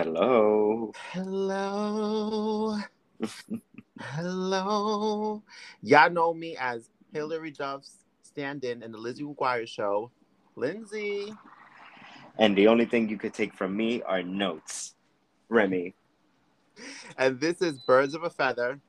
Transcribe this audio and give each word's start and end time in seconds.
Hello. 0.00 0.94
Hello. 1.12 2.78
Hello. 4.00 5.42
Y'all 5.82 6.10
know 6.10 6.32
me 6.32 6.56
as 6.58 6.88
Hilary 7.12 7.50
Duff's 7.50 8.04
stand 8.22 8.64
in 8.64 8.82
in 8.82 8.92
the 8.92 8.98
Lizzie 8.98 9.24
McGuire 9.24 9.68
show. 9.68 10.10
Lindsay. 10.56 11.34
And 12.38 12.56
the 12.56 12.68
only 12.68 12.86
thing 12.86 13.10
you 13.10 13.18
could 13.18 13.34
take 13.34 13.54
from 13.54 13.76
me 13.76 14.02
are 14.02 14.22
notes. 14.22 14.94
Remy, 15.50 15.94
And 17.18 17.38
this 17.40 17.60
is 17.60 17.78
Birds 17.80 18.14
of 18.14 18.22
a 18.22 18.30
Feather. 18.30 18.80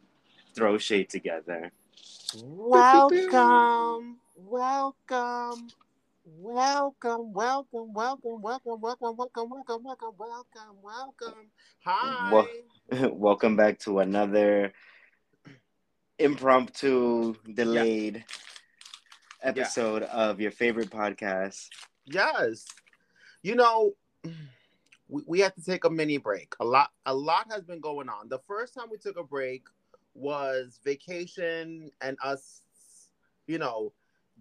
throw 0.55 0.77
shade 0.77 1.09
together. 1.09 1.71
Welcome. 2.33 4.19
Welcome. 4.37 5.73
Welcome, 6.23 7.33
welcome, 7.33 7.93
welcome, 7.93 8.41
welcome, 8.41 8.79
welcome, 8.79 9.15
welcome, 9.17 9.49
welcome, 9.49 9.83
welcome, 9.83 10.13
welcome, 10.19 10.77
welcome. 10.83 11.51
Hi. 11.83 12.31
Wel- 12.31 12.47
Welcome 13.13 13.55
back 13.55 13.79
to 13.79 13.99
another 13.99 14.73
impromptu, 16.19 17.35
delayed 17.53 18.23
episode 19.41 20.03
of 20.03 20.39
your 20.39 20.51
favorite 20.51 20.91
podcast. 20.91 21.69
Yes. 22.05 22.67
You 23.41 23.55
know, 23.55 23.93
we, 25.07 25.23
we 25.25 25.39
had 25.39 25.55
to 25.55 25.63
take 25.63 25.85
a 25.85 25.89
mini 25.89 26.17
break. 26.17 26.53
A 26.59 26.65
lot 26.65 26.91
a 27.05 27.15
lot 27.15 27.51
has 27.51 27.63
been 27.63 27.79
going 27.79 28.09
on. 28.09 28.29
The 28.29 28.39
first 28.47 28.75
time 28.75 28.89
we 28.91 28.97
took 28.97 29.17
a 29.17 29.23
break 29.23 29.63
was 30.13 30.79
vacation 30.83 31.89
and 32.01 32.17
us, 32.23 32.61
you 33.47 33.57
know, 33.57 33.93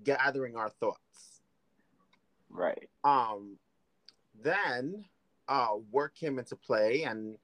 gathering 0.05 0.57
our 0.57 0.69
thoughts. 0.69 1.10
Right. 2.51 2.89
Um 3.05 3.57
then 4.43 5.05
uh 5.49 5.77
work 5.91 6.15
came 6.15 6.39
into 6.39 6.57
play 6.57 7.05
and 7.05 7.37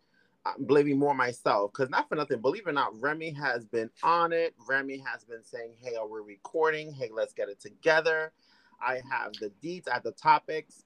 I'm 0.47 0.65
blaming 0.65 0.99
more 0.99 1.15
myself 1.15 1.73
because 1.73 1.91
not 1.91 2.09
for 2.09 2.15
nothing, 2.15 2.41
believe 2.41 2.67
it 2.67 2.71
or 2.71 2.73
not, 2.73 3.01
Remy 3.01 3.33
has 3.33 3.65
been 3.65 3.91
on 4.03 4.33
it. 4.33 4.55
Remy 4.69 4.99
has 4.99 5.25
been 5.25 5.43
saying, 5.43 5.73
Hey, 5.81 5.97
are 5.97 6.07
we 6.07 6.21
recording? 6.21 6.93
Hey, 6.93 7.11
let's 7.13 7.33
get 7.33 7.49
it 7.49 7.61
together. 7.61 8.33
I 8.81 9.01
have 9.11 9.33
the 9.35 9.51
deets, 9.63 9.89
I 9.89 9.95
have 9.95 10.03
the 10.03 10.13
topics, 10.13 10.85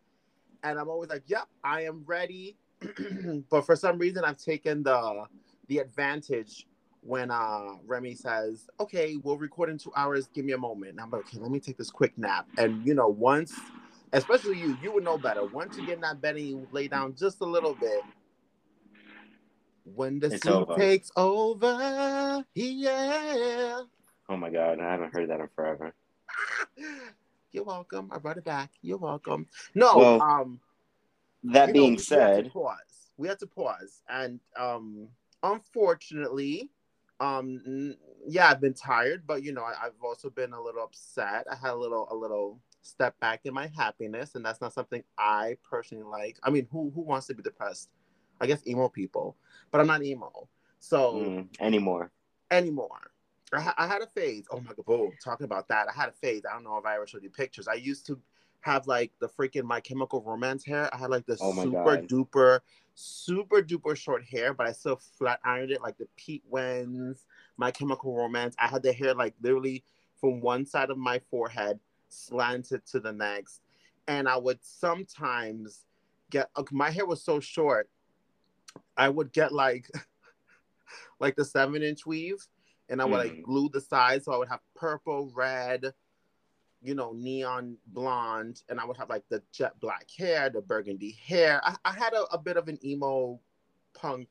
and 0.63 0.79
I'm 0.79 0.89
always 0.89 1.11
like, 1.11 1.25
Yep, 1.27 1.49
I 1.63 1.83
am 1.83 2.05
ready. 2.07 2.57
but 3.51 3.67
for 3.67 3.77
some 3.77 3.99
reason 3.99 4.25
I've 4.25 4.39
taken 4.39 4.83
the 4.83 5.27
the 5.69 5.79
advantage 5.79 6.67
when 7.03 7.31
uh 7.31 7.75
Remy 7.87 8.15
says, 8.15 8.67
Okay, 8.81 9.17
we'll 9.17 9.37
record 9.37 9.69
in 9.69 9.77
two 9.77 9.93
hours, 9.95 10.29
give 10.33 10.47
me 10.47 10.53
a 10.53 10.59
moment. 10.59 10.93
And 10.93 11.01
I'm 11.01 11.11
like, 11.11 11.27
okay, 11.27 11.39
let 11.39 11.51
me 11.51 11.61
take 11.61 11.77
this 11.77 11.91
quick 11.91 12.17
nap. 12.17 12.47
And 12.57 12.87
you 12.87 12.95
know, 12.95 13.09
once 13.09 13.55
especially 14.13 14.59
you, 14.59 14.77
you 14.83 14.93
would 14.93 15.05
know 15.05 15.19
better. 15.19 15.45
Once 15.45 15.77
you 15.77 15.85
get 15.85 15.97
in 15.97 16.01
that 16.03 16.21
bed 16.21 16.37
and 16.37 16.47
you 16.47 16.69
lay 16.71 16.89
down 16.89 17.15
just 17.17 17.41
a 17.41 17.45
little 17.45 17.75
bit, 17.75 18.03
when 19.85 20.21
the 20.21 20.31
It's 20.31 20.43
sleep 20.43 20.55
over. 20.55 20.75
takes 20.77 21.11
over, 21.17 22.45
yeah. 22.55 23.81
Oh 24.29 24.37
my 24.37 24.51
God, 24.51 24.79
I 24.81 24.91
haven't 24.93 25.13
heard 25.13 25.31
that 25.31 25.41
in 25.41 25.49
forever. 25.55 25.93
You're 27.53 27.65
welcome. 27.65 28.11
I 28.13 28.19
brought 28.19 28.37
it 28.37 28.45
back. 28.45 28.71
You're 28.83 28.99
welcome. 28.99 29.47
No, 29.75 29.97
Well, 29.97 30.21
um, 30.21 30.61
That 31.45 31.69
you 31.69 31.75
know, 31.75 31.83
being 31.83 31.97
we- 31.97 32.05
we 32.11 32.19
had 32.21 32.35
to 32.35 32.43
said, 32.43 32.53
pause. 32.53 33.11
We 33.17 33.29
had 33.29 33.39
to 33.41 33.47
pause, 33.47 34.03
and 34.09 34.41
um, 34.57 35.09
unfortunately, 35.43 36.71
um, 37.19 37.97
yeah, 38.27 38.49
I've 38.49 38.61
been 38.61 38.73
tired, 38.75 39.27
but 39.27 39.43
you 39.43 39.53
know, 39.53 39.63
I, 39.63 39.75
I've 39.87 40.03
also 40.03 40.31
been 40.31 40.53
a 40.53 40.61
little 40.61 40.83
upset. 40.83 41.47
I 41.51 41.55
had 41.57 41.73
a 41.73 41.77
little, 41.77 42.09
a 42.11 42.15
little 42.15 42.61
step 42.83 43.19
back 43.21 43.41
in 43.45 43.55
my 43.55 43.71
happiness, 43.77 44.35
and 44.35 44.45
that's 44.45 44.61
not 44.61 44.73
something 44.73 45.03
I 45.19 45.57
personally 45.69 46.05
like. 46.05 46.39
I 46.43 46.51
mean, 46.51 46.67
who 46.71 46.91
who 46.95 47.03
wants 47.03 47.27
to 47.29 47.35
be 47.35 47.43
depressed? 47.43 47.91
I 48.41 48.47
guess 48.47 48.67
emo 48.67 48.89
people, 48.89 49.37
but 49.71 49.81
I'm 49.81 49.87
not 49.87 50.03
emo, 50.03 50.49
so 50.79 51.15
mm, 51.15 51.49
anymore. 51.61 52.11
anymore. 52.51 53.13
I, 53.53 53.61
ha- 53.61 53.75
I 53.77 53.87
had 53.87 54.01
a 54.03 54.07
phase. 54.07 54.47
Oh 54.51 54.61
my 54.61 54.73
god, 54.75 54.87
boom! 54.87 55.13
Talking 55.23 55.45
about 55.45 55.69
that, 55.69 55.89
I 55.89 55.93
had 55.93 56.09
a 56.09 56.13
phase. 56.13 56.43
I 56.49 56.55
don't 56.55 56.65
know 56.65 56.79
if 56.79 56.87
I 56.87 56.97
ever 56.97 57.07
showed 57.07 57.23
you 57.23 57.31
pictures. 57.31 57.69
I 57.69 57.75
used 57.75 58.07
to 58.07 58.19
have 58.61 58.87
like 58.87 59.13
the 59.21 59.29
freaking 59.29 59.65
My 59.65 59.81
Chemical 59.81 60.23
Romance 60.23 60.65
hair. 60.65 60.89
I 60.95 60.99
had 60.99 61.11
like 61.11 61.27
the 61.27 61.37
Oh 61.41 61.53
super 61.53 61.97
God. 61.97 62.09
duper, 62.09 62.61
super 62.95 63.63
duper 63.63 63.97
short 63.97 64.25
hair, 64.25 64.55
but 64.55 64.67
I 64.67 64.73
still 64.73 64.97
flat 64.97 65.41
ironed 65.45 65.71
it 65.71 65.83
like 65.83 65.99
the 65.99 66.09
Pete 66.17 66.45
Wentz, 66.49 67.27
My 67.57 67.71
Chemical 67.71 68.15
Romance. 68.15 68.55
I 68.59 68.69
had 68.69 68.83
the 68.83 68.93
hair 68.93 69.15
like 69.15 69.35
literally 69.43 69.85
from 70.21 70.41
one 70.41 70.67
side 70.67 70.91
of 70.91 70.99
my 70.99 71.21
forehead 71.31 71.81
slanted 72.11 72.85
to 72.87 73.01
the 73.01 73.13
next, 73.13 73.63
and 74.07 74.29
I 74.29 74.37
would 74.37 74.59
sometimes 74.63 75.87
get. 76.31 76.51
My 76.71 76.91
hair 76.91 77.07
was 77.07 77.23
so 77.23 77.41
short, 77.41 77.89
I 78.97 79.09
would 79.09 79.33
get 79.33 79.53
like, 79.53 79.91
like 81.21 81.37
the 81.37 81.45
seven 81.45 81.83
inch 81.83 82.07
weave 82.07 82.47
and 82.89 83.01
I 83.01 83.05
would 83.05 83.19
like 83.19 83.33
Mhm. 83.33 83.43
glue 83.43 83.69
the 83.69 83.81
sides. 83.81 84.25
So 84.25 84.33
I 84.33 84.37
would 84.37 84.49
have 84.49 84.61
purple, 84.75 85.31
red, 85.35 85.95
you 86.83 86.95
know, 86.95 87.13
neon 87.13 87.79
blonde, 87.87 88.63
and 88.69 88.81
I 88.81 88.85
would 88.85 88.97
have 88.97 89.09
like 89.09 89.29
the 89.29 89.43
jet 89.53 89.79
black 89.81 90.11
hair, 90.11 90.51
the 90.51 90.61
burgundy 90.61 91.13
hair. 91.13 91.61
I, 91.65 91.77
I 91.85 91.93
had 91.93 92.13
a, 92.15 92.25
a 92.33 92.39
bit 92.39 92.57
of 92.57 92.69
an 92.69 92.85
emo 92.85 93.41
punk 93.95 94.29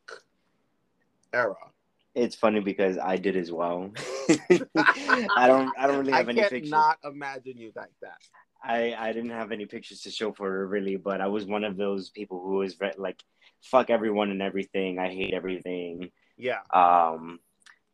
era. 1.34 1.72
It's 2.20 2.36
funny 2.36 2.60
because 2.60 2.98
I 2.98 3.16
did 3.16 3.38
as 3.38 3.52
well. 3.52 3.92
I 4.30 5.48
don't. 5.48 5.72
I 5.78 5.88
don't 5.88 6.00
really 6.00 6.12
have 6.14 6.28
I 6.28 6.32
any 6.32 6.42
pictures. 6.42 6.70
not 6.70 6.98
imagine 7.04 7.58
you 7.58 7.72
like 7.76 7.94
that. 8.02 8.18
I 8.62 8.94
I 8.94 9.14
didn't 9.14 9.30
have 9.32 9.52
any 9.54 9.66
pictures 9.66 10.02
to 10.02 10.12
show 10.12 10.34
for 10.34 10.64
it 10.64 10.68
really, 10.68 10.98
but 10.98 11.22
I 11.22 11.28
was 11.28 11.46
one 11.46 11.64
of 11.64 11.78
those 11.78 12.10
people 12.10 12.42
who 12.42 12.58
was 12.58 12.76
ve- 12.76 12.92
like, 12.98 13.24
fuck 13.62 13.90
everyone 13.90 14.32
and 14.32 14.42
everything. 14.42 15.00
I 15.00 15.08
hate 15.10 15.34
everything. 15.34 16.12
Yeah. 16.38 16.60
Um, 16.74 17.40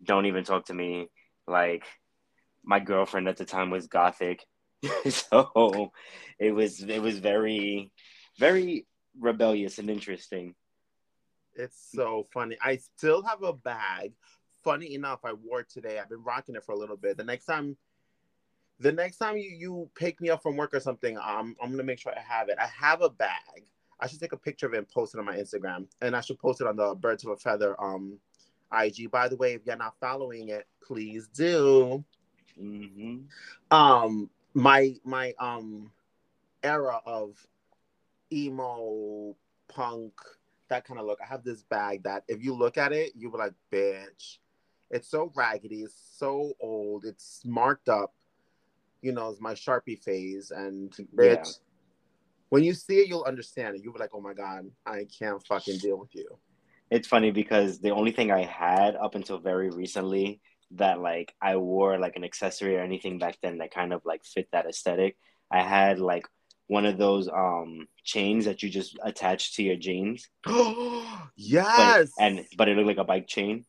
don't 0.03 0.25
even 0.25 0.44
talk 0.44 0.66
to 0.66 0.74
me. 0.74 1.07
Like, 1.47 1.86
my 2.63 2.80
girlfriend 2.80 3.28
at 3.28 3.38
the 3.38 3.46
time 3.46 3.69
was 3.69 3.86
gothic, 3.88 4.44
so 5.09 5.92
it 6.40 6.52
was 6.52 6.81
it 6.81 7.02
was 7.02 7.19
very, 7.19 7.92
very 8.40 8.88
rebellious 9.19 9.78
and 9.78 9.90
interesting. 9.90 10.56
It's 11.55 11.91
so 11.93 12.27
funny. 12.33 12.57
I 12.61 12.77
still 12.77 13.23
have 13.23 13.43
a 13.43 13.53
bag. 13.53 14.13
Funny 14.63 14.95
enough, 14.95 15.19
I 15.23 15.33
wore 15.33 15.61
it 15.61 15.69
today. 15.69 15.99
I've 15.99 16.09
been 16.09 16.23
rocking 16.23 16.55
it 16.55 16.63
for 16.66 16.71
a 16.73 16.77
little 16.77 16.97
bit. 16.97 17.17
The 17.17 17.23
next 17.23 17.45
time, 17.45 17.77
the 18.79 18.91
next 18.91 19.17
time 19.17 19.38
you, 19.38 19.49
you 19.49 19.89
pick 19.95 20.19
me 20.19 20.29
up 20.29 20.41
from 20.41 20.57
work 20.57 20.73
or 20.73 20.79
something, 20.79 21.17
um, 21.17 21.55
I'm 21.61 21.71
gonna 21.71 21.83
make 21.83 21.99
sure 21.99 22.13
I 22.15 22.21
have 22.21 22.49
it. 22.49 22.57
I 22.59 22.67
have 22.67 23.01
a 23.01 23.09
bag. 23.09 23.69
I 23.99 24.07
should 24.07 24.19
take 24.19 24.33
a 24.33 24.38
picture 24.38 24.65
of 24.65 24.73
it 24.73 24.79
and 24.79 24.89
post 24.89 25.15
it 25.15 25.19
on 25.19 25.25
my 25.25 25.38
Instagram, 25.38 25.88
and 26.01 26.15
I 26.15 26.21
should 26.21 26.39
post 26.39 26.61
it 26.61 26.67
on 26.67 26.75
the 26.75 26.95
Birds 26.95 27.23
of 27.23 27.31
a 27.31 27.38
Feather 27.38 27.81
um 27.81 28.19
IG. 28.73 29.09
By 29.11 29.29
the 29.29 29.38
way, 29.38 29.53
if 29.53 29.61
you're 29.65 29.77
not 29.77 29.95
following 29.99 30.49
it, 30.49 30.67
please 30.83 31.27
do. 31.29 32.03
hmm 32.57 33.19
Um, 33.71 34.29
my 34.53 34.95
my 35.05 35.33
um 35.39 35.91
era 36.63 36.99
of 37.05 37.47
emo 38.33 39.35
punk 39.67 40.19
that 40.69 40.85
kind 40.85 40.99
of 40.99 41.05
look. 41.05 41.19
I 41.21 41.27
have 41.27 41.43
this 41.43 41.63
bag 41.63 42.03
that 42.03 42.23
if 42.27 42.43
you 42.43 42.53
look 42.53 42.77
at 42.77 42.91
it, 42.91 43.13
you 43.15 43.29
were 43.29 43.39
like, 43.39 43.53
bitch. 43.71 44.37
It's 44.91 45.09
so 45.09 45.31
raggedy, 45.35 45.81
it's 45.81 45.99
so 46.17 46.53
old, 46.61 47.05
it's 47.05 47.41
marked 47.43 47.89
up. 47.89 48.13
You 49.01 49.11
know, 49.11 49.29
it's 49.29 49.41
my 49.41 49.53
Sharpie 49.53 50.01
phase. 50.01 50.51
And 50.51 50.91
bitch, 51.15 51.35
Yeah. 51.35 51.43
when 52.49 52.63
you 52.63 52.73
see 52.73 52.99
it, 52.99 53.07
you'll 53.07 53.23
understand 53.23 53.75
it. 53.75 53.83
You'll 53.83 53.93
be 53.93 53.99
like, 53.99 54.13
oh 54.13 54.21
my 54.21 54.33
God, 54.33 54.69
I 54.85 55.05
can't 55.17 55.45
fucking 55.45 55.79
deal 55.79 55.97
with 55.97 56.13
you. 56.13 56.37
It's 56.91 57.07
funny 57.07 57.31
because 57.31 57.79
the 57.79 57.91
only 57.91 58.11
thing 58.11 58.31
I 58.31 58.43
had 58.43 58.95
up 58.95 59.15
until 59.15 59.39
very 59.39 59.69
recently 59.69 60.39
that 60.71 60.99
like 60.99 61.33
I 61.41 61.57
wore 61.57 61.97
like 61.97 62.15
an 62.15 62.23
accessory 62.23 62.75
or 62.77 62.81
anything 62.81 63.17
back 63.17 63.37
then 63.41 63.57
that 63.57 63.73
kind 63.73 63.91
of 63.93 64.01
like 64.05 64.23
fit 64.23 64.47
that 64.51 64.65
aesthetic. 64.67 65.17
I 65.51 65.61
had 65.61 65.99
like 65.99 66.27
one 66.67 66.85
of 66.85 66.97
those 66.97 67.27
um 67.27 67.87
chains 68.03 68.45
that 68.45 68.63
you 68.63 68.69
just 68.69 68.97
attach 69.03 69.55
to 69.55 69.63
your 69.63 69.75
jeans. 69.75 70.27
But, 70.45 71.27
yes. 71.37 72.12
and 72.19 72.45
but 72.57 72.69
it 72.69 72.75
looked 72.75 72.88
like 72.88 72.97
a 72.97 73.03
bike 73.03 73.27
chain. 73.27 73.65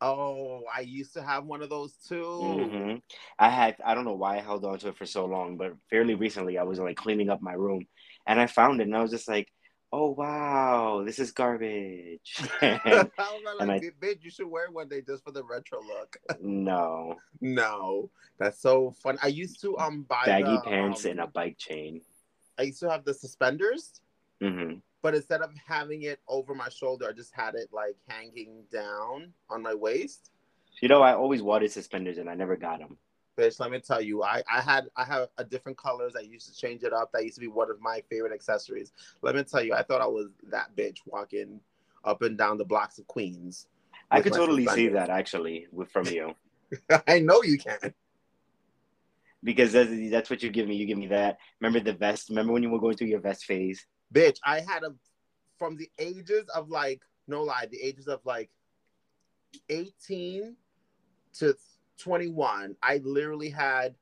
oh, 0.00 0.62
I 0.74 0.80
used 0.80 1.14
to 1.14 1.22
have 1.22 1.44
one 1.44 1.62
of 1.62 1.70
those 1.70 1.94
too. 2.08 2.68
hmm 2.68 2.94
I 3.38 3.48
had 3.50 3.76
I 3.84 3.94
don't 3.94 4.04
know 4.04 4.14
why 4.14 4.36
I 4.36 4.40
held 4.40 4.64
on 4.64 4.78
to 4.80 4.88
it 4.88 4.96
for 4.96 5.06
so 5.06 5.24
long, 5.26 5.56
but 5.56 5.72
fairly 5.90 6.14
recently 6.14 6.58
I 6.58 6.64
was 6.64 6.78
like 6.78 6.96
cleaning 6.96 7.30
up 7.30 7.42
my 7.42 7.52
room 7.54 7.86
and 8.26 8.40
I 8.40 8.46
found 8.46 8.80
it 8.80 8.84
and 8.84 8.96
I 8.96 9.02
was 9.02 9.10
just 9.10 9.28
like, 9.28 9.48
oh 9.92 10.10
wow, 10.10 11.02
this 11.04 11.18
is 11.18 11.32
garbage. 11.32 12.40
I 12.62 13.08
like, 13.58 13.60
and 13.60 13.70
I- 13.70 13.80
bitch, 14.00 14.22
you 14.22 14.30
should 14.30 14.48
wear 14.48 14.70
one 14.70 14.88
day 14.88 15.00
just 15.00 15.24
for 15.24 15.30
the 15.32 15.44
retro 15.44 15.80
look. 15.80 16.16
no, 16.40 17.16
no, 17.40 18.10
that's 18.38 18.60
so 18.60 18.92
fun. 19.02 19.18
I 19.22 19.28
used 19.28 19.60
to 19.62 19.76
um 19.78 20.02
buy 20.02 20.24
baggy 20.26 20.56
the, 20.56 20.60
pants 20.60 21.04
um, 21.04 21.12
and 21.12 21.20
a 21.20 21.26
bike 21.26 21.58
chain. 21.58 22.00
I 22.58 22.62
used 22.62 22.80
to 22.80 22.90
have 22.90 23.04
the 23.04 23.14
suspenders, 23.14 24.00
hmm 24.40 24.74
but 25.02 25.14
instead 25.14 25.40
of 25.40 25.50
having 25.64 26.02
it 26.02 26.18
over 26.26 26.52
my 26.52 26.68
shoulder, 26.68 27.06
I 27.08 27.12
just 27.12 27.32
had 27.32 27.54
it 27.54 27.68
like 27.72 27.94
hanging 28.08 28.64
down 28.72 29.32
on 29.48 29.62
my 29.62 29.72
waist. 29.72 30.32
You 30.82 30.88
know, 30.88 31.00
I 31.00 31.14
always 31.14 31.42
wanted 31.42 31.70
suspenders 31.70 32.18
and 32.18 32.28
I 32.28 32.34
never 32.34 32.56
got 32.56 32.80
them. 32.80 32.98
Bitch, 33.36 33.60
let 33.60 33.70
me 33.70 33.80
tell 33.80 34.00
you, 34.00 34.22
I, 34.22 34.42
I 34.50 34.60
had 34.62 34.88
I 34.96 35.04
have 35.04 35.28
a 35.36 35.44
different 35.44 35.76
colors. 35.76 36.14
I 36.16 36.20
used 36.20 36.48
to 36.48 36.58
change 36.58 36.82
it 36.84 36.92
up. 36.92 37.12
That 37.12 37.24
used 37.24 37.34
to 37.34 37.40
be 37.40 37.48
one 37.48 37.70
of 37.70 37.80
my 37.80 38.02
favorite 38.08 38.32
accessories. 38.32 38.92
Let 39.20 39.34
me 39.34 39.42
tell 39.42 39.62
you, 39.62 39.74
I 39.74 39.82
thought 39.82 40.00
I 40.00 40.06
was 40.06 40.28
that 40.50 40.74
bitch 40.74 40.98
walking 41.04 41.60
up 42.04 42.22
and 42.22 42.38
down 42.38 42.56
the 42.56 42.64
blocks 42.64 42.98
of 42.98 43.06
Queens. 43.06 43.66
I 44.10 44.22
could 44.22 44.32
totally 44.32 44.66
see 44.66 44.88
that 44.88 45.10
actually 45.10 45.66
with 45.70 45.90
from 45.90 46.06
you. 46.06 46.34
I 47.06 47.18
know 47.18 47.42
you 47.42 47.58
can. 47.58 47.92
Because 49.44 49.72
that's, 49.72 49.90
that's 50.10 50.30
what 50.30 50.42
you 50.42 50.50
give 50.50 50.66
me. 50.66 50.76
You 50.76 50.86
give 50.86 50.98
me 50.98 51.08
that. 51.08 51.38
Remember 51.60 51.80
the 51.80 51.92
vest? 51.92 52.30
Remember 52.30 52.52
when 52.52 52.62
you 52.62 52.70
were 52.70 52.80
going 52.80 52.96
through 52.96 53.08
your 53.08 53.20
vest 53.20 53.44
phase? 53.44 53.86
Bitch, 54.14 54.38
I 54.44 54.60
had 54.60 54.82
a 54.82 54.94
from 55.58 55.76
the 55.76 55.90
ages 55.98 56.48
of 56.54 56.70
like 56.70 57.02
no 57.28 57.42
lie, 57.42 57.66
the 57.70 57.80
ages 57.82 58.08
of 58.08 58.20
like 58.24 58.50
18 59.68 60.56
to 61.38 61.54
21, 61.98 62.76
I 62.82 63.00
literally 63.04 63.50
had 63.50 63.94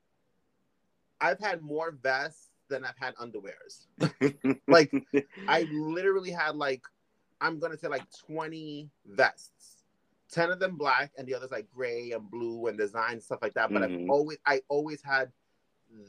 I've 1.21 1.39
had 1.39 1.61
more 1.61 1.91
vests 1.91 2.49
than 2.69 2.83
I've 2.83 2.97
had 2.97 3.15
underwears. 3.15 3.87
like 4.67 4.91
I 5.47 5.67
literally 5.71 6.31
had 6.31 6.55
like 6.55 6.83
I'm 7.41 7.59
gonna 7.59 7.77
say 7.77 7.87
like 7.87 8.05
20 8.27 8.89
vests. 9.05 9.83
10 10.31 10.51
of 10.51 10.59
them 10.59 10.75
black 10.75 11.11
and 11.17 11.27
the 11.27 11.33
others 11.33 11.51
like 11.51 11.67
gray 11.73 12.11
and 12.11 12.29
blue 12.29 12.67
and 12.67 12.77
design 12.77 13.21
stuff 13.21 13.39
like 13.41 13.53
that. 13.53 13.71
But 13.71 13.83
mm-hmm. 13.83 14.03
I've 14.03 14.09
always 14.09 14.37
I 14.45 14.61
always 14.67 15.01
had 15.01 15.31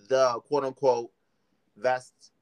the 0.09 0.41
quote 0.49 0.65
unquote 0.65 1.11
vest 1.77 2.33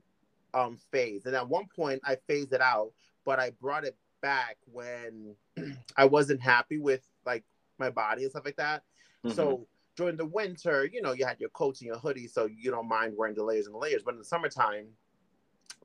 um 0.55 0.79
phase. 0.91 1.27
And 1.27 1.35
at 1.35 1.49
one 1.49 1.67
point 1.75 2.01
I 2.05 2.17
phased 2.27 2.53
it 2.53 2.61
out, 2.61 2.93
but 3.25 3.39
I 3.39 3.51
brought 3.61 3.85
it 3.85 3.97
back 4.23 4.57
when 4.73 5.35
I 5.97 6.07
wasn't 6.07 6.41
happy 6.41 6.79
with 6.79 7.07
like 7.27 7.45
my 7.79 7.91
body 7.91 8.23
and 8.23 8.31
stuff 8.31 8.45
like 8.45 8.57
that. 8.57 8.83
Mm-hmm. 9.25 9.35
So 9.35 9.67
during 9.97 10.17
the 10.17 10.27
winter, 10.27 10.89
you 10.93 11.01
know, 11.03 11.13
you 11.13 11.25
had 11.25 11.41
your 11.41 11.51
coats 11.51 11.81
and 11.81 11.87
your 11.87 11.99
hoodie, 11.99 12.27
so 12.27 12.47
you 12.47 12.71
don't 12.71 12.89
mind 12.89 13.15
wearing 13.17 13.35
the 13.35 13.45
layers 13.45 13.67
and 13.67 13.75
the 13.75 13.79
layers. 13.79 14.03
But 14.03 14.15
in 14.15 14.19
the 14.19 14.25
summertime, 14.25 14.87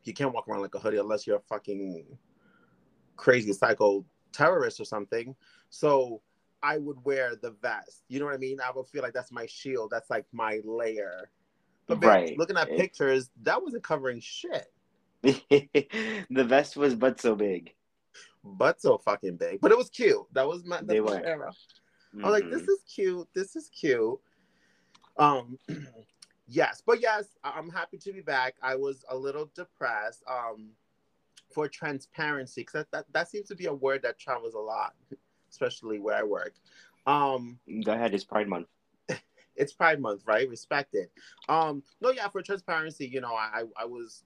you 0.04 0.14
can't 0.14 0.34
walk 0.34 0.48
around 0.48 0.62
like 0.62 0.76
a 0.76 0.80
hoodie 0.80 0.98
unless 0.98 1.28
you're 1.28 1.38
a 1.38 1.42
fucking 1.42 2.06
crazy 3.16 3.54
psycho 3.54 4.06
terrorist 4.32 4.80
or 4.80 4.86
something. 4.86 5.36
So 5.70 6.22
I 6.64 6.78
would 6.78 7.04
wear 7.06 7.36
the 7.36 7.52
vest. 7.62 8.04
You 8.08 8.20
know 8.20 8.26
what 8.26 8.34
I 8.34 8.38
mean? 8.38 8.60
I 8.62 8.72
would 8.76 8.88
feel 8.88 9.02
like 9.02 9.14
that's 9.14 9.32
my 9.32 9.46
shield. 9.46 9.92
That's 9.92 10.10
like 10.10 10.26
my 10.32 10.60
layer. 10.64 11.30
But 11.88 12.04
right. 12.04 12.38
looking 12.38 12.58
at 12.58 12.70
pictures, 12.70 13.30
that 13.44 13.62
wasn't 13.62 13.84
covering 13.84 14.20
shit. 14.20 14.72
the 15.22 16.20
vest 16.30 16.78
was 16.78 16.96
but 16.96 17.20
so 17.20 17.36
big. 17.36 17.74
But 18.44 18.82
so 18.82 18.98
fucking 18.98 19.38
big. 19.38 19.60
But 19.60 19.72
it 19.72 19.78
was 19.78 19.90
cute. 19.90 20.22
That 20.34 20.48
was 20.48 20.64
my, 20.66 20.82
they 20.82 21.02
were. 21.02 21.22
era. 21.24 21.52
Mm-hmm. 22.16 22.26
I'm 22.26 22.32
like, 22.32 22.50
this 22.50 22.64
mm-hmm. 22.64 22.72
is 22.72 22.80
cute. 22.94 23.28
This 23.34 23.56
is 23.56 23.70
cute. 23.70 24.20
Um, 25.18 25.58
yes, 26.48 26.82
but 26.86 27.02
yes, 27.02 27.26
I'm 27.44 27.70
happy 27.70 27.98
to 27.98 28.14
be 28.14 28.22
back. 28.22 28.56
I 28.62 28.76
was 28.76 29.04
a 29.10 29.16
little 29.16 29.50
depressed. 29.56 30.24
Um, 30.28 30.72
for 31.52 31.68
transparency, 31.68 32.62
because 32.62 32.74
that, 32.74 32.92
that 32.92 33.06
that 33.12 33.30
seems 33.30 33.48
to 33.48 33.56
be 33.56 33.66
a 33.66 33.74
word 33.74 34.02
that 34.04 34.20
travels 34.20 34.54
a 34.54 34.60
lot, 34.60 34.94
especially 35.52 36.00
where 36.00 36.16
I 36.16 36.24
work. 36.24 36.54
Um, 37.06 37.60
Go 37.84 37.94
ahead. 37.94 38.14
It's 38.14 38.24
Pride 38.24 38.48
Month. 38.48 38.68
it's 39.56 39.74
Pride 39.74 40.00
Month, 40.00 40.24
right? 40.26 40.48
Respect 40.48 40.94
it. 40.94 41.12
Um, 41.48 41.84
no, 42.02 42.12
yeah, 42.12 42.28
for 42.28 42.42
transparency, 42.42 43.08
you 43.08 43.22
know, 43.22 43.34
I 43.34 43.64
I 43.78 43.86
was 43.86 44.24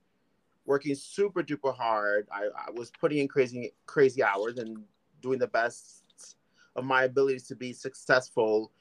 working 0.66 0.96
super 0.96 1.44
duper 1.44 1.76
hard. 1.76 2.28
I, 2.32 2.48
I 2.68 2.72
was 2.72 2.92
putting 3.00 3.20
in 3.20 3.28
crazy 3.28 3.72
crazy 3.86 4.24
hours 4.24 4.58
and 4.58 4.84
doing 5.22 5.40
the 5.40 5.48
best 5.48 6.03
of 6.75 6.84
my 6.84 7.04
ability 7.04 7.40
to 7.40 7.56
be 7.56 7.74
successful 7.74 8.72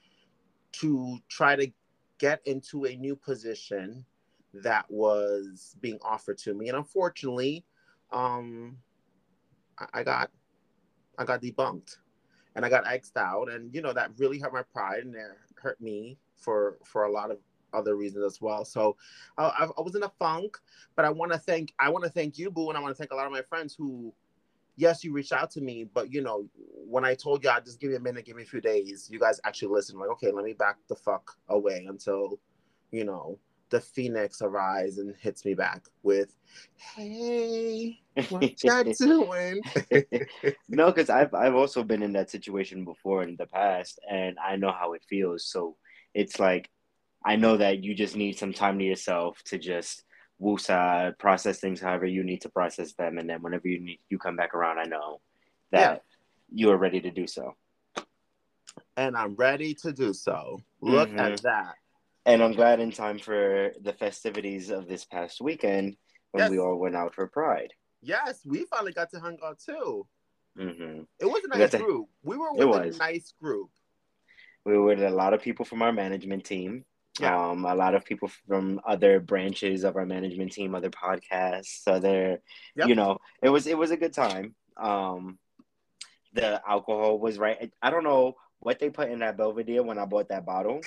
to 0.73 1.19
try 1.29 1.57
to 1.57 1.71
get 2.19 2.41
into 2.47 2.85
a 2.87 2.97
new 2.97 3.17
position 3.17 4.05
that 4.55 4.85
was 4.91 5.77
being 5.81 5.99
offered 6.03 6.39
to 6.39 6.55
me. 6.55 6.69
And 6.69 6.77
unfortunately 6.77 7.65
um 8.13 8.77
I, 9.95 10.03
got 10.03 10.31
i 11.19 11.25
got 11.25 11.41
debunked 11.41 11.97
and 12.55 12.65
i 12.65 12.69
got 12.69 12.85
xed 12.85 13.17
out. 13.17 13.51
And 13.51 13.75
you 13.75 13.83
know 13.83 13.93
that 13.93 14.11
really 14.19 14.39
hurt 14.39 14.53
my 14.53 14.63
pride 14.63 15.05
and 15.05 15.15
it 15.15 15.23
hurt 15.57 15.81
me 15.81 16.19
for 16.37 16.79
for 16.85 17.05
a 17.05 17.13
lot 17.13 17.31
of 17.31 17.39
other 17.75 17.97
reasons 17.97 18.25
as 18.25 18.39
well. 18.41 18.67
So 18.67 18.97
I, 19.39 19.67
I 19.79 19.81
was 19.81 19.95
in 19.95 20.03
a 20.03 20.13
funk 20.19 20.59
but 20.95 21.05
i 21.05 21.11
want 21.11 21.33
to 21.33 21.39
thank 21.39 21.73
i 21.79 21.89
want 21.89 22.05
to 22.05 22.11
thank 22.11 22.39
you 22.39 22.51
boo 22.51 22.69
and 22.69 22.77
i 22.77 22.81
want 22.81 22.95
to 22.95 22.99
thank 22.99 23.13
a 23.13 23.15
lot 23.15 23.27
of 23.27 23.33
my 23.33 23.43
friends 23.43 23.75
who 23.75 24.13
yes, 24.83 25.05
you 25.05 25.13
reached 25.13 25.33
out 25.33 25.51
to 25.53 25.61
me, 25.61 25.85
but 25.85 26.13
you 26.13 26.21
know, 26.21 26.45
when 26.85 27.05
I 27.05 27.15
told 27.15 27.45
you 27.45 27.51
I 27.51 27.61
just 27.61 27.81
give 27.81 27.91
me 27.91 27.97
a 27.97 28.01
minute, 28.01 28.27
give 28.27 28.37
me 28.37 28.43
a 28.43 28.47
few 28.47 28.61
days, 28.61 29.09
you 29.11 29.21
guys 29.21 29.41
actually 29.45 29.73
listened. 29.73 30.01
Like, 30.01 30.11
okay, 30.11 30.33
let 30.33 30.45
me 30.45 30.55
back 30.55 30.77
the 30.89 30.97
fuck 30.97 31.31
away 31.49 31.87
until, 31.89 32.41
you 32.91 33.05
know, 33.05 33.39
the 33.71 33.81
phoenix 33.81 34.43
arise 34.43 34.99
and 34.99 35.15
hits 35.21 35.45
me 35.45 35.55
back 35.55 35.85
with, 36.03 36.35
"Hey, 36.75 38.01
what 38.29 38.43
you 38.65 38.95
doing?" 38.95 39.63
no, 40.69 40.87
because 40.87 41.09
I've 41.09 41.33
I've 41.33 41.55
also 41.55 41.85
been 41.85 42.03
in 42.03 42.13
that 42.15 42.31
situation 42.31 42.85
before 42.85 43.23
in 43.23 43.37
the 43.37 43.47
past, 43.47 44.01
and 44.11 44.37
I 44.39 44.57
know 44.57 44.73
how 44.73 44.95
it 44.95 45.05
feels. 45.09 45.47
So 45.47 45.77
it's 46.13 46.41
like, 46.41 46.69
I 47.25 47.37
know 47.37 47.57
that 47.57 47.85
you 47.85 47.95
just 47.95 48.17
need 48.17 48.37
some 48.37 48.53
time 48.53 48.81
to 48.81 48.85
yourself 48.85 49.41
to 49.45 49.59
just 49.59 50.05
woosah, 50.41 51.19
process 51.19 51.59
things 51.61 51.81
however 51.81 52.07
you 52.07 52.25
need 52.25 52.43
to 52.43 52.49
process 52.49 52.93
them, 52.95 53.19
and 53.19 53.29
then 53.29 53.43
whenever 53.43 53.69
you 53.69 53.81
need 53.81 54.01
you 54.09 54.19
come 54.19 54.37
back 54.37 54.55
around, 54.55 54.79
I 54.79 54.85
know 54.85 55.21
that 55.71 56.03
yeah. 56.51 56.67
you 56.67 56.71
are 56.71 56.77
ready 56.77 57.01
to 57.01 57.11
do 57.11 57.27
so. 57.27 57.55
And 58.97 59.17
I'm 59.17 59.35
ready 59.35 59.75
to 59.83 59.93
do 59.93 60.13
so. 60.13 60.61
Look 60.81 61.11
mm-hmm. 61.11 61.19
at 61.19 61.43
that. 61.43 61.75
And 62.25 62.43
I'm 62.43 62.53
glad 62.53 62.81
in 62.81 62.93
time 62.93 63.19
for 63.19 63.73
the 63.81 63.93
festivities 63.93 64.71
of 64.71 64.87
this 64.87 65.05
past 65.05 65.41
weekend 65.41 65.97
when 66.31 66.43
yes. 66.43 66.51
we 66.51 66.59
all 66.59 66.77
went 66.77 66.97
out 66.97 67.15
for 67.15 67.27
Pride. 67.27 67.73
Yes, 68.01 68.41
we 68.45 68.65
finally 68.67 68.93
got 68.93 69.11
to 69.11 69.21
hang 69.21 69.39
out 69.45 69.59
too. 69.59 70.07
Mm-hmm. 70.59 71.03
It 71.21 71.27
was 71.27 71.43
a 71.45 71.59
nice 71.59 71.71
to, 71.71 71.79
group. 71.79 72.09
We 72.23 72.37
were 72.37 72.53
with 72.53 72.95
a 72.95 72.99
nice 72.99 73.33
group. 73.41 73.71
We 74.65 74.77
were 74.77 74.85
with 74.85 75.03
a 75.03 75.11
lot 75.11 75.35
of 75.35 75.43
people 75.43 75.65
from 75.65 75.83
our 75.83 75.93
management 75.93 76.45
team. 76.45 76.85
Yeah. 77.21 77.51
Um, 77.51 77.65
a 77.67 77.75
lot 77.75 77.95
of 77.95 78.05
people 78.05 78.31
from 78.49 78.81
other 78.87 79.21
branches 79.21 79.85
of 79.85 79.97
our 79.97 80.07
management 80.07 80.53
team, 80.53 80.75
other 80.75 80.91
podcasts, 80.91 81.87
other, 81.87 82.41
yep. 82.75 82.89
you 82.89 82.95
know, 82.95 83.19
it 83.43 83.51
was 83.51 83.67
it 83.67 83.77
was 83.77 83.91
a 83.91 83.97
good 83.97 84.15
time. 84.15 84.55
Um, 84.79 85.39
the 86.33 86.63
alcohol 86.67 87.19
was 87.19 87.39
right. 87.39 87.71
I 87.83 87.91
don't 87.91 88.05
know 88.05 88.37
what 88.61 88.79
they 88.79 88.89
put 88.89 89.11
in 89.11 89.19
that 89.19 89.37
Belvedere 89.37 89.83
when 89.83 89.99
I 89.99 90.07
bought 90.07 90.31
that 90.31 90.47
bottle, 90.47 90.81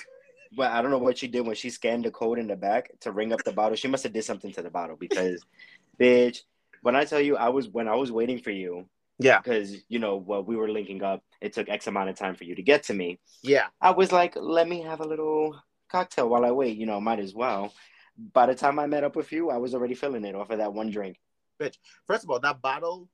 but 0.56 0.72
I 0.72 0.82
don't 0.82 0.90
know 0.90 0.98
what 0.98 1.18
she 1.18 1.28
did 1.28 1.46
when 1.46 1.54
she 1.54 1.70
scanned 1.70 2.04
the 2.04 2.10
code 2.10 2.38
in 2.38 2.48
the 2.48 2.56
back 2.56 2.90
to 3.00 3.12
ring 3.12 3.32
up 3.32 3.44
the 3.44 3.52
bottle. 3.52 3.76
She 3.76 3.88
must 3.88 4.02
have 4.02 4.12
did 4.12 4.24
something 4.24 4.52
to 4.54 4.62
the 4.62 4.70
bottle 4.70 4.96
because, 4.96 5.44
bitch, 6.00 6.40
when 6.82 6.96
I 6.96 7.04
tell 7.04 7.20
you 7.20 7.36
I 7.36 7.50
was 7.50 7.68
when 7.68 7.86
I 7.86 7.94
was 7.94 8.10
waiting 8.10 8.40
for 8.40 8.50
you, 8.50 8.88
yeah, 9.20 9.38
because 9.38 9.76
you 9.88 10.00
know 10.00 10.16
what 10.16 10.46
we 10.46 10.56
were 10.56 10.70
linking 10.70 11.04
up. 11.04 11.22
It 11.40 11.52
took 11.52 11.68
X 11.68 11.86
amount 11.86 12.10
of 12.10 12.16
time 12.16 12.34
for 12.34 12.44
you 12.44 12.56
to 12.56 12.62
get 12.62 12.84
to 12.84 12.94
me. 12.94 13.20
Yeah, 13.42 13.66
I 13.80 13.92
was 13.92 14.10
like, 14.10 14.34
let 14.36 14.68
me 14.68 14.82
have 14.82 15.00
a 15.00 15.06
little 15.06 15.56
cocktail 15.88 16.28
while 16.28 16.44
I 16.44 16.50
wait. 16.50 16.76
You 16.76 16.86
know, 16.86 17.00
might 17.00 17.20
as 17.20 17.34
well. 17.34 17.72
By 18.32 18.46
the 18.46 18.54
time 18.54 18.78
I 18.78 18.86
met 18.86 19.04
up 19.04 19.16
with 19.16 19.30
you, 19.32 19.50
I 19.50 19.58
was 19.58 19.74
already 19.74 19.94
feeling 19.94 20.24
it 20.24 20.34
off 20.34 20.50
of 20.50 20.58
that 20.58 20.72
one 20.72 20.90
drink. 20.90 21.18
Bitch, 21.60 21.76
first 22.06 22.24
of 22.24 22.30
all, 22.30 22.40
that 22.40 22.62
bottle 22.62 23.08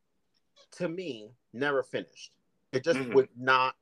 to 0.73 0.89
me 0.89 1.31
never 1.53 1.83
finished. 1.83 2.37
It 2.73 2.85
just 2.85 2.99
mm-hmm. 2.99 3.15
would 3.15 3.29
not 3.37 3.75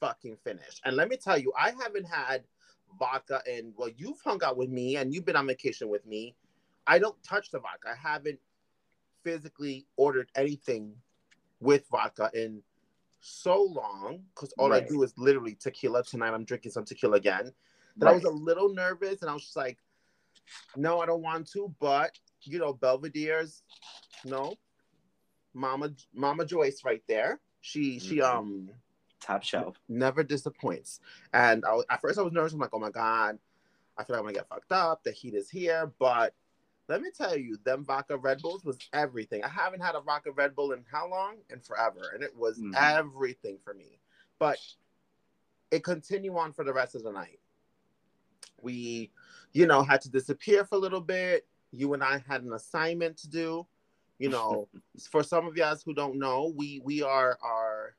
fucking 0.00 0.36
finish. 0.42 0.80
And 0.84 0.96
let 0.96 1.08
me 1.08 1.16
tell 1.16 1.38
you, 1.38 1.52
I 1.58 1.72
haven't 1.82 2.06
had 2.06 2.44
vodka 2.98 3.42
and 3.48 3.72
well, 3.76 3.90
you've 3.96 4.20
hung 4.24 4.42
out 4.42 4.56
with 4.56 4.70
me 4.70 4.96
and 4.96 5.14
you've 5.14 5.24
been 5.24 5.36
on 5.36 5.46
vacation 5.46 5.88
with 5.88 6.06
me. 6.06 6.34
I 6.86 6.98
don't 6.98 7.20
touch 7.22 7.50
the 7.50 7.60
vodka. 7.60 7.90
I 7.90 8.08
haven't 8.10 8.38
physically 9.22 9.86
ordered 9.96 10.30
anything 10.34 10.94
with 11.60 11.86
vodka 11.90 12.30
in 12.34 12.62
so 13.20 13.62
long 13.62 14.22
because 14.34 14.52
all 14.58 14.70
right. 14.70 14.82
I 14.82 14.86
do 14.86 15.02
is 15.02 15.12
literally 15.16 15.54
tequila. 15.54 16.02
Tonight 16.02 16.32
I'm 16.32 16.44
drinking 16.44 16.72
some 16.72 16.84
tequila 16.84 17.16
again. 17.16 17.52
That 17.96 18.06
right. 18.06 18.12
I 18.12 18.14
was 18.14 18.24
a 18.24 18.30
little 18.30 18.72
nervous, 18.72 19.22
and 19.22 19.30
I 19.30 19.34
was 19.34 19.44
just 19.44 19.56
like, 19.56 19.78
"No, 20.76 21.00
I 21.00 21.06
don't 21.06 21.22
want 21.22 21.50
to." 21.52 21.74
But 21.80 22.18
you 22.42 22.58
know, 22.58 22.74
Belvedere's, 22.74 23.62
no, 24.24 24.54
Mama, 25.54 25.90
Mama 26.14 26.44
Joyce, 26.44 26.82
right 26.84 27.02
there. 27.08 27.40
She, 27.60 27.96
mm-hmm. 27.96 28.08
she, 28.08 28.22
um, 28.22 28.70
top 29.20 29.42
shelf, 29.42 29.76
never 29.88 30.22
disappoints. 30.22 31.00
And 31.32 31.64
I, 31.64 31.80
at 31.90 32.00
first, 32.00 32.18
I 32.18 32.22
was 32.22 32.32
nervous. 32.32 32.52
I'm 32.52 32.60
like, 32.60 32.70
"Oh 32.72 32.78
my 32.78 32.90
god, 32.90 33.38
I 33.98 34.04
feel 34.04 34.14
like 34.14 34.20
I'm 34.20 34.24
gonna 34.26 34.34
get 34.34 34.48
fucked 34.48 34.72
up. 34.72 35.02
The 35.04 35.12
heat 35.12 35.34
is 35.34 35.50
here." 35.50 35.92
But 35.98 36.34
let 36.88 37.02
me 37.02 37.10
tell 37.16 37.36
you, 37.36 37.58
them 37.64 37.84
vodka 37.84 38.16
Red 38.16 38.40
Bulls 38.40 38.64
was 38.64 38.78
everything. 38.92 39.44
I 39.44 39.48
haven't 39.48 39.80
had 39.80 39.94
a 39.94 40.00
vodka 40.00 40.32
Red 40.32 40.54
Bull 40.54 40.72
in 40.72 40.84
how 40.90 41.08
long? 41.08 41.36
And 41.50 41.64
forever, 41.64 42.12
and 42.14 42.22
it 42.22 42.36
was 42.36 42.58
mm-hmm. 42.58 42.74
everything 42.76 43.58
for 43.62 43.74
me. 43.74 44.00
But 44.38 44.58
it 45.70 45.84
continued 45.84 46.36
on 46.36 46.52
for 46.52 46.64
the 46.64 46.72
rest 46.72 46.94
of 46.94 47.02
the 47.02 47.12
night 47.12 47.39
we, 48.62 49.10
you 49.52 49.66
know, 49.66 49.82
had 49.82 50.00
to 50.02 50.10
disappear 50.10 50.64
for 50.64 50.76
a 50.76 50.78
little 50.78 51.00
bit. 51.00 51.46
You 51.72 51.94
and 51.94 52.02
I 52.02 52.22
had 52.28 52.42
an 52.42 52.52
assignment 52.52 53.16
to 53.18 53.28
do. 53.28 53.66
You 54.18 54.28
know, 54.28 54.68
for 55.10 55.22
some 55.22 55.46
of 55.46 55.56
you 55.56 55.62
guys 55.62 55.82
who 55.82 55.94
don't 55.94 56.18
know, 56.18 56.52
we 56.56 56.80
we 56.84 57.02
are 57.02 57.38
are 57.42 57.94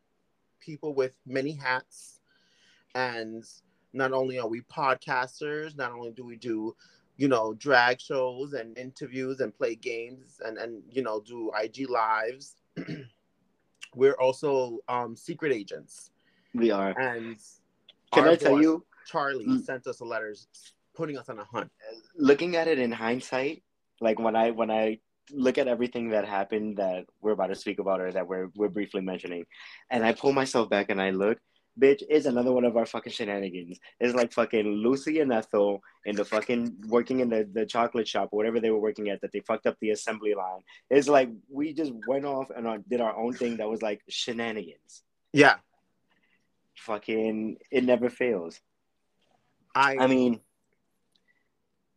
people 0.60 0.94
with 0.94 1.16
many 1.26 1.54
hats, 1.54 2.20
and 2.96 3.44
not 3.94 4.14
only 4.14 4.40
are 4.40 4.48
we 4.48 4.62
podcasters, 4.62 5.76
not 5.78 5.92
only 5.92 6.12
do 6.12 6.24
we 6.24 6.38
do, 6.38 6.76
you 7.18 7.28
know, 7.28 7.54
drag 7.54 8.00
shows 8.00 8.54
and 8.54 8.78
interviews 8.78 9.40
and 9.40 9.54
play 9.54 9.76
games 9.76 10.40
and 10.44 10.58
and 10.58 10.84
you 10.92 11.02
know 11.02 11.22
do 11.22 11.52
IG 11.62 11.90
lives. 11.90 12.56
we're 13.96 14.14
also 14.14 14.80
um, 14.88 15.16
secret 15.16 15.52
agents. 15.52 16.12
We 16.54 16.72
are. 16.72 16.98
And 17.00 17.38
can 18.12 18.28
I 18.28 18.36
tell 18.36 18.62
you, 18.62 18.86
Charlie 19.06 19.46
Mm. 19.46 19.64
sent 19.64 19.88
us 19.88 20.00
a 20.00 20.06
letter 20.06 20.36
putting 20.94 21.18
us 21.18 21.30
on 21.30 21.40
a 21.40 21.44
hunt. 21.46 21.72
looking 22.16 22.56
at 22.56 22.68
it 22.68 22.80
in 22.80 22.92
hindsight, 22.92 23.64
like 24.00 24.20
when 24.20 24.36
I 24.36 24.52
when 24.52 24.70
I 24.72 25.00
look 25.32 25.58
at 25.58 25.68
everything 25.68 26.10
that 26.10 26.26
happened 26.26 26.78
that 26.78 27.06
we're 27.22 27.32
about 27.32 27.48
to 27.48 27.56
speak 27.56 27.80
about 27.80 28.02
or 28.02 28.12
that 28.12 28.28
we're 28.28 28.50
we're 28.56 28.70
briefly 28.70 29.02
mentioning, 29.02 29.46
and 29.90 30.04
I 30.06 30.14
pull 30.14 30.34
myself 30.34 30.70
back 30.70 30.90
and 30.90 31.02
I 31.02 31.12
look, 31.12 31.40
bitch, 31.80 32.04
is 32.10 32.26
another 32.26 32.52
one 32.52 32.66
of 32.66 32.76
our 32.76 32.86
fucking 32.86 33.14
shenanigans. 33.14 33.80
It's 34.02 34.14
like 34.14 34.34
fucking 34.34 34.66
Lucy 34.66 35.22
and 35.22 35.32
Ethel 35.32 35.82
in 36.06 36.16
the 36.18 36.26
fucking 36.26 36.84
working 36.88 37.22
in 37.22 37.30
the, 37.30 37.48
the 37.52 37.66
chocolate 37.66 38.08
shop 38.08 38.30
or 38.32 38.38
whatever 38.38 38.60
they 38.60 38.72
were 38.72 38.80
working 38.80 39.08
at 39.10 39.22
that 39.22 39.32
they 39.32 39.40
fucked 39.40 39.68
up 39.68 39.78
the 39.80 39.92
assembly 39.92 40.34
line. 40.34 40.62
It's 40.90 41.08
like 41.08 41.30
we 41.50 41.74
just 41.74 41.94
went 42.08 42.26
off 42.26 42.50
and 42.50 42.68
uh, 42.68 42.80
did 42.90 43.00
our 43.00 43.16
own 43.16 43.34
thing 43.34 43.58
that 43.58 43.70
was 43.70 43.82
like 43.82 44.02
shenanigans. 44.10 45.04
Yeah, 45.32 45.56
Fucking 46.78 47.58
it 47.70 47.84
never 47.84 48.10
fails. 48.10 48.60
I 49.76 49.98
I 50.00 50.08
mean, 50.08 50.40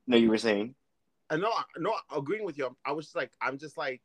no, 0.07 0.17
you 0.17 0.29
were 0.29 0.39
saying. 0.39 0.75
I 1.31 1.37
know, 1.37 1.53
no, 1.79 1.95
agreeing 2.15 2.45
with 2.45 2.59
you. 2.59 2.77
I 2.85 2.93
was 2.93 3.07
just 3.07 3.17
like, 3.17 3.33
I'm 3.41 3.59
just 3.59 3.79
like, 3.79 4.03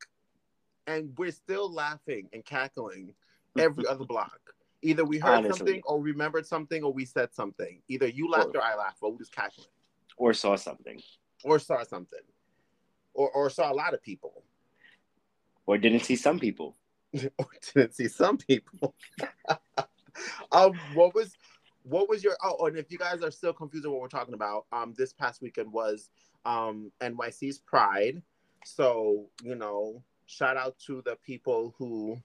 and 0.88 1.14
we're 1.18 1.32
still 1.32 1.72
laughing 1.72 2.30
and 2.34 2.44
cackling 2.46 3.14
every 3.58 3.86
other 3.86 4.06
block. 4.10 4.40
Either 4.82 5.04
we 5.04 5.20
heard 5.20 5.40
Honestly. 5.40 5.58
something 5.58 5.82
or 5.86 6.02
remembered 6.02 6.48
something 6.48 6.84
or 6.84 6.94
we 6.94 7.04
said 7.04 7.34
something. 7.34 7.82
Either 7.90 8.08
you 8.08 8.30
laughed 8.30 8.56
or 8.56 8.64
I 8.64 8.76
laughed, 8.76 9.00
but 9.02 9.12
we 9.12 9.18
just 9.18 9.36
cackling 9.36 9.68
or 10.18 10.34
saw 10.34 10.56
something 10.56 11.02
or 11.44 11.60
saw 11.60 11.84
something 11.84 12.20
or, 13.14 13.30
or 13.32 13.50
saw 13.50 13.72
a 13.72 13.74
lot 13.74 13.94
of 13.94 14.02
people 14.02 14.44
or 15.70 15.78
didn't 15.78 16.00
see 16.00 16.16
some 16.16 16.40
people. 16.40 16.76
or 17.38 17.48
didn't 17.76 17.94
see 17.94 18.08
some 18.08 18.38
people. 18.38 18.96
um, 20.52 20.74
what 20.96 21.14
was 21.14 21.36
what 21.90 22.08
was 22.08 22.24
your 22.24 22.38
oh 22.44 22.68
and 22.68 22.78
if 22.78 22.92
you 22.92 22.98
guys 22.98 23.22
are 23.24 23.32
still 23.32 23.54
confused 23.54 23.86
on 23.86 23.92
what 23.92 24.02
we're 24.02 24.08
talking 24.08 24.34
about, 24.34 24.66
um 24.72 24.94
this 24.98 25.12
past 25.12 25.42
weekend 25.42 25.72
was 25.72 26.10
um 26.46 26.92
NYC's 27.02 27.60
Pride. 27.60 28.22
So, 28.66 29.30
you 29.44 29.56
know, 29.56 30.04
shout 30.26 30.58
out 30.58 30.78
to 30.86 31.02
the 31.06 31.18
people 31.26 31.74
who 31.78 32.18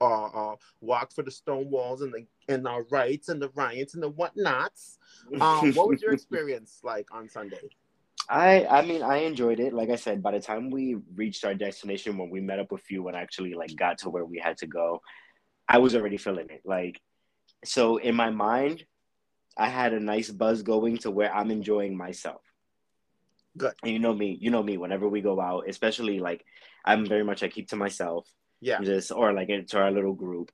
uh, 0.00 0.26
uh 0.26 0.56
walked 0.80 1.14
for 1.14 1.22
the 1.22 1.30
stone 1.30 1.70
walls 1.70 2.02
and 2.02 2.12
the 2.12 2.26
and 2.48 2.66
our 2.66 2.84
rights 2.84 3.28
and 3.28 3.40
the 3.40 3.50
riots 3.54 3.94
and 3.94 4.02
the 4.02 4.10
whatnots. 4.10 4.98
Um, 5.40 5.72
what 5.74 5.88
was 5.88 6.02
your 6.02 6.12
experience 6.14 6.80
like 6.82 7.08
on 7.12 7.28
Sunday? 7.28 7.70
I 8.28 8.66
I 8.66 8.82
mean 8.82 9.02
I 9.02 9.18
enjoyed 9.18 9.58
it. 9.58 9.72
Like 9.72 9.90
I 9.90 9.96
said, 9.96 10.22
by 10.22 10.32
the 10.32 10.40
time 10.40 10.70
we 10.70 10.96
reached 11.14 11.44
our 11.44 11.54
destination 11.54 12.18
when 12.18 12.30
we 12.30 12.40
met 12.40 12.60
up 12.60 12.70
with 12.70 12.88
you 12.90 13.08
and 13.08 13.16
actually 13.16 13.54
like 13.54 13.74
got 13.74 13.98
to 13.98 14.10
where 14.10 14.24
we 14.24 14.38
had 14.38 14.58
to 14.58 14.66
go, 14.66 15.00
I 15.68 15.78
was 15.78 15.96
already 15.96 16.18
feeling 16.18 16.46
it. 16.50 16.62
Like 16.64 17.00
so 17.64 17.96
in 17.96 18.14
my 18.14 18.30
mind, 18.30 18.84
I 19.56 19.68
had 19.68 19.92
a 19.92 20.00
nice 20.00 20.30
buzz 20.30 20.62
going 20.62 20.98
to 20.98 21.10
where 21.10 21.34
I'm 21.34 21.50
enjoying 21.50 21.96
myself. 21.96 22.42
Good. 23.56 23.74
And 23.82 23.92
you 23.92 23.98
know 23.98 24.14
me, 24.14 24.36
you 24.40 24.50
know 24.50 24.62
me, 24.62 24.78
whenever 24.78 25.08
we 25.08 25.20
go 25.20 25.40
out, 25.40 25.68
especially 25.68 26.18
like 26.20 26.44
I'm 26.84 27.06
very 27.06 27.24
much 27.24 27.42
I 27.42 27.48
keep 27.48 27.68
to 27.68 27.76
myself. 27.76 28.26
Yeah. 28.60 28.80
Just 28.80 29.12
or 29.12 29.32
like 29.32 29.50
into 29.50 29.78
our 29.78 29.90
little 29.90 30.14
group. 30.14 30.50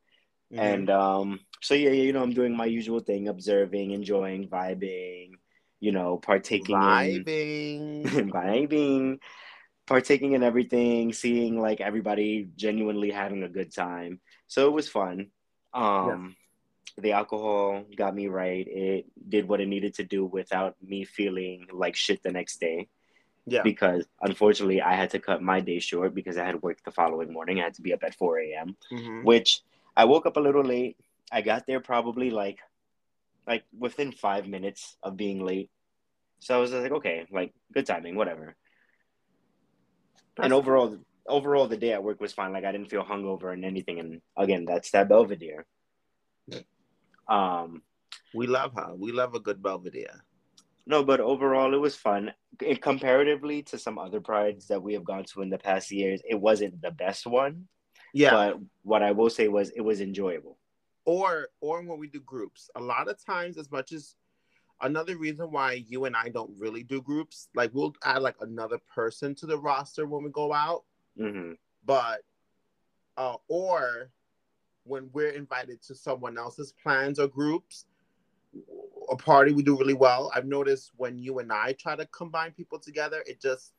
Mhm. 0.52 0.58
And 0.58 0.90
um, 0.90 1.40
so 1.62 1.74
yeah, 1.74 1.90
yeah, 1.90 2.02
you 2.02 2.12
know, 2.12 2.22
I'm 2.22 2.32
doing 2.32 2.56
my 2.56 2.64
usual 2.64 3.00
thing, 3.00 3.28
observing, 3.28 3.92
enjoying, 3.92 4.48
vibing, 4.48 5.32
you 5.78 5.92
know, 5.92 6.16
partaking 6.16 6.74
in 6.74 6.82
vibing. 6.82 8.04
vibing, 8.32 9.18
partaking 9.86 10.32
in 10.32 10.42
everything, 10.42 11.12
seeing 11.12 11.60
like 11.60 11.80
everybody 11.80 12.48
genuinely 12.56 13.10
having 13.10 13.42
a 13.42 13.48
good 13.48 13.72
time. 13.72 14.20
So 14.48 14.66
it 14.66 14.72
was 14.72 14.88
fun. 14.88 15.30
Um, 15.74 16.34
the 16.98 17.12
alcohol 17.12 17.84
got 17.96 18.14
me 18.14 18.26
right. 18.26 18.66
It 18.68 19.06
did 19.28 19.48
what 19.48 19.60
it 19.60 19.68
needed 19.68 19.94
to 19.94 20.04
do 20.04 20.24
without 20.26 20.74
me 20.82 21.04
feeling 21.04 21.66
like 21.72 21.94
shit 21.96 22.22
the 22.22 22.32
next 22.32 22.60
day 22.60 22.88
yeah. 23.46 23.62
because 23.62 24.04
unfortunately 24.20 24.82
I 24.82 24.94
had 24.94 25.10
to 25.10 25.18
cut 25.20 25.40
my 25.42 25.60
day 25.60 25.78
short 25.78 26.14
because 26.14 26.36
I 26.36 26.44
had 26.44 26.60
work 26.62 26.78
the 26.84 26.90
following 26.90 27.32
morning. 27.32 27.60
I 27.60 27.64
had 27.64 27.74
to 27.74 27.82
be 27.82 27.92
up 27.94 28.02
at 28.02 28.14
4 28.14 28.40
a.m 28.40 28.76
Mhm. 28.92 29.24
which 29.24 29.62
I 29.96 30.04
woke 30.04 30.26
up 30.26 30.36
a 30.36 30.40
little 30.40 30.62
late. 30.64 30.96
I 31.32 31.40
got 31.42 31.66
there 31.66 31.80
probably 31.80 32.30
like 32.30 32.58
like 33.46 33.64
within 33.76 34.12
five 34.12 34.46
minutes 34.46 34.96
of 35.02 35.16
being 35.16 35.44
late. 35.44 35.70
So 36.40 36.54
I 36.56 36.60
was 36.60 36.72
like, 36.72 36.92
okay, 36.92 37.26
like 37.32 37.52
good 37.72 37.86
timing, 37.86 38.14
whatever. 38.14 38.56
and 40.38 40.52
overall 40.52 40.98
overall 41.26 41.66
the 41.68 41.76
day 41.76 41.92
at 41.92 42.02
work 42.02 42.20
was 42.20 42.32
fine. 42.32 42.52
Like 42.52 42.64
I 42.64 42.72
didn't 42.72 42.90
feel 42.90 43.04
hungover 43.04 43.52
and 43.52 43.64
anything. 43.64 43.98
And 44.00 44.20
again, 44.36 44.64
that's 44.64 44.90
that 44.92 45.08
Belvedere. 45.08 45.66
Um 47.28 47.82
We 48.34 48.46
love 48.46 48.74
her. 48.74 48.94
We 48.94 49.12
love 49.12 49.34
a 49.34 49.40
good 49.40 49.62
Belvedere. 49.62 50.24
no, 50.86 51.04
but 51.04 51.20
overall 51.20 51.74
it 51.74 51.78
was 51.78 51.96
fun. 51.96 52.32
It, 52.60 52.80
comparatively 52.82 53.62
to 53.64 53.78
some 53.78 53.98
other 53.98 54.20
prides 54.20 54.68
that 54.68 54.82
we 54.82 54.94
have 54.94 55.04
gone 55.04 55.24
to 55.32 55.42
in 55.42 55.50
the 55.50 55.58
past 55.58 55.90
years, 55.90 56.20
it 56.28 56.34
wasn't 56.40 56.80
the 56.82 56.90
best 56.90 57.26
one. 57.26 57.68
Yeah. 58.14 58.30
But 58.30 58.58
what 58.82 59.02
I 59.02 59.12
will 59.12 59.30
say 59.30 59.48
was 59.48 59.70
it 59.70 59.82
was 59.82 60.00
enjoyable. 60.00 60.58
or 61.04 61.48
or 61.60 61.82
when 61.82 61.98
we 61.98 62.08
do 62.08 62.20
groups. 62.20 62.70
A 62.74 62.80
lot 62.80 63.08
of 63.08 63.16
times, 63.24 63.56
as 63.58 63.70
much 63.70 63.92
as 63.92 64.14
another 64.80 65.16
reason 65.16 65.50
why 65.50 65.72
you 65.88 66.04
and 66.04 66.16
I 66.16 66.28
don't 66.28 66.52
really 66.58 66.82
do 66.84 67.00
groups, 67.02 67.48
like 67.54 67.72
we'll 67.74 67.94
add 68.04 68.22
like 68.22 68.36
another 68.40 68.78
person 68.94 69.34
to 69.36 69.46
the 69.46 69.58
roster 69.58 70.06
when 70.06 70.22
we 70.24 70.30
go 70.30 70.52
out, 70.52 70.84
hmm 71.16 71.52
but 71.84 72.22
uh, 73.16 73.36
or 73.48 74.10
when 74.88 75.10
we're 75.12 75.30
invited 75.30 75.82
to 75.82 75.94
someone 75.94 76.38
else's 76.38 76.72
plans 76.82 77.18
or 77.18 77.28
groups, 77.28 77.86
a 79.10 79.16
party 79.16 79.52
we 79.52 79.62
do 79.62 79.76
really 79.78 79.94
well. 79.94 80.30
I've 80.34 80.46
noticed 80.46 80.92
when 80.96 81.18
you 81.18 81.38
and 81.38 81.52
I 81.52 81.72
try 81.72 81.96
to 81.96 82.06
combine 82.06 82.52
people 82.52 82.78
together, 82.78 83.22
it 83.26 83.40
just 83.40 83.72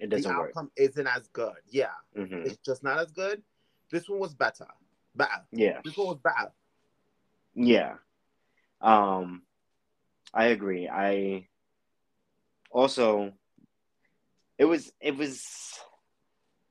It 0.00 0.08
doesn't 0.10 0.36
work. 0.36 0.48
outcome 0.50 0.70
isn't 0.76 1.06
as 1.06 1.28
good. 1.28 1.54
Yeah, 1.68 1.90
hmm 2.14 2.44
it's 2.44 2.58
just 2.58 2.82
not 2.82 2.98
as 2.98 3.10
good. 3.10 3.42
This 3.90 4.08
one 4.08 4.20
was 4.20 4.34
better. 4.34 4.66
Better. 5.14 5.42
Yeah. 5.52 5.80
This 5.84 5.96
one 5.96 6.06
was 6.08 6.18
better. 6.18 6.52
Yeah. 7.54 7.94
Um 8.80 9.42
I 10.32 10.46
agree. 10.46 10.88
I 10.88 11.48
also 12.70 13.32
it 14.58 14.64
was 14.64 14.92
it 15.00 15.16
was 15.16 15.44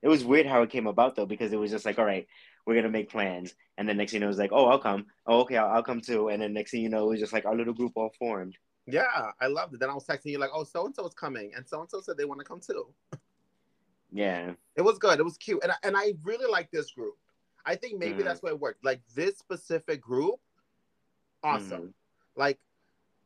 it 0.02 0.08
was 0.08 0.24
weird 0.26 0.48
how 0.48 0.64
it 0.64 0.72
came 0.72 0.88
about 0.88 1.16
though 1.16 1.28
because 1.28 1.54
it 1.54 1.60
was 1.60 1.70
just 1.70 1.86
like 1.86 2.00
all 2.00 2.06
right 2.06 2.28
we're 2.66 2.76
gonna 2.76 2.90
make 2.90 3.10
plans 3.10 3.54
and 3.78 3.88
then 3.88 3.98
next 3.98 4.12
thing 4.12 4.18
you 4.18 4.22
know 4.22 4.28
it 4.28 4.30
was 4.30 4.38
like 4.38 4.52
oh 4.54 4.66
I'll 4.66 4.80
come 4.80 5.06
oh 5.28 5.42
okay 5.42 5.58
I'll, 5.58 5.72
I'll 5.76 5.84
come 5.84 6.02
too 6.02 6.30
and 6.30 6.42
then 6.42 6.54
next 6.54 6.72
thing 6.72 6.82
you 6.82 6.90
know 6.90 7.06
it 7.06 7.10
was 7.10 7.20
just 7.20 7.34
like 7.34 7.46
our 7.46 7.56
little 7.56 7.74
group 7.74 7.94
all 7.96 8.12
formed 8.20 8.58
Yeah, 8.88 9.32
I 9.40 9.48
loved 9.48 9.74
it. 9.76 9.80
Then 9.80 9.90
I 9.90 9.94
was 9.94 10.06
texting 10.06 10.32
you 10.34 10.40
like, 10.40 10.50
"Oh, 10.54 10.64
so 10.64 10.86
and 10.86 10.96
so 10.96 11.06
is 11.06 11.14
coming," 11.14 11.54
and 11.56 11.68
so 11.68 11.80
and 11.82 11.90
so 11.90 12.02
said 12.02 12.18
they 12.18 12.26
want 12.26 12.40
to 12.42 12.46
come 12.46 12.60
too. 12.60 12.88
yeah 14.12 14.54
It 14.76 14.82
was 14.82 14.98
good. 14.98 15.20
It 15.20 15.24
was 15.24 15.38
cute, 15.38 15.62
and 15.64 15.72
I, 15.72 15.76
and 15.84 15.96
I 15.96 16.14
really 16.24 16.50
like 16.52 16.72
this 16.72 16.92
group. 16.92 17.16
I 17.66 17.76
think 17.76 18.00
maybe 18.00 18.22
Mhm. 18.22 18.26
that's 18.26 18.42
why 18.42 18.50
it 18.50 18.60
worked. 18.60 18.84
Like 18.84 19.02
this 19.16 19.38
specific 19.38 20.02
group, 20.02 20.40
awesome. 21.44 21.94
Like 22.36 22.60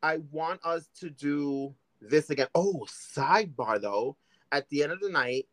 I 0.03 0.17
want 0.31 0.59
us 0.65 0.89
to 0.99 1.09
do 1.09 1.73
this 2.01 2.29
again. 2.29 2.47
Oh, 2.53 2.85
sidebar 2.89 3.79
though. 3.81 4.17
At 4.51 4.67
the 4.69 4.83
end 4.83 4.91
of 4.91 4.99
the 4.99 5.09
night, 5.09 5.47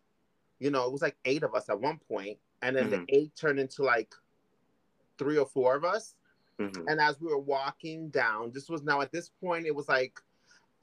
you 0.58 0.70
know, 0.70 0.84
it 0.84 0.92
was 0.92 1.02
like 1.02 1.16
eight 1.24 1.42
of 1.42 1.54
us 1.54 1.68
at 1.68 1.80
one 1.80 1.98
point, 2.08 2.38
and 2.62 2.76
then 2.76 2.86
Mhm. 2.86 2.90
the 2.90 3.04
eight 3.08 3.36
turned 3.36 3.58
into 3.60 3.82
like 3.82 4.14
three 5.18 5.38
or 5.38 5.46
four 5.46 5.76
of 5.76 5.84
us. 5.84 6.14
Mhm. 6.58 6.84
And 6.88 7.00
as 7.00 7.20
we 7.20 7.28
were 7.28 7.38
walking 7.38 8.08
down, 8.10 8.52
this 8.52 8.68
was 8.68 8.82
now 8.82 9.00
at 9.00 9.12
this 9.12 9.28
point, 9.28 9.66
it 9.66 9.74
was 9.74 9.88
like 9.88 10.18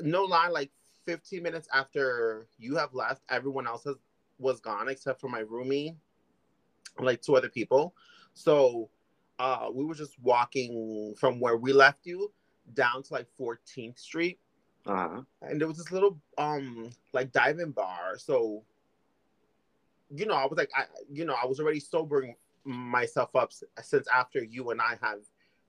no 0.01 0.23
lie, 0.23 0.47
like 0.49 0.71
15 1.05 1.41
minutes 1.43 1.67
after 1.73 2.47
you 2.57 2.75
have 2.75 2.93
left, 2.93 3.23
everyone 3.29 3.67
else 3.67 3.83
has 3.85 3.95
was 4.39 4.59
gone 4.61 4.87
except 4.87 5.19
for 5.19 5.27
my 5.29 5.43
roomie, 5.43 5.95
like 6.99 7.21
two 7.21 7.35
other 7.35 7.49
people. 7.49 7.95
So 8.33 8.89
uh 9.39 9.69
we 9.73 9.85
were 9.85 9.95
just 9.95 10.19
walking 10.21 11.15
from 11.17 11.39
where 11.39 11.57
we 11.57 11.73
left 11.73 12.05
you 12.05 12.31
down 12.73 13.03
to 13.03 13.13
like 13.13 13.27
14th 13.37 13.97
Street. 13.97 14.39
uh-huh 14.85 15.23
And 15.41 15.59
there 15.59 15.67
was 15.67 15.77
this 15.77 15.91
little 15.91 16.19
um 16.37 16.89
like 17.13 17.31
diving 17.31 17.71
bar. 17.71 18.17
So 18.17 18.63
you 20.13 20.25
know, 20.25 20.35
I 20.35 20.45
was 20.45 20.57
like 20.57 20.69
I 20.75 20.85
you 21.11 21.25
know, 21.25 21.35
I 21.41 21.45
was 21.45 21.59
already 21.59 21.79
sobering 21.79 22.35
myself 22.65 23.35
up 23.35 23.51
since 23.81 24.07
after 24.13 24.43
you 24.43 24.71
and 24.71 24.81
I 24.81 24.97
have 25.01 25.19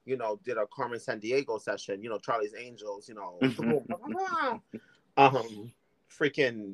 you 0.04 0.16
know, 0.16 0.40
did 0.44 0.56
a 0.56 0.66
Carmen 0.74 0.98
Sandiego 0.98 1.60
session, 1.60 2.02
you 2.02 2.08
know, 2.08 2.18
Charlie's 2.18 2.54
Angels, 2.58 3.08
you 3.08 3.14
know, 3.14 3.38
um, 5.16 5.72
freaking. 6.10 6.72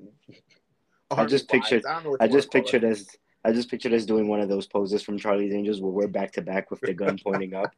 I 1.10 1.24
just 1.26 1.48
pictured- 1.48 1.84
I, 1.84 1.94
don't 1.94 2.04
know 2.04 2.16
I 2.20 2.28
just 2.28 2.50
pictured 2.50 2.84
as. 2.84 3.08
I 3.44 3.52
just 3.52 3.70
pictured 3.70 3.92
us 3.92 4.04
doing 4.04 4.26
one 4.26 4.40
of 4.40 4.48
those 4.48 4.66
poses 4.66 5.02
from 5.04 5.18
Charlie's 5.18 5.54
Angels 5.54 5.80
where 5.80 5.92
we're 5.92 6.08
back 6.08 6.32
to 6.32 6.42
back 6.42 6.70
with 6.72 6.80
the 6.80 6.92
gun 6.92 7.16
pointing 7.24 7.54
up 7.54 7.72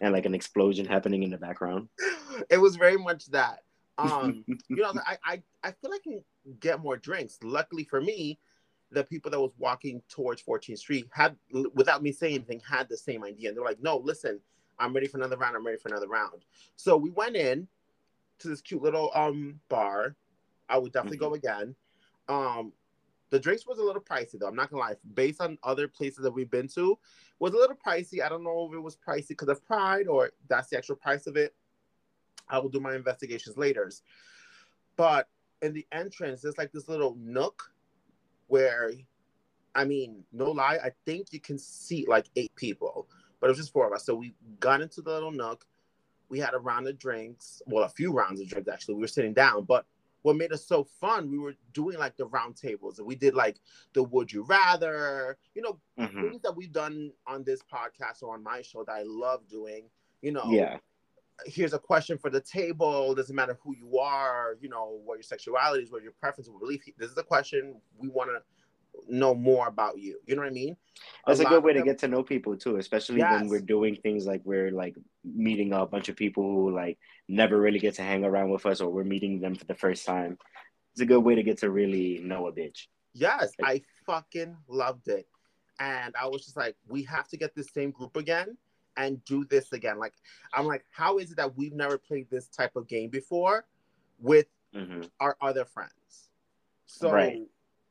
and 0.00 0.14
like 0.14 0.24
an 0.24 0.34
explosion 0.34 0.86
happening 0.86 1.22
in 1.22 1.30
the 1.30 1.36
background. 1.36 1.88
It 2.48 2.56
was 2.56 2.76
very 2.76 2.96
much 2.96 3.26
that. 3.26 3.60
Um, 3.96 4.44
you 4.48 4.82
know, 4.82 4.92
I, 5.06 5.18
I 5.24 5.42
I 5.62 5.70
feel 5.70 5.92
like 5.92 6.00
I 6.04 6.10
can 6.10 6.24
get 6.58 6.80
more 6.80 6.96
drinks. 6.96 7.38
Luckily 7.44 7.84
for 7.84 8.00
me, 8.00 8.40
the 8.94 9.04
people 9.04 9.30
that 9.30 9.40
was 9.40 9.52
walking 9.58 10.02
towards 10.08 10.42
14th 10.42 10.78
Street 10.78 11.06
had, 11.10 11.36
without 11.74 12.02
me 12.02 12.12
saying 12.12 12.36
anything, 12.36 12.60
had 12.68 12.88
the 12.88 12.96
same 12.96 13.24
idea. 13.24 13.48
And 13.48 13.56
they're 13.56 13.64
like, 13.64 13.82
"No, 13.82 13.96
listen, 13.98 14.40
I'm 14.78 14.92
ready 14.92 15.06
for 15.06 15.18
another 15.18 15.36
round. 15.36 15.56
I'm 15.56 15.66
ready 15.66 15.78
for 15.78 15.88
another 15.88 16.08
round." 16.08 16.44
So 16.76 16.96
we 16.96 17.10
went 17.10 17.36
in 17.36 17.68
to 18.40 18.48
this 18.48 18.60
cute 18.60 18.82
little 18.82 19.10
um 19.14 19.60
bar. 19.68 20.16
I 20.68 20.78
would 20.78 20.92
definitely 20.92 21.18
mm-hmm. 21.18 21.28
go 21.28 21.34
again. 21.34 21.76
Um, 22.28 22.72
the 23.30 23.38
drinks 23.38 23.66
was 23.66 23.78
a 23.78 23.82
little 23.82 24.02
pricey 24.02 24.38
though. 24.38 24.46
I'm 24.46 24.56
not 24.56 24.70
gonna 24.70 24.82
lie. 24.82 24.96
Based 25.14 25.40
on 25.40 25.58
other 25.62 25.88
places 25.88 26.22
that 26.22 26.30
we've 26.30 26.50
been 26.50 26.68
to, 26.68 26.98
was 27.38 27.52
a 27.52 27.56
little 27.56 27.76
pricey. 27.76 28.22
I 28.22 28.28
don't 28.28 28.44
know 28.44 28.68
if 28.70 28.74
it 28.74 28.80
was 28.80 28.96
pricey 28.96 29.28
because 29.28 29.48
of 29.48 29.64
pride 29.64 30.06
or 30.06 30.30
that's 30.48 30.68
the 30.68 30.78
actual 30.78 30.96
price 30.96 31.26
of 31.26 31.36
it. 31.36 31.54
I 32.48 32.58
will 32.58 32.68
do 32.68 32.80
my 32.80 32.94
investigations 32.94 33.56
later. 33.56 33.90
But 34.96 35.28
in 35.62 35.72
the 35.72 35.86
entrance, 35.92 36.42
there's 36.42 36.58
like 36.58 36.72
this 36.72 36.88
little 36.88 37.16
nook 37.18 37.73
where, 38.54 38.92
I 39.74 39.84
mean, 39.84 40.22
no 40.32 40.52
lie, 40.52 40.78
I 40.80 40.92
think 41.06 41.32
you 41.32 41.40
can 41.40 41.58
seat 41.58 42.08
like 42.08 42.26
eight 42.36 42.54
people, 42.54 43.08
but 43.40 43.48
it 43.48 43.50
was 43.50 43.58
just 43.58 43.72
four 43.72 43.84
of 43.84 43.92
us. 43.92 44.06
So 44.06 44.14
we 44.14 44.32
got 44.60 44.80
into 44.80 45.02
the 45.02 45.10
little 45.10 45.32
nook. 45.32 45.66
We 46.28 46.38
had 46.38 46.54
a 46.54 46.58
round 46.58 46.86
of 46.86 46.96
drinks, 46.96 47.62
well, 47.66 47.82
a 47.82 47.88
few 47.88 48.12
rounds 48.12 48.40
of 48.40 48.46
drinks 48.46 48.68
actually. 48.68 48.94
We 48.94 49.00
were 49.00 49.08
sitting 49.08 49.34
down, 49.34 49.64
but 49.64 49.86
what 50.22 50.36
made 50.36 50.52
us 50.52 50.64
so 50.64 50.84
fun, 51.00 51.32
we 51.32 51.38
were 51.38 51.56
doing 51.72 51.98
like 51.98 52.16
the 52.16 52.26
round 52.26 52.54
tables 52.54 53.00
and 53.00 53.08
we 53.08 53.16
did 53.16 53.34
like 53.34 53.56
the 53.92 54.04
would 54.04 54.32
you 54.32 54.44
rather, 54.44 55.36
you 55.56 55.62
know, 55.62 55.80
mm-hmm. 55.98 56.20
things 56.20 56.42
that 56.42 56.54
we've 56.56 56.72
done 56.72 57.10
on 57.26 57.42
this 57.42 57.60
podcast 57.60 58.22
or 58.22 58.34
on 58.34 58.42
my 58.44 58.62
show 58.62 58.84
that 58.84 58.92
I 58.92 59.02
love 59.04 59.48
doing, 59.48 59.86
you 60.22 60.30
know. 60.30 60.48
Yeah. 60.48 60.76
Here's 61.46 61.72
a 61.72 61.78
question 61.78 62.16
for 62.16 62.30
the 62.30 62.40
table. 62.40 63.14
Doesn't 63.14 63.34
matter 63.34 63.58
who 63.62 63.74
you 63.76 63.98
are, 63.98 64.56
you 64.60 64.68
know, 64.68 65.00
what 65.04 65.14
your 65.14 65.24
sexuality 65.24 65.82
is, 65.82 65.90
what 65.90 66.02
your 66.02 66.12
preference, 66.12 66.48
what 66.48 66.60
belief. 66.60 66.84
This 66.96 67.10
is 67.10 67.18
a 67.18 67.22
question 67.22 67.76
we 67.98 68.08
want 68.08 68.30
to 68.30 68.40
know 69.08 69.34
more 69.34 69.68
about 69.68 69.98
you. 69.98 70.18
You 70.26 70.36
know 70.36 70.42
what 70.42 70.48
I 70.48 70.54
mean? 70.54 70.76
That's 71.26 71.40
a, 71.40 71.44
a 71.44 71.48
good 71.48 71.64
way 71.64 71.72
them... 71.72 71.82
to 71.82 71.86
get 71.86 71.98
to 72.00 72.08
know 72.08 72.22
people 72.22 72.56
too, 72.56 72.76
especially 72.76 73.18
yes. 73.18 73.40
when 73.40 73.48
we're 73.48 73.60
doing 73.60 73.96
things 73.96 74.26
like 74.26 74.42
we're 74.44 74.70
like 74.70 74.96
meeting 75.24 75.72
a 75.72 75.86
bunch 75.86 76.08
of 76.08 76.16
people 76.16 76.44
who 76.44 76.70
like 76.74 76.98
never 77.28 77.58
really 77.58 77.78
get 77.78 77.94
to 77.94 78.02
hang 78.02 78.24
around 78.24 78.50
with 78.50 78.64
us 78.66 78.80
or 78.80 78.90
we're 78.90 79.04
meeting 79.04 79.40
them 79.40 79.54
for 79.54 79.64
the 79.64 79.74
first 79.74 80.06
time. 80.06 80.38
It's 80.92 81.00
a 81.00 81.06
good 81.06 81.20
way 81.20 81.34
to 81.34 81.42
get 81.42 81.58
to 81.58 81.70
really 81.70 82.20
know 82.22 82.46
a 82.46 82.52
bitch. 82.52 82.86
Yes, 83.12 83.52
like, 83.60 83.84
I 84.08 84.12
fucking 84.12 84.56
loved 84.68 85.08
it. 85.08 85.26
And 85.80 86.14
I 86.20 86.26
was 86.28 86.44
just 86.44 86.56
like, 86.56 86.76
we 86.86 87.02
have 87.04 87.26
to 87.28 87.36
get 87.36 87.54
this 87.54 87.72
same 87.74 87.90
group 87.90 88.16
again 88.16 88.56
and 88.96 89.24
do 89.24 89.44
this 89.44 89.72
again. 89.72 89.98
Like, 89.98 90.14
I'm 90.52 90.66
like, 90.66 90.84
how 90.90 91.18
is 91.18 91.32
it 91.32 91.36
that 91.36 91.56
we've 91.56 91.74
never 91.74 91.98
played 91.98 92.28
this 92.30 92.48
type 92.48 92.76
of 92.76 92.86
game 92.86 93.10
before 93.10 93.66
with 94.20 94.46
mm-hmm. 94.74 95.02
our 95.20 95.36
other 95.40 95.64
friends? 95.64 96.30
So 96.86 97.10
right 97.10 97.42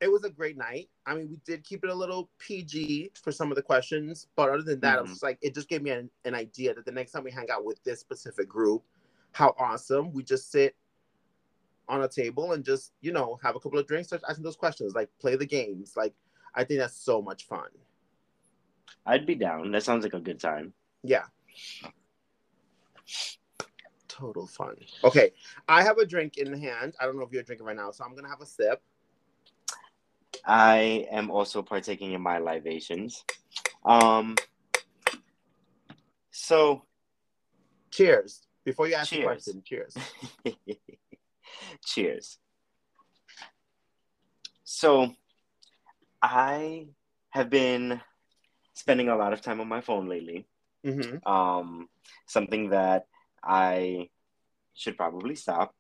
it 0.04 0.12
was 0.12 0.26
a 0.26 0.30
great 0.30 0.58
night. 0.58 0.90
I 1.06 1.16
mean, 1.16 1.30
we 1.30 1.38
did 1.46 1.64
keep 1.64 1.86
it 1.86 1.90
a 1.90 1.94
little 1.94 2.30
PG 2.38 3.12
for 3.14 3.32
some 3.32 3.52
of 3.52 3.56
the 3.56 3.62
questions, 3.62 4.28
but 4.36 4.50
other 4.50 4.62
than 4.62 4.82
that, 4.82 4.98
mm-hmm. 4.98 5.06
it 5.06 5.10
was 5.10 5.24
like 5.24 5.38
it 5.42 5.54
just 5.54 5.70
gave 5.70 5.82
me 5.82 5.92
an, 5.92 6.10
an 6.26 6.36
idea 6.36 6.74
that 6.74 6.84
the 6.84 6.92
next 6.92 7.14
time 7.14 7.24
we 7.24 7.32
hang 7.32 7.50
out 7.50 7.64
with 7.64 7.82
this 7.86 8.02
specific 8.02 8.50
group, 8.50 8.84
how 9.32 9.56
awesome 9.58 10.12
we 10.12 10.22
just 10.22 10.52
sit 10.52 10.76
on 11.88 12.04
a 12.04 12.08
table 12.08 12.52
and 12.52 12.66
just 12.66 12.92
you 13.00 13.14
know 13.14 13.40
have 13.42 13.56
a 13.56 13.62
couple 13.62 13.80
of 13.80 13.88
drinks, 13.88 14.08
start 14.10 14.22
asking 14.28 14.44
those 14.44 14.58
questions, 14.58 14.94
like 14.94 15.10
play 15.22 15.38
the 15.38 15.46
games. 15.46 15.94
Like 15.96 16.14
I 16.54 16.66
think 16.66 16.82
that's 16.82 16.98
so 16.98 17.22
much 17.22 17.48
fun. 17.48 17.70
I'd 19.06 19.26
be 19.26 19.36
down. 19.36 19.72
That 19.72 19.84
sounds 19.84 20.04
like 20.04 20.14
a 20.14 20.20
good 20.20 20.40
time. 20.40 20.74
Yeah. 21.04 21.26
Total 24.08 24.48
fun. 24.48 24.76
Okay, 25.04 25.32
I 25.68 25.84
have 25.84 25.98
a 25.98 26.06
drink 26.06 26.38
in 26.38 26.54
hand. 26.54 26.96
I 27.00 27.06
don't 27.06 27.18
know 27.18 27.24
if 27.24 27.32
you're 27.32 27.44
drinking 27.44 27.66
right 27.66 27.76
now, 27.76 27.92
so 27.92 28.04
I'm 28.04 28.16
gonna 28.16 28.30
have 28.30 28.42
a 28.42 28.46
sip. 28.46 28.82
I 30.46 31.08
am 31.12 31.32
also 31.32 31.62
partaking 31.62 32.14
in 32.14 32.22
my 32.22 32.38
libations. 32.38 33.24
Um, 33.86 34.36
so, 36.32 36.84
cheers. 37.92 38.46
Before 38.64 38.88
you 38.88 38.96
ask 38.96 39.10
cheers. 39.10 39.22
the 39.22 39.26
question, 39.26 39.64
cheers. 39.66 39.96
cheers. 41.86 42.38
So, 44.64 45.14
I 46.22 46.88
have 47.30 47.50
been 47.50 48.02
spending 48.74 49.10
a 49.10 49.16
lot 49.16 49.34
of 49.34 49.42
time 49.42 49.60
on 49.60 49.68
my 49.68 49.82
phone 49.82 50.08
lately. 50.08 50.48
Mm-hmm. 50.86 51.28
Um, 51.28 51.90
something 52.28 52.70
that 52.70 53.08
I 53.44 54.10
should 54.74 54.98
probably 54.98 55.36
stop. 55.36 55.76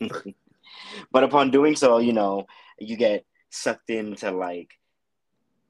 but 1.12 1.24
upon 1.24 1.50
doing 1.50 1.76
so, 1.76 1.98
you 1.98 2.12
know, 2.12 2.46
you 2.78 2.96
get 2.96 3.24
sucked 3.50 3.90
into 3.90 4.30
like 4.30 4.70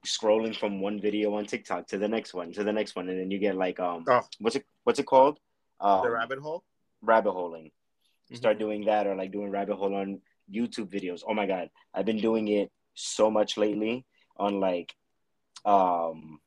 scrolling 0.05 0.55
from 0.55 0.81
one 0.81 0.99
video 0.99 1.33
on 1.35 1.45
TikTok 1.45 1.87
to 1.87 1.97
the 1.97 2.07
next 2.07 2.33
one 2.33 2.51
to 2.53 2.63
the 2.63 2.73
next 2.73 2.95
one, 2.95 3.09
and 3.09 3.19
then 3.19 3.31
you 3.31 3.39
get 3.39 3.55
like 3.55 3.79
um 3.79 4.03
oh. 4.07 4.21
what's 4.39 4.55
it 4.55 4.65
what's 4.83 4.99
it 4.99 5.05
called? 5.05 5.39
Um, 5.79 6.03
the 6.03 6.11
rabbit 6.11 6.39
hole. 6.39 6.63
Rabbit 7.01 7.31
holing. 7.31 7.65
Mm-hmm. 7.65 8.35
Start 8.35 8.59
doing 8.59 8.85
that 8.85 9.07
or 9.07 9.15
like 9.15 9.31
doing 9.31 9.49
rabbit 9.49 9.75
hole 9.75 9.95
on 9.95 10.21
YouTube 10.51 10.91
videos. 10.91 11.21
Oh 11.27 11.33
my 11.33 11.45
god, 11.45 11.69
I've 11.93 12.05
been 12.05 12.21
doing 12.21 12.47
it 12.47 12.71
so 12.95 13.31
much 13.31 13.57
lately 13.57 14.05
on 14.37 14.59
like 14.59 14.93
um 15.65 16.39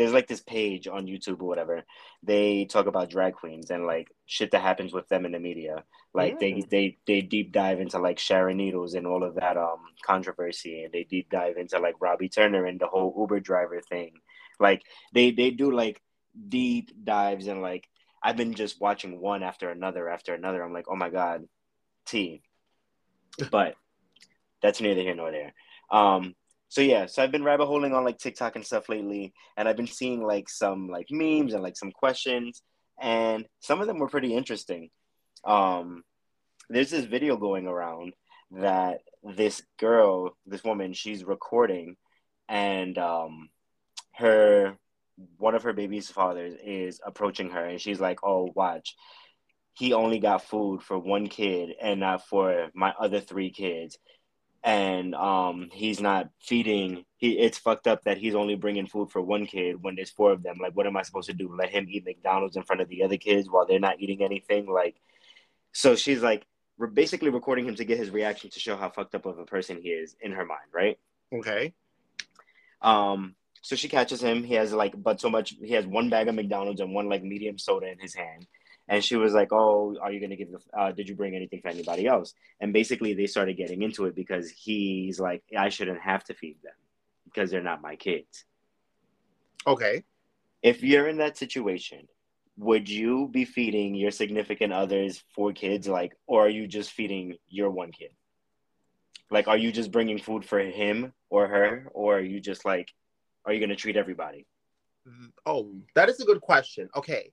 there's 0.00 0.14
like 0.14 0.28
this 0.28 0.40
page 0.40 0.88
on 0.88 1.06
YouTube 1.06 1.42
or 1.42 1.44
whatever. 1.44 1.84
They 2.22 2.64
talk 2.64 2.86
about 2.86 3.10
drag 3.10 3.34
queens 3.34 3.70
and 3.70 3.84
like 3.84 4.08
shit 4.24 4.52
that 4.52 4.62
happens 4.62 4.94
with 4.94 5.06
them 5.08 5.26
in 5.26 5.32
the 5.32 5.38
media. 5.38 5.84
Like 6.14 6.36
mm. 6.36 6.40
they 6.40 6.64
they 6.70 6.98
they 7.06 7.20
deep 7.20 7.52
dive 7.52 7.80
into 7.80 7.98
like 7.98 8.18
Sharon 8.18 8.56
Needles 8.56 8.94
and 8.94 9.06
all 9.06 9.22
of 9.22 9.34
that 9.34 9.58
um 9.58 9.80
controversy, 10.02 10.84
and 10.84 10.92
they 10.92 11.04
deep 11.04 11.28
dive 11.28 11.58
into 11.58 11.78
like 11.78 11.96
Robbie 12.00 12.30
Turner 12.30 12.64
and 12.64 12.80
the 12.80 12.86
whole 12.86 13.14
Uber 13.14 13.40
driver 13.40 13.82
thing. 13.82 14.12
Like 14.58 14.82
they 15.12 15.32
they 15.32 15.50
do 15.50 15.70
like 15.70 16.00
deep 16.48 16.92
dives 17.04 17.46
and 17.46 17.60
like 17.60 17.86
I've 18.22 18.38
been 18.38 18.54
just 18.54 18.80
watching 18.80 19.20
one 19.20 19.42
after 19.42 19.68
another 19.68 20.08
after 20.08 20.32
another. 20.32 20.62
I'm 20.62 20.72
like, 20.72 20.86
oh 20.88 20.96
my 20.96 21.10
god, 21.10 21.46
T. 22.06 22.42
But 23.50 23.74
that's 24.62 24.80
neither 24.80 25.02
here 25.02 25.14
nor 25.14 25.30
there. 25.30 25.52
Um, 25.90 26.34
so 26.70 26.82
yeah, 26.82 27.06
so 27.06 27.20
I've 27.20 27.32
been 27.32 27.42
rabbit 27.42 27.66
holing 27.66 27.94
on 27.94 28.04
like 28.04 28.18
TikTok 28.18 28.54
and 28.54 28.64
stuff 28.64 28.88
lately, 28.88 29.34
and 29.56 29.68
I've 29.68 29.76
been 29.76 29.88
seeing 29.88 30.22
like 30.22 30.48
some 30.48 30.88
like 30.88 31.08
memes 31.10 31.52
and 31.52 31.64
like 31.64 31.76
some 31.76 31.90
questions, 31.90 32.62
and 33.00 33.44
some 33.58 33.80
of 33.80 33.88
them 33.88 33.98
were 33.98 34.08
pretty 34.08 34.32
interesting. 34.32 34.88
Um, 35.44 36.04
there's 36.68 36.90
this 36.90 37.06
video 37.06 37.36
going 37.36 37.66
around 37.66 38.12
that 38.52 39.00
this 39.24 39.62
girl, 39.80 40.36
this 40.46 40.62
woman, 40.62 40.92
she's 40.92 41.24
recording, 41.24 41.96
and 42.48 42.96
um, 42.98 43.50
her 44.14 44.76
one 45.38 45.56
of 45.56 45.64
her 45.64 45.72
baby's 45.72 46.08
fathers 46.08 46.54
is 46.64 47.00
approaching 47.04 47.50
her, 47.50 47.64
and 47.64 47.80
she's 47.80 48.00
like, 48.00 48.20
"Oh, 48.22 48.48
watch." 48.54 48.94
He 49.74 49.92
only 49.92 50.20
got 50.20 50.44
food 50.44 50.82
for 50.82 50.98
one 50.98 51.26
kid 51.26 51.70
and 51.82 51.98
not 51.98 52.28
for 52.28 52.68
my 52.74 52.94
other 53.00 53.18
three 53.18 53.50
kids 53.50 53.98
and 54.62 55.14
um 55.14 55.70
he's 55.72 56.00
not 56.00 56.28
feeding 56.38 57.04
he 57.16 57.38
it's 57.38 57.56
fucked 57.56 57.86
up 57.86 58.04
that 58.04 58.18
he's 58.18 58.34
only 58.34 58.56
bringing 58.56 58.86
food 58.86 59.10
for 59.10 59.22
one 59.22 59.46
kid 59.46 59.82
when 59.82 59.94
there's 59.94 60.10
four 60.10 60.32
of 60.32 60.42
them. 60.42 60.58
Like 60.60 60.74
what 60.74 60.86
am 60.86 60.96
i 60.96 61.02
supposed 61.02 61.28
to 61.28 61.34
do? 61.34 61.54
Let 61.54 61.70
him 61.70 61.86
eat 61.88 62.04
mcdonald's 62.04 62.56
in 62.56 62.62
front 62.62 62.82
of 62.82 62.88
the 62.88 63.02
other 63.02 63.16
kids 63.16 63.48
while 63.48 63.66
they're 63.66 63.80
not 63.80 64.00
eating 64.00 64.22
anything? 64.22 64.70
Like 64.70 65.00
so 65.72 65.96
she's 65.96 66.22
like 66.22 66.46
we're 66.76 66.88
basically 66.88 67.30
recording 67.30 67.66
him 67.66 67.74
to 67.74 67.84
get 67.84 67.98
his 67.98 68.10
reaction 68.10 68.50
to 68.50 68.60
show 68.60 68.76
how 68.76 68.90
fucked 68.90 69.14
up 69.14 69.26
of 69.26 69.38
a 69.38 69.44
person 69.44 69.80
he 69.82 69.90
is 69.90 70.16
in 70.20 70.32
her 70.32 70.44
mind 70.44 70.68
right? 70.72 70.98
Okay. 71.32 71.72
Um 72.82 73.34
so 73.62 73.76
she 73.76 73.88
catches 73.88 74.22
him. 74.22 74.42
He 74.42 74.54
has 74.54 74.72
like 74.72 74.94
but 75.02 75.20
so 75.20 75.30
much 75.30 75.54
he 75.62 75.72
has 75.72 75.86
one 75.86 76.10
bag 76.10 76.28
of 76.28 76.34
mcdonald's 76.34 76.80
and 76.80 76.94
one 76.94 77.08
like 77.08 77.22
medium 77.22 77.58
soda 77.58 77.90
in 77.90 77.98
his 77.98 78.14
hand 78.14 78.46
and 78.90 79.04
she 79.04 79.16
was 79.16 79.32
like, 79.32 79.52
"Oh, 79.52 79.96
are 80.02 80.10
you 80.12 80.20
gonna 80.20 80.36
give 80.36 80.50
the? 80.50 80.60
Uh, 80.76 80.90
did 80.90 81.08
you 81.08 81.14
bring 81.14 81.36
anything 81.36 81.62
for 81.62 81.68
anybody 81.68 82.06
else?" 82.08 82.34
And 82.60 82.72
basically, 82.72 83.14
they 83.14 83.26
started 83.26 83.56
getting 83.56 83.82
into 83.82 84.04
it 84.06 84.16
because 84.16 84.50
he's 84.50 85.20
like, 85.20 85.42
"I 85.56 85.68
shouldn't 85.68 86.00
have 86.00 86.24
to 86.24 86.34
feed 86.34 86.58
them 86.62 86.74
because 87.24 87.50
they're 87.50 87.62
not 87.62 87.80
my 87.80 87.94
kids." 87.94 88.44
Okay. 89.64 90.02
If 90.60 90.82
you're 90.82 91.06
in 91.06 91.18
that 91.18 91.38
situation, 91.38 92.08
would 92.56 92.88
you 92.88 93.28
be 93.28 93.44
feeding 93.44 93.94
your 93.94 94.10
significant 94.10 94.72
others 94.72 95.22
four 95.36 95.52
kids, 95.52 95.86
like, 95.86 96.12
or 96.26 96.46
are 96.46 96.50
you 96.50 96.66
just 96.66 96.90
feeding 96.90 97.36
your 97.48 97.70
one 97.70 97.92
kid? 97.92 98.10
Like, 99.30 99.46
are 99.46 99.56
you 99.56 99.70
just 99.70 99.92
bringing 99.92 100.18
food 100.18 100.44
for 100.44 100.58
him 100.58 101.12
or 101.30 101.46
her, 101.46 101.88
or 101.94 102.18
are 102.18 102.28
you 102.32 102.40
just 102.40 102.64
like, 102.64 102.92
are 103.44 103.52
you 103.52 103.60
gonna 103.60 103.76
treat 103.76 103.96
everybody? 103.96 104.46
Oh, 105.46 105.76
that 105.94 106.08
is 106.08 106.20
a 106.20 106.24
good 106.24 106.40
question. 106.40 106.90
Okay, 106.96 107.32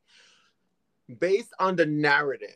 based 1.20 1.54
on 1.60 1.76
the 1.76 1.86
narrative, 1.86 2.50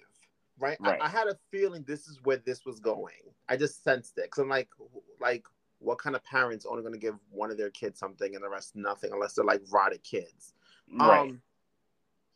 right? 0.59 0.77
right. 0.79 1.01
I, 1.01 1.05
I, 1.05 1.09
had 1.09 1.27
a 1.27 1.37
feeling 1.51 1.83
this 1.87 2.07
is 2.07 2.19
where 2.23 2.37
this 2.37 2.65
was 2.65 2.79
going. 2.79 3.13
I 3.49 3.57
just 3.57 3.83
sensed 3.83 4.17
it 4.17 4.25
because 4.25 4.41
I'm 4.41 4.49
like, 4.49 4.69
like, 5.19 5.45
what 5.79 5.97
kind 5.97 6.15
of 6.15 6.23
parents 6.23 6.65
only 6.65 6.83
going 6.83 6.93
to 6.93 6.99
give 6.99 7.15
one 7.31 7.51
of 7.51 7.57
their 7.57 7.71
kids 7.71 7.99
something 7.99 8.35
and 8.35 8.43
the 8.43 8.49
rest 8.49 8.75
nothing 8.75 9.11
unless 9.13 9.33
they're 9.33 9.45
like 9.45 9.61
rotted 9.71 10.03
kids? 10.03 10.53
Right. 10.91 11.29
Um, 11.29 11.41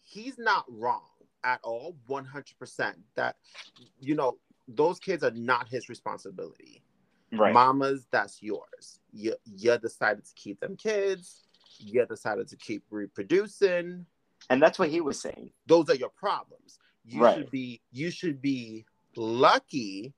he's 0.05 0.37
not 0.37 0.65
wrong 0.69 1.01
at 1.43 1.59
all 1.63 1.95
100% 2.09 2.93
that 3.15 3.35
you 3.99 4.15
know 4.15 4.37
those 4.67 4.99
kids 4.99 5.23
are 5.23 5.31
not 5.31 5.67
his 5.67 5.89
responsibility 5.89 6.81
Right. 7.31 7.53
mamas 7.53 8.07
that's 8.11 8.41
yours 8.41 8.99
you, 9.11 9.35
you 9.45 9.77
decided 9.77 10.25
to 10.25 10.33
keep 10.35 10.59
them 10.59 10.77
kids 10.77 11.43
you 11.79 12.05
decided 12.05 12.47
to 12.47 12.55
keep 12.55 12.83
reproducing 12.89 14.05
and 14.49 14.61
that's 14.61 14.77
what 14.79 14.89
he 14.89 15.01
was 15.01 15.19
saying. 15.19 15.51
those 15.67 15.89
are 15.89 15.95
your 15.95 16.09
problems 16.09 16.79
you 17.03 17.21
Right. 17.21 17.37
should 17.37 17.51
be 17.51 17.81
you 17.91 18.09
should 18.11 18.41
be 18.41 18.85
lucky 19.15 20.13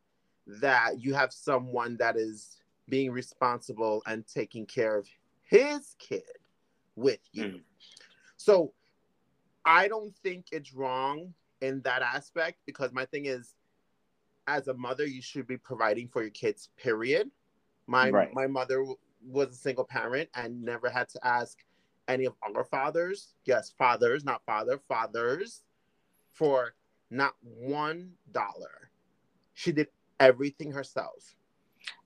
that 0.47 0.99
you 0.99 1.13
have 1.13 1.31
someone 1.33 1.97
that 1.97 2.15
is 2.15 2.61
being 2.89 3.11
responsible 3.11 4.01
and 4.05 4.25
taking 4.25 4.65
care 4.65 4.97
of 4.97 5.07
his 5.43 5.95
kid 5.99 6.23
with 6.95 7.19
you 7.31 7.43
Mhm. 7.43 7.63
so 8.37 8.73
i 9.65 9.87
don't 9.87 10.15
think 10.17 10.47
it's 10.51 10.73
wrong 10.73 11.33
in 11.61 11.81
that 11.81 12.01
aspect 12.01 12.59
because 12.65 12.91
my 12.93 13.05
thing 13.05 13.25
is 13.25 13.55
as 14.47 14.67
a 14.67 14.73
mother 14.73 15.05
you 15.05 15.21
should 15.21 15.45
be 15.47 15.57
providing 15.57 16.07
for 16.07 16.21
your 16.21 16.31
kids 16.31 16.69
period 16.77 17.29
my 17.87 18.09
Right. 18.09 18.33
my 18.33 18.47
mother 18.47 18.85
was 19.25 19.49
a 19.49 19.55
single 19.55 19.83
parent 19.85 20.29
and 20.35 20.63
never 20.63 20.89
had 20.89 21.09
to 21.09 21.27
ask 21.27 21.57
any 22.07 22.25
of 22.25 22.33
our 22.43 22.63
fathers 22.63 23.33
yes 23.45 23.73
fathers 23.77 24.23
not 24.23 24.41
father 24.45 24.79
fathers 24.87 25.63
for 26.33 26.73
not 27.09 27.33
one 27.41 28.11
dollar 28.31 28.89
she 29.53 29.71
did 29.71 29.87
everything 30.19 30.71
herself 30.71 31.35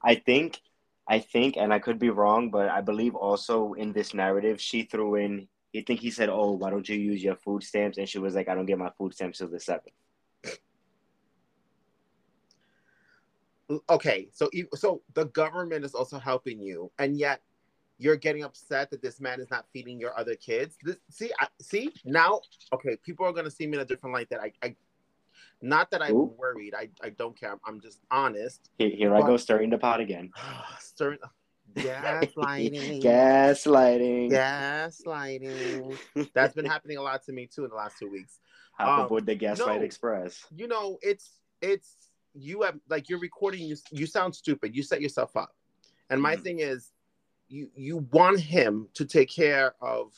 I 0.03 0.15
think, 0.15 0.59
I 1.07 1.19
think, 1.19 1.57
and 1.57 1.73
I 1.73 1.79
could 1.79 1.99
be 1.99 2.09
wrong, 2.09 2.49
but 2.49 2.69
I 2.69 2.81
believe 2.81 3.15
also 3.15 3.73
in 3.73 3.93
this 3.93 4.13
narrative, 4.13 4.59
she 4.59 4.83
threw 4.83 5.15
in. 5.15 5.47
You 5.73 5.83
think 5.83 5.99
he 6.01 6.11
said, 6.11 6.29
"Oh, 6.29 6.51
why 6.51 6.69
don't 6.69 6.87
you 6.87 6.97
use 6.97 7.23
your 7.23 7.35
food 7.35 7.63
stamps?" 7.63 7.97
And 7.97 8.07
she 8.07 8.19
was 8.19 8.35
like, 8.35 8.49
"I 8.49 8.55
don't 8.55 8.65
get 8.65 8.77
my 8.77 8.91
food 8.97 9.13
stamps 9.13 9.37
till 9.37 9.47
the 9.47 9.59
7th. 9.59 9.93
okay 13.89 14.27
so 14.33 14.49
so 14.73 15.01
the 15.13 15.23
government 15.27 15.85
is 15.85 15.95
also 15.95 16.19
helping 16.19 16.59
you 16.59 16.91
and 16.99 17.17
yet 17.17 17.39
you're 18.01 18.15
getting 18.15 18.43
upset 18.43 18.89
that 18.89 19.01
this 19.01 19.21
man 19.21 19.39
is 19.39 19.49
not 19.51 19.65
feeding 19.71 19.99
your 19.99 20.17
other 20.19 20.35
kids 20.35 20.75
this, 20.83 20.97
see 21.09 21.31
I, 21.39 21.47
see 21.61 21.93
now 22.03 22.41
okay 22.73 22.97
people 23.05 23.25
are 23.27 23.31
going 23.31 23.45
to 23.45 23.51
see 23.51 23.67
me 23.67 23.75
in 23.77 23.81
a 23.81 23.85
different 23.85 24.13
light 24.15 24.29
that 24.31 24.39
i, 24.41 24.51
I 24.63 24.75
not 25.61 25.91
that 25.91 26.01
i'm 26.01 26.13
Ooh. 26.15 26.33
worried 26.37 26.73
I, 26.75 26.89
I 27.03 27.09
don't 27.09 27.39
care 27.39 27.55
i'm 27.65 27.79
just 27.79 27.99
honest 28.09 28.69
Here, 28.77 28.89
here 28.89 29.15
I 29.15 29.21
go 29.21 29.37
stirring 29.37 29.69
the 29.69 29.77
pot 29.77 29.99
again. 29.99 30.31
Stirring, 30.79 31.19
gaslighting 31.75 33.01
Gaslighting. 33.03 34.31
gaslighting 34.31 35.97
that's 36.33 36.55
been 36.55 36.65
happening 36.65 36.97
a 36.97 37.01
lot 37.01 37.23
to 37.25 37.31
me 37.31 37.47
too 37.53 37.63
in 37.65 37.69
the 37.69 37.75
last 37.75 37.95
two 37.99 38.09
weeks 38.09 38.39
Hop 38.77 38.97
Um, 38.97 39.05
aboard 39.05 39.25
the 39.27 39.35
Gaslight 39.35 39.79
no. 39.81 39.85
Express. 39.85 40.43
you 40.55 40.67
know 40.67 40.97
it's 41.01 41.39
it's 41.61 41.95
you 42.33 42.63
have 42.63 42.75
like 42.89 43.09
you're 43.09 43.19
recording 43.19 43.61
you 43.61 43.75
you 43.91 44.07
sound 44.07 44.33
stupid 44.33 44.75
you 44.75 44.81
set 44.81 45.01
yourself 45.01 45.35
up 45.35 45.51
and 46.09 46.19
my 46.21 46.35
Mhm. 46.35 46.43
thing 46.43 46.59
is 46.59 46.91
you 47.51 47.69
you 47.75 47.97
want 48.11 48.39
him 48.39 48.87
to 48.93 49.05
take 49.05 49.29
care 49.29 49.75
of 49.81 50.13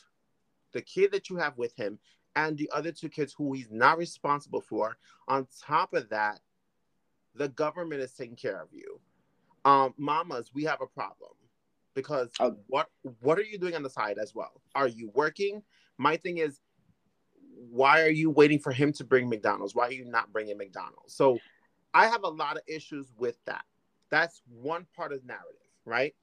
the 0.72 0.80
kid 0.80 1.12
that 1.12 1.28
you 1.28 1.36
have 1.36 1.56
with 1.58 1.74
him 1.76 1.98
and 2.36 2.56
the 2.56 2.70
other 2.74 2.92
two 2.92 3.08
kids 3.08 3.32
who 3.32 3.52
he's 3.52 3.70
not 3.70 3.98
responsible 3.98 4.60
for 4.60 4.96
on 5.28 5.46
top 5.60 5.94
of 5.94 6.08
that 6.08 6.40
the 7.34 7.48
government 7.50 8.00
is 8.00 8.12
taking 8.12 8.36
care 8.36 8.60
of 8.60 8.68
you 8.72 9.00
um 9.64 9.94
mamas 9.96 10.50
we 10.54 10.64
have 10.64 10.80
a 10.80 10.86
problem 10.86 11.30
because 11.94 12.30
Oh. 12.40 12.56
what 12.68 12.88
what 13.20 13.38
are 13.38 13.44
you 13.44 13.58
doing 13.58 13.74
on 13.74 13.82
the 13.82 13.90
side 13.90 14.18
as 14.18 14.34
well 14.34 14.60
are 14.74 14.88
you 14.88 15.10
working 15.14 15.62
my 15.98 16.16
thing 16.16 16.38
is 16.38 16.60
why 17.70 18.02
are 18.02 18.10
you 18.10 18.30
waiting 18.30 18.58
for 18.58 18.72
him 18.72 18.92
to 18.92 19.04
bring 19.04 19.28
McDonald's? 19.28 19.74
Why 19.74 19.88
are 19.88 19.92
you 19.92 20.04
not 20.04 20.32
bringing 20.32 20.56
McDonald's? 20.56 21.14
So 21.14 21.38
I 21.92 22.06
have 22.06 22.22
a 22.24 22.28
lot 22.28 22.56
of 22.56 22.62
issues 22.66 23.12
with 23.16 23.36
that. 23.46 23.64
That's 24.10 24.42
one 24.48 24.86
part 24.96 25.12
of 25.12 25.20
the 25.20 25.26
narrative, 25.26 25.60
right? 25.84 26.14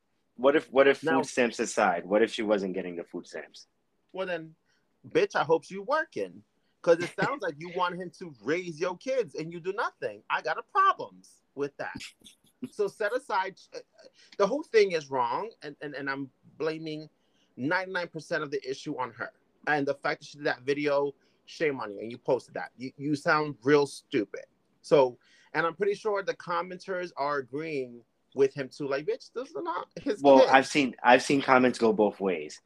What 0.41 0.55
if 0.55 0.71
what 0.71 0.87
if 0.87 1.03
Now- 1.03 1.17
food 1.21 1.29
stamps 1.29 1.59
aside? 1.59 2.05
What 2.05 2.23
if 2.23 2.33
she 2.33 2.41
wasn't 2.41 2.73
getting 2.73 2.95
the 2.95 3.03
food 3.03 3.27
stamps? 3.27 3.67
Well 4.11 4.25
then, 4.25 4.55
bitch, 5.07 5.35
I 5.35 5.43
hope 5.43 5.69
you 5.69 5.83
working. 5.83 6.43
Because 6.81 7.03
it 7.03 7.13
sounds 7.19 7.43
like 7.43 7.53
you 7.59 7.71
want 7.75 7.95
him 7.95 8.11
to 8.17 8.33
raise 8.41 8.79
your 8.79 8.97
kids 8.97 9.35
and 9.35 9.53
you 9.53 9.59
do 9.59 9.71
nothing. 9.73 10.23
I 10.31 10.41
got 10.41 10.57
a 10.57 10.63
problems 10.63 11.43
with 11.53 11.77
that. 11.77 11.95
So 12.71 12.87
set 12.87 13.15
aside 13.15 13.59
uh, 13.75 13.77
uh, 13.77 14.07
the 14.39 14.47
whole 14.47 14.63
thing 14.63 14.91
is 14.93 15.09
wrong, 15.11 15.49
and, 15.63 15.75
and, 15.81 15.93
and 15.95 16.09
I'm 16.09 16.29
blaming 16.57 17.07
99% 17.57 18.41
of 18.41 18.51
the 18.51 18.67
issue 18.67 18.97
on 18.99 19.11
her. 19.11 19.31
And 19.67 19.87
the 19.87 19.93
fact 19.95 20.21
that 20.21 20.27
she 20.27 20.37
did 20.37 20.45
that 20.47 20.61
video, 20.61 21.13
shame 21.45 21.79
on 21.79 21.91
you. 21.91 21.99
And 21.99 22.11
you 22.11 22.17
posted 22.17 22.53
that. 22.55 22.69
You, 22.77 22.91
you 22.97 23.15
sound 23.15 23.55
real 23.63 23.85
stupid. 23.85 24.45
So, 24.81 25.17
and 25.53 25.65
I'm 25.65 25.75
pretty 25.75 25.95
sure 25.95 26.23
the 26.23 26.35
commenters 26.35 27.11
are 27.17 27.37
agreeing 27.37 28.01
with 28.35 28.53
him 28.53 28.69
too. 28.69 28.87
Like, 28.87 29.05
bitch, 29.05 29.31
this 29.33 29.49
is 29.49 29.55
not 29.55 29.87
his 30.01 30.21
Well, 30.21 30.39
kid. 30.41 30.49
I've 30.49 30.67
seen 30.67 30.95
I've 31.03 31.23
seen 31.23 31.41
comments 31.41 31.79
go 31.79 31.93
both 31.93 32.19
ways. 32.19 32.59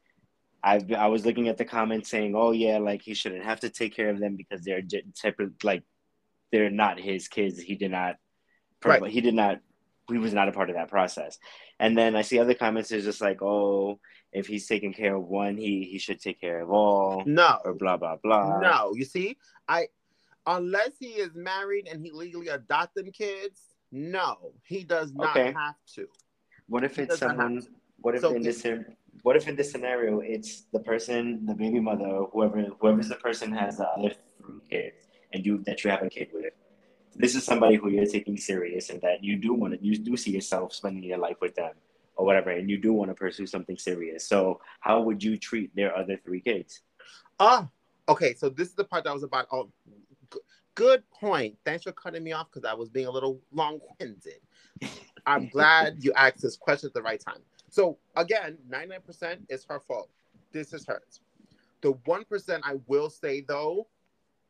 I've 0.62 0.90
I 0.92 1.06
was 1.08 1.24
looking 1.24 1.48
at 1.48 1.58
the 1.58 1.64
comments 1.64 2.08
saying, 2.10 2.34
"Oh 2.36 2.50
yeah, 2.52 2.78
like 2.78 3.02
he 3.02 3.14
shouldn't 3.14 3.44
have 3.44 3.60
to 3.60 3.70
take 3.70 3.94
care 3.94 4.10
of 4.10 4.18
them 4.18 4.36
because 4.36 4.62
they're 4.64 4.82
separate, 5.14 5.62
like 5.64 5.82
they're 6.52 6.70
not 6.70 6.98
his 6.98 7.28
kids. 7.28 7.60
He 7.60 7.74
did 7.76 7.90
not, 7.90 8.16
Right. 8.84 9.04
he 9.10 9.20
did 9.20 9.34
not, 9.34 9.60
he 10.08 10.18
was 10.18 10.32
not 10.32 10.48
a 10.48 10.52
part 10.52 10.70
of 10.70 10.76
that 10.76 10.88
process." 10.88 11.38
And 11.78 11.96
then 11.96 12.16
I 12.16 12.22
see 12.22 12.38
other 12.38 12.54
comments 12.54 12.90
is 12.90 13.04
just 13.04 13.20
like, 13.20 13.42
"Oh, 13.42 14.00
if 14.32 14.46
he's 14.46 14.66
taking 14.66 14.92
care 14.94 15.14
of 15.14 15.24
one, 15.24 15.56
he 15.56 15.84
he 15.84 15.98
should 15.98 16.20
take 16.20 16.40
care 16.40 16.60
of 16.62 16.70
all." 16.70 17.22
no, 17.26 17.58
Or 17.64 17.74
blah 17.74 17.96
blah 17.96 18.16
blah. 18.16 18.58
No, 18.60 18.92
you 18.94 19.04
see, 19.04 19.36
I 19.68 19.88
unless 20.46 20.92
he 20.98 21.08
is 21.10 21.30
married 21.34 21.86
and 21.90 22.00
he 22.04 22.10
legally 22.12 22.48
adopt 22.48 22.94
them 22.94 23.10
kids, 23.12 23.60
no, 23.96 24.52
he 24.64 24.84
does 24.84 25.12
not 25.12 25.36
Okay. 25.36 25.52
have 25.52 25.76
to. 25.94 26.06
What 26.68 26.84
if 26.84 26.98
it's 26.98 27.20
does 27.20 27.22
not 27.22 27.36
have 27.36 27.38
someone? 27.38 27.66
What 28.00 28.14
if 28.14 28.20
So 28.20 28.34
in 28.34 28.42
this 28.42 28.66
what 29.22 29.36
if 29.36 29.48
in 29.48 29.56
this 29.56 29.72
scenario 29.72 30.20
it's 30.20 30.62
the 30.72 30.80
person, 30.80 31.46
the 31.46 31.54
baby 31.54 31.80
mother, 31.80 32.26
whoever 32.32 32.62
whoever's 32.80 33.08
the 33.08 33.16
person 33.16 33.50
has 33.52 33.78
the 33.78 33.88
other 33.88 34.12
three 34.38 34.60
kids, 34.70 35.08
and 35.32 35.44
you 35.46 35.62
that 35.64 35.82
you 35.82 35.90
have 35.90 36.02
a 36.02 36.10
kid 36.10 36.28
with. 36.32 36.52
This 37.14 37.34
is 37.34 37.44
somebody 37.44 37.76
who 37.76 37.88
you're 37.88 38.04
taking 38.04 38.36
serious, 38.36 38.90
and 38.90 39.00
that 39.00 39.24
you 39.24 39.36
do 39.36 39.54
want 39.54 39.72
to, 39.72 39.82
you 39.82 39.96
do 39.96 40.16
see 40.18 40.32
yourself 40.32 40.74
spending 40.74 41.02
your 41.02 41.16
life 41.16 41.38
with 41.40 41.54
them, 41.54 41.72
or 42.16 42.26
whatever, 42.26 42.50
and 42.50 42.68
you 42.68 42.76
do 42.76 42.92
want 42.92 43.10
to 43.10 43.14
pursue 43.14 43.46
something 43.46 43.78
serious. 43.78 44.28
So 44.28 44.60
how 44.80 45.00
would 45.00 45.24
you 45.24 45.38
treat 45.38 45.74
their 45.74 45.96
other 45.96 46.20
three 46.22 46.42
kids? 46.42 46.82
Ah, 47.40 47.70
okay. 48.06 48.34
So 48.34 48.50
this 48.50 48.68
is 48.68 48.74
the 48.74 48.84
part 48.84 49.04
that 49.04 49.14
was 49.14 49.22
about. 49.22 49.46
Oh, 49.50 49.70
good 50.76 51.02
point. 51.10 51.56
Thanks 51.64 51.82
for 51.82 51.90
cutting 51.90 52.22
me 52.22 52.30
off 52.30 52.46
because 52.52 52.64
I 52.64 52.74
was 52.74 52.88
being 52.88 53.06
a 53.06 53.10
little 53.10 53.40
long-winded. 53.52 54.40
I'm 55.26 55.48
glad 55.48 55.96
you 56.04 56.12
asked 56.12 56.42
this 56.42 56.56
question 56.56 56.86
at 56.86 56.94
the 56.94 57.02
right 57.02 57.18
time. 57.18 57.40
So 57.68 57.98
again, 58.14 58.58
99% 58.70 59.38
is 59.48 59.64
her 59.68 59.80
fault. 59.80 60.08
This 60.52 60.72
is 60.72 60.86
hers. 60.86 61.20
The 61.80 61.94
1% 61.94 62.60
I 62.62 62.76
will 62.86 63.10
say 63.10 63.40
though, 63.40 63.88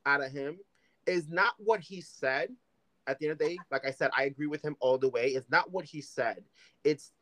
out 0.04 0.22
of 0.22 0.30
him, 0.30 0.58
is 1.06 1.28
not 1.28 1.54
what 1.58 1.80
he 1.80 2.02
said. 2.02 2.50
At 3.06 3.20
the 3.20 3.26
end 3.26 3.32
of 3.32 3.38
the 3.38 3.44
day, 3.46 3.58
like 3.70 3.86
I 3.86 3.92
said, 3.92 4.10
I 4.16 4.24
agree 4.24 4.48
with 4.48 4.62
him 4.62 4.76
all 4.80 4.98
the 4.98 5.08
way. 5.08 5.28
It's 5.28 5.48
not 5.48 5.70
what 5.70 5.84
he 5.84 6.00
said. 6.00 6.42
It's 6.82 7.12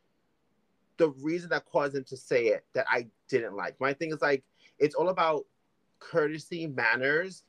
the 0.96 1.10
reason 1.10 1.50
that 1.50 1.66
caused 1.66 1.94
him 1.94 2.04
to 2.04 2.16
say 2.16 2.46
it 2.46 2.64
that 2.72 2.86
I 2.90 3.06
didn't 3.28 3.54
like. 3.54 3.78
My 3.80 3.92
thing 3.92 4.10
is 4.10 4.22
like, 4.22 4.42
it's 4.78 4.94
all 4.94 5.10
about 5.10 5.44
courtesy, 5.98 6.66
manners, 6.66 7.44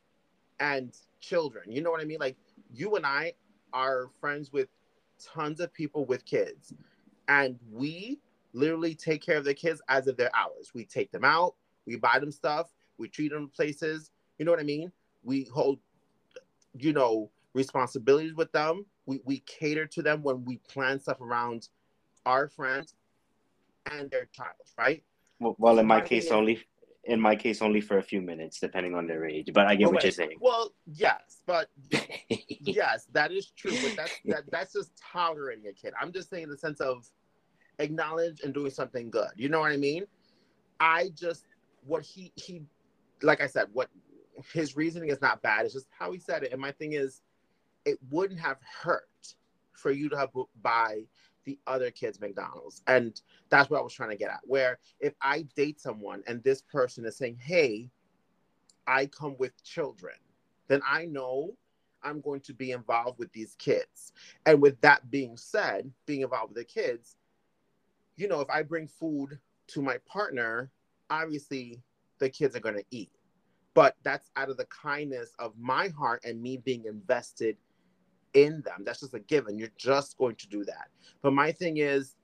and 0.60 0.94
children. 1.26 1.72
You 1.72 1.82
know 1.82 1.92
what 1.92 2.02
I 2.02 2.06
mean? 2.06 2.20
Like 2.20 2.38
you 2.74 2.96
and 2.96 3.06
I 3.06 3.34
are 3.74 4.10
friends 4.20 4.52
with 4.52 4.70
tons 5.24 5.60
of 5.60 5.74
people 5.74 6.06
with 6.06 6.26
kids, 6.26 6.74
and 7.28 7.58
we 7.72 8.20
literally 8.54 8.96
take 8.96 9.22
care 9.22 9.38
of 9.38 9.44
their 9.44 9.54
kids 9.54 9.82
as 9.90 10.08
if 10.08 10.16
they're 10.16 10.36
ours. 10.36 10.72
We 10.74 10.86
take 10.86 11.12
them 11.12 11.26
out, 11.26 11.56
we 11.86 11.96
buy 11.98 12.20
them 12.20 12.32
stuff, 12.32 12.72
we 12.98 13.08
treat 13.08 13.32
them 13.32 13.50
places. 13.50 14.12
You 14.38 14.46
know 14.46 14.52
what 14.52 14.60
I 14.60 14.64
mean? 14.64 14.92
We 15.24 15.46
hold, 15.54 15.80
you 16.78 16.94
know, 16.94 17.32
responsibilities 17.54 18.36
with 18.36 18.52
them. 18.52 18.86
We 19.06 19.22
we 19.26 19.40
cater 19.40 19.86
to 19.88 20.02
them 20.02 20.22
when 20.24 20.46
we 20.46 20.58
plan 20.58 21.00
stuff 21.00 21.22
around 21.22 21.70
our 22.26 22.48
friends 22.48 22.96
and 23.92 24.10
their 24.10 24.28
child, 24.32 24.56
right? 24.78 25.04
Well, 25.40 25.56
well 25.58 25.80
in 25.80 25.86
my 25.86 26.00
My 26.00 26.08
case, 26.08 26.32
only 26.32 26.64
in 27.06 27.22
my 27.22 27.36
case 27.36 27.62
only 27.62 27.82
for 27.82 27.98
a 27.98 28.04
few 28.04 28.22
minutes, 28.22 28.60
depending 28.60 28.96
on 28.96 29.08
their 29.08 29.26
age. 29.26 29.52
But 29.54 29.68
I 29.68 29.76
get 29.76 29.88
Oh, 29.88 29.92
what 29.92 30.04
you're 30.04 30.12
saying. 30.12 30.38
Well, 30.40 30.74
yes, 30.86 31.42
but 31.46 31.70
yes, 32.50 33.08
that 33.14 33.32
is 33.32 33.52
true, 33.52 33.78
but 33.82 33.96
that's 33.96 34.20
that, 34.26 34.44
that's 34.52 34.74
just 34.74 34.92
tolerating 35.14 35.68
a 35.68 35.74
kid. 35.74 35.94
I'm 36.00 36.12
just 36.12 36.30
saying 36.30 36.44
in 36.44 36.50
the 36.50 36.58
sense 36.58 36.82
of 36.82 37.08
acknowledge 37.80 38.42
and 38.42 38.54
doing 38.54 38.72
something 38.72 39.10
good. 39.10 39.30
You 39.36 39.50
know 39.50 39.60
what 39.60 39.72
I 39.72 39.78
mean? 39.78 40.06
I 40.80 41.10
just 41.16 41.46
what 41.86 42.04
he 42.04 42.32
he 42.36 42.64
like 43.22 43.42
I 43.42 43.48
said, 43.48 43.68
what 43.74 43.90
his 44.54 44.76
reasoning 44.76 45.10
is 45.10 45.22
not 45.22 45.42
bad. 45.42 45.66
It's 45.66 45.74
just 45.74 45.88
how 45.98 46.12
he 46.12 46.20
said 46.20 46.44
it. 46.44 46.52
And 46.52 46.62
my 46.62 46.72
thing 46.72 46.94
is, 46.94 47.22
it 47.86 47.98
wouldn't 48.10 48.40
have 48.40 48.58
hurt 48.82 49.04
for 49.74 49.92
you 49.92 50.10
to 50.10 50.18
have 50.18 50.34
bu- 50.34 50.48
buy 50.62 51.04
the 51.46 51.60
other 51.68 51.92
kids 51.92 52.20
McDonald's. 52.20 52.82
And 52.88 53.20
that's 53.50 53.70
what 53.70 53.80
I 53.80 53.84
was 53.84 53.94
trying 53.94 54.10
to 54.10 54.16
get 54.16 54.30
at. 54.30 54.42
Where 54.44 54.80
if 55.00 55.14
I 55.22 55.44
date 55.56 55.80
someone 55.80 56.24
and 56.28 56.44
this 56.44 56.62
person 56.62 57.06
is 57.06 57.18
saying, 57.18 57.38
Hey, 57.40 57.90
I 58.88 59.06
come 59.08 59.36
with 59.40 59.64
children, 59.64 60.16
then 60.68 60.82
I 60.88 61.06
know 61.06 61.56
I'm 62.04 62.22
going 62.22 62.42
to 62.42 62.54
be 62.54 62.72
involved 62.72 63.18
with 63.20 63.32
these 63.34 63.56
kids. 63.58 64.14
And 64.46 64.62
with 64.62 64.80
that 64.82 65.10
being 65.10 65.38
said, 65.38 65.92
being 66.06 66.22
involved 66.22 66.54
with 66.54 66.68
the 66.68 66.82
kids, 66.82 67.18
you 68.16 68.28
know, 68.28 68.42
if 68.42 68.50
I 68.50 68.62
bring 68.62 68.88
food 68.88 69.40
to 69.68 69.82
my 69.82 69.98
partner, 70.06 70.72
obviously 71.10 71.82
the 72.20 72.30
kids 72.30 72.56
are 72.56 72.62
going 72.62 72.76
to 72.76 72.86
eat. 72.92 73.12
But 73.74 73.98
that's 74.04 74.30
out 74.38 74.50
of 74.50 74.58
the 74.58 74.66
kindness 74.66 75.34
of 75.38 75.54
my 75.60 75.90
heart 75.90 76.24
and 76.24 76.42
me 76.42 76.58
being 76.58 76.86
invested 76.86 77.58
in 78.36 78.62
them. 78.62 78.84
That's 78.86 79.00
just 79.00 79.16
a 79.16 79.20
given. 79.20 79.58
You're 79.58 79.70
just 79.78 80.18
going 80.18 80.36
to 80.36 80.48
do 80.48 80.64
that. 80.66 80.90
But 81.24 81.34
my 81.34 81.52
thing 81.52 81.78
is, 81.78 82.16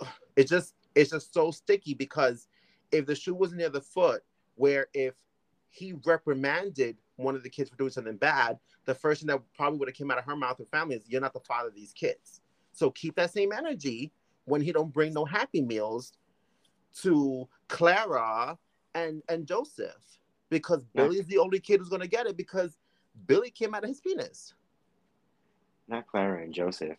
it's 0.36 0.50
just 0.50 0.74
it's 0.94 1.10
just 1.10 1.34
so 1.34 1.50
sticky 1.50 1.94
because 1.94 2.46
if 2.92 3.06
the 3.06 3.14
shoe 3.14 3.34
was 3.34 3.52
near 3.52 3.68
the 3.68 3.80
foot, 3.80 4.22
where 4.54 4.86
if 4.94 5.14
he 5.70 5.94
reprimanded 6.04 6.96
one 7.16 7.34
of 7.34 7.42
the 7.42 7.50
kids 7.50 7.70
for 7.70 7.76
doing 7.76 7.90
something 7.90 8.16
bad, 8.16 8.58
the 8.84 8.94
first 8.94 9.20
thing 9.20 9.28
that 9.28 9.40
probably 9.54 9.78
would 9.78 9.88
have 9.88 9.96
came 9.96 10.10
out 10.10 10.18
of 10.18 10.24
her 10.24 10.36
mouth 10.36 10.60
or 10.60 10.66
family 10.66 10.96
is, 10.96 11.08
"You're 11.08 11.20
not 11.20 11.32
the 11.32 11.40
father 11.40 11.68
of 11.68 11.74
these 11.74 11.92
kids." 11.92 12.40
So 12.72 12.90
keep 12.90 13.16
that 13.16 13.32
same 13.32 13.52
energy 13.52 14.12
when 14.44 14.60
he 14.60 14.72
don't 14.72 14.92
bring 14.92 15.12
no 15.12 15.24
happy 15.24 15.62
meals 15.62 16.12
to 17.02 17.48
Clara 17.68 18.58
and 18.94 19.22
and 19.28 19.46
Joseph 19.46 20.18
because 20.50 20.84
Billy's 20.94 21.26
the 21.26 21.38
only 21.38 21.60
kid 21.60 21.80
who's 21.80 21.88
gonna 21.88 22.06
get 22.06 22.26
it 22.26 22.36
because 22.36 22.78
Billy 23.26 23.50
came 23.50 23.74
out 23.74 23.84
of 23.84 23.88
his 23.88 24.00
penis. 24.00 24.54
Not 25.88 26.06
Clara 26.06 26.42
and 26.42 26.52
Joseph. 26.52 26.96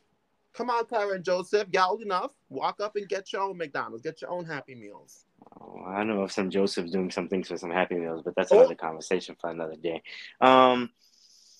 Come 0.53 0.69
on, 0.69 0.85
Clara 0.85 1.15
and 1.15 1.23
Joseph, 1.23 1.67
y'all 1.71 1.91
old 1.91 2.01
enough. 2.01 2.33
Walk 2.49 2.81
up 2.81 2.95
and 2.95 3.07
get 3.07 3.31
your 3.31 3.43
own 3.43 3.57
McDonald's. 3.57 4.03
Get 4.03 4.21
your 4.21 4.31
own 4.31 4.45
Happy 4.45 4.75
Meals. 4.75 5.25
Oh, 5.61 5.83
I 5.85 6.03
know 6.03 6.23
of 6.23 6.31
some 6.31 6.49
Joseph's 6.49 6.91
doing 6.91 7.11
some 7.11 7.27
things 7.27 7.47
for 7.47 7.57
some 7.57 7.71
Happy 7.71 7.95
Meals, 7.95 8.23
but 8.25 8.35
that's 8.35 8.51
another 8.51 8.73
oh. 8.73 8.83
conversation 8.83 9.35
for 9.39 9.51
another 9.51 9.75
day. 9.75 10.01
Um, 10.41 10.89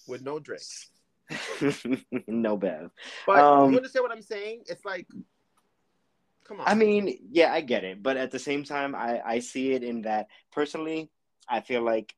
with 0.08 0.22
no 0.24 0.39
drinks. 0.39 0.88
no 2.28 2.58
bev. 2.58 2.89
But 3.28 3.39
um, 3.39 3.72
you 3.72 3.78
understand 3.78 4.04
what 4.04 4.12
I'm 4.12 4.24
saying? 4.24 4.63
It's 4.68 4.84
like 4.84 5.06
Come 6.50 6.62
on. 6.62 6.68
I 6.68 6.74
mean, 6.74 7.20
yeah, 7.32 7.54
I 7.54 7.62
get 7.62 7.84
it, 7.84 8.02
but 8.02 8.18
at 8.18 8.32
the 8.32 8.39
same 8.39 8.63
time, 8.63 8.96
I 8.96 9.22
I 9.24 9.39
see 9.39 9.74
it 9.74 9.84
in 9.84 10.02
that 10.02 10.30
personally, 10.52 11.12
I 11.48 11.62
feel 11.62 11.84
like 11.84 12.15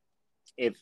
if 0.55 0.77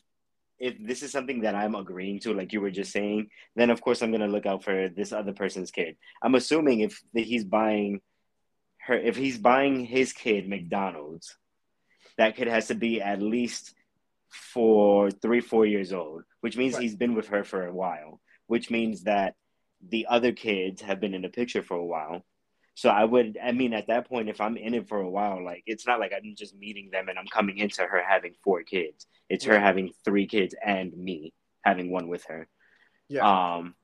if 0.60 0.76
this 0.78 1.02
is 1.02 1.10
something 1.10 1.40
that 1.40 1.54
I'm 1.54 1.74
agreeing 1.74 2.20
to, 2.20 2.34
like 2.34 2.52
you 2.52 2.60
were 2.60 2.70
just 2.70 2.92
saying, 2.92 3.30
then 3.56 3.70
of 3.70 3.80
course 3.80 4.02
I'm 4.02 4.12
gonna 4.12 4.28
look 4.28 4.46
out 4.46 4.62
for 4.62 4.90
this 4.90 5.12
other 5.12 5.32
person's 5.32 5.70
kid. 5.70 5.96
I'm 6.22 6.34
assuming 6.34 6.80
if 6.80 7.02
he's 7.14 7.44
buying 7.44 8.00
her, 8.82 8.94
if 8.94 9.16
he's 9.16 9.38
buying 9.38 9.84
his 9.84 10.12
kid 10.12 10.48
McDonald's, 10.48 11.36
that 12.18 12.36
kid 12.36 12.48
has 12.48 12.68
to 12.68 12.74
be 12.74 13.00
at 13.00 13.22
least 13.22 13.74
for 14.28 15.10
three, 15.10 15.40
four 15.40 15.64
years 15.64 15.92
old, 15.92 16.24
which 16.42 16.56
means 16.56 16.74
right. 16.74 16.82
he's 16.82 16.94
been 16.94 17.14
with 17.14 17.28
her 17.28 17.42
for 17.42 17.66
a 17.66 17.72
while, 17.72 18.20
which 18.46 18.70
means 18.70 19.04
that 19.04 19.34
the 19.88 20.06
other 20.08 20.32
kids 20.32 20.82
have 20.82 21.00
been 21.00 21.14
in 21.14 21.22
the 21.22 21.28
picture 21.30 21.62
for 21.62 21.78
a 21.78 21.84
while. 21.84 22.22
So 22.74 22.88
I 22.88 23.04
would, 23.04 23.38
I 23.42 23.52
mean, 23.52 23.74
at 23.74 23.88
that 23.88 24.08
point, 24.08 24.28
if 24.28 24.40
I'm 24.40 24.56
in 24.56 24.74
it 24.74 24.88
for 24.88 25.00
a 25.00 25.10
while, 25.10 25.44
like 25.44 25.62
it's 25.66 25.86
not 25.86 26.00
like 26.00 26.12
I'm 26.16 26.34
just 26.36 26.56
meeting 26.56 26.90
them 26.90 27.08
and 27.08 27.18
I'm 27.18 27.26
coming 27.26 27.58
into 27.58 27.82
her 27.82 28.02
having 28.06 28.34
four 28.42 28.62
kids. 28.62 29.06
It's 29.28 29.44
her 29.44 29.58
having 29.58 29.92
three 30.04 30.26
kids 30.26 30.54
and 30.64 30.96
me 30.96 31.34
having 31.62 31.90
one 31.90 32.08
with 32.08 32.24
her. 32.26 32.48
Yeah. 33.08 33.56
Um, 33.56 33.74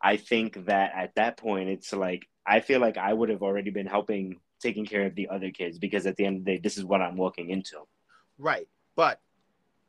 I 0.00 0.16
think 0.16 0.66
that 0.66 0.92
at 0.94 1.14
that 1.16 1.36
point, 1.38 1.70
it's 1.70 1.92
like 1.92 2.28
I 2.46 2.60
feel 2.60 2.80
like 2.80 2.96
I 2.98 3.12
would 3.12 3.30
have 3.30 3.42
already 3.42 3.70
been 3.70 3.86
helping 3.86 4.40
taking 4.60 4.86
care 4.86 5.06
of 5.06 5.14
the 5.14 5.28
other 5.28 5.50
kids 5.50 5.78
because 5.78 6.06
at 6.06 6.16
the 6.16 6.24
end 6.24 6.38
of 6.38 6.44
the 6.44 6.52
day, 6.52 6.60
this 6.62 6.78
is 6.78 6.84
what 6.84 7.00
I'm 7.00 7.16
walking 7.16 7.50
into. 7.50 7.76
Right, 8.38 8.68
but 8.96 9.20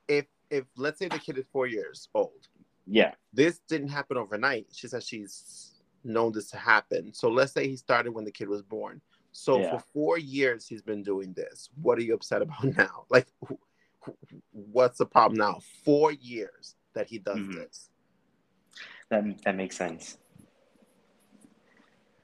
if 0.08 0.26
if 0.50 0.66
let's 0.78 1.00
say 1.00 1.08
the 1.08 1.20
kid 1.20 1.38
is 1.38 1.46
four 1.52 1.68
years 1.68 2.10
old, 2.14 2.48
yeah, 2.88 3.14
this 3.34 3.60
didn't 3.70 3.90
happen 3.90 4.18
overnight. 4.18 4.68
She 4.74 4.88
says 4.88 5.08
she's 5.08 5.79
known 6.04 6.32
this 6.32 6.50
to 6.52 6.58
happen. 6.58 7.14
So 7.14 7.30
let's 7.30 7.52
say 7.52 7.68
he 7.68 7.76
started 7.76 8.12
when 8.12 8.26
the 8.26 8.32
kid 8.32 8.50
was 8.50 8.62
born. 8.62 9.02
So 9.32 9.60
yeah. 9.60 9.72
for 9.72 9.84
four 9.94 10.18
years 10.18 10.68
he's 10.68 10.82
been 10.82 11.04
doing 11.04 11.34
this. 11.34 11.70
What 11.82 11.98
are 11.98 12.02
you 12.02 12.14
upset 12.14 12.42
about 12.42 12.64
now? 12.78 13.06
Like, 13.10 13.28
what's 14.52 14.98
the 14.98 15.06
problem 15.06 15.38
now? 15.38 15.60
Four 15.84 16.12
years 16.12 16.76
that 16.94 17.08
he 17.08 17.20
does 17.20 17.38
mm-hmm. 17.38 17.54
this. 17.54 17.90
That 19.10 19.24
that 19.44 19.56
makes 19.56 19.76
sense. 19.76 20.18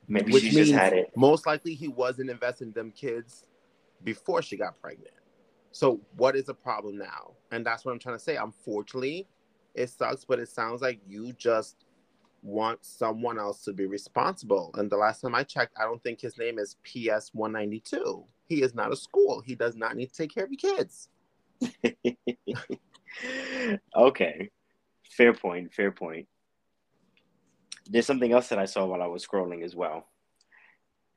Maybe 0.07 0.31
Which 0.31 0.43
she 0.43 0.51
just 0.51 0.71
had 0.71 0.93
it. 0.93 1.11
Most 1.15 1.47
likely 1.47 1.73
he 1.73 1.87
wasn't 1.87 2.29
investing 2.29 2.67
in 2.67 2.73
them 2.73 2.91
kids 2.91 3.45
before 4.03 4.41
she 4.41 4.55
got 4.55 4.79
pregnant. 4.79 5.13
So 5.71 5.99
what 6.15 6.35
is 6.35 6.45
the 6.45 6.53
problem 6.53 6.97
now? 6.97 7.33
And 7.51 7.65
that's 7.65 7.83
what 7.83 7.91
I'm 7.91 7.99
trying 7.99 8.15
to 8.15 8.23
say. 8.23 8.35
Unfortunately, 8.35 9.27
it 9.73 9.89
sucks, 9.89 10.23
but 10.23 10.39
it 10.39 10.47
sounds 10.47 10.81
like 10.81 10.99
you 11.07 11.33
just 11.33 11.84
want 12.45 12.85
someone 12.85 13.39
else 13.39 13.63
to 13.63 13.73
be 13.73 13.87
responsible. 13.87 14.69
And 14.75 14.89
the 14.89 14.97
last 14.97 15.21
time 15.21 15.33
I 15.33 15.43
checked, 15.43 15.75
I 15.79 15.83
don't 15.83 16.01
think 16.03 16.21
his 16.21 16.37
name 16.37 16.59
is 16.59 16.75
PS 16.83 17.31
192. 17.33 18.23
He 18.45 18.61
is 18.61 18.75
not 18.75 18.93
a 18.93 18.95
school. 18.95 19.41
He 19.41 19.55
does 19.55 19.75
not 19.75 19.95
need 19.95 20.11
to 20.11 20.15
take 20.15 20.33
care 20.33 20.45
of 20.45 20.51
your 20.51 20.75
kids. 20.75 21.09
okay. 23.95 24.51
Fair 25.03 25.33
point. 25.33 25.73
Fair 25.73 25.91
point. 25.91 26.27
There's 27.89 28.05
something 28.05 28.31
else 28.31 28.49
that 28.49 28.59
I 28.59 28.65
saw 28.65 28.85
while 28.85 29.01
I 29.01 29.07
was 29.07 29.25
scrolling 29.25 29.63
as 29.63 29.75
well. 29.75 30.07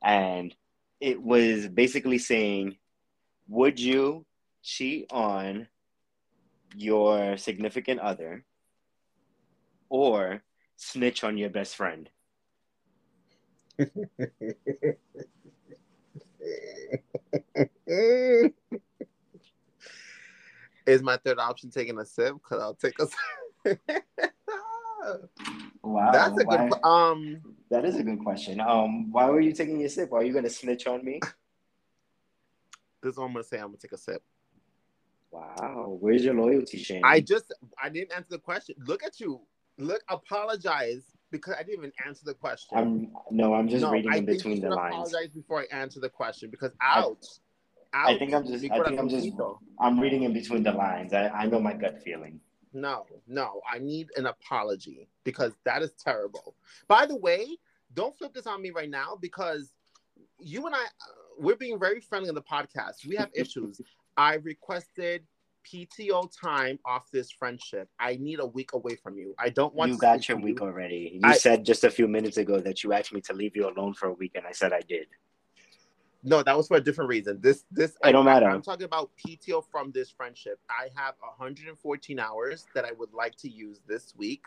And 0.03 0.55
it 0.99 1.23
was 1.23 1.69
basically 1.69 2.19
saying, 2.19 2.79
would 3.49 3.79
you 3.79 4.25
cheat 4.62 5.12
on 5.12 5.69
your 6.75 7.37
significant 7.37 8.01
other 8.01 8.45
or 9.91 10.43
snitch 10.79 11.25
on 11.25 11.37
your 11.37 11.51
best 11.51 11.77
friend? 11.77 12.09
Is 20.87 21.03
my 21.03 21.19
third 21.19 21.38
option 21.38 21.71
taking 21.71 21.99
a 21.99 22.07
sip? 22.07 22.35
Because 22.35 22.62
I'll 22.62 22.75
take 22.75 22.99
a 22.99 23.07
sip. 23.07 23.81
wow, 25.83 26.12
that's 26.12 26.41
a 26.41 26.45
why, 26.45 26.69
good. 26.69 26.85
Um, 26.85 27.43
that 27.71 27.85
is 27.85 27.97
a 27.97 28.03
good 28.03 28.21
question. 28.21 28.61
Um, 28.61 29.12
why 29.12 29.29
were 29.29 29.41
you 29.41 29.53
taking 29.53 29.85
a 29.85 29.88
sip? 29.88 30.12
Are 30.12 30.25
you 30.25 30.33
gonna 30.33 30.49
snitch 30.49 30.87
on 30.87 31.05
me? 31.05 31.21
This 33.01 33.12
is 33.12 33.19
what 33.19 33.27
I'm 33.27 33.33
gonna 33.33 33.45
say. 33.45 33.59
I'm 33.59 33.67
gonna 33.67 33.77
take 33.77 33.93
a 33.93 33.97
sip. 33.97 34.21
Wow, 35.31 35.99
where's 36.01 36.25
your 36.25 36.35
loyalty, 36.35 36.79
Shane? 36.79 37.05
I 37.05 37.21
just 37.21 37.55
I 37.81 37.88
didn't 37.91 38.12
answer 38.12 38.31
the 38.31 38.41
question. 38.41 38.75
Look 38.88 39.05
at 39.05 39.21
you 39.21 39.41
look 39.79 40.03
apologize 40.09 41.05
because 41.31 41.55
I 41.59 41.62
didn't 41.62 41.79
even 41.79 41.93
answer 42.07 42.23
the 42.25 42.35
question. 42.35 42.79
I'm 42.79 43.12
no, 43.31 43.55
I'm 43.55 43.69
just 43.69 43.83
no, 43.83 43.91
reading 43.91 44.12
in 44.12 44.25
between 44.27 44.61
the 44.61 44.71
lines. 44.71 44.95
Apologize 44.95 45.31
before 45.35 45.61
I 45.61 45.77
answer 45.77 46.01
the 46.01 46.09
question 46.09 46.51
because 46.51 46.73
out. 46.83 47.25
I, 47.95 48.12
I 48.12 48.19
think 48.19 48.35
I'm 48.35 48.47
just. 48.47 48.64
I 48.71 48.83
think 48.85 48.99
I'm 48.99 49.09
just. 49.09 49.31
I'm 49.81 49.99
reading 49.99 50.25
in 50.25 50.35
between 50.35 50.62
the 50.62 50.73
lines. 50.73 51.14
I, 51.14 51.29
I 51.29 51.47
know 51.47 51.59
my 51.59 51.73
gut 51.73 52.03
feeling. 52.03 52.41
No, 52.75 53.07
no, 53.27 53.62
I 53.71 53.79
need 53.79 54.09
an 54.17 54.27
apology 54.27 55.09
because 55.25 55.53
that 55.64 55.81
is 55.81 55.93
terrible. 55.93 56.55
By 56.87 57.07
the 57.07 57.17
way, 57.17 57.57
don't 57.95 58.17
flip 58.19 58.35
this 58.35 58.47
on 58.47 58.61
me 58.61 58.71
right 58.71 58.91
now 58.91 59.17
because 59.19 59.73
you 60.38 60.67
and 60.67 60.75
I, 60.75 60.83
uh, 60.83 60.87
we're 61.38 61.57
being 61.57 61.79
very 61.79 62.01
friendly 62.01 62.29
on 62.29 62.35
the 62.35 62.43
podcast. 62.43 63.07
We 63.07 63.17
have 63.17 63.31
issues. 63.35 63.81
I 64.19 64.35
requested 64.35 65.25
PTO 65.73 66.31
time 66.41 66.79
off 66.85 67.11
this 67.11 67.31
friendship. 67.31 67.89
I 67.99 68.17
need 68.17 68.41
a 68.41 68.47
week 68.47 68.73
away 68.73 68.97
from 68.97 69.19
you. 69.19 69.35
I 69.39 69.51
don't 69.51 69.75
want. 69.75 69.91
You 69.91 69.99
got 69.99 70.29
your 70.29 70.39
week 70.39 70.61
you. 70.61 70.67
already. 70.67 71.21
You 71.23 71.29
I, 71.31 71.37
said 71.37 71.65
just 71.65 71.85
a 71.85 71.91
few 71.91 72.09
minutes 72.09 72.37
ago 72.37 72.61
that 72.61 72.83
you 72.83 72.93
asked 72.93 73.13
me 73.13 73.21
to 73.23 73.33
leave 73.33 73.57
you 73.57 73.69
alone 73.69 73.95
for 73.95 74.09
a 74.09 74.13
week, 74.13 74.33
and 74.35 74.47
I 74.47 74.53
said 74.53 74.73
I 74.73 74.81
did. 74.81 75.07
No, 76.25 76.43
that 76.43 76.57
was 76.57 76.67
for 76.67 76.77
a 76.77 76.81
different 76.81 77.09
reason. 77.09 77.39
This, 77.41 77.65
this, 77.71 77.97
I 78.03 78.11
don't 78.11 78.25
matter. 78.25 78.49
I'm 78.49 78.61
talking 78.61 78.85
about 78.85 79.11
PTO 79.25 79.63
from 79.71 79.93
this 79.93 80.11
friendship. 80.11 80.59
I 80.69 80.89
have 81.01 81.15
114 81.21 82.19
hours 82.19 82.67
that 82.75 82.85
I 82.85 82.91
would 82.99 83.13
like 83.13 83.37
to 83.37 83.49
use 83.49 83.81
this 83.87 84.15
week. 84.17 84.47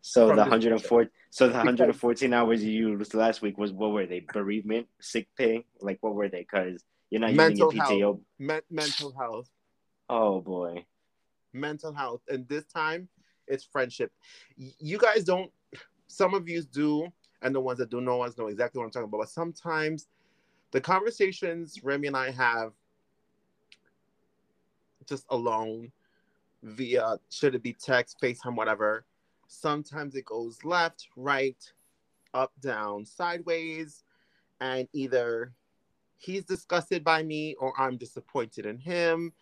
So 0.00 0.28
the 0.28 0.36
104, 0.36 1.06
so 1.30 1.46
the 1.46 1.54
114 1.54 2.32
hours 2.32 2.64
you 2.64 2.72
used 2.72 3.14
last 3.14 3.42
week 3.42 3.58
was 3.58 3.72
what 3.72 3.92
were 3.92 4.06
they? 4.06 4.20
Bereavement, 4.32 4.86
sick 5.00 5.28
pay, 5.36 5.64
like 5.80 5.98
what 6.00 6.14
were 6.14 6.28
they? 6.28 6.40
Because 6.40 6.82
you're 7.10 7.20
not 7.20 7.32
mental 7.32 7.72
using 7.72 7.76
your 7.76 7.86
PTO. 7.86 8.00
Health. 8.00 8.20
Me- 8.38 8.60
mental 8.70 9.14
health. 9.18 9.48
Oh 10.08 10.40
boy. 10.40 10.84
Mental 11.52 11.92
health. 11.92 12.22
And 12.28 12.46
this 12.48 12.64
time 12.64 13.08
it's 13.46 13.64
friendship. 13.64 14.12
You 14.56 14.98
guys 14.98 15.24
don't, 15.24 15.50
some 16.08 16.34
of 16.34 16.48
you 16.48 16.62
do, 16.62 17.12
and 17.42 17.54
the 17.54 17.60
ones 17.60 17.78
that 17.78 17.90
don't 17.90 18.04
know 18.04 18.22
us 18.22 18.38
know 18.38 18.46
exactly 18.46 18.78
what 18.78 18.86
I'm 18.86 18.90
talking 18.90 19.08
about. 19.08 19.18
But 19.18 19.28
sometimes 19.28 20.08
the 20.70 20.80
conversations 20.80 21.80
Remy 21.82 22.08
and 22.08 22.16
I 22.16 22.30
have 22.30 22.72
just 25.06 25.26
alone 25.30 25.92
via 26.62 27.18
should 27.30 27.54
it 27.54 27.62
be 27.62 27.74
text, 27.74 28.16
FaceTime, 28.22 28.56
whatever. 28.56 29.04
Sometimes 29.46 30.14
it 30.14 30.24
goes 30.24 30.64
left, 30.64 31.08
right, 31.16 31.62
up, 32.32 32.52
down, 32.60 33.04
sideways, 33.04 34.02
and 34.60 34.88
either 34.92 35.52
he's 36.16 36.44
disgusted 36.44 37.04
by 37.04 37.22
me 37.22 37.54
or 37.60 37.78
I'm 37.78 37.98
disappointed 37.98 38.64
in 38.64 38.78
him 38.78 39.32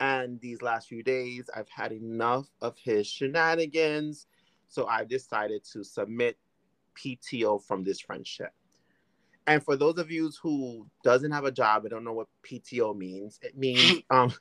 And 0.00 0.40
these 0.40 0.62
last 0.62 0.88
few 0.88 1.02
days, 1.02 1.48
I've 1.54 1.68
had 1.68 1.92
enough 1.92 2.46
of 2.60 2.76
his 2.78 3.06
shenanigans. 3.06 4.26
So 4.68 4.86
I've 4.86 5.08
decided 5.08 5.64
to 5.72 5.84
submit 5.84 6.36
PTO 6.96 7.62
from 7.62 7.84
this 7.84 8.00
friendship. 8.00 8.52
And 9.46 9.62
for 9.62 9.76
those 9.76 9.98
of 9.98 10.10
you 10.10 10.32
who 10.42 10.86
doesn't 11.02 11.30
have 11.30 11.44
a 11.44 11.52
job 11.52 11.84
and 11.84 11.90
don't 11.90 12.04
know 12.04 12.12
what 12.12 12.28
PTO 12.42 12.96
means, 12.96 13.38
it 13.42 13.56
means 13.56 14.00
um, 14.10 14.32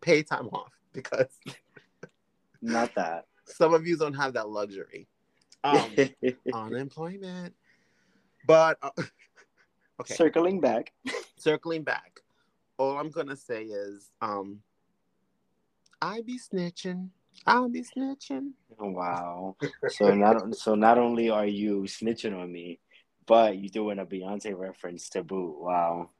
pay 0.00 0.22
time 0.22 0.48
off 0.48 0.72
because 0.92 1.28
not 2.62 2.94
that 2.96 3.26
some 3.46 3.74
of 3.74 3.86
you 3.86 3.96
don't 3.96 4.14
have 4.14 4.34
that 4.34 4.48
luxury. 4.48 5.08
Um, 5.62 5.90
unemployment. 6.54 7.54
But 8.46 8.78
uh, 8.82 8.90
okay, 10.00 10.14
circling 10.14 10.60
back, 10.60 10.92
circling 11.38 11.82
back. 11.82 12.20
All 12.78 12.98
I'm 12.98 13.10
gonna 13.10 13.36
say 13.36 13.64
is, 13.64 14.10
um, 14.20 14.60
I 16.02 16.22
be 16.22 16.38
snitching. 16.38 17.10
I'll 17.46 17.68
be 17.68 17.82
snitching. 17.82 18.52
Wow. 18.78 19.56
So 19.88 20.14
not 20.14 20.54
so 20.56 20.74
not 20.74 20.98
only 20.98 21.30
are 21.30 21.46
you 21.46 21.82
snitching 21.82 22.36
on 22.36 22.52
me, 22.52 22.80
but 23.26 23.58
you're 23.58 23.68
doing 23.68 23.98
a 23.98 24.06
Beyonce 24.06 24.56
reference 24.56 25.08
to 25.10 25.22
boot. 25.22 25.60
Wow. 25.60 26.10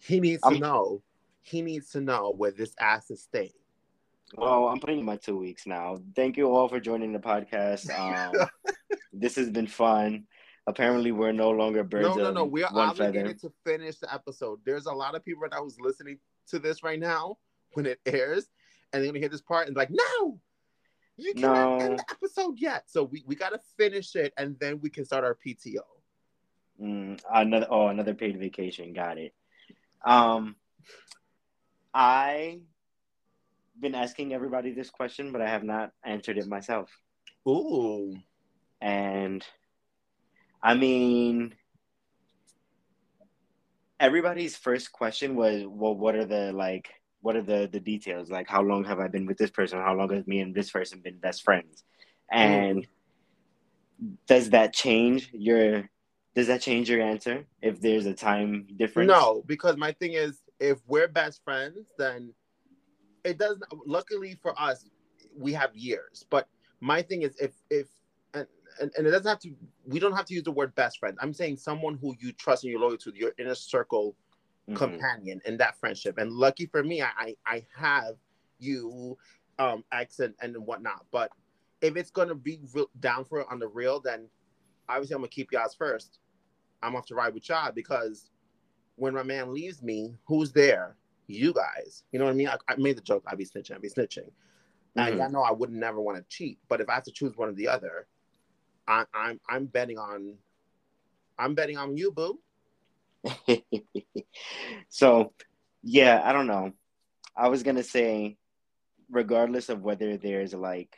He 0.00 0.20
needs 0.20 0.40
I'm, 0.44 0.54
to 0.54 0.60
know. 0.60 1.02
He 1.42 1.62
needs 1.62 1.90
to 1.90 2.00
know 2.00 2.32
where 2.36 2.50
this 2.50 2.74
ass 2.80 3.10
is 3.10 3.22
staying. 3.22 3.50
Well, 4.36 4.68
I'm 4.68 4.78
putting 4.78 4.98
in 4.98 5.04
my 5.04 5.16
two 5.16 5.38
weeks 5.38 5.66
now. 5.66 5.98
Thank 6.14 6.36
you 6.36 6.50
all 6.54 6.68
for 6.68 6.80
joining 6.80 7.12
the 7.12 7.18
podcast. 7.18 7.88
Um, 7.98 8.48
this 9.12 9.36
has 9.36 9.50
been 9.50 9.66
fun. 9.66 10.26
Apparently, 10.68 11.12
we're 11.12 11.32
no 11.32 11.48
longer 11.48 11.82
birds. 11.82 12.14
No, 12.14 12.24
no, 12.24 12.30
no. 12.30 12.44
We 12.44 12.62
are 12.62 12.70
obligated 12.70 13.40
feather. 13.40 13.48
to 13.48 13.52
finish 13.64 13.96
the 13.96 14.12
episode. 14.12 14.60
There's 14.66 14.84
a 14.84 14.92
lot 14.92 15.14
of 15.14 15.24
people 15.24 15.40
right 15.40 15.50
now 15.50 15.62
who's 15.64 15.80
listening 15.80 16.18
to 16.48 16.58
this 16.58 16.82
right 16.82 17.00
now 17.00 17.38
when 17.72 17.86
it 17.86 18.00
airs, 18.04 18.48
and 18.92 19.02
they're 19.02 19.10
gonna 19.10 19.18
hear 19.18 19.30
this 19.30 19.40
part 19.40 19.66
and 19.66 19.74
like, 19.74 19.88
no, 19.90 20.38
you 21.16 21.32
can't 21.32 21.54
no. 21.54 21.78
end 21.78 21.98
the 21.98 22.04
episode 22.10 22.58
yet. 22.58 22.84
So 22.86 23.04
we, 23.04 23.24
we 23.26 23.34
gotta 23.34 23.58
finish 23.78 24.14
it, 24.14 24.34
and 24.36 24.56
then 24.60 24.78
we 24.80 24.90
can 24.90 25.06
start 25.06 25.24
our 25.24 25.34
PTO. 25.34 25.78
Mm, 26.78 27.18
another 27.32 27.66
oh, 27.70 27.88
another 27.88 28.12
paid 28.12 28.38
vacation. 28.38 28.92
Got 28.92 29.16
it. 29.16 29.34
Um, 30.04 30.54
I 31.94 32.60
been 33.80 33.94
asking 33.94 34.34
everybody 34.34 34.72
this 34.72 34.90
question, 34.90 35.32
but 35.32 35.40
I 35.40 35.48
have 35.48 35.64
not 35.64 35.92
answered 36.04 36.36
it 36.36 36.46
myself. 36.46 36.90
Ooh. 37.48 38.14
And 38.82 39.42
I 40.62 40.74
mean, 40.74 41.54
everybody's 44.00 44.56
first 44.56 44.92
question 44.92 45.36
was, 45.36 45.64
well, 45.66 45.94
what 45.94 46.14
are 46.14 46.24
the 46.24 46.52
like, 46.52 46.88
what 47.20 47.36
are 47.36 47.42
the 47.42 47.68
the 47.70 47.80
details? 47.80 48.30
Like, 48.30 48.48
how 48.48 48.62
long 48.62 48.84
have 48.84 49.00
I 49.00 49.08
been 49.08 49.26
with 49.26 49.38
this 49.38 49.50
person? 49.50 49.78
How 49.78 49.94
long 49.94 50.12
has 50.12 50.26
me 50.26 50.40
and 50.40 50.54
this 50.54 50.70
person 50.70 51.00
been 51.00 51.18
best 51.18 51.42
friends? 51.42 51.84
And 52.30 52.86
mm. 54.02 54.16
does 54.26 54.50
that 54.50 54.72
change 54.72 55.30
your? 55.32 55.88
Does 56.34 56.46
that 56.46 56.60
change 56.60 56.88
your 56.88 57.02
answer 57.02 57.46
if 57.62 57.80
there's 57.80 58.06
a 58.06 58.14
time 58.14 58.68
difference? 58.76 59.08
No, 59.08 59.42
because 59.46 59.76
my 59.76 59.90
thing 59.92 60.12
is, 60.12 60.40
if 60.60 60.78
we're 60.86 61.08
best 61.08 61.42
friends, 61.42 61.88
then 61.98 62.32
it 63.24 63.38
doesn't. 63.38 63.64
Luckily 63.86 64.38
for 64.40 64.58
us, 64.60 64.84
we 65.36 65.52
have 65.54 65.74
years. 65.74 66.24
But 66.30 66.48
my 66.80 67.02
thing 67.02 67.22
is, 67.22 67.36
if 67.40 67.54
if 67.70 67.88
and, 68.80 68.90
and, 68.96 69.06
it 69.06 69.10
doesn't 69.10 69.26
have 69.26 69.38
to. 69.40 69.54
We 69.86 69.98
don't 69.98 70.14
have 70.14 70.26
to 70.26 70.34
use 70.34 70.44
the 70.44 70.52
word 70.52 70.74
best 70.74 70.98
friend. 70.98 71.16
I'm 71.20 71.32
saying 71.32 71.56
someone 71.58 71.98
who 72.00 72.14
you 72.18 72.32
trust 72.32 72.64
and 72.64 72.70
you're 72.70 72.80
loyal 72.80 72.96
to, 72.98 73.12
your 73.14 73.32
inner 73.38 73.54
circle 73.54 74.16
mm-hmm. 74.68 74.76
companion 74.76 75.40
in 75.44 75.56
that 75.58 75.78
friendship. 75.78 76.18
And 76.18 76.32
lucky 76.32 76.66
for 76.66 76.82
me, 76.82 77.02
I 77.02 77.10
I, 77.16 77.36
I 77.46 77.66
have 77.76 78.16
you, 78.58 79.16
um, 79.58 79.84
X 79.92 80.20
and, 80.20 80.34
and 80.40 80.56
whatnot. 80.56 81.04
But 81.10 81.30
if 81.80 81.96
it's 81.96 82.10
gonna 82.10 82.34
be 82.34 82.60
real, 82.72 82.90
down 83.00 83.24
for 83.24 83.40
it 83.40 83.46
on 83.50 83.58
the 83.58 83.68
real, 83.68 84.00
then 84.00 84.28
obviously 84.88 85.14
I'm 85.14 85.20
gonna 85.20 85.28
keep 85.28 85.52
y'all 85.52 85.68
first. 85.76 86.18
I'm 86.82 86.94
off 86.94 87.06
to 87.06 87.14
ride 87.14 87.34
with 87.34 87.48
y'all 87.48 87.72
because 87.72 88.30
when 88.96 89.14
my 89.14 89.22
man 89.22 89.52
leaves 89.52 89.82
me, 89.82 90.14
who's 90.26 90.52
there? 90.52 90.96
you 91.28 91.52
guys. 91.52 92.02
You 92.10 92.18
know 92.18 92.24
what 92.24 92.32
I 92.32 92.34
mean? 92.34 92.48
I, 92.48 92.56
I 92.68 92.76
made 92.76 92.96
the 92.96 93.02
joke, 93.02 93.22
I'd 93.26 93.38
be 93.38 93.44
snitching, 93.44 93.74
I'd 93.74 93.82
be 93.82 93.88
snitching. 93.88 94.30
Mm-hmm. 94.96 95.00
And 95.00 95.22
I 95.22 95.28
know 95.28 95.42
I 95.42 95.52
would 95.52 95.70
never 95.70 96.00
want 96.00 96.18
to 96.18 96.24
cheat, 96.28 96.58
but 96.68 96.80
if 96.80 96.88
I 96.88 96.94
have 96.94 97.04
to 97.04 97.12
choose 97.12 97.36
one 97.36 97.50
or 97.50 97.52
the 97.52 97.68
other, 97.68 98.06
I, 98.88 99.04
I'm 99.14 99.40
I'm 99.48 99.66
betting 99.66 99.98
on 99.98 100.34
I'm 101.38 101.54
betting 101.54 101.76
on 101.76 101.96
you, 101.96 102.10
boo. 102.10 102.40
so 104.88 105.32
yeah, 105.82 106.22
I 106.24 106.32
don't 106.32 106.46
know. 106.46 106.72
I 107.36 107.48
was 107.48 107.62
gonna 107.62 107.84
say, 107.84 108.36
regardless 109.10 109.68
of 109.68 109.82
whether 109.82 110.16
there's 110.16 110.54
like, 110.54 110.96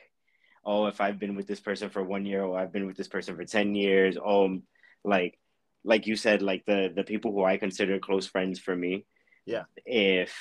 oh, 0.64 0.86
if 0.86 1.00
I've 1.00 1.18
been 1.18 1.36
with 1.36 1.46
this 1.46 1.60
person 1.60 1.90
for 1.90 2.02
one 2.02 2.24
year 2.24 2.42
or 2.44 2.58
I've 2.58 2.72
been 2.72 2.86
with 2.86 2.96
this 2.96 3.08
person 3.08 3.36
for 3.36 3.44
ten 3.44 3.74
years, 3.74 4.16
oh, 4.16 4.60
like, 5.04 5.38
like 5.84 6.06
you 6.06 6.16
said, 6.16 6.40
like 6.40 6.64
the 6.64 6.92
the 6.94 7.04
people 7.04 7.32
who 7.32 7.44
I 7.44 7.56
consider 7.56 7.98
close 7.98 8.26
friends 8.26 8.58
for 8.58 8.74
me, 8.76 9.04
yeah. 9.50 9.64
If 9.84 10.32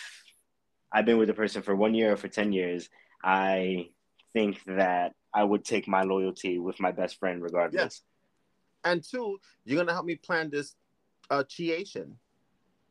I've 0.91 1.05
been 1.05 1.17
with 1.17 1.29
a 1.29 1.33
person 1.33 1.61
for 1.61 1.75
one 1.75 1.93
year 1.93 2.13
or 2.13 2.17
for 2.17 2.27
10 2.27 2.51
years, 2.51 2.89
I 3.23 3.89
think 4.33 4.63
that 4.65 5.13
I 5.33 5.43
would 5.43 5.63
take 5.65 5.87
my 5.87 6.03
loyalty 6.03 6.59
with 6.59 6.79
my 6.79 6.91
best 6.91 7.19
friend 7.19 7.41
regardless. 7.41 7.81
Yes. 7.81 8.01
And 8.83 9.03
two, 9.03 9.39
you're 9.65 9.75
going 9.75 9.87
to 9.87 9.93
help 9.93 10.05
me 10.05 10.15
plan 10.15 10.49
this 10.49 10.75
uh, 11.29 11.43
cheation. 11.43 12.13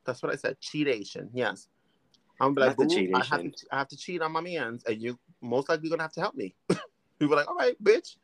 That's 0.04 0.22
what 0.22 0.32
I 0.32 0.36
said. 0.36 0.56
Cheatation. 0.60 1.28
Yes. 1.32 1.68
I'm 2.40 2.54
like, 2.54 2.76
I 2.78 3.24
have, 3.30 3.42
to, 3.42 3.52
I 3.72 3.78
have 3.78 3.88
to 3.88 3.96
cheat 3.96 4.22
on 4.22 4.32
my 4.32 4.40
man's, 4.40 4.84
and 4.84 5.00
you 5.02 5.18
most 5.40 5.68
likely 5.68 5.88
gonna 5.88 6.02
have 6.02 6.12
to 6.12 6.20
help 6.20 6.34
me. 6.34 6.54
People 7.18 7.36
like, 7.36 7.48
all 7.48 7.56
right, 7.56 7.76
bitch. 7.82 8.16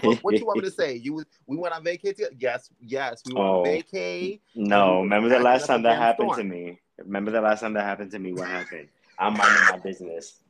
what, 0.00 0.18
what, 0.18 0.38
you 0.38 0.46
want 0.46 0.58
me 0.58 0.64
to 0.64 0.70
say? 0.70 0.94
You 0.96 1.24
we 1.46 1.56
went 1.56 1.74
on 1.74 1.82
vacation? 1.84 2.26
Yes, 2.38 2.70
yes, 2.80 3.22
we 3.26 3.34
went 3.34 3.46
oh, 3.46 3.60
on 3.60 3.66
vacay. 3.66 4.40
No, 4.54 5.02
remember 5.02 5.28
the 5.28 5.40
last 5.40 5.66
time 5.66 5.82
that 5.82 5.98
happened 5.98 6.32
storm. 6.32 6.48
to 6.48 6.54
me? 6.54 6.80
Remember 6.98 7.30
the 7.30 7.40
last 7.40 7.60
time 7.60 7.72
that 7.74 7.84
happened 7.84 8.10
to 8.12 8.18
me? 8.18 8.32
What 8.32 8.48
happened? 8.48 8.88
I'm 9.18 9.36
minding 9.36 9.64
my 9.70 9.78
business. 9.78 10.40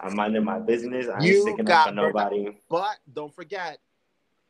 I'm 0.00 0.16
minding 0.16 0.44
my 0.44 0.58
business. 0.58 1.08
I 1.08 1.16
ain't 1.16 1.24
you 1.24 1.42
sticking 1.42 1.70
up 1.70 1.88
for 1.88 1.94
nobody. 1.94 2.56
But 2.68 2.96
don't 3.12 3.34
forget, 3.34 3.78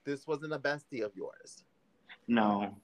this 0.05 0.27
wasn't 0.27 0.53
a 0.53 0.59
bestie 0.59 1.03
of 1.03 1.13
yours. 1.15 1.65
No. 2.29 2.75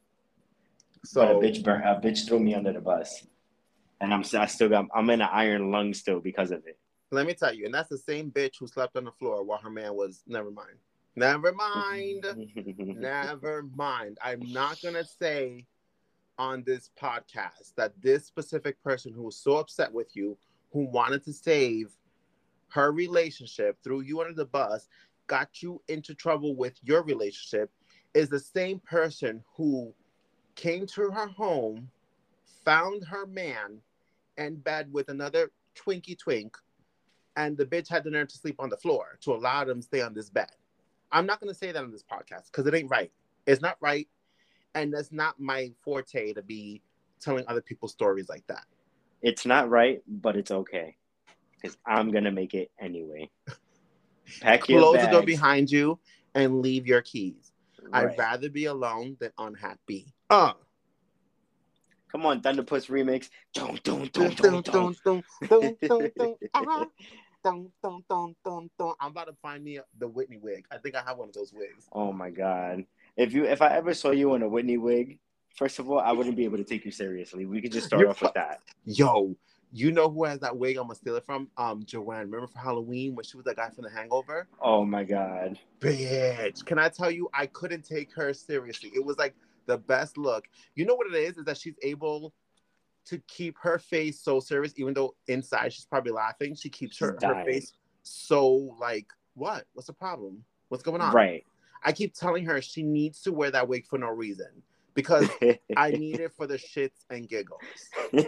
So 1.04 1.20
but 1.20 1.30
a 1.30 1.34
bitch 1.34 1.62
burnt. 1.62 1.84
A 1.84 2.00
bitch 2.04 2.26
threw 2.26 2.40
me 2.40 2.54
under 2.54 2.72
the 2.72 2.80
bus, 2.80 3.26
and 4.00 4.12
I'm 4.12 4.24
I 4.34 4.46
still 4.46 4.68
got. 4.68 4.86
I'm 4.94 5.08
in 5.10 5.20
an 5.20 5.28
iron 5.30 5.70
lung 5.70 5.94
still 5.94 6.20
because 6.20 6.50
of 6.50 6.66
it. 6.66 6.78
Let 7.12 7.26
me 7.26 7.34
tell 7.34 7.54
you, 7.54 7.66
and 7.66 7.74
that's 7.74 7.88
the 7.88 7.98
same 7.98 8.30
bitch 8.32 8.54
who 8.58 8.66
slept 8.66 8.96
on 8.96 9.04
the 9.04 9.12
floor 9.12 9.44
while 9.44 9.58
her 9.58 9.70
man 9.70 9.94
was. 9.94 10.22
Never 10.26 10.50
mind. 10.50 10.78
Never 11.14 11.52
mind. 11.52 12.26
never 12.66 13.64
mind. 13.74 14.18
I'm 14.22 14.40
not 14.52 14.80
gonna 14.82 15.04
say 15.04 15.66
on 16.38 16.62
this 16.66 16.90
podcast 17.00 17.72
that 17.76 17.92
this 18.02 18.26
specific 18.26 18.82
person 18.82 19.12
who 19.12 19.22
was 19.22 19.36
so 19.36 19.56
upset 19.56 19.92
with 19.92 20.14
you, 20.14 20.36
who 20.76 20.84
wanted 20.90 21.24
to 21.24 21.32
save 21.32 21.90
her 22.68 22.92
relationship, 22.92 23.78
threw 23.82 24.02
you 24.02 24.20
under 24.20 24.34
the 24.34 24.44
bus, 24.44 24.88
got 25.26 25.62
you 25.62 25.80
into 25.88 26.14
trouble 26.14 26.54
with 26.54 26.74
your 26.82 27.02
relationship, 27.02 27.70
is 28.12 28.28
the 28.28 28.38
same 28.38 28.78
person 28.80 29.42
who 29.54 29.94
came 30.54 30.86
to 30.86 31.10
her 31.10 31.26
home, 31.28 31.88
found 32.62 33.02
her 33.04 33.26
man 33.26 33.78
in 34.36 34.56
bed 34.56 34.92
with 34.92 35.08
another 35.08 35.50
Twinkie 35.74 36.18
twink, 36.18 36.54
and 37.36 37.56
the 37.56 37.64
bitch 37.64 37.88
had 37.88 38.04
the 38.04 38.10
nerve 38.10 38.28
to 38.28 38.36
sleep 38.36 38.56
on 38.58 38.68
the 38.68 38.76
floor 38.76 39.16
to 39.22 39.32
allow 39.32 39.64
them 39.64 39.80
to 39.80 39.86
stay 39.86 40.02
on 40.02 40.12
this 40.12 40.28
bed. 40.28 40.50
I'm 41.10 41.24
not 41.24 41.40
going 41.40 41.50
to 41.50 41.58
say 41.58 41.72
that 41.72 41.82
on 41.82 41.90
this 41.90 42.04
podcast 42.04 42.50
because 42.52 42.66
it 42.66 42.74
ain't 42.74 42.90
right. 42.90 43.10
It's 43.46 43.62
not 43.62 43.78
right 43.80 44.06
and 44.76 44.92
that's 44.92 45.10
not 45.10 45.40
my 45.40 45.72
forte 45.82 46.34
to 46.34 46.42
be 46.42 46.82
telling 47.18 47.44
other 47.48 47.62
people's 47.62 47.92
stories 47.92 48.28
like 48.28 48.46
that. 48.46 48.66
It's 49.22 49.46
not 49.46 49.70
right, 49.70 50.02
but 50.06 50.36
it's 50.36 50.50
okay 50.50 50.96
because 51.54 51.76
I'm 51.86 52.10
gonna 52.10 52.30
make 52.30 52.54
it 52.54 52.70
anyway. 52.78 53.30
Pack 54.40 54.68
your 54.68 54.80
Close 54.80 55.00
the 55.00 55.10
door 55.10 55.22
behind 55.22 55.70
you 55.70 55.98
and 56.34 56.60
leave 56.60 56.86
your 56.86 57.02
keys. 57.02 57.52
Right. 57.82 58.10
I'd 58.10 58.18
rather 58.18 58.48
be 58.48 58.64
alone 58.64 59.16
than 59.20 59.30
unhappy. 59.38 60.12
Uh. 60.28 60.52
Come 62.10 62.26
on, 62.26 62.40
Thunderpuss 62.40 62.88
remix. 62.88 63.28
Dun, 63.52 63.78
dun, 63.82 64.08
dun, 64.12 64.34
dun, 64.34 64.62
dun, 64.62 64.94
dun, 65.04 65.22
dun, 65.42 65.72
dun, 65.82 66.36
uh-huh. 66.54 66.86
dun, 67.44 67.72
dun, 67.82 68.02
dun, 68.08 68.34
dun, 68.44 68.70
dun. 68.78 68.94
I'm 69.00 69.10
about 69.10 69.26
to 69.26 69.34
find 69.42 69.62
me 69.62 69.80
the 69.98 70.08
Whitney 70.08 70.38
wig. 70.38 70.66
I 70.70 70.78
think 70.78 70.94
I 70.94 71.02
have 71.02 71.18
one 71.18 71.28
of 71.28 71.34
those 71.34 71.52
wigs. 71.52 71.86
Oh 71.92 72.12
my 72.12 72.30
god 72.30 72.84
if 73.16 73.32
you 73.32 73.44
if 73.44 73.62
I 73.62 73.68
ever 73.68 73.94
saw 73.94 74.10
you 74.10 74.34
in 74.34 74.42
a 74.42 74.48
Whitney 74.48 74.76
wig, 74.76 75.18
first 75.56 75.78
of 75.78 75.90
all, 75.90 75.98
I 75.98 76.12
wouldn't 76.12 76.36
be 76.36 76.44
able 76.44 76.58
to 76.58 76.64
take 76.64 76.84
you 76.84 76.90
seriously. 76.90 77.46
We 77.46 77.60
could 77.60 77.72
just 77.72 77.86
start 77.86 78.00
You're 78.00 78.10
off 78.10 78.22
with 78.22 78.34
that. 78.34 78.60
Yo, 78.84 79.34
you 79.72 79.90
know 79.90 80.08
who 80.08 80.24
has 80.24 80.38
that 80.40 80.56
wig? 80.56 80.76
I'm 80.76 80.84
gonna 80.84 80.94
steal 80.94 81.16
it 81.16 81.24
from. 81.24 81.48
Um, 81.56 81.82
Joanne. 81.84 82.30
Remember 82.30 82.46
for 82.46 82.58
Halloween 82.58 83.14
when 83.14 83.24
she 83.24 83.36
was 83.36 83.44
that 83.46 83.56
guy 83.56 83.70
from 83.70 83.84
The 83.84 83.90
Hangover? 83.90 84.46
Oh 84.60 84.84
my 84.84 85.02
god, 85.02 85.58
bitch! 85.80 86.64
Can 86.64 86.78
I 86.78 86.88
tell 86.88 87.10
you? 87.10 87.28
I 87.34 87.46
couldn't 87.46 87.84
take 87.84 88.12
her 88.14 88.32
seriously. 88.32 88.92
It 88.94 89.04
was 89.04 89.18
like 89.18 89.34
the 89.66 89.78
best 89.78 90.16
look. 90.16 90.44
You 90.74 90.86
know 90.86 90.94
what 90.94 91.08
it 91.08 91.14
is? 91.14 91.38
Is 91.38 91.44
that 91.46 91.56
she's 91.56 91.76
able 91.82 92.32
to 93.06 93.18
keep 93.28 93.56
her 93.60 93.78
face 93.78 94.20
so 94.20 94.40
serious, 94.40 94.74
even 94.76 94.94
though 94.94 95.14
inside 95.28 95.72
she's 95.72 95.84
probably 95.86 96.12
laughing. 96.12 96.54
She 96.54 96.68
keeps 96.68 96.98
her, 96.98 97.16
her 97.22 97.44
face 97.44 97.72
so 98.02 98.76
like, 98.80 99.06
what? 99.34 99.64
What's 99.74 99.86
the 99.86 99.92
problem? 99.92 100.44
What's 100.68 100.82
going 100.82 101.00
on? 101.00 101.14
Right. 101.14 101.44
I 101.84 101.92
keep 101.92 102.14
telling 102.14 102.44
her 102.46 102.60
she 102.60 102.82
needs 102.82 103.20
to 103.22 103.32
wear 103.32 103.50
that 103.52 103.68
wig 103.68 103.86
for 103.86 103.98
no 103.98 104.08
reason 104.08 104.48
because 104.96 105.28
I 105.76 105.92
need 105.92 106.18
it 106.18 106.32
for 106.36 106.48
the 106.48 106.56
shits 106.56 107.04
and 107.10 107.28
giggles. 107.28 107.60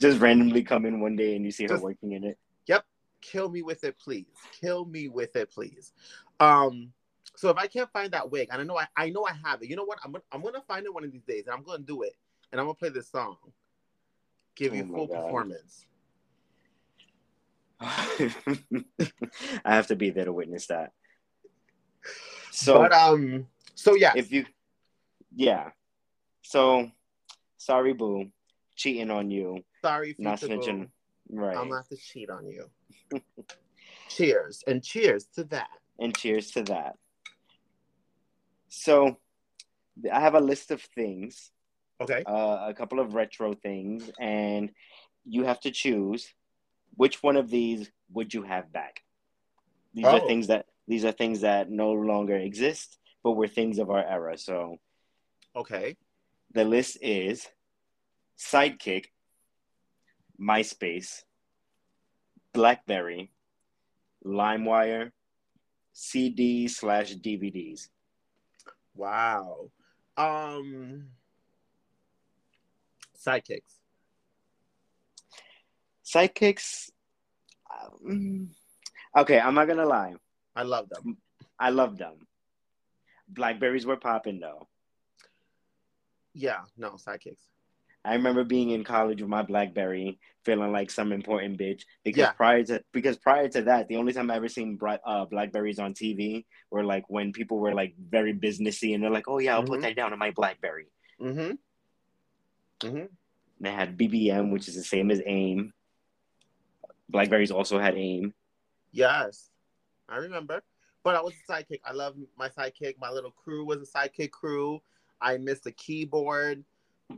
Just 0.00 0.18
randomly 0.18 0.64
come 0.64 0.86
in 0.86 1.00
one 1.00 1.14
day 1.14 1.36
and 1.36 1.44
you 1.44 1.52
see 1.52 1.64
her 1.64 1.68
Just, 1.68 1.82
working 1.84 2.12
in 2.12 2.24
it. 2.24 2.38
Yep. 2.66 2.84
Kill 3.20 3.48
me 3.50 3.62
with 3.62 3.84
it, 3.84 3.98
please. 3.98 4.34
Kill 4.60 4.86
me 4.86 5.08
with 5.08 5.36
it, 5.36 5.52
please. 5.52 5.92
Um, 6.40 6.92
so 7.36 7.50
if 7.50 7.58
I 7.58 7.66
can't 7.66 7.92
find 7.92 8.10
that 8.12 8.30
wig, 8.30 8.48
and 8.50 8.60
I 8.60 8.64
know 8.64 8.78
I, 8.78 8.86
I 8.96 9.10
know 9.10 9.24
I 9.24 9.32
have 9.44 9.62
it, 9.62 9.68
you 9.68 9.76
know 9.76 9.84
what? 9.84 9.98
I'm 10.02 10.12
gonna 10.12 10.24
I'm 10.32 10.42
gonna 10.42 10.62
find 10.66 10.84
it 10.86 10.92
one 10.92 11.04
of 11.04 11.12
these 11.12 11.24
days, 11.24 11.44
and 11.46 11.54
I'm 11.54 11.62
gonna 11.62 11.82
do 11.82 12.02
it, 12.02 12.14
and 12.50 12.60
I'm 12.60 12.66
gonna 12.66 12.74
play 12.74 12.88
this 12.88 13.10
song, 13.10 13.36
give 14.56 14.72
oh 14.72 14.76
you 14.76 14.86
full 14.86 15.06
God. 15.06 15.24
performance. 15.24 15.86
I 17.80 18.30
have 19.64 19.86
to 19.88 19.96
be 19.96 20.10
there 20.10 20.24
to 20.24 20.32
witness 20.32 20.66
that. 20.66 20.92
So, 22.50 22.78
but 22.78 22.92
um, 22.92 23.46
so 23.74 23.94
yeah, 23.94 24.12
if 24.16 24.30
you, 24.32 24.44
yeah, 25.34 25.70
so 26.42 26.90
sorry, 27.58 27.92
boo, 27.92 28.30
cheating 28.76 29.10
on 29.10 29.30
you. 29.30 29.62
Sorry, 29.82 30.14
not 30.18 30.40
snitching. 30.40 30.88
Right, 31.30 31.56
I'm 31.56 31.68
gonna 31.68 31.76
have 31.76 31.88
to 31.88 31.96
cheat 31.96 32.30
on 32.30 32.46
you. 32.46 32.70
cheers 34.08 34.64
and 34.66 34.82
cheers 34.82 35.24
to 35.36 35.44
that. 35.44 35.70
And 35.98 36.16
cheers 36.16 36.50
to 36.52 36.62
that. 36.64 36.96
So, 38.68 39.18
I 40.10 40.20
have 40.20 40.34
a 40.34 40.40
list 40.40 40.70
of 40.70 40.80
things. 40.80 41.50
Okay. 42.00 42.22
Uh, 42.26 42.68
a 42.68 42.74
couple 42.74 42.98
of 42.98 43.14
retro 43.14 43.52
things, 43.52 44.10
and 44.18 44.70
you 45.26 45.44
have 45.44 45.60
to 45.60 45.70
choose 45.70 46.32
which 46.96 47.22
one 47.22 47.36
of 47.36 47.50
these 47.50 47.90
would 48.12 48.32
you 48.32 48.42
have 48.42 48.72
back. 48.72 49.02
These 49.94 50.06
oh. 50.06 50.16
are 50.16 50.20
things 50.20 50.46
that 50.46 50.66
these 50.88 51.04
are 51.04 51.12
things 51.12 51.42
that 51.42 51.70
no 51.70 51.92
longer 51.92 52.36
exist, 52.36 52.98
but 53.22 53.32
were 53.32 53.48
things 53.48 53.78
of 53.78 53.90
our 53.90 54.04
era. 54.04 54.38
So, 54.38 54.78
okay. 55.56 55.96
The 56.52 56.64
list 56.64 56.98
is 57.00 57.46
Sidekick, 58.38 59.06
MySpace, 60.40 61.22
BlackBerry, 62.52 63.30
LimeWire, 64.24 65.12
CD 65.92 66.68
slash 66.68 67.14
DVDs. 67.14 67.88
Wow. 68.94 69.70
Um, 70.16 71.06
sidekicks. 73.16 73.78
Sidekicks. 76.04 76.90
Um, 77.70 78.50
okay, 79.16 79.38
I'm 79.38 79.54
not 79.54 79.68
gonna 79.68 79.86
lie. 79.86 80.14
I 80.56 80.62
love 80.62 80.88
them. 80.88 81.18
I 81.58 81.70
love 81.70 81.98
them. 81.98 82.26
Blackberries 83.28 83.86
were 83.86 83.96
popping 83.96 84.40
though. 84.40 84.68
Yeah, 86.34 86.60
no 86.76 86.90
sidekicks. 86.92 87.48
I 88.04 88.14
remember 88.14 88.44
being 88.44 88.70
in 88.70 88.82
college 88.82 89.20
with 89.20 89.28
my 89.28 89.42
BlackBerry, 89.42 90.18
feeling 90.44 90.72
like 90.72 90.90
some 90.90 91.12
important 91.12 91.58
bitch. 91.58 91.82
Because 92.02 92.20
yeah. 92.20 92.32
prior 92.32 92.64
to 92.64 92.82
because 92.92 93.16
prior 93.18 93.48
to 93.48 93.62
that, 93.62 93.88
the 93.88 93.96
only 93.96 94.12
time 94.12 94.30
I 94.30 94.36
ever 94.36 94.48
seen 94.48 94.78
uh, 95.04 95.26
Blackberries 95.26 95.78
on 95.78 95.92
TV 95.92 96.46
were 96.70 96.84
like 96.84 97.04
when 97.08 97.32
people 97.32 97.58
were 97.58 97.74
like 97.74 97.94
very 97.98 98.32
businessy 98.32 98.94
and 98.94 99.02
they're 99.02 99.10
like, 99.10 99.28
"Oh 99.28 99.38
yeah, 99.38 99.54
I'll 99.54 99.62
mm-hmm. 99.62 99.72
put 99.72 99.82
that 99.82 99.96
down 99.96 100.12
on 100.12 100.18
my 100.18 100.30
BlackBerry." 100.30 100.86
Mm-hmm. 101.20 101.52
Mm-hmm. 102.86 103.04
They 103.60 103.70
had 103.70 103.98
BBM, 103.98 104.50
which 104.50 104.68
is 104.68 104.76
the 104.76 104.82
same 104.82 105.10
as 105.10 105.20
AIM. 105.26 105.74
Blackberries 107.10 107.50
also 107.50 107.78
had 107.78 107.96
AIM. 107.96 108.32
Yes, 108.92 109.50
I 110.08 110.16
remember. 110.16 110.62
But 111.02 111.16
I 111.16 111.20
was 111.20 111.34
a 111.34 111.52
sidekick. 111.52 111.80
I 111.84 111.92
love 111.92 112.14
my 112.38 112.48
sidekick. 112.48 112.94
My 112.98 113.10
little 113.10 113.30
crew 113.30 113.64
was 113.64 113.82
a 113.82 113.98
sidekick 113.98 114.30
crew. 114.30 114.80
I 115.20 115.38
missed 115.38 115.64
the 115.64 115.72
keyboard 115.72 116.64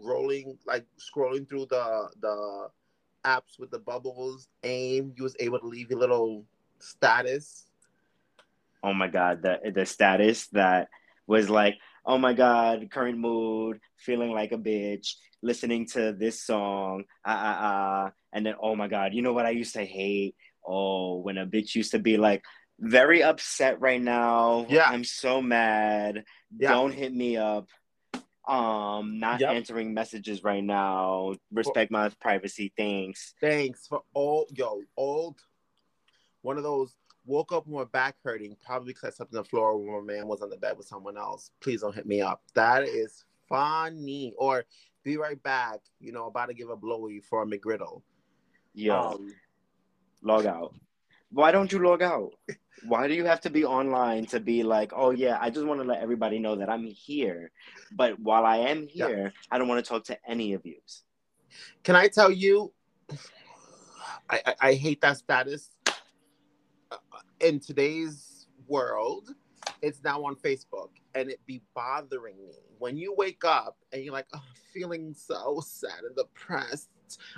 rolling 0.00 0.56
like 0.66 0.86
scrolling 0.98 1.48
through 1.48 1.66
the 1.66 2.08
the 2.20 2.68
apps 3.24 3.58
with 3.58 3.70
the 3.70 3.78
bubbles 3.78 4.48
aim 4.64 5.12
you 5.16 5.22
was 5.22 5.36
able 5.38 5.58
to 5.58 5.66
leave 5.66 5.90
your 5.90 5.98
little 5.98 6.44
status. 6.78 7.66
Oh 8.82 8.92
my 8.92 9.08
god 9.08 9.42
the 9.42 9.58
the 9.72 9.86
status 9.86 10.48
that 10.48 10.88
was 11.26 11.48
like 11.48 11.76
oh 12.04 12.18
my 12.18 12.32
god 12.32 12.88
current 12.90 13.18
mood 13.18 13.78
feeling 13.96 14.32
like 14.32 14.52
a 14.52 14.58
bitch 14.58 15.14
listening 15.42 15.86
to 15.86 16.12
this 16.12 16.42
song 16.42 17.04
ah 17.24 17.30
ah 17.30 17.58
ah 17.60 18.10
and 18.32 18.44
then 18.44 18.54
oh 18.60 18.74
my 18.74 18.88
god 18.88 19.14
you 19.14 19.22
know 19.22 19.32
what 19.32 19.46
i 19.46 19.50
used 19.50 19.74
to 19.74 19.84
hate? 19.84 20.34
Oh 20.66 21.18
when 21.18 21.38
a 21.38 21.46
bitch 21.46 21.74
used 21.74 21.92
to 21.92 21.98
be 21.98 22.16
like 22.16 22.42
very 22.82 23.22
upset 23.22 23.80
right 23.80 24.02
now. 24.02 24.66
Yeah. 24.68 24.88
I'm 24.88 25.04
so 25.04 25.40
mad. 25.40 26.24
Yeah. 26.58 26.70
don't 26.70 26.92
hit 26.92 27.14
me 27.14 27.36
up 27.36 27.68
um 28.48 29.18
not 29.20 29.40
yep. 29.40 29.50
answering 29.50 29.94
messages 29.94 30.42
right 30.42 30.64
now. 30.64 31.34
Respect 31.52 31.90
my 31.90 32.08
privacy. 32.20 32.72
Thanks. 32.76 33.34
Thanks 33.40 33.86
for 33.86 34.02
all 34.14 34.46
yo 34.50 34.82
old 34.96 35.40
one 36.42 36.56
of 36.56 36.64
those 36.64 36.96
woke 37.24 37.52
up 37.52 37.66
with 37.66 37.74
my 37.74 37.84
back 37.84 38.16
hurting 38.24 38.56
probably 38.64 38.92
because 38.92 39.14
i 39.14 39.16
slept 39.16 39.32
on 39.32 39.42
the 39.42 39.44
floor 39.44 39.78
when 39.78 40.04
my 40.04 40.14
man 40.14 40.26
was 40.26 40.42
on 40.42 40.50
the 40.50 40.56
bed 40.56 40.76
with 40.76 40.86
someone 40.86 41.16
else. 41.16 41.52
Please 41.60 41.82
don't 41.82 41.94
hit 41.94 42.06
me 42.06 42.20
up. 42.20 42.42
That 42.54 42.82
is 42.82 43.24
funny. 43.48 44.34
Or 44.36 44.64
be 45.04 45.16
right 45.16 45.40
back 45.42 45.80
you 46.00 46.12
know 46.12 46.26
about 46.26 46.46
to 46.46 46.54
give 46.54 46.70
a 46.70 46.76
blowy 46.76 47.20
for 47.20 47.42
a 47.42 47.46
mcgriddle. 47.46 48.02
Yeah 48.74 49.00
um, 49.00 49.32
log 50.22 50.46
out 50.46 50.74
why 51.32 51.50
don't 51.50 51.72
you 51.72 51.78
log 51.78 52.02
out 52.02 52.32
why 52.84 53.08
do 53.08 53.14
you 53.14 53.24
have 53.24 53.40
to 53.42 53.50
be 53.50 53.64
online 53.64 54.26
to 54.26 54.40
be 54.40 54.62
like, 54.62 54.92
oh 54.94 55.10
yeah, 55.10 55.38
I 55.40 55.50
just 55.50 55.66
want 55.66 55.80
to 55.80 55.86
let 55.86 56.02
everybody 56.02 56.38
know 56.38 56.56
that 56.56 56.68
I'm 56.68 56.84
here, 56.84 57.50
but 57.92 58.18
while 58.18 58.44
I 58.44 58.58
am 58.58 58.86
here, 58.86 59.32
yeah. 59.34 59.40
I 59.50 59.58
don't 59.58 59.68
want 59.68 59.84
to 59.84 59.88
talk 59.88 60.04
to 60.04 60.18
any 60.28 60.52
of 60.52 60.64
you. 60.64 60.76
Can 61.84 61.96
I 61.96 62.08
tell 62.08 62.30
you, 62.30 62.72
I, 64.28 64.40
I, 64.46 64.54
I 64.60 64.74
hate 64.74 65.00
that 65.02 65.18
status. 65.18 65.68
In 67.40 67.60
today's 67.60 68.46
world, 68.66 69.34
it's 69.80 70.02
now 70.02 70.24
on 70.24 70.36
Facebook, 70.36 70.90
and 71.14 71.30
it 71.30 71.40
be 71.46 71.62
bothering 71.74 72.36
me 72.36 72.54
when 72.78 72.96
you 72.96 73.14
wake 73.16 73.44
up 73.44 73.76
and 73.92 74.02
you're 74.02 74.12
like, 74.12 74.26
oh, 74.34 74.42
feeling 74.72 75.14
so 75.14 75.62
sad 75.64 76.00
and 76.06 76.16
depressed 76.16 76.88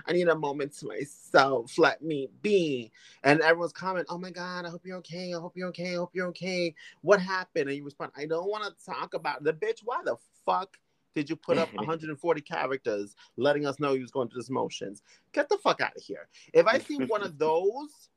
I 0.06 0.12
need 0.12 0.28
a 0.28 0.34
moment 0.34 0.72
to 0.78 0.86
myself. 0.86 1.78
Let 1.78 2.02
me 2.02 2.28
be. 2.42 2.90
And 3.22 3.40
everyone's 3.40 3.72
comment, 3.72 4.06
oh 4.10 4.18
my 4.18 4.30
God, 4.30 4.66
I 4.66 4.70
hope 4.70 4.82
you're 4.84 4.98
okay. 4.98 5.32
I 5.34 5.40
hope 5.40 5.56
you're 5.56 5.68
okay. 5.68 5.92
I 5.92 5.96
hope 5.96 6.10
you're 6.14 6.28
okay. 6.28 6.74
What 7.02 7.20
happened? 7.20 7.68
And 7.68 7.76
you 7.76 7.84
respond, 7.84 8.12
I 8.16 8.26
don't 8.26 8.48
want 8.48 8.64
to 8.64 8.84
talk 8.84 9.14
about 9.14 9.44
the 9.44 9.52
bitch. 9.52 9.80
Why 9.84 10.00
the 10.04 10.16
fuck 10.44 10.78
did 11.14 11.30
you 11.30 11.36
put 11.36 11.58
up 11.58 11.72
140 11.74 12.40
characters 12.40 13.14
letting 13.36 13.66
us 13.66 13.78
know 13.78 13.94
you 13.94 14.02
was 14.02 14.10
going 14.10 14.28
through 14.28 14.40
this 14.40 14.50
motions? 14.50 15.02
Get 15.32 15.48
the 15.48 15.58
fuck 15.58 15.80
out 15.80 15.96
of 15.96 16.02
here. 16.02 16.28
If 16.52 16.66
I 16.66 16.78
see 16.78 16.96
one 16.96 17.22
of 17.22 17.38
those, 17.38 18.08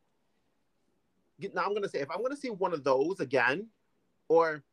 now 1.54 1.66
I'm 1.66 1.74
gonna 1.74 1.90
say 1.90 2.00
if 2.00 2.10
I'm 2.12 2.22
gonna 2.22 2.36
see 2.36 2.50
one 2.50 2.74
of 2.74 2.84
those 2.84 3.20
again, 3.20 3.68
or 4.30 4.64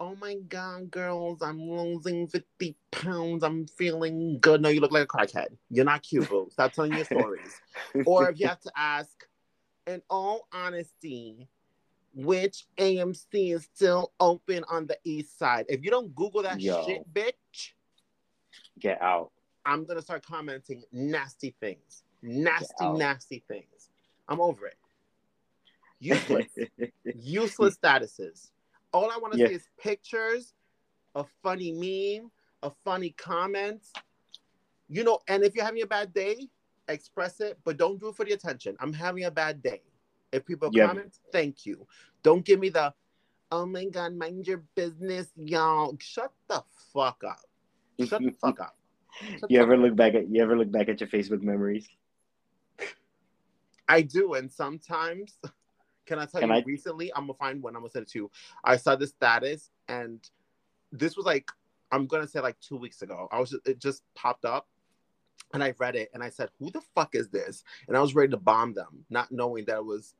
oh 0.00 0.14
my 0.16 0.34
god, 0.48 0.90
girls, 0.90 1.42
I'm 1.42 1.60
losing 1.60 2.28
50 2.28 2.76
pounds. 2.90 3.42
I'm 3.42 3.66
feeling 3.66 4.38
good. 4.40 4.60
No, 4.60 4.68
you 4.68 4.80
look 4.80 4.92
like 4.92 5.04
a 5.04 5.06
crackhead. 5.06 5.48
You're 5.70 5.84
not 5.84 6.02
cute, 6.02 6.28
boo. 6.28 6.48
Stop 6.50 6.72
telling 6.72 6.94
your 6.94 7.04
stories. 7.04 7.60
or 8.06 8.28
if 8.28 8.38
you 8.38 8.46
have 8.46 8.60
to 8.60 8.72
ask, 8.76 9.26
in 9.86 10.02
all 10.10 10.46
honesty, 10.52 11.48
which 12.14 12.66
AMC 12.76 13.54
is 13.54 13.68
still 13.74 14.12
open 14.20 14.64
on 14.68 14.86
the 14.86 14.98
east 15.04 15.38
side? 15.38 15.66
If 15.68 15.82
you 15.82 15.90
don't 15.90 16.14
Google 16.14 16.42
that 16.42 16.60
Yo. 16.60 16.84
shit, 16.86 17.12
bitch, 17.12 17.72
get 18.78 19.00
out. 19.02 19.32
I'm 19.64 19.84
gonna 19.84 20.02
start 20.02 20.24
commenting 20.24 20.84
nasty 20.92 21.54
things. 21.60 22.04
Nasty, 22.22 22.88
nasty 22.88 23.44
things. 23.48 23.90
I'm 24.28 24.40
over 24.40 24.66
it. 24.66 24.76
Useless. 26.00 26.46
Useless 27.14 27.76
statuses. 27.76 28.50
All 28.92 29.10
I 29.10 29.18
want 29.18 29.34
to 29.34 29.38
yeah. 29.38 29.48
see 29.48 29.54
is 29.54 29.68
pictures, 29.78 30.54
a 31.14 31.24
funny 31.42 31.72
meme, 31.72 32.30
a 32.62 32.70
funny 32.84 33.10
comment. 33.10 33.84
You 34.88 35.04
know, 35.04 35.18
and 35.28 35.42
if 35.42 35.54
you're 35.54 35.64
having 35.64 35.82
a 35.82 35.86
bad 35.86 36.14
day, 36.14 36.48
express 36.88 37.40
it, 37.40 37.58
but 37.64 37.76
don't 37.76 38.00
do 38.00 38.08
it 38.08 38.16
for 38.16 38.24
the 38.24 38.32
attention. 38.32 38.76
I'm 38.80 38.92
having 38.92 39.24
a 39.24 39.30
bad 39.30 39.62
day. 39.62 39.82
If 40.32 40.46
people 40.46 40.70
yeah. 40.72 40.86
comment, 40.86 41.18
thank 41.32 41.66
you. 41.66 41.86
Don't 42.22 42.44
give 42.44 42.60
me 42.60 42.70
the, 42.70 42.92
oh 43.50 43.66
my 43.66 43.84
God, 43.86 44.14
mind 44.14 44.46
your 44.46 44.62
business, 44.74 45.28
y'all. 45.36 45.96
Shut 46.00 46.32
the 46.48 46.62
fuck 46.92 47.22
up. 47.26 47.40
Shut 48.06 48.22
the 48.22 48.34
fuck 48.40 48.60
up. 48.60 48.76
Shut 49.40 49.50
you 49.50 49.60
ever 49.60 49.76
look 49.76 49.96
back 49.96 50.14
at 50.14 50.28
you 50.30 50.42
ever 50.42 50.56
look 50.56 50.70
back 50.70 50.88
at 50.88 51.00
your 51.00 51.08
Facebook 51.08 51.42
memories? 51.42 51.88
I 53.88 54.02
do, 54.02 54.34
and 54.34 54.52
sometimes 54.52 55.38
can 56.08 56.18
I 56.18 56.24
tell 56.24 56.40
Can 56.40 56.48
you 56.48 56.56
I... 56.56 56.62
recently? 56.66 57.12
I'm 57.14 57.22
gonna 57.22 57.34
find 57.34 57.62
one. 57.62 57.76
I'm 57.76 57.82
gonna 57.82 57.90
send 57.90 58.04
it 58.04 58.10
to 58.12 58.18
you. 58.18 58.30
I 58.64 58.76
saw 58.76 58.96
the 58.96 59.06
status, 59.06 59.70
and 59.88 60.18
this 60.90 61.16
was 61.16 61.26
like 61.26 61.50
I'm 61.92 62.06
gonna 62.06 62.26
say 62.26 62.40
like 62.40 62.58
two 62.60 62.76
weeks 62.76 63.02
ago. 63.02 63.28
I 63.30 63.38
was 63.38 63.50
just, 63.50 63.68
it 63.68 63.78
just 63.78 64.02
popped 64.14 64.44
up, 64.44 64.66
and 65.52 65.62
I 65.62 65.74
read 65.78 65.94
it 65.94 66.10
and 66.14 66.22
I 66.22 66.30
said, 66.30 66.48
"Who 66.58 66.70
the 66.70 66.80
fuck 66.94 67.14
is 67.14 67.28
this?" 67.28 67.62
And 67.86 67.96
I 67.96 68.00
was 68.00 68.14
ready 68.14 68.30
to 68.30 68.38
bomb 68.38 68.72
them, 68.72 69.04
not 69.10 69.30
knowing 69.30 69.66
that 69.66 69.76
it 69.76 69.84
was 69.84 70.14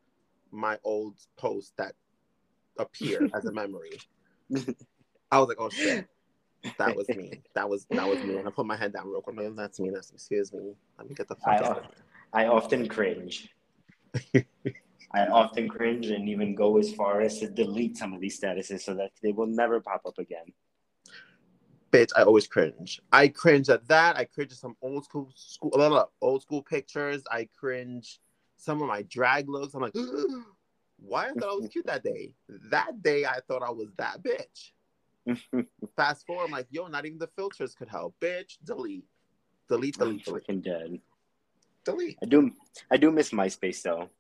my 0.53 0.79
old 0.85 1.19
post 1.37 1.73
that 1.79 1.95
appeared 2.79 3.31
as 3.35 3.47
a 3.47 3.53
memory. 3.53 3.99
I 5.33 5.39
was 5.39 5.49
like, 5.49 5.59
"Oh 5.59 5.71
shit." 5.71 6.07
That 6.77 6.97
was 6.97 7.09
me. 7.09 7.41
That 7.55 7.69
was 7.69 7.87
that 7.91 8.07
was 8.07 8.23
me. 8.25 8.37
And 8.37 8.47
I 8.47 8.51
put 8.51 8.67
my 8.67 8.77
head 8.77 8.93
down 8.93 9.09
real 9.09 9.23
quick. 9.23 9.37
Like, 9.37 9.55
That's 9.55 9.79
me. 9.79 9.91
That's 9.91 10.11
excuse 10.11 10.53
me. 10.53 10.75
Let 10.99 11.09
me 11.09 11.15
get 11.15 11.29
the 11.29 11.37
fuck 11.37 11.63
I, 11.63 11.65
out. 11.65 11.95
I 12.33 12.47
often 12.47 12.89
cringe. 12.89 13.49
I 15.13 15.27
often 15.27 15.69
cringe 15.69 16.09
and 16.09 16.29
even 16.29 16.55
go 16.55 16.79
as 16.79 16.93
far 16.93 17.21
as 17.21 17.39
to 17.39 17.49
delete 17.49 17.97
some 17.97 18.13
of 18.13 18.21
these 18.21 18.39
statuses 18.39 18.83
so 18.83 18.95
that 18.95 19.13
they 19.23 19.33
will 19.33 19.47
never 19.47 19.81
pop 19.81 20.03
up 20.07 20.19
again. 20.19 20.53
Bitch, 21.91 22.11
I 22.15 22.23
always 22.23 22.47
cringe. 22.47 23.01
I 23.11 23.29
cringe 23.29 23.71
at 23.71 23.89
that. 23.89 24.17
I 24.19 24.25
cringe 24.25 24.53
at 24.53 24.59
some 24.59 24.77
old 24.83 25.05
school 25.05 25.33
school 25.35 25.71
blah, 25.71 25.89
blah, 25.89 26.05
old 26.21 26.43
school 26.43 26.63
pictures. 26.63 27.23
I 27.31 27.49
cringe 27.59 28.21
some 28.59 28.83
of 28.83 28.89
my 28.89 29.03
drag 29.03 29.49
looks. 29.49 29.73
I'm 29.73 29.81
like, 29.81 29.95
why 30.99 31.29
I 31.29 31.33
thought 31.33 31.51
I 31.51 31.55
was 31.55 31.69
cute 31.73 31.87
that 31.87 32.05
day. 32.05 32.35
That 32.71 33.03
day 33.03 33.25
I 33.25 33.39
thought 33.49 33.63
I 33.63 33.71
was 33.71 33.89
that 33.97 34.19
bitch. 34.23 34.73
Fast 35.97 36.27
forward, 36.27 36.45
I'm 36.45 36.51
like, 36.51 36.67
yo, 36.71 36.87
not 36.87 37.07
even 37.07 37.19
the 37.19 37.29
filters 37.29 37.75
could 37.75 37.89
help. 37.89 38.15
Bitch, 38.21 38.59
delete. 38.65 39.07
Delete, 39.71 39.97
I'm 40.01 40.09
delete, 40.09 40.25
delete. 40.27 40.47
freaking 40.47 40.63
dead. 40.63 41.01
Delete. 41.85 42.19
I 42.23 42.27
do 42.27 42.51
I 42.91 42.99
do 42.99 43.11
miss 43.11 43.31
MySpace 43.31 43.81
though. 43.81 44.11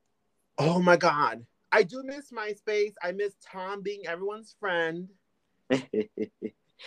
Oh 0.58 0.80
my 0.80 0.96
god. 0.96 1.44
I 1.70 1.82
do 1.82 2.02
miss 2.04 2.30
MySpace. 2.32 2.94
I 3.02 3.12
miss 3.12 3.34
Tom 3.44 3.82
being 3.82 4.06
everyone's 4.06 4.54
friend. 4.58 5.08
it 5.70 6.20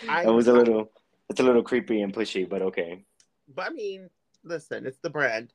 I 0.08 0.26
was 0.26 0.48
a 0.48 0.52
little 0.52 0.90
it's 1.28 1.40
a 1.40 1.42
little 1.42 1.62
creepy 1.62 2.02
and 2.02 2.12
pushy, 2.12 2.48
but 2.48 2.62
okay. 2.62 3.04
but 3.54 3.66
I 3.66 3.70
mean, 3.70 4.10
listen, 4.44 4.86
it's 4.86 4.98
the 4.98 5.10
brand. 5.10 5.52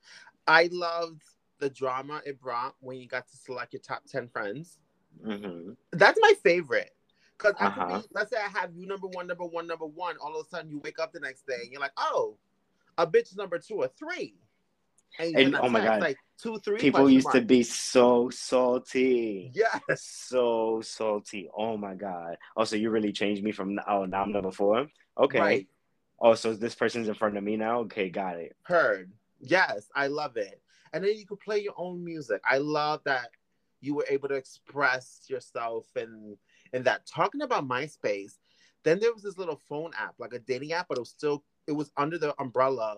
I 0.48 0.70
loved 0.72 1.24
the 1.60 1.70
drama 1.70 2.22
it 2.26 2.40
brought 2.40 2.76
when 2.80 2.98
you 2.98 3.08
got 3.08 3.28
to 3.28 3.38
select 3.38 3.74
your 3.74 3.82
top 3.82 4.04
10 4.08 4.30
friends. 4.30 4.80
hmm 5.24 5.72
That's 5.92 6.18
my 6.22 6.34
favorite. 6.44 6.92
Because 7.38 7.56
Uh-huh. 7.60 8.02
let's 8.12 8.32
say 8.32 8.38
I 8.38 8.50
have 8.60 8.76
you 8.76 8.88
number 8.88 9.08
one, 9.08 9.28
number 9.28 9.46
one, 9.46 9.68
number 9.68 9.86
one. 9.86 10.16
All 10.18 10.40
of 10.40 10.46
a 10.46 10.50
sudden, 10.50 10.72
you 10.72 10.80
wake 10.80 11.00
up 11.00 11.12
the 11.12 11.20
next 11.20 11.46
day 11.46 11.58
and 11.62 11.72
you're 11.72 11.82
like, 11.82 11.92
oh, 11.98 12.38
a 12.98 13.06
bitch 13.06 13.36
number 13.38 13.60
two 13.60 13.76
or 13.76 13.88
three. 13.90 14.36
And, 15.20 15.36
And- 15.36 15.56
oh 15.56 15.70
my 15.70 15.84
God. 15.84 16.02
like 16.02 16.18
two, 16.42 16.60
three. 16.60 16.78
People 16.80 17.10
used 17.10 17.32
to 17.32 17.42
be 17.42 17.64
so 17.64 18.30
salty. 18.30 19.52
Yes. 19.54 20.04
So 20.30 20.82
salty. 20.82 21.50
Oh 21.56 21.78
my 21.78 21.96
god. 21.96 22.38
Also, 22.56 22.76
you 22.76 22.90
really 22.90 23.12
changed 23.12 23.44
me 23.44 23.52
from 23.52 23.80
oh 23.88 24.06
now 24.06 24.24
I'm 24.24 24.32
number 24.32 24.52
four. 24.52 24.88
Okay. 25.18 25.40
Right. 25.40 25.68
Oh, 26.20 26.36
so 26.36 26.54
this 26.54 26.76
person's 26.76 27.08
in 27.08 27.14
front 27.14 27.38
of 27.38 27.44
me 27.44 27.58
now? 27.58 27.82
Okay, 27.82 28.10
got 28.10 28.38
it. 28.38 28.56
Heard. 28.64 29.12
Yes, 29.40 29.88
I 29.96 30.08
love 30.08 30.36
it. 30.36 30.62
And 30.94 31.04
then 31.04 31.16
you 31.16 31.28
could 31.28 31.40
play 31.40 31.60
your 31.60 31.76
own 31.78 32.04
music. 32.04 32.42
I 32.50 32.58
love 32.58 33.02
that 33.06 33.30
you 33.82 33.94
were 33.94 34.06
able 34.10 34.28
to 34.30 34.36
express 34.36 35.22
yourself 35.28 35.86
and 35.96 36.38
and 36.74 36.84
that 36.86 37.06
talking 37.06 37.42
about 37.42 37.68
MySpace. 37.68 38.34
Then 38.84 39.00
there 39.00 39.14
was 39.14 39.24
this 39.24 39.38
little 39.38 39.60
phone 39.68 39.92
app, 39.98 40.16
like 40.18 40.34
a 40.34 40.40
dating 40.40 40.74
app, 40.74 40.88
but 40.88 40.98
it 40.98 41.02
was 41.02 41.10
still 41.10 41.44
it 41.68 41.74
was 41.74 41.92
under 41.98 42.18
the 42.18 42.34
umbrella 42.42 42.98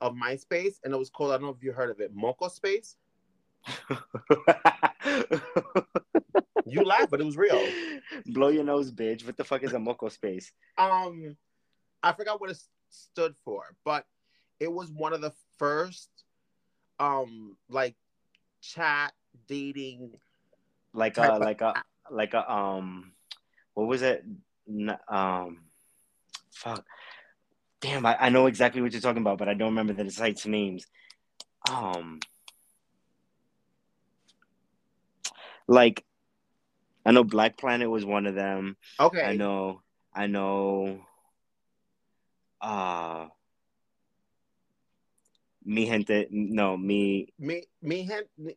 of 0.00 0.14
MySpace, 0.14 0.74
and 0.84 0.92
it 0.92 0.96
was 0.96 1.10
called 1.10 1.32
I 1.32 1.34
don't 1.34 1.42
know 1.42 1.50
if 1.50 1.62
you 1.62 1.72
heard 1.72 1.90
of 1.90 2.00
it, 2.00 2.14
Moco 2.14 2.48
Space. 2.48 2.96
You 6.66 6.84
laugh, 6.84 7.10
but 7.10 7.20
it 7.20 7.24
was 7.24 7.36
real. 7.36 7.60
Blow 8.26 8.48
your 8.48 8.64
nose, 8.64 8.92
bitch. 8.92 9.26
What 9.26 9.36
the 9.36 9.44
fuck 9.44 9.62
is 9.62 9.72
a 9.72 9.78
moco 9.78 10.08
space? 10.08 10.52
Um, 10.78 11.36
I 12.02 12.12
forgot 12.12 12.40
what 12.40 12.50
it 12.50 12.58
stood 12.90 13.34
for, 13.44 13.74
but 13.84 14.06
it 14.58 14.72
was 14.72 14.90
one 14.90 15.12
of 15.12 15.20
the 15.20 15.32
first, 15.58 16.08
um, 16.98 17.56
like 17.68 17.96
chat 18.60 19.12
dating 19.48 20.12
Like 20.92 21.16
a 21.16 21.38
like 21.38 21.60
a 21.60 21.82
like 22.10 22.34
a 22.34 22.52
um 22.52 23.12
what 23.74 23.88
was 23.88 24.02
it? 24.02 24.24
Um 25.08 25.64
fuck. 26.52 26.84
Damn, 27.80 28.04
I, 28.04 28.16
I 28.26 28.28
know 28.28 28.46
exactly 28.46 28.82
what 28.82 28.92
you're 28.92 29.00
talking 29.00 29.22
about, 29.22 29.38
but 29.38 29.48
I 29.48 29.54
don't 29.54 29.70
remember 29.70 29.92
the 29.92 30.10
site's 30.10 30.46
names. 30.46 30.86
Um 31.68 32.20
like 35.66 36.04
I 37.06 37.12
know 37.12 37.24
Black 37.24 37.56
Planet 37.56 37.88
was 37.88 38.04
one 38.04 38.26
of 38.26 38.34
them. 38.34 38.76
Okay. 38.98 39.22
I 39.22 39.36
know 39.36 39.80
I 40.14 40.26
know 40.26 41.00
uh 42.60 43.28
Mi 45.64 45.86
gente 45.86 46.26
no 46.30 46.76
me 46.76 47.32
Me, 47.38 47.64
me, 47.82 48.08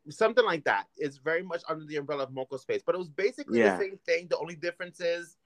something 0.10 0.46
like 0.46 0.64
that. 0.64 0.88
It's 0.98 1.18
very 1.18 1.44
much 1.44 1.62
under 1.68 1.86
the 1.86 1.98
umbrella 1.98 2.24
of 2.24 2.32
Moco 2.32 2.58
Space, 2.58 2.82
but 2.86 2.96
it 2.96 2.98
was 2.98 3.10
basically 3.10 3.60
Yeah. 3.60 3.78
the 3.78 3.84
same 3.84 4.00
thing. 4.06 4.28
The 4.30 4.38
only 4.38 4.56
difference 4.56 5.02
is, 5.02 5.38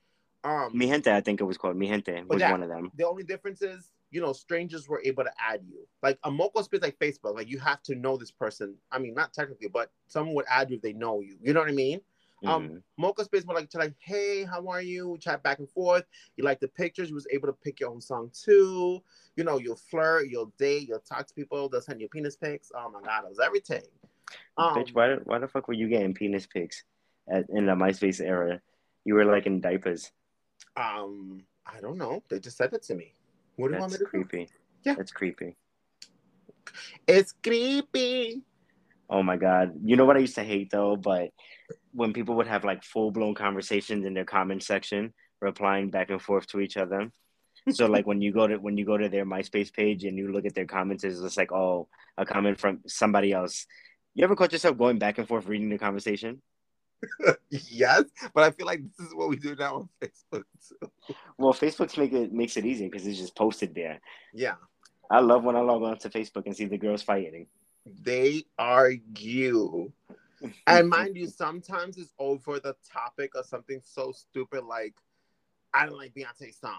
um, 0.44 0.72
Mi 0.78 0.88
gente 0.88 1.08
I 1.12 1.22
think 1.22 1.42
it 1.42 1.44
was 1.46 1.58
called 1.58 1.76
Mi 1.76 1.88
gente 1.88 2.24
was 2.28 2.40
that- 2.40 2.52
one 2.52 2.64
of 2.64 2.70
them. 2.70 2.92
the 2.96 3.08
only 3.08 3.24
difference 3.24 3.62
is, 3.62 3.92
you 4.12 4.22
know, 4.22 4.34
strangers 4.34 4.88
were 4.88 5.02
able 5.04 5.24
to 5.24 5.32
add 5.40 5.62
you. 5.68 5.86
Like 6.02 6.18
a 6.24 6.32
Moco 6.32 6.62
Space, 6.62 6.82
like 6.82 6.98
Facebook, 7.00 7.36
like 7.36 7.50
you 7.50 7.60
have 7.60 7.82
to 7.84 7.96
know 7.96 8.16
this 8.18 8.32
person. 8.32 8.76
I 8.92 9.00
mean, 9.00 9.14
not 9.14 9.34
technically, 9.34 9.68
but 9.68 9.92
someone 10.08 10.36
would 10.36 10.46
add 10.50 10.70
you 10.70 10.78
if 10.78 10.82
they 10.82 10.94
know 10.94 11.20
you. 11.22 11.38
You 11.42 11.54
know 11.54 11.60
what 11.60 11.70
I 11.70 11.74
mean? 11.74 12.02
Um, 12.46 12.70
Mhm. 12.70 12.84
Moco 12.98 13.24
Space 13.24 13.46
more 13.46 13.56
like 13.56 13.70
to 13.72 13.80
like, 13.80 13.96
hey, 14.00 14.44
how 14.44 14.68
are 14.68 14.82
you? 14.82 15.18
Chat 15.20 15.42
back 15.42 15.58
and 15.60 15.70
forth. 15.70 16.06
You 16.36 16.44
like 16.44 16.60
the 16.60 16.68
pictures. 16.68 17.10
You 17.10 17.16
was 17.16 17.28
able 17.32 17.48
to 17.48 17.54
pick 17.54 17.80
your 17.80 17.90
own 17.90 18.00
song 18.00 18.30
too. 18.32 19.02
You 19.36 19.44
know, 19.44 19.58
you'll 19.58 19.76
flirt, 19.76 20.28
you'll 20.30 20.54
date, 20.58 20.88
you'll 20.88 21.00
talk 21.00 21.26
to 21.28 21.34
people. 21.34 21.68
They'll 21.68 21.82
send 21.82 22.00
you 22.00 22.08
penis 22.10 22.36
pics. 22.38 22.72
Oh 22.76 22.90
my 22.92 23.02
god, 23.02 23.26
it 23.26 23.30
was 23.30 23.40
everything. 23.40 23.84
Um, 24.56 24.76
Bitch, 24.76 24.94
why 24.94 25.16
why 25.26 25.40
the 25.40 25.48
fuck 25.48 25.68
were 25.68 25.74
you 25.74 25.90
getting 25.90 26.14
penis 26.14 26.46
pics 26.46 26.84
at, 27.28 27.50
in 27.50 27.66
the 27.66 27.74
MySpace 27.74 28.22
era? 28.22 28.62
You 29.04 29.16
were 29.16 29.26
like 29.26 29.46
in 29.48 29.60
diapers. 29.60 30.12
Um, 30.78 31.42
I 31.66 31.82
don't 31.82 31.98
know. 31.98 32.24
They 32.30 32.40
just 32.40 32.58
said 32.58 32.74
it 32.74 32.84
to 32.84 32.96
me. 32.96 33.14
What 33.56 33.70
do 33.70 33.74
you 33.74 33.80
want 33.80 33.94
me 33.94 33.98
to 33.98 34.04
do? 34.04 34.10
creepy. 34.10 34.50
Yeah. 34.84 34.96
It's 35.00 35.12
creepy. 35.12 35.58
It's 37.08 37.34
creepy. 37.44 38.44
Oh 39.10 39.24
my 39.24 39.38
god. 39.38 39.74
You 39.84 39.96
know 39.96 40.06
what 40.06 40.18
I 40.18 40.20
used 40.20 40.36
to 40.36 40.44
hate 40.44 40.70
though, 40.70 40.96
but 40.96 41.32
when 41.94 42.14
people 42.14 42.36
would 42.36 42.48
have 42.48 42.64
like 42.64 42.84
full 42.84 43.12
blown 43.12 43.34
conversations 43.34 44.06
in 44.06 44.14
their 44.14 44.26
comment 44.26 44.64
section, 44.64 45.14
replying 45.42 45.90
back 45.90 46.10
and 46.10 46.22
forth 46.22 46.46
to 46.48 46.60
each 46.60 46.78
other. 46.78 47.12
So 47.72 47.86
like 47.88 48.06
when 48.06 48.22
you 48.22 48.32
go 48.32 48.48
to 48.48 48.58
when 48.58 48.78
you 48.78 48.86
go 48.86 48.98
to 48.98 49.10
their 49.10 49.26
MySpace 49.26 49.74
page 49.74 50.06
and 50.06 50.18
you 50.18 50.32
look 50.32 50.46
at 50.46 50.56
their 50.56 50.66
comments, 50.66 51.04
it's 51.04 51.20
just 51.20 51.38
like 51.38 51.52
oh 51.52 51.88
a 52.18 52.26
comment 52.26 52.60
from 52.60 52.80
somebody 52.88 53.34
else. 53.34 53.66
You 54.14 54.24
ever 54.24 54.36
caught 54.36 54.54
yourself 54.54 54.78
going 54.78 55.00
back 55.00 55.18
and 55.18 55.28
forth 55.28 55.48
reading 55.48 55.70
the 55.70 55.78
conversation? 55.78 56.42
Yes, 57.50 58.04
but 58.34 58.44
I 58.44 58.52
feel 58.52 58.66
like 58.66 58.82
this 58.98 59.08
is 59.08 59.16
what 59.16 59.30
we 59.30 59.36
do 59.36 59.56
now 59.56 59.76
on 59.76 59.90
Facebook 60.02 60.44
too. 60.68 60.92
Well, 61.38 61.54
Facebook's 61.54 61.98
make 61.98 62.14
it 62.14 62.34
makes 62.34 62.58
it 62.58 62.66
easy 62.66 62.86
because 62.86 63.06
it's 63.06 63.20
just 63.20 63.36
posted 63.36 63.76
there. 63.76 64.00
Yeah, 64.34 64.56
I 65.10 65.20
love 65.20 65.44
when 65.44 65.56
I 65.56 65.62
log 65.62 65.84
on 65.84 65.98
to 66.00 66.10
Facebook 66.10 66.46
and 66.46 66.56
see 66.56 66.66
the 66.66 66.78
girls 66.78 67.04
fighting. 67.04 67.48
they 67.86 68.44
argue. 68.58 69.92
And 70.68 70.88
mind 70.90 71.18
you, 71.18 71.28
sometimes 71.28 71.98
it's 71.98 72.14
over 72.20 72.60
the 72.60 72.76
topic 72.94 73.32
of 73.34 73.48
something 73.48 73.82
so 73.84 74.12
stupid 74.12 74.64
like, 74.64 74.94
I 75.74 75.88
don't 75.88 75.98
like 75.98 76.14
Beyonce's 76.14 76.58
song. 76.58 76.78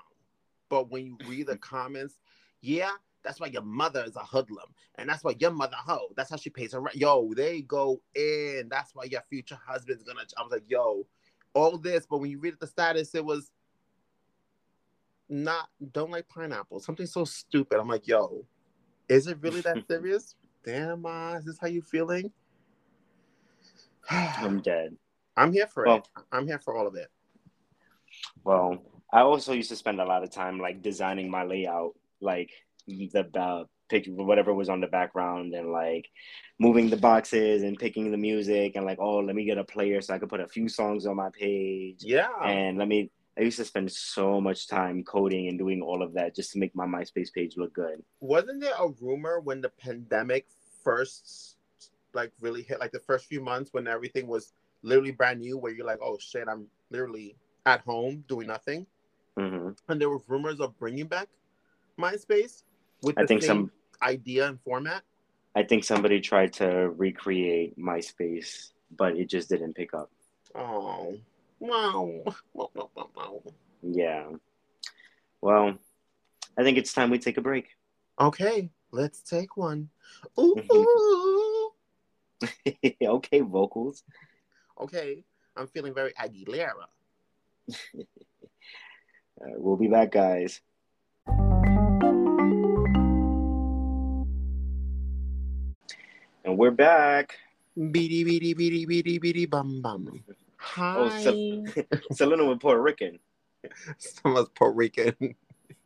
But 0.69 0.93
when 0.93 1.07
you 1.07 1.19
read 1.27 1.49
the 1.49 1.59
comments, 1.75 2.21
yeah, 2.61 2.93
that's 3.29 3.41
why 3.41 3.49
your 3.49 3.61
mother 3.61 4.03
is 4.07 4.17
a 4.17 4.21
hoodlum. 4.21 4.71
And 4.95 5.07
that's 5.07 5.23
why 5.23 5.35
your 5.39 5.51
mother 5.51 5.77
hoe. 5.77 6.09
That's 6.17 6.31
how 6.31 6.37
she 6.37 6.49
pays 6.49 6.73
her 6.73 6.81
rent. 6.81 6.97
Yo, 6.97 7.35
they 7.37 7.61
go 7.61 8.01
in. 8.15 8.69
That's 8.71 8.95
why 8.95 9.05
your 9.05 9.21
future 9.29 9.59
husband's 9.67 10.03
gonna. 10.03 10.23
I 10.39 10.43
was 10.43 10.51
like, 10.51 10.63
yo, 10.67 11.07
all 11.53 11.77
this. 11.77 12.07
But 12.09 12.21
when 12.21 12.31
you 12.31 12.39
read 12.39 12.55
the 12.59 12.67
status, 12.67 13.15
it 13.15 13.23
was 13.23 13.51
not, 15.29 15.69
don't 15.93 16.11
like 16.11 16.27
pineapple. 16.27 16.81
Something 16.81 17.05
so 17.05 17.27
stupid. 17.27 17.79
I'm 17.79 17.87
like, 17.87 18.09
yo, 18.09 18.47
is 19.11 19.27
it 19.27 19.37
really 19.43 19.61
that 19.61 19.87
serious? 19.91 20.35
Damn, 20.65 21.03
Ma, 21.03 21.35
is 21.35 21.45
this 21.45 21.59
how 21.61 21.67
you 21.67 21.83
feeling? 21.83 22.33
I'm 24.11 24.63
dead. 24.63 24.97
I'm 25.37 25.53
here 25.53 25.67
for 25.67 25.85
Well- 25.85 25.97
it. 25.99 26.09
I'm 26.33 26.47
here 26.47 26.59
for 26.59 26.75
all 26.79 26.87
of 26.87 26.95
it. 26.95 27.09
Well, 28.43 28.79
I 29.13 29.21
also 29.21 29.53
used 29.53 29.69
to 29.69 29.77
spend 29.77 30.01
a 30.01 30.05
lot 30.07 30.23
of 30.25 30.31
time 30.31 30.59
like 30.59 30.81
designing 30.81 31.31
my 31.31 31.45
layout, 31.45 31.93
like 32.23 32.53
the 32.89 33.29
uh, 33.39 33.65
pick 33.89 34.07
whatever 34.07 34.53
was 34.53 34.69
on 34.69 34.81
the 34.81 34.87
background 34.87 35.55
and 35.55 35.71
like 35.73 36.09
moving 36.59 36.91
the 36.91 36.97
boxes 36.97 37.63
and 37.63 37.79
picking 37.79 38.11
the 38.11 38.17
music 38.19 38.73
and 38.77 38.85
like 38.85 38.99
oh 39.01 39.19
let 39.19 39.35
me 39.35 39.45
get 39.45 39.57
a 39.59 39.65
player 39.65 40.01
so 40.01 40.15
I 40.15 40.19
could 40.19 40.29
put 40.29 40.41
a 40.41 40.47
few 40.49 40.69
songs 40.69 41.07
on 41.07 41.17
my 41.17 41.31
page 41.31 42.01
Yeah. 42.03 42.29
and 42.45 42.79
let 42.79 42.89
me. 42.89 43.11
I 43.39 43.43
used 43.43 43.59
to 43.59 43.65
spend 43.65 43.93
so 43.93 44.41
much 44.41 44.67
time 44.67 45.05
coding 45.05 45.47
and 45.47 45.57
doing 45.57 45.81
all 45.81 46.03
of 46.03 46.13
that 46.15 46.35
just 46.35 46.51
to 46.53 46.59
make 46.59 46.75
my 46.75 46.87
MySpace 46.87 47.33
page 47.33 47.57
look 47.57 47.73
good. 47.73 48.03
Wasn't 48.19 48.61
there 48.61 48.75
a 48.77 48.89
rumor 49.01 49.39
when 49.39 49.61
the 49.61 49.69
pandemic 49.69 50.49
first 50.83 51.57
like 52.15 52.33
really 52.41 52.63
hit 52.63 52.81
like 52.81 52.91
the 52.91 52.99
first 52.99 53.27
few 53.27 53.41
months 53.41 53.73
when 53.73 53.87
everything 53.87 54.27
was 54.27 54.55
literally 54.83 55.13
brand 55.13 55.39
new 55.39 55.57
where 55.57 55.73
you're 55.73 55.87
like, 55.87 56.01
oh 56.03 56.19
shit, 56.19 56.49
I'm 56.49 56.67
literally 56.91 57.37
at 57.65 57.81
home 57.83 58.25
doing 58.29 58.49
nothing. 58.49 58.87
hmm 59.39 59.69
and 59.89 60.01
there 60.01 60.11
were 60.11 60.19
rumors 60.27 60.59
of 60.59 60.77
bringing 60.81 61.07
back 61.07 61.29
MySpace 61.97 62.65
with 63.03 63.19
I 63.19 63.27
think 63.27 63.43
some 63.43 63.71
idea 64.03 64.47
and 64.49 64.61
format. 64.61 65.03
I 65.55 65.63
think 65.63 65.85
somebody 65.85 66.21
tried 66.21 66.53
to 66.55 66.91
recreate 66.97 67.79
MySpace, 67.79 68.73
but 68.97 69.17
it 69.17 69.29
just 69.29 69.49
didn't 69.49 69.75
pick 69.75 69.95
up. 69.95 70.11
Oh, 70.55 71.17
wow. 71.59 72.23
Wow, 72.55 72.71
wow, 72.75 72.91
wow. 73.17 73.43
Yeah. 73.83 74.31
Well, 75.41 75.79
I 76.57 76.63
think 76.63 76.79
it's 76.79 76.93
time 76.93 77.11
we 77.11 77.19
take 77.19 77.39
a 77.39 77.41
break. 77.43 77.69
Okay, 78.21 78.71
let's 78.91 79.21
take 79.23 79.57
one. 79.57 79.89
Ooh, 80.39 81.71
okay, 83.03 83.41
vocals. 83.41 84.03
Okay, 84.81 85.25
I'm 85.57 85.67
feeling 85.69 85.95
very 85.95 86.13
Aguilera. 86.13 86.87
Uh, 89.41 89.55
we'll 89.55 89.77
be 89.77 89.87
back, 89.87 90.11
guys. 90.11 90.61
And 96.49 96.57
we're 96.57 96.71
back. 96.71 97.37
Beady, 97.77 98.25
beady, 98.25 98.55
beady, 98.55 98.87
beady, 98.87 99.19
beady, 99.19 99.45
bum, 99.45 99.83
bum. 99.83 100.25
Hi. 100.57 100.95
Oh, 100.97 101.09
so- 101.21 101.65
Selena 102.13 102.47
with 102.47 102.61
Puerto 102.61 102.81
Rican. 102.81 103.19
Someone's 103.99 104.49
Puerto 104.55 104.75
Rican. 104.75 105.15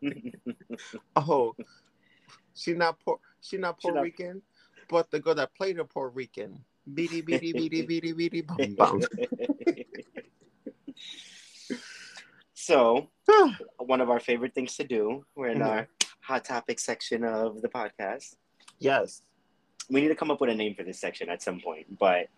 Oh, 1.16 1.54
she 2.54 2.74
not 2.74 3.00
Puerto, 3.00 3.20
she 3.40 3.56
not 3.56 3.76
She 3.80 3.88
Puerto 3.88 3.96
not- 3.96 4.02
Rican, 4.04 4.42
but 4.88 5.10
the 5.10 5.18
girl 5.18 5.34
that 5.34 5.52
played 5.56 5.78
her 5.78 5.84
Puerto 5.84 6.14
Rican. 6.14 6.64
Beady, 6.94 7.22
beady, 7.22 7.52
beady, 7.52 7.82
beady, 7.86 8.12
beady, 8.12 8.40
bum, 8.42 8.74
bum. 8.76 9.00
so, 12.54 13.08
one 13.78 14.00
of 14.00 14.10
our 14.10 14.20
favorite 14.20 14.54
things 14.54 14.76
to 14.76 14.84
do, 14.84 15.24
we're 15.34 15.48
in 15.48 15.58
Mhm. 15.58 15.66
our 15.68 15.88
hot 16.20 16.44
topic 16.44 16.78
section 16.78 17.24
of 17.24 17.60
the 17.62 17.68
podcast. 17.68 18.36
yes. 18.78 19.22
We 19.92 20.00
need 20.00 20.08
to 20.08 20.14
come 20.14 20.30
up 20.30 20.40
with 20.40 20.48
a 20.48 20.54
name 20.54 20.74
for 20.74 20.84
this 20.84 20.98
section 20.98 21.28
at 21.28 21.42
some 21.42 21.60
point, 21.60 21.98
but 21.98 22.28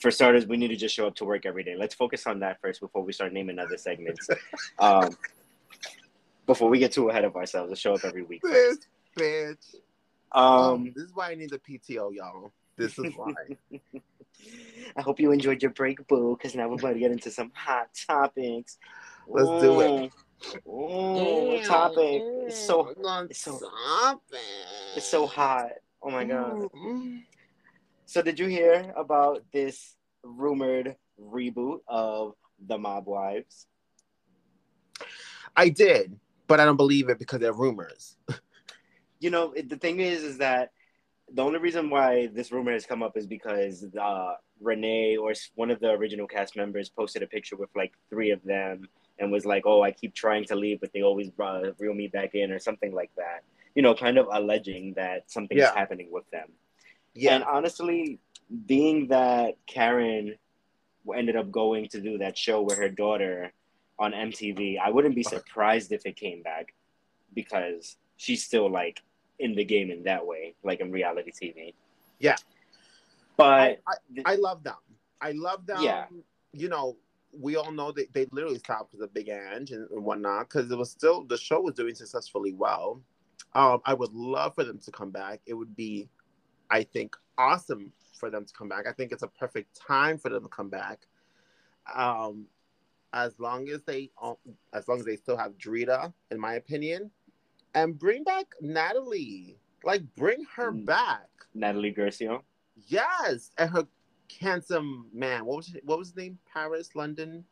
for 0.00 0.10
starters, 0.10 0.46
we 0.46 0.56
need 0.56 0.68
to 0.68 0.76
just 0.76 0.94
show 0.94 1.06
up 1.06 1.14
to 1.16 1.26
work 1.26 1.44
every 1.44 1.62
day. 1.62 1.76
Let's 1.76 1.94
focus 1.94 2.26
on 2.26 2.40
that 2.40 2.58
first 2.62 2.80
before 2.80 3.02
we 3.04 3.12
start 3.12 3.34
naming 3.34 3.58
other 3.58 3.76
segments. 3.76 4.26
um, 4.78 5.10
before 6.46 6.70
we 6.70 6.78
get 6.78 6.90
too 6.90 7.10
ahead 7.10 7.24
of 7.24 7.36
ourselves, 7.36 7.68
let's 7.68 7.80
show 7.82 7.94
up 7.94 8.04
every 8.04 8.22
week. 8.22 8.40
This 8.42 8.78
First. 8.78 8.86
bitch. 9.18 9.74
Um, 10.32 10.92
this 10.96 11.04
is 11.04 11.14
why 11.14 11.32
I 11.32 11.34
need 11.34 11.50
the 11.50 11.58
PTO, 11.58 12.14
y'all. 12.14 12.50
This 12.78 12.98
is 12.98 13.12
why. 13.14 13.34
I 14.96 15.02
hope 15.02 15.20
you 15.20 15.32
enjoyed 15.32 15.62
your 15.62 15.72
break, 15.72 16.06
boo, 16.08 16.34
because 16.34 16.54
now 16.54 16.66
we're 16.66 16.76
about 16.76 16.94
to 16.94 16.98
get 16.98 17.12
into 17.12 17.30
some 17.30 17.52
hot 17.54 17.88
topics. 18.08 18.78
Let's 19.28 19.62
do 19.62 19.80
it. 19.82 20.12
Ooh, 20.66 20.70
Ooh, 20.70 21.62
topic. 21.62 22.22
It's 22.46 22.56
so 22.58 22.94
it's 23.28 23.42
so- 23.42 23.60
topic. 23.60 24.40
it's 24.96 25.06
so 25.06 25.26
hot. 25.26 25.72
Oh 26.02 26.10
my 26.10 26.24
god. 26.24 26.68
Mm. 26.74 27.22
So 28.06 28.22
did 28.22 28.38
you 28.38 28.46
hear 28.46 28.92
about 28.96 29.44
this 29.52 29.96
rumored 30.22 30.96
reboot 31.20 31.80
of 31.86 32.34
The 32.66 32.78
Mob 32.78 33.06
Wives? 33.06 33.66
I 35.56 35.68
did, 35.68 36.18
but 36.46 36.60
I 36.60 36.64
don't 36.64 36.76
believe 36.76 37.08
it 37.08 37.18
because 37.18 37.40
they're 37.40 37.52
rumors. 37.52 38.16
You 39.18 39.30
know, 39.30 39.52
it, 39.52 39.68
the 39.68 39.76
thing 39.76 40.00
is, 40.00 40.22
is 40.22 40.38
that 40.38 40.72
the 41.32 41.42
only 41.44 41.58
reason 41.58 41.90
why 41.90 42.28
this 42.28 42.50
rumor 42.50 42.72
has 42.72 42.86
come 42.86 43.02
up 43.02 43.16
is 43.16 43.26
because 43.26 43.84
uh, 44.00 44.32
Renee 44.60 45.16
or 45.16 45.34
one 45.54 45.70
of 45.70 45.78
the 45.80 45.90
original 45.90 46.26
cast 46.26 46.56
members 46.56 46.88
posted 46.88 47.22
a 47.22 47.26
picture 47.26 47.56
with 47.56 47.70
like 47.76 47.92
three 48.08 48.30
of 48.30 48.42
them 48.42 48.88
and 49.18 49.30
was 49.30 49.44
like, 49.44 49.64
"Oh, 49.66 49.82
I 49.82 49.92
keep 49.92 50.14
trying 50.14 50.44
to 50.46 50.56
leave, 50.56 50.80
but 50.80 50.92
they 50.92 51.02
always 51.02 51.30
uh, 51.38 51.72
reel 51.78 51.94
me 51.94 52.08
back 52.08 52.34
in," 52.34 52.50
or 52.50 52.58
something 52.58 52.92
like 52.92 53.10
that. 53.16 53.42
You 53.74 53.82
know, 53.82 53.94
kind 53.94 54.18
of 54.18 54.26
alleging 54.32 54.94
that 54.94 55.30
something's 55.30 55.60
Yeah. 55.60 55.74
happening 55.74 56.10
with 56.10 56.28
them. 56.30 56.52
Yeah. 57.14 57.36
And 57.36 57.44
honestly, 57.44 58.18
being 58.66 59.08
that 59.08 59.54
Karen 59.66 60.36
ended 61.14 61.36
up 61.36 61.50
going 61.50 61.88
to 61.88 62.00
do 62.00 62.18
that 62.18 62.36
show 62.36 62.62
with 62.62 62.78
her 62.78 62.88
daughter 62.88 63.52
on 63.98 64.12
MTV, 64.12 64.78
I 64.78 64.90
wouldn't 64.90 65.14
be 65.14 65.22
surprised 65.22 65.92
if 65.92 66.04
it 66.06 66.16
came 66.16 66.42
back 66.42 66.74
because 67.34 67.96
she's 68.16 68.44
still 68.44 68.70
like 68.70 69.02
in 69.38 69.54
the 69.54 69.64
game 69.64 69.90
in 69.90 70.02
that 70.04 70.26
way, 70.26 70.54
like 70.62 70.80
in 70.80 70.90
reality 70.90 71.30
TV. 71.30 71.74
Yeah. 72.18 72.36
But 73.36 73.80
I, 73.86 73.94
I 74.24 74.34
love 74.34 74.62
them. 74.62 74.74
I 75.20 75.32
love 75.32 75.66
them. 75.66 75.82
Yeah. 75.82 76.06
You 76.52 76.68
know, 76.68 76.96
we 77.32 77.56
all 77.56 77.70
know 77.70 77.92
that 77.92 78.12
they 78.12 78.26
literally 78.32 78.58
stopped 78.58 78.94
a 79.00 79.06
Big 79.06 79.28
Ang 79.28 79.68
and, 79.70 79.88
and 79.90 80.04
whatnot 80.04 80.48
because 80.48 80.70
it 80.70 80.76
was 80.76 80.90
still 80.90 81.24
the 81.24 81.38
show 81.38 81.60
was 81.60 81.74
doing 81.74 81.94
successfully 81.94 82.52
well. 82.52 83.00
Um, 83.54 83.80
I 83.84 83.94
would 83.94 84.12
love 84.12 84.54
for 84.54 84.64
them 84.64 84.78
to 84.78 84.90
come 84.90 85.10
back. 85.10 85.40
It 85.46 85.54
would 85.54 85.74
be, 85.74 86.08
I 86.70 86.84
think, 86.84 87.16
awesome 87.36 87.92
for 88.18 88.30
them 88.30 88.44
to 88.44 88.52
come 88.54 88.68
back. 88.68 88.86
I 88.86 88.92
think 88.92 89.12
it's 89.12 89.22
a 89.22 89.28
perfect 89.28 89.74
time 89.74 90.18
for 90.18 90.28
them 90.28 90.42
to 90.44 90.48
come 90.48 90.68
back. 90.68 91.06
Um, 91.92 92.46
as 93.12 93.40
long 93.40 93.68
as 93.68 93.82
they, 93.82 94.10
as 94.72 94.86
long 94.86 95.00
as 95.00 95.04
they 95.04 95.16
still 95.16 95.36
have 95.36 95.58
Drita, 95.58 96.12
in 96.30 96.38
my 96.38 96.54
opinion, 96.54 97.10
and 97.74 97.98
bring 97.98 98.22
back 98.22 98.46
Natalie. 98.60 99.56
Like, 99.82 100.02
bring 100.14 100.44
her 100.54 100.70
Mm. 100.72 100.84
back. 100.84 101.28
Natalie 101.54 101.90
Guercio, 101.90 102.44
Yes, 102.86 103.50
and 103.58 103.68
her 103.70 103.86
handsome 104.40 105.08
man. 105.12 105.44
What 105.44 105.56
was 105.56 105.66
his, 105.66 105.80
what 105.84 105.98
was 105.98 106.08
his 106.08 106.16
name? 106.16 106.38
Paris, 106.52 106.94
London, 106.94 107.44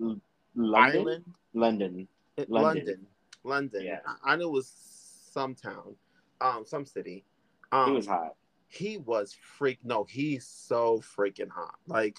L- 0.00 0.20
London, 0.54 1.00
Ireland, 1.00 1.24
London. 1.54 2.08
London. 2.36 2.48
London, 2.48 3.06
London. 3.44 3.84
Yeah. 3.84 4.00
I, 4.06 4.32
I 4.32 4.36
knew 4.36 4.48
it 4.48 4.52
was 4.52 4.68
some 5.32 5.54
town, 5.54 5.96
um, 6.40 6.64
some 6.66 6.84
city. 6.84 7.24
Um, 7.72 7.86
He 7.90 7.92
was 7.96 8.06
hot. 8.06 8.34
He 8.68 8.96
was 8.98 9.34
freak. 9.34 9.78
No, 9.84 10.04
he's 10.04 10.46
so 10.46 11.02
freaking 11.16 11.50
hot. 11.50 11.74
Like, 11.86 12.18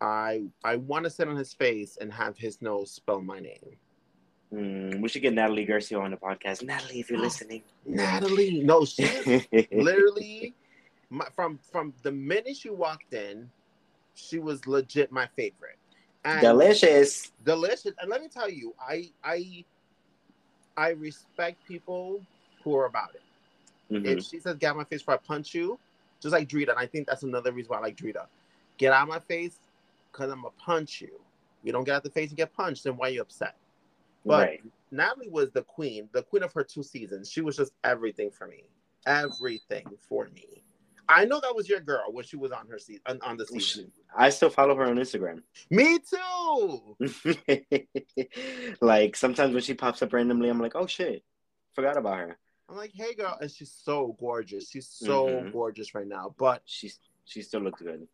I 0.00 0.44
I 0.64 0.76
want 0.76 1.04
to 1.04 1.10
sit 1.10 1.28
on 1.28 1.36
his 1.36 1.52
face 1.52 1.98
and 2.00 2.12
have 2.12 2.36
his 2.36 2.62
nose 2.62 2.90
spell 2.90 3.20
my 3.20 3.40
name. 3.40 3.76
Mm, 4.52 5.02
we 5.02 5.08
should 5.08 5.22
get 5.22 5.34
Natalie 5.34 5.64
Guercio 5.64 6.00
on 6.00 6.10
the 6.10 6.16
podcast. 6.16 6.62
Natalie, 6.62 7.00
if 7.00 7.10
you're 7.10 7.20
listening. 7.20 7.62
Natalie, 7.84 8.62
no, 8.62 8.84
she 8.84 9.06
literally 9.72 10.54
my, 11.10 11.26
from 11.34 11.58
from 11.70 11.92
the 12.02 12.12
minute 12.12 12.56
she 12.56 12.70
walked 12.70 13.12
in, 13.12 13.50
she 14.14 14.38
was 14.38 14.66
legit 14.66 15.12
my 15.12 15.26
favorite. 15.36 15.78
And 16.24 16.40
Delicious. 16.40 17.32
delicious. 17.44 17.92
And 18.00 18.10
let 18.10 18.20
me 18.22 18.28
tell 18.28 18.50
you, 18.50 18.74
I 18.80 19.10
I 19.22 19.64
I 20.78 20.90
respect 20.90 21.66
people 21.66 22.24
who 22.62 22.76
are 22.76 22.86
about 22.86 23.16
it. 23.16 23.22
Mhm. 23.92 24.06
If 24.06 24.24
she 24.24 24.38
says 24.38 24.56
get 24.56 24.70
out 24.70 24.76
my 24.76 24.84
face 24.84 25.00
before 25.00 25.14
I 25.14 25.16
punch 25.16 25.52
you, 25.52 25.76
just 26.20 26.32
like 26.32 26.48
Drita, 26.48 26.70
and 26.70 26.78
I 26.78 26.86
think 26.86 27.08
that's 27.08 27.24
another 27.24 27.50
reason 27.50 27.70
why 27.70 27.78
I 27.78 27.80
like 27.80 27.96
Drita. 27.96 28.28
Get 28.76 28.92
out 28.92 29.08
my 29.08 29.18
face 29.18 29.58
because 30.12 30.30
I'm 30.30 30.42
gonna 30.42 30.54
punch 30.56 31.00
you. 31.00 31.20
You 31.64 31.72
don't 31.72 31.82
get 31.82 31.96
out 31.96 32.04
the 32.04 32.10
face 32.10 32.30
and 32.30 32.36
get 32.36 32.52
punched, 32.54 32.84
then 32.84 32.96
why 32.96 33.08
are 33.08 33.10
you 33.10 33.22
upset? 33.22 33.56
But 34.24 34.38
right. 34.38 34.62
Natalie 34.92 35.28
was 35.28 35.50
the 35.50 35.62
queen, 35.62 36.08
the 36.12 36.22
queen 36.22 36.44
of 36.44 36.52
her 36.52 36.62
two 36.62 36.84
seasons. 36.84 37.28
She 37.28 37.40
was 37.40 37.56
just 37.56 37.72
everything 37.82 38.30
for 38.30 38.46
me. 38.46 38.62
Everything 39.04 39.86
for 40.08 40.28
me. 40.28 40.62
I 41.08 41.24
know 41.24 41.40
that 41.40 41.54
was 41.56 41.68
your 41.68 41.80
girl 41.80 42.04
when 42.12 42.24
she 42.24 42.36
was 42.36 42.52
on 42.52 42.68
her 42.68 42.78
seat 42.78 43.00
on, 43.06 43.18
on 43.22 43.36
the 43.36 43.46
season. 43.46 43.90
I 44.16 44.28
still 44.30 44.50
follow 44.50 44.74
her 44.76 44.84
on 44.84 44.96
Instagram. 44.96 45.42
Me 45.70 45.98
too. 46.10 46.96
like 48.80 49.16
sometimes 49.16 49.54
when 49.54 49.62
she 49.62 49.74
pops 49.74 50.02
up 50.02 50.12
randomly, 50.12 50.48
I'm 50.48 50.60
like, 50.60 50.74
oh 50.74 50.86
shit, 50.86 51.22
forgot 51.74 51.96
about 51.96 52.18
her. 52.18 52.38
I'm 52.68 52.76
like, 52.76 52.92
hey 52.94 53.14
girl, 53.14 53.36
and 53.40 53.50
she's 53.50 53.72
so 53.72 54.16
gorgeous. 54.20 54.68
She's 54.70 54.88
so 54.88 55.26
Mhm. 55.28 55.52
gorgeous 55.52 55.94
right 55.94 56.06
now. 56.06 56.34
But 56.38 56.62
She's 56.66 56.98
she 57.24 57.42
still 57.42 57.60
looks 57.60 57.80
good, 57.82 58.06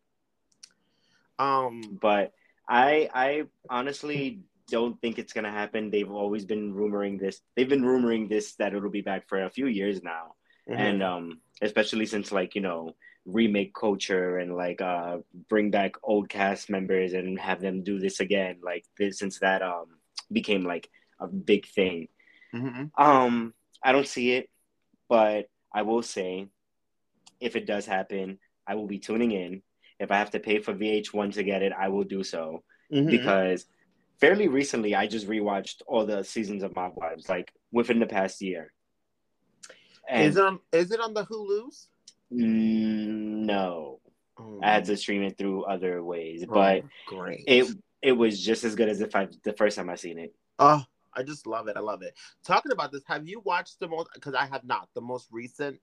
um, 1.38 1.99
but 2.01 2.32
I 2.68 3.09
I 3.12 3.45
honestly 3.68 4.40
don't 4.70 5.01
think 5.01 5.18
it's 5.18 5.32
gonna 5.32 5.51
happen. 5.51 5.90
They've 5.90 6.11
always 6.11 6.45
been 6.45 6.72
rumoring 6.74 7.18
this. 7.20 7.40
They've 7.57 7.68
been 7.68 7.82
rumoring 7.82 8.28
this 8.28 8.55
that 8.57 8.74
it'll 8.74 8.90
be 8.90 9.03
back 9.03 9.28
for 9.28 9.42
a 9.45 9.51
few 9.51 9.66
years 9.66 10.03
now, 10.03 10.34
and 10.68 11.03
um, 11.03 11.40
especially 11.62 12.07
since 12.07 12.32
like 12.32 12.55
you 12.55 12.61
know 12.61 12.94
remake 13.24 13.72
culture 13.74 14.36
and 14.38 14.55
like 14.55 14.82
uh 14.82 15.16
bring 15.48 15.70
back 15.70 15.94
old 16.02 16.28
cast 16.28 16.68
members 16.68 17.14
and 17.14 17.40
have 17.40 17.61
them 17.61 17.82
do 17.82 17.98
this 17.98 18.20
again. 18.20 18.59
Like 18.62 18.84
this, 18.98 19.18
since 19.18 19.38
that 19.38 19.62
um 19.62 19.86
became 20.30 20.64
like 20.64 20.90
a 21.20 21.26
big 21.26 21.66
thing. 21.66 22.09
Mhm. 22.52 22.90
Um, 22.98 23.55
I 23.82 23.92
don't 23.92 24.07
see 24.07 24.32
it, 24.32 24.50
but 25.09 25.48
I 25.72 25.82
will 25.82 26.02
say, 26.02 26.48
if 27.40 27.57
it 27.57 27.66
does 27.66 27.86
happen, 27.86 28.38
I 28.66 28.74
will 28.74 28.86
be 28.86 28.98
tuning 28.98 29.32
in. 29.32 29.62
If 29.98 30.11
I 30.11 30.18
have 30.18 30.32
to 30.32 30.40
pay 30.40 30.59
for 30.59 30.74
VH1 30.74 31.32
to 31.34 31.42
get 31.42 31.62
it, 31.62 31.72
I 31.72 31.88
will 31.88 32.05
do 32.05 32.22
so 32.24 32.62
Mhm. 32.92 33.11
because 33.11 33.64
fairly 34.20 34.48
recently 34.48 34.94
I 34.94 35.07
just 35.07 35.28
rewatched 35.28 35.82
all 35.86 36.05
the 36.05 36.24
seasons 36.24 36.62
of 36.62 36.74
Mob 36.76 36.92
Wives, 36.96 37.28
like 37.28 37.52
within 37.72 38.00
the 38.00 38.07
past 38.07 38.42
year. 38.42 38.72
And 40.09 40.26
is 40.26 40.36
it 40.36 40.44
on 40.44 40.61
is 40.72 40.90
it 40.90 41.00
on 41.00 41.14
the 41.14 41.24
Hulu's? 41.24 41.88
Mm, 42.32 43.44
no, 43.46 44.00
Oh, 44.38 44.61
I 44.62 44.72
had 44.72 44.84
to 44.86 44.96
stream 44.96 45.22
it 45.22 45.38
through 45.38 45.64
other 45.64 46.02
ways, 46.02 46.44
oh, 46.48 46.52
but 46.52 46.84
great. 47.07 47.44
it 47.46 47.66
it 48.02 48.12
was 48.12 48.42
just 48.42 48.64
as 48.64 48.74
good 48.74 48.88
as 48.88 49.00
if 49.00 49.14
I 49.14 49.28
the 49.44 49.52
first 49.52 49.76
time 49.76 49.88
I 49.90 49.94
seen 49.96 50.18
it. 50.18 50.34
oh 50.59 50.84
I 51.16 51.22
just 51.22 51.46
love 51.46 51.68
it. 51.68 51.76
I 51.76 51.80
love 51.80 52.02
it. 52.02 52.14
Talking 52.44 52.72
about 52.72 52.90
this, 52.90 53.05
have 53.07 53.28
you 53.28 53.40
watched 53.44 53.78
the 53.78 53.86
most? 53.86 54.09
Because 54.14 54.34
I 54.34 54.46
have 54.46 54.64
not. 54.64 54.88
The 54.94 55.00
most 55.00 55.28
recent 55.30 55.80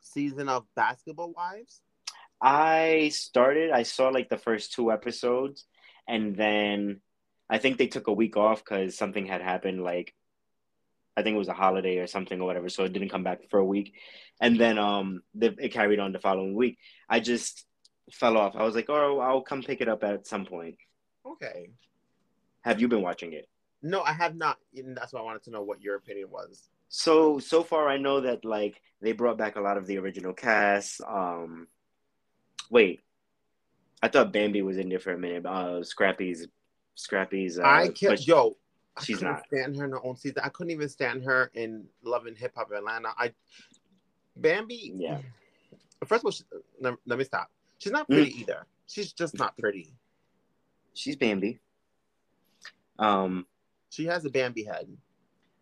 season 0.00 0.48
of 0.48 0.64
Basketball 0.74 1.32
Wives. 1.36 1.82
I 2.40 3.10
started. 3.12 3.70
I 3.70 3.82
saw 3.82 4.08
like 4.08 4.30
the 4.30 4.38
first 4.38 4.72
two 4.72 4.90
episodes, 4.90 5.66
and 6.08 6.34
then 6.34 7.00
I 7.50 7.58
think 7.58 7.76
they 7.76 7.86
took 7.86 8.06
a 8.08 8.12
week 8.12 8.36
off 8.38 8.64
because 8.64 8.96
something 8.96 9.26
had 9.26 9.42
happened. 9.42 9.84
Like 9.84 10.14
I 11.16 11.22
think 11.22 11.34
it 11.34 11.38
was 11.38 11.48
a 11.48 11.54
holiday 11.54 11.98
or 11.98 12.06
something 12.06 12.40
or 12.40 12.46
whatever, 12.46 12.68
so 12.68 12.84
it 12.84 12.92
didn't 12.92 13.10
come 13.10 13.24
back 13.24 13.50
for 13.50 13.58
a 13.58 13.64
week, 13.64 13.94
and 14.40 14.58
then 14.58 14.78
um, 14.78 15.22
it 15.40 15.72
carried 15.72 15.98
on 15.98 16.12
the 16.12 16.18
following 16.18 16.54
week. 16.54 16.78
I 17.08 17.20
just 17.20 17.66
fell 18.10 18.36
off. 18.36 18.54
I 18.56 18.62
was 18.64 18.74
like, 18.74 18.88
oh, 18.88 19.20
I'll 19.20 19.42
come 19.42 19.62
pick 19.62 19.80
it 19.80 19.88
up 19.88 20.04
at 20.04 20.26
some 20.26 20.46
point. 20.46 20.76
Okay. 21.26 21.70
Have 22.62 22.80
you 22.80 22.88
been 22.88 23.02
watching 23.02 23.32
it? 23.32 23.48
No, 23.82 24.02
I 24.02 24.12
have 24.12 24.36
not. 24.36 24.58
And 24.76 24.96
that's 24.96 25.12
why 25.12 25.20
I 25.20 25.24
wanted 25.24 25.42
to 25.44 25.50
know 25.50 25.62
what 25.62 25.82
your 25.82 25.96
opinion 25.96 26.30
was. 26.30 26.68
So 26.88 27.38
so 27.38 27.62
far, 27.62 27.88
I 27.88 27.96
know 27.96 28.20
that 28.20 28.44
like 28.44 28.80
they 29.00 29.12
brought 29.12 29.38
back 29.38 29.56
a 29.56 29.60
lot 29.60 29.78
of 29.78 29.86
the 29.86 29.98
original 29.98 30.32
cast. 30.32 31.00
Um, 31.02 31.66
wait, 32.70 33.00
I 34.02 34.08
thought 34.08 34.32
Bambi 34.32 34.62
was 34.62 34.78
in 34.78 34.88
there 34.88 35.00
for 35.00 35.12
a 35.12 35.18
minute. 35.18 35.46
Uh, 35.46 35.82
Scrappy's, 35.82 36.46
Scrappy's. 36.94 37.58
Uh, 37.58 37.62
I 37.64 37.88
can't. 37.88 38.24
Yo, 38.26 38.56
she's 39.00 39.22
I 39.22 39.30
not 39.30 39.46
stand 39.46 39.76
her 39.76 39.84
in 39.84 39.90
her 39.90 40.04
own 40.04 40.16
season. 40.16 40.42
I 40.44 40.48
couldn't 40.48 40.72
even 40.72 40.88
stand 40.88 41.24
her 41.24 41.50
in 41.54 41.84
Love 42.02 42.26
and 42.26 42.36
Hip 42.36 42.52
Hop 42.56 42.70
Atlanta. 42.72 43.10
I 43.16 43.32
Bambi. 44.36 44.92
Yeah. 44.96 45.18
First 46.06 46.22
of 46.22 46.26
all, 46.26 46.30
she, 46.32 46.44
let, 46.80 46.94
let, 47.06 47.18
me 47.18 47.24
stop. 47.24 47.50
She's 47.78 47.92
not 47.92 48.08
pretty 48.08 48.32
mm. 48.32 48.40
either. 48.40 48.66
She's 48.86 49.12
just 49.12 49.38
not 49.38 49.56
pretty. 49.56 49.94
She's 50.94 51.16
Bambi. 51.16 51.60
Um, 52.98 53.46
she 53.90 54.06
has 54.06 54.24
a 54.24 54.30
Bambi 54.30 54.64
head. 54.64 54.88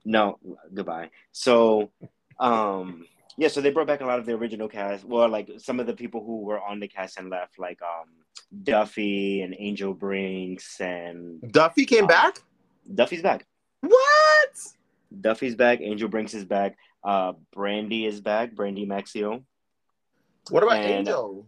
No, 0.04 0.38
goodbye. 0.72 1.10
So, 1.32 1.90
um, 2.38 3.06
yeah, 3.36 3.48
so 3.48 3.60
they 3.60 3.70
brought 3.70 3.86
back 3.86 4.00
a 4.00 4.06
lot 4.06 4.18
of 4.18 4.26
the 4.26 4.32
original 4.32 4.68
cast. 4.68 5.04
Well, 5.04 5.28
like 5.28 5.50
some 5.58 5.78
of 5.78 5.86
the 5.86 5.92
people 5.92 6.24
who 6.24 6.40
were 6.40 6.60
on 6.60 6.80
the 6.80 6.88
cast 6.88 7.18
and 7.18 7.28
left, 7.30 7.58
like 7.58 7.80
um, 7.82 8.08
Duffy 8.64 9.42
and 9.42 9.54
Angel 9.58 9.94
Brinks 9.94 10.80
and 10.80 11.40
Duffy 11.52 11.84
came 11.84 12.04
uh, 12.04 12.08
back. 12.08 12.38
Duffy's 12.92 13.22
back. 13.22 13.46
What? 13.80 14.54
Duffy's 15.20 15.54
back. 15.54 15.80
Angel 15.80 16.08
Brinks 16.08 16.34
is 16.34 16.44
back. 16.44 16.76
Uh, 17.02 17.32
Brandy 17.52 18.06
is 18.06 18.20
back. 18.20 18.54
Brandi 18.54 18.86
Maxiell. 18.86 19.42
What 20.50 20.62
about 20.62 20.78
and, 20.78 20.90
Angel? 20.90 21.46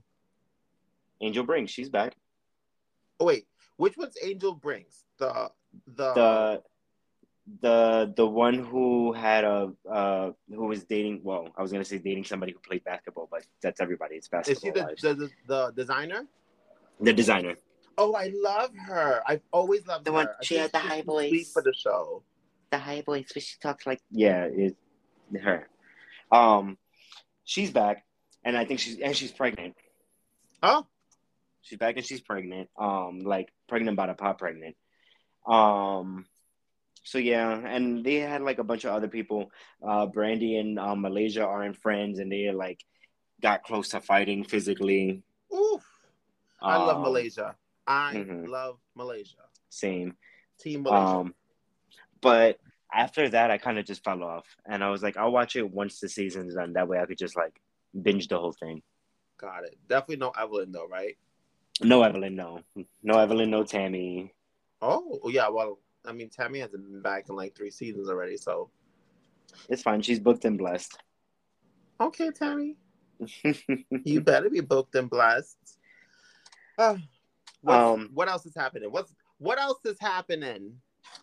Angel 1.21 1.45
Brinks, 1.45 1.73
she's 1.73 1.89
back. 1.89 2.15
Oh 3.21 3.25
wait, 3.25 3.47
which 3.77 3.97
one's 3.97 4.17
Angel 4.23 4.55
Brinks? 4.55 5.05
The 5.19 5.51
the 5.87 6.15
the 6.15 6.63
the 7.61 8.13
the 8.17 8.27
one 8.27 8.55
who 8.55 9.13
had 9.13 9.45
a 9.45 9.73
uh 9.91 10.31
who 10.49 10.67
was 10.67 10.85
dating 10.85 11.21
well 11.25 11.49
i 11.57 11.63
was 11.63 11.73
gonna 11.73 11.85
say 11.85 11.99
dating 11.99 12.23
somebody 12.25 12.53
who 12.53 12.59
played 12.61 12.85
basketball 12.85 13.29
but 13.31 13.45
that's 13.61 13.81
everybody 13.81 14.15
it's 14.15 14.29
basketball 14.29 14.71
is 14.71 14.93
she 15.01 15.07
the, 15.09 15.15
the, 15.15 15.31
the, 15.49 15.73
designer 15.73 16.25
the 17.01 17.13
designer 17.13 17.57
oh 17.99 18.15
i 18.15 18.31
love 18.35 18.71
her. 18.87 19.23
I've 19.27 19.43
always 19.53 19.87
loved 19.87 20.05
the 20.05 20.13
her. 20.13 20.17
One 20.17 20.29
she 20.43 20.57
had 20.57 20.73
the 20.73 20.79
high 20.79 21.03
voice 21.03 21.51
for 21.53 21.63
the 21.63 21.75
show. 21.75 22.23
The 22.71 22.79
high 22.79 23.03
voice 23.03 23.31
but 23.33 23.43
she 23.43 23.59
talks 23.61 23.87
like 23.87 24.01
yeah 24.11 24.49
it's 24.51 24.77
her. 25.43 25.69
Um 26.31 26.79
she's 27.45 27.71
back 27.71 28.05
and 28.45 28.57
i 28.57 28.65
think 28.65 28.81
she's 28.81 28.99
and 28.99 29.17
she's 29.17 29.33
pregnant. 29.33 29.75
Oh 30.63 30.87
she's 31.63 31.79
back 31.79 31.97
and 31.97 32.05
she's 32.05 32.21
pregnant. 32.21 32.69
Um 32.79 33.21
like 33.21 33.53
pregnant 33.69 33.95
about 33.95 34.11
a 34.11 34.15
pop 34.15 34.39
pregnant. 34.39 34.77
Um 35.47 36.27
so 37.05 37.19
yeah, 37.19 37.51
and 37.51 38.05
they 38.05 38.17
had 38.17 38.43
like 38.43 38.59
a 38.59 38.65
bunch 38.65 38.85
of 38.85 38.93
other 38.93 39.09
people. 39.09 39.51
Uh, 39.83 40.07
Brandy 40.07 40.57
and 40.57 40.79
uh, 40.79 40.95
Malaysia 40.95 41.45
aren't 41.45 41.77
friends, 41.77 42.21
and 42.21 42.31
they 42.31 42.51
like 42.53 42.85
got 43.41 43.65
close 43.65 43.89
to 43.91 44.01
fighting 44.01 44.45
physically. 44.45 45.23
Oof! 45.53 45.83
I 46.63 46.77
um, 46.77 46.87
love 46.87 47.01
Malaysia. 47.03 47.57
I 47.87 48.15
mm-hmm. 48.15 48.47
love 48.47 48.79
Malaysia. 48.95 49.43
Same. 49.69 50.17
Team 50.59 50.83
Malaysia. 50.83 51.07
Um, 51.07 51.35
but 52.21 52.59
after 52.93 53.29
that, 53.31 53.51
I 53.51 53.59
kind 53.59 53.79
of 53.79 53.87
just 53.87 54.05
fell 54.05 54.23
off, 54.23 54.47
and 54.67 54.85
I 54.85 54.91
was 54.91 55.03
like, 55.03 55.17
I'll 55.17 55.33
watch 55.33 55.57
it 55.57 55.69
once 55.69 55.99
the 55.99 56.09
season's 56.09 56.55
done. 56.55 56.75
That 56.75 56.89
way, 56.89 57.01
I 57.01 57.07
could 57.07 57.19
just 57.19 57.37
like 57.37 57.61
binge 58.01 58.29
the 58.29 58.39
whole 58.39 58.53
thing. 58.53 58.83
Got 59.39 59.65
it. 59.65 59.77
Definitely 59.89 60.17
no 60.17 60.31
Evelyn 60.31 60.73
though, 60.73 60.87
right? 60.87 61.17
No 61.83 62.03
Evelyn, 62.03 62.37
no, 62.37 62.61
no 63.03 63.19
Evelyn, 63.19 63.51
no 63.51 63.65
Tammy. 63.65 64.33
Oh 64.81 65.21
yeah, 65.31 65.49
well, 65.49 65.79
I 66.05 66.13
mean, 66.13 66.29
Tammy 66.29 66.61
hasn't 66.61 66.85
been 66.85 67.03
back 67.03 67.29
in 67.29 67.35
like 67.35 67.57
three 67.57 67.71
seasons 67.71 68.09
already, 68.09 68.37
so 68.37 68.71
it's 69.69 69.83
fine. 69.83 70.03
She's 70.03 70.21
booked 70.21 70.45
and 70.45 70.59
blessed. 70.59 70.99
Okay, 72.01 72.31
Tammy. 72.31 72.77
you 74.05 74.21
better 74.21 74.51
be 74.51 74.61
booked 74.61 74.95
and 74.95 75.09
blessed. 75.09 75.57
Uh, 76.79 76.97
um, 77.67 78.11
what 78.13 78.29
else 78.29 78.47
is 78.47 78.55
happening? 78.57 78.91
What's 78.91 79.15
what 79.39 79.61
else 79.61 79.81
is 79.85 79.99
happening? 80.01 80.75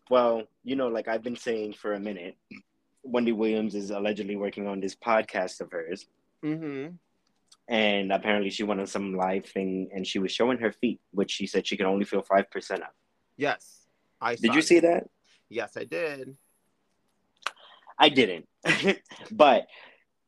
Well, 0.09 0.43
you 0.63 0.75
know, 0.75 0.87
like 0.87 1.07
I've 1.07 1.23
been 1.23 1.35
saying 1.35 1.73
for 1.73 1.93
a 1.93 1.99
minute, 1.99 2.35
Wendy 3.03 3.31
Williams 3.31 3.75
is 3.75 3.91
allegedly 3.91 4.35
working 4.35 4.67
on 4.67 4.79
this 4.79 4.95
podcast 4.95 5.61
of 5.61 5.71
hers. 5.71 6.05
Mm-hmm. 6.43 6.95
And 7.67 8.11
apparently, 8.11 8.49
she 8.49 8.63
went 8.63 8.79
on 8.79 8.87
some 8.87 9.15
live 9.15 9.45
thing 9.45 9.89
and 9.93 10.05
she 10.05 10.19
was 10.19 10.31
showing 10.31 10.57
her 10.59 10.71
feet, 10.71 10.99
which 11.11 11.31
she 11.31 11.45
said 11.45 11.67
she 11.67 11.77
could 11.77 11.85
only 11.85 12.05
feel 12.05 12.21
five 12.21 12.49
percent 12.49 12.81
of. 12.81 12.89
Yes. 13.37 13.85
I 14.21 14.35
did 14.35 14.53
you 14.53 14.61
see 14.61 14.79
that? 14.81 15.07
Yes, 15.49 15.77
I 15.77 15.85
did. 15.85 16.35
I 17.97 18.09
didn't, 18.09 18.47
but 19.31 19.67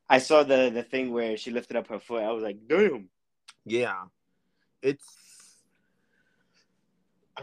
I 0.09 0.17
saw 0.17 0.43
the 0.43 0.69
the 0.73 0.83
thing 0.83 1.13
where 1.13 1.37
she 1.37 1.51
lifted 1.51 1.77
up 1.77 1.87
her 1.87 1.99
foot. 1.99 2.23
I 2.23 2.31
was 2.31 2.43
like, 2.43 2.57
damn. 2.67 3.09
Yeah, 3.65 4.03
it's. 4.81 5.05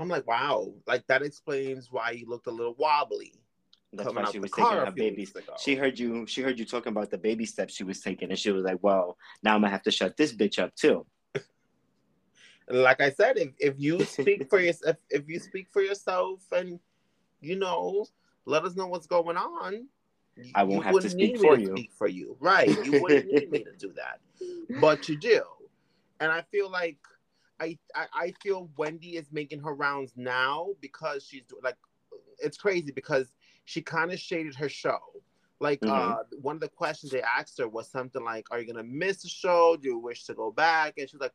I'm 0.01 0.09
like, 0.09 0.27
wow, 0.27 0.73
like 0.87 1.07
that 1.07 1.23
explains 1.23 1.91
why 1.91 2.11
you 2.11 2.29
looked 2.29 2.47
a 2.47 2.51
little 2.51 2.75
wobbly. 2.79 3.33
That's 3.93 4.13
why 4.13 4.25
she 4.31 4.39
was 4.39 4.51
taking 4.51 4.71
her 4.71 4.91
baby. 4.91 5.27
She 5.59 5.75
heard 5.75 5.99
you. 5.99 6.27
She 6.27 6.43
heard 6.43 6.59
you 6.59 6.67
talking 6.67 6.93
about 6.93 7.11
the 7.11 7.19
baby 7.19 7.47
steps 7.47 7.75
she 7.75 7.85
was 7.85 8.01
taking, 8.01 8.29
and 8.29 8.39
she 8.39 8.51
was 8.51 8.65
like, 8.65 8.79
"Well, 8.83 9.17
now 9.43 9.55
I'm 9.55 9.63
gonna 9.63 9.71
have 9.71 9.83
to 9.85 9.91
shut 9.91 10.17
this 10.17 10.35
bitch 10.35 10.59
up 10.59 10.75
too." 10.75 11.07
like 12.69 13.01
I 13.01 13.11
said, 13.11 13.39
if, 13.39 13.49
if 13.59 13.75
you 13.79 14.05
speak 14.05 14.49
for 14.51 14.61
yourself, 14.61 14.97
if, 15.09 15.23
if 15.23 15.29
you 15.29 15.39
speak 15.39 15.69
for 15.71 15.81
yourself, 15.81 16.41
and 16.53 16.79
you 17.41 17.57
know, 17.57 18.07
let 18.45 18.65
us 18.65 18.77
know 18.77 18.87
what's 18.87 19.07
going 19.07 19.37
on. 19.37 19.89
I 20.55 20.63
won't 20.65 20.85
have 20.85 21.01
to 21.01 21.11
speak 21.11 21.39
for 21.39 21.59
you. 21.59 21.73
Speak 21.73 21.93
for 21.93 22.09
you, 22.09 22.37
right? 22.41 22.69
You 22.85 23.03
wouldn't 23.03 23.27
need 23.27 23.51
me 23.51 23.65
to 23.65 23.73
do 23.77 23.93
that, 23.95 24.21
but 24.81 25.09
you 25.09 25.17
do, 25.17 25.43
and 26.21 26.31
I 26.31 26.43
feel 26.43 26.71
like 26.71 26.99
I, 27.61 27.79
I 27.95 28.07
I 28.15 28.35
feel 28.43 28.71
Wendy 28.77 29.17
is 29.17 29.27
making 29.33 29.61
her 29.61 29.75
rounds 29.75 30.13
now 30.17 30.69
because 30.81 31.25
she's 31.25 31.43
like, 31.63 31.77
it's 32.39 32.57
crazy 32.57 32.93
because 32.93 33.35
she 33.65 33.83
kind 33.83 34.13
of 34.13 34.19
shaded 34.19 34.55
her 34.57 34.69
show. 34.69 34.99
Like 35.61 35.81
mm-hmm. 35.81 36.13
uh, 36.13 36.23
one 36.41 36.55
of 36.55 36.61
the 36.61 36.69
questions 36.69 37.11
they 37.11 37.23
asked 37.23 37.59
her 37.59 37.69
was 37.69 37.89
something 37.89 38.25
like, 38.25 38.47
"Are 38.51 38.61
you 38.61 38.67
gonna 38.67 38.85
miss 38.85 39.23
the 39.23 39.29
show? 39.29 39.77
Do 39.77 39.89
you 39.89 39.99
wish 39.99 40.25
to 40.25 40.35
go 40.35 40.53
back?" 40.53 40.95
And 40.99 41.11
she's 41.11 41.21
like, 41.21 41.33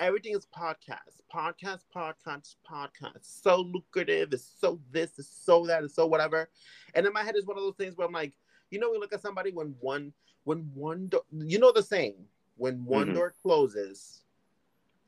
everything 0.00 0.34
is 0.34 0.46
podcast, 0.46 1.22
podcast, 1.32 1.80
podcast, 1.94 2.56
podcast. 2.70 3.22
So 3.22 3.60
lucrative. 3.60 4.32
It's 4.32 4.50
so 4.60 4.80
this, 4.90 5.18
it's 5.18 5.28
so 5.28 5.66
that, 5.66 5.84
it's 5.84 5.94
so 5.94 6.06
whatever. 6.06 6.50
And 6.94 7.06
in 7.06 7.12
my 7.12 7.22
head 7.22 7.36
is 7.36 7.46
one 7.46 7.56
of 7.56 7.64
those 7.64 7.76
things 7.76 7.96
where 7.96 8.06
I'm 8.06 8.12
like, 8.12 8.34
you 8.70 8.78
know, 8.78 8.90
we 8.90 8.98
look 8.98 9.12
at 9.12 9.22
somebody 9.22 9.52
when 9.52 9.74
one, 9.80 10.12
when 10.44 10.70
one, 10.74 11.08
door, 11.08 11.22
you 11.32 11.58
know, 11.58 11.72
the 11.72 11.82
saying, 11.82 12.16
when 12.56 12.84
one 12.84 13.06
mm-hmm. 13.06 13.14
door 13.14 13.34
closes, 13.42 14.22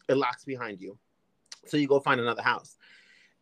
it 0.09 0.17
locks 0.17 0.45
behind 0.45 0.81
you. 0.81 0.99
So 1.67 1.77
you 1.77 1.87
go 1.87 2.01
find 2.01 2.21
another 2.21 2.43
house. 2.43 2.77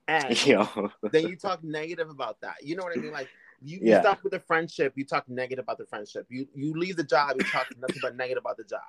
And 0.08 0.36
then 1.12 1.28
you 1.28 1.36
talk 1.36 1.64
negative 1.64 2.10
about 2.10 2.40
that. 2.40 2.56
You 2.62 2.76
know 2.76 2.84
what 2.84 2.96
I 2.96 3.00
mean? 3.00 3.12
Like, 3.12 3.28
you, 3.62 3.78
yeah. 3.82 3.96
you 3.96 4.02
stop 4.02 4.22
with 4.22 4.32
the 4.32 4.40
friendship, 4.40 4.92
you 4.96 5.04
talk 5.04 5.28
negative 5.28 5.64
about 5.64 5.78
the 5.78 5.86
friendship. 5.86 6.26
You 6.28 6.46
you 6.54 6.74
leave 6.74 6.96
the 6.96 7.04
job, 7.04 7.36
you 7.38 7.44
talk 7.44 7.66
nothing 7.78 7.98
but 8.02 8.14
negative 8.16 8.42
about 8.42 8.56
the 8.56 8.64
job. 8.64 8.80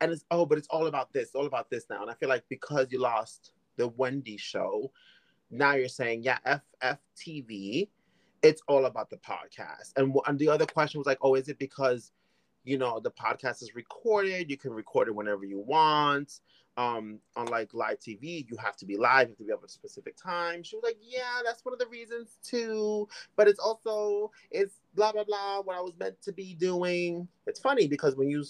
And 0.00 0.12
it's 0.12 0.24
oh, 0.30 0.44
but 0.44 0.58
it's 0.58 0.68
all 0.68 0.86
about 0.86 1.12
this, 1.12 1.30
all 1.34 1.46
about 1.46 1.70
this 1.70 1.86
now. 1.88 2.02
And 2.02 2.10
I 2.10 2.14
feel 2.14 2.28
like 2.28 2.44
because 2.48 2.88
you 2.90 3.00
lost 3.00 3.52
the 3.76 3.88
Wendy 3.88 4.36
show, 4.36 4.92
now 5.50 5.74
you're 5.74 5.88
saying, 5.88 6.22
yeah, 6.22 6.38
FFTV, 6.82 7.88
it's 8.42 8.62
all 8.68 8.84
about 8.86 9.10
the 9.10 9.16
podcast. 9.16 9.92
And, 9.96 10.14
and 10.26 10.38
the 10.38 10.48
other 10.48 10.66
question 10.66 10.98
was 10.98 11.06
like, 11.06 11.18
oh, 11.22 11.34
is 11.34 11.48
it 11.48 11.58
because 11.58 12.12
you 12.64 12.76
know 12.76 13.00
the 13.00 13.10
podcast 13.10 13.62
is 13.62 13.74
recorded? 13.74 14.50
You 14.50 14.58
can 14.58 14.72
record 14.72 15.08
it 15.08 15.14
whenever 15.14 15.44
you 15.44 15.60
want 15.60 16.40
um 16.80 17.18
unlike 17.36 17.74
live 17.74 17.98
tv 17.98 18.48
you 18.50 18.56
have 18.56 18.76
to 18.76 18.86
be 18.86 18.96
live 18.96 19.28
you 19.28 19.32
have 19.32 19.38
to 19.38 19.44
be 19.44 19.52
up 19.52 19.60
at 19.62 19.68
a 19.68 19.72
specific 19.72 20.16
time 20.16 20.62
she 20.62 20.76
was 20.76 20.82
like 20.82 20.96
yeah 21.02 21.40
that's 21.44 21.64
one 21.64 21.74
of 21.74 21.78
the 21.78 21.86
reasons 21.86 22.38
too 22.42 23.06
but 23.36 23.46
it's 23.46 23.58
also 23.58 24.30
it's 24.50 24.76
blah 24.94 25.12
blah 25.12 25.24
blah 25.24 25.60
what 25.60 25.76
i 25.76 25.80
was 25.80 25.92
meant 25.98 26.20
to 26.22 26.32
be 26.32 26.54
doing 26.54 27.28
it's 27.46 27.60
funny 27.60 27.86
because 27.86 28.16
when 28.16 28.30
you 28.30 28.42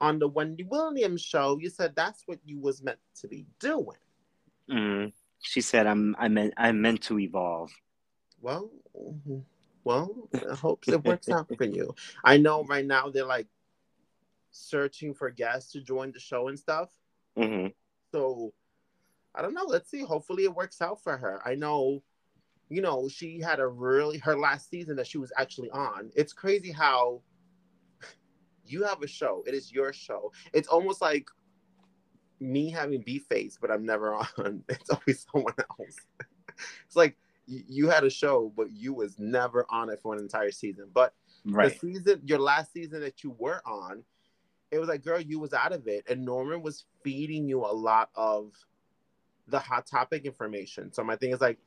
on 0.00 0.18
the 0.18 0.28
wendy 0.28 0.64
williams 0.64 1.20
show 1.20 1.58
you 1.60 1.68
said 1.68 1.94
that's 1.94 2.22
what 2.26 2.38
you 2.44 2.58
was 2.58 2.82
meant 2.82 2.98
to 3.14 3.28
be 3.28 3.44
doing 3.60 3.98
mm. 4.70 5.12
she 5.42 5.60
said 5.60 5.86
i'm 5.86 6.16
i 6.18 6.26
meant 6.26 6.54
i'm 6.56 6.80
meant 6.80 7.02
to 7.02 7.18
evolve 7.18 7.70
well 8.40 8.70
mm-hmm. 8.96 9.40
Well, 9.84 10.30
I 10.50 10.54
hope 10.54 10.84
it 10.88 11.04
works 11.04 11.28
out 11.28 11.46
for 11.54 11.64
you. 11.64 11.94
I 12.24 12.38
know 12.38 12.64
right 12.64 12.86
now 12.86 13.10
they're 13.10 13.26
like 13.26 13.46
searching 14.50 15.12
for 15.12 15.28
guests 15.28 15.72
to 15.72 15.82
join 15.82 16.10
the 16.10 16.20
show 16.20 16.48
and 16.48 16.58
stuff. 16.58 16.88
Hmm 17.36 17.66
So 18.12 18.52
I 19.34 19.42
don't 19.42 19.54
know. 19.54 19.64
Let's 19.66 19.90
see. 19.90 20.02
Hopefully 20.02 20.44
it 20.44 20.54
works 20.54 20.80
out 20.80 21.02
for 21.02 21.16
her. 21.16 21.42
I 21.44 21.54
know, 21.54 22.02
you 22.68 22.80
know, 22.82 23.08
she 23.08 23.40
had 23.40 23.60
a 23.60 23.66
really 23.66 24.18
her 24.18 24.36
last 24.38 24.70
season 24.70 24.96
that 24.96 25.06
she 25.06 25.18
was 25.18 25.32
actually 25.36 25.70
on. 25.70 26.10
It's 26.14 26.32
crazy 26.32 26.70
how 26.70 27.22
you 28.66 28.84
have 28.84 29.02
a 29.02 29.08
show. 29.08 29.42
It 29.46 29.54
is 29.54 29.72
your 29.72 29.92
show. 29.92 30.32
It's 30.52 30.68
almost 30.68 31.02
like 31.02 31.28
me 32.40 32.70
having 32.70 33.02
B 33.02 33.18
face, 33.18 33.58
but 33.60 33.70
I'm 33.70 33.84
never 33.84 34.14
on. 34.38 34.62
It's 34.68 34.90
always 34.90 35.26
someone 35.32 35.54
else. 35.58 35.96
it's 36.86 36.96
like 36.96 37.16
you 37.46 37.88
had 37.88 38.04
a 38.04 38.10
show, 38.10 38.52
but 38.56 38.70
you 38.72 38.94
was 38.94 39.18
never 39.18 39.66
on 39.68 39.90
it 39.90 40.00
for 40.00 40.14
an 40.14 40.20
entire 40.20 40.50
season. 40.50 40.86
But 40.92 41.12
Right. 41.44 41.72
the 41.72 41.78
season, 41.78 42.22
your 42.24 42.38
last 42.38 42.72
season 42.72 43.00
that 43.00 43.22
you 43.22 43.34
were 43.38 43.60
on, 43.66 44.02
it 44.74 44.78
was 44.78 44.88
like, 44.88 45.04
girl, 45.04 45.20
you 45.20 45.38
was 45.38 45.52
out 45.54 45.72
of 45.72 45.86
it, 45.86 46.04
and 46.08 46.24
Norman 46.24 46.60
was 46.62 46.84
feeding 47.02 47.48
you 47.48 47.60
a 47.60 47.72
lot 47.72 48.10
of 48.14 48.52
the 49.48 49.58
hot 49.58 49.86
topic 49.86 50.24
information. 50.24 50.92
So 50.92 51.04
my 51.04 51.16
thing 51.16 51.32
is 51.32 51.40
like, 51.40 51.58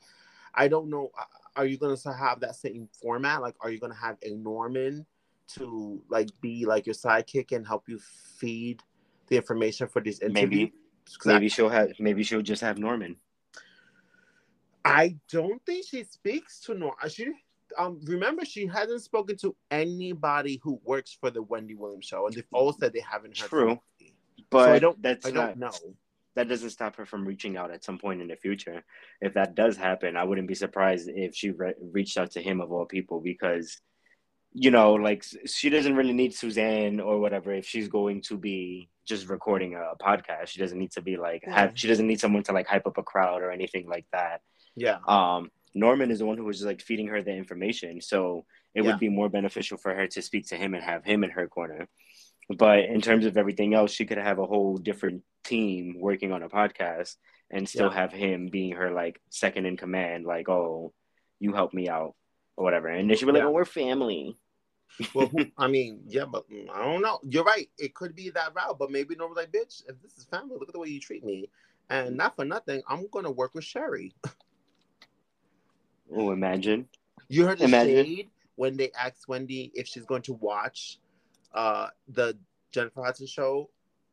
I 0.54 0.68
don't 0.68 0.90
know, 0.90 1.12
uh, 1.18 1.24
are 1.56 1.66
you 1.66 1.78
gonna 1.78 1.96
have 2.18 2.40
that 2.42 2.56
same 2.56 2.90
format? 2.92 3.42
Like, 3.42 3.56
are 3.62 3.70
you 3.72 3.80
gonna 3.80 3.96
have 3.96 4.18
a 4.24 4.36
Norman 4.36 5.06
to 5.50 6.02
like 6.10 6.30
be 6.42 6.66
like 6.66 6.86
your 6.86 6.96
sidekick 6.96 7.52
and 7.56 7.66
help 7.66 7.88
you 7.88 8.00
feed 8.00 8.82
the 9.28 9.38
information 9.38 9.88
for 9.88 10.02
these 10.02 10.20
interviews? 10.20 10.50
Maybe 10.50 10.74
'Cause 11.18 11.28
I- 11.28 11.34
maybe 11.34 11.50
she'll 11.50 11.70
have 11.70 11.92
maybe 12.00 12.24
she'll 12.24 12.42
just 12.42 12.62
have 12.62 12.78
Norman. 12.78 13.16
I 14.84 15.18
don't 15.30 15.64
think 15.66 15.86
she 15.86 16.04
speaks 16.04 16.60
to 16.62 16.74
Norman. 16.74 17.10
She 17.10 17.32
um 17.78 18.00
remember 18.06 18.44
she 18.46 18.66
hasn't 18.68 19.02
spoken 19.02 19.38
to 19.38 19.56
anybody 19.72 20.60
who 20.64 20.80
works 20.84 21.16
for 21.20 21.30
the 21.32 21.42
Wendy 21.42 21.76
Williams 21.76 22.06
show, 22.06 22.26
and 22.26 22.36
they've 22.36 22.46
all 22.52 22.74
said 22.74 22.94
they 22.94 23.00
haven't 23.00 23.38
heard. 23.38 23.50
True. 23.50 23.68
From. 23.68 23.80
But 24.50 24.70
I 24.70 24.80
don't- 24.80 25.02
that's 25.02 25.26
I 25.26 25.32
not 25.32 25.48
don't 25.48 25.60
know. 25.60 25.72
that 26.36 26.48
doesn't 26.48 26.70
stop 26.70 26.96
her 26.96 27.06
from 27.06 27.26
reaching 27.26 27.58
out 27.58 27.72
at 27.72 27.84
some 27.84 27.98
point 27.98 28.22
in 28.22 28.28
the 28.28 28.36
future. 28.36 28.84
If 29.22 29.34
that 29.34 29.56
does 29.56 29.76
happen, 29.76 30.16
I 30.16 30.24
wouldn't 30.24 30.48
be 30.48 30.56
surprised 30.56 31.10
if 31.10 31.36
she 31.36 31.52
re- 31.52 31.74
reached 31.82 32.18
out 32.18 32.32
to 32.32 32.42
him 32.42 32.62
of 32.62 32.72
all 32.72 32.86
people 32.86 33.20
because, 33.20 33.82
you 34.54 34.72
know, 34.72 34.94
like 34.94 35.26
she 35.46 35.70
doesn't 35.70 35.96
really 35.96 36.14
need 36.14 36.34
Suzanne 36.34 37.00
or 37.00 37.20
whatever 37.20 37.52
if 37.54 37.66
she's 37.66 37.88
going 37.88 38.22
to 38.24 38.38
be 38.38 38.90
just 39.06 39.28
recording 39.30 39.74
a 39.76 39.94
podcast. 40.02 40.48
She 40.48 40.60
doesn't 40.60 40.78
need 40.80 40.92
to 40.92 41.02
be 41.02 41.18
like 41.18 41.44
Yeah. 41.46 41.54
have. 41.60 41.72
She 41.80 41.88
doesn't 41.88 42.08
need 42.08 42.20
someone 42.20 42.44
to 42.44 42.54
like 42.54 42.68
hype 42.68 42.88
up 42.88 42.98
a 42.98 43.04
crowd 43.04 43.42
or 43.42 43.52
anything 43.52 43.88
like 43.90 44.06
that. 44.14 44.42
Yeah, 44.76 45.00
Um, 45.08 45.50
Norman 45.78 46.12
is 46.12 46.20
the 46.20 46.26
one 46.26 46.38
who 46.38 46.44
was 46.46 46.64
like 46.64 46.82
feeding 46.82 47.08
her 47.08 47.22
the 47.22 47.32
information, 47.32 48.02
so 48.02 48.46
it 48.74 48.82
Yeah. 48.82 48.88
would 48.92 49.00
be 49.00 49.10
more 49.10 49.30
beneficial 49.30 49.78
for 49.78 49.94
her 49.94 50.08
to 50.08 50.22
speak 50.22 50.48
to 50.48 50.56
him 50.58 50.74
and 50.74 50.84
have 50.84 51.04
him 51.06 51.24
in 51.24 51.30
her 51.32 51.48
corner. 51.48 51.88
But 52.50 52.86
in 52.86 53.02
terms 53.02 53.26
of 53.26 53.38
everything 53.38 53.74
else, 53.74 53.92
she 53.92 54.06
could 54.06 54.18
have 54.18 54.40
a 54.40 54.46
whole 54.46 54.78
different 54.78 55.24
team 55.44 55.96
working 56.00 56.32
on 56.32 56.44
a 56.44 56.50
podcast 56.50 57.16
and 57.52 57.68
still 57.68 57.90
Yeah. 57.90 57.96
have 58.02 58.12
him 58.14 58.48
being 58.48 58.74
her 58.74 58.92
like 58.92 59.22
second 59.30 59.66
in 59.66 59.78
command, 59.78 60.26
like, 60.26 60.50
oh, 60.50 60.94
you 61.40 61.54
help 61.54 61.74
me 61.74 61.88
out 61.90 62.16
or 62.56 62.64
whatever. 62.64 62.88
And 62.88 63.10
then 63.10 63.18
she'd 63.18 63.26
be 63.26 63.32
like, 63.34 63.42
Yeah. 63.42 63.48
oh, 63.48 63.52
we're 63.52 63.66
family. 63.66 64.38
well, 65.14 65.30
I 65.58 65.68
mean, 65.68 66.02
yeah, 66.08 66.26
but 66.26 66.50
mm, 66.50 66.70
I 66.72 66.84
don't 66.86 67.02
know. 67.04 67.20
You're 67.24 67.44
right. 67.44 67.70
It 67.78 67.94
could 67.94 68.16
be 68.16 68.30
that 68.32 68.56
route, 68.56 68.80
but 68.80 68.90
maybe 68.90 69.16
Norman's 69.16 69.38
like, 69.38 69.52
bitch, 69.52 69.84
if 69.88 70.02
this 70.02 70.18
is 70.18 70.24
family, 70.26 70.56
look 70.58 70.70
at 70.70 70.74
the 70.74 70.80
way 70.80 70.88
you 70.88 71.00
treat 71.00 71.24
me, 71.24 71.50
and 71.90 72.18
not 72.18 72.36
for 72.36 72.46
nothing, 72.46 72.82
I'm 72.88 73.08
gonna 73.12 73.30
work 73.32 73.54
with 73.54 73.64
Sherri. 73.66 74.14
Oh, 76.16 76.32
imagine. 76.32 76.88
You 77.30 77.46
heard 77.46 77.60
the 77.60 77.66
Imagine. 77.66 78.06
shade 78.06 78.30
when 78.56 78.78
they 78.78 78.92
asked 79.00 79.28
Wendy 79.28 79.72
if 79.76 79.88
she's 79.88 80.06
going 80.06 80.22
to 80.24 80.34
watch 80.34 81.00
uh 81.54 81.88
the 82.10 82.38
Jennifer 82.72 83.04
Hudson 83.04 83.28
show 83.28 83.70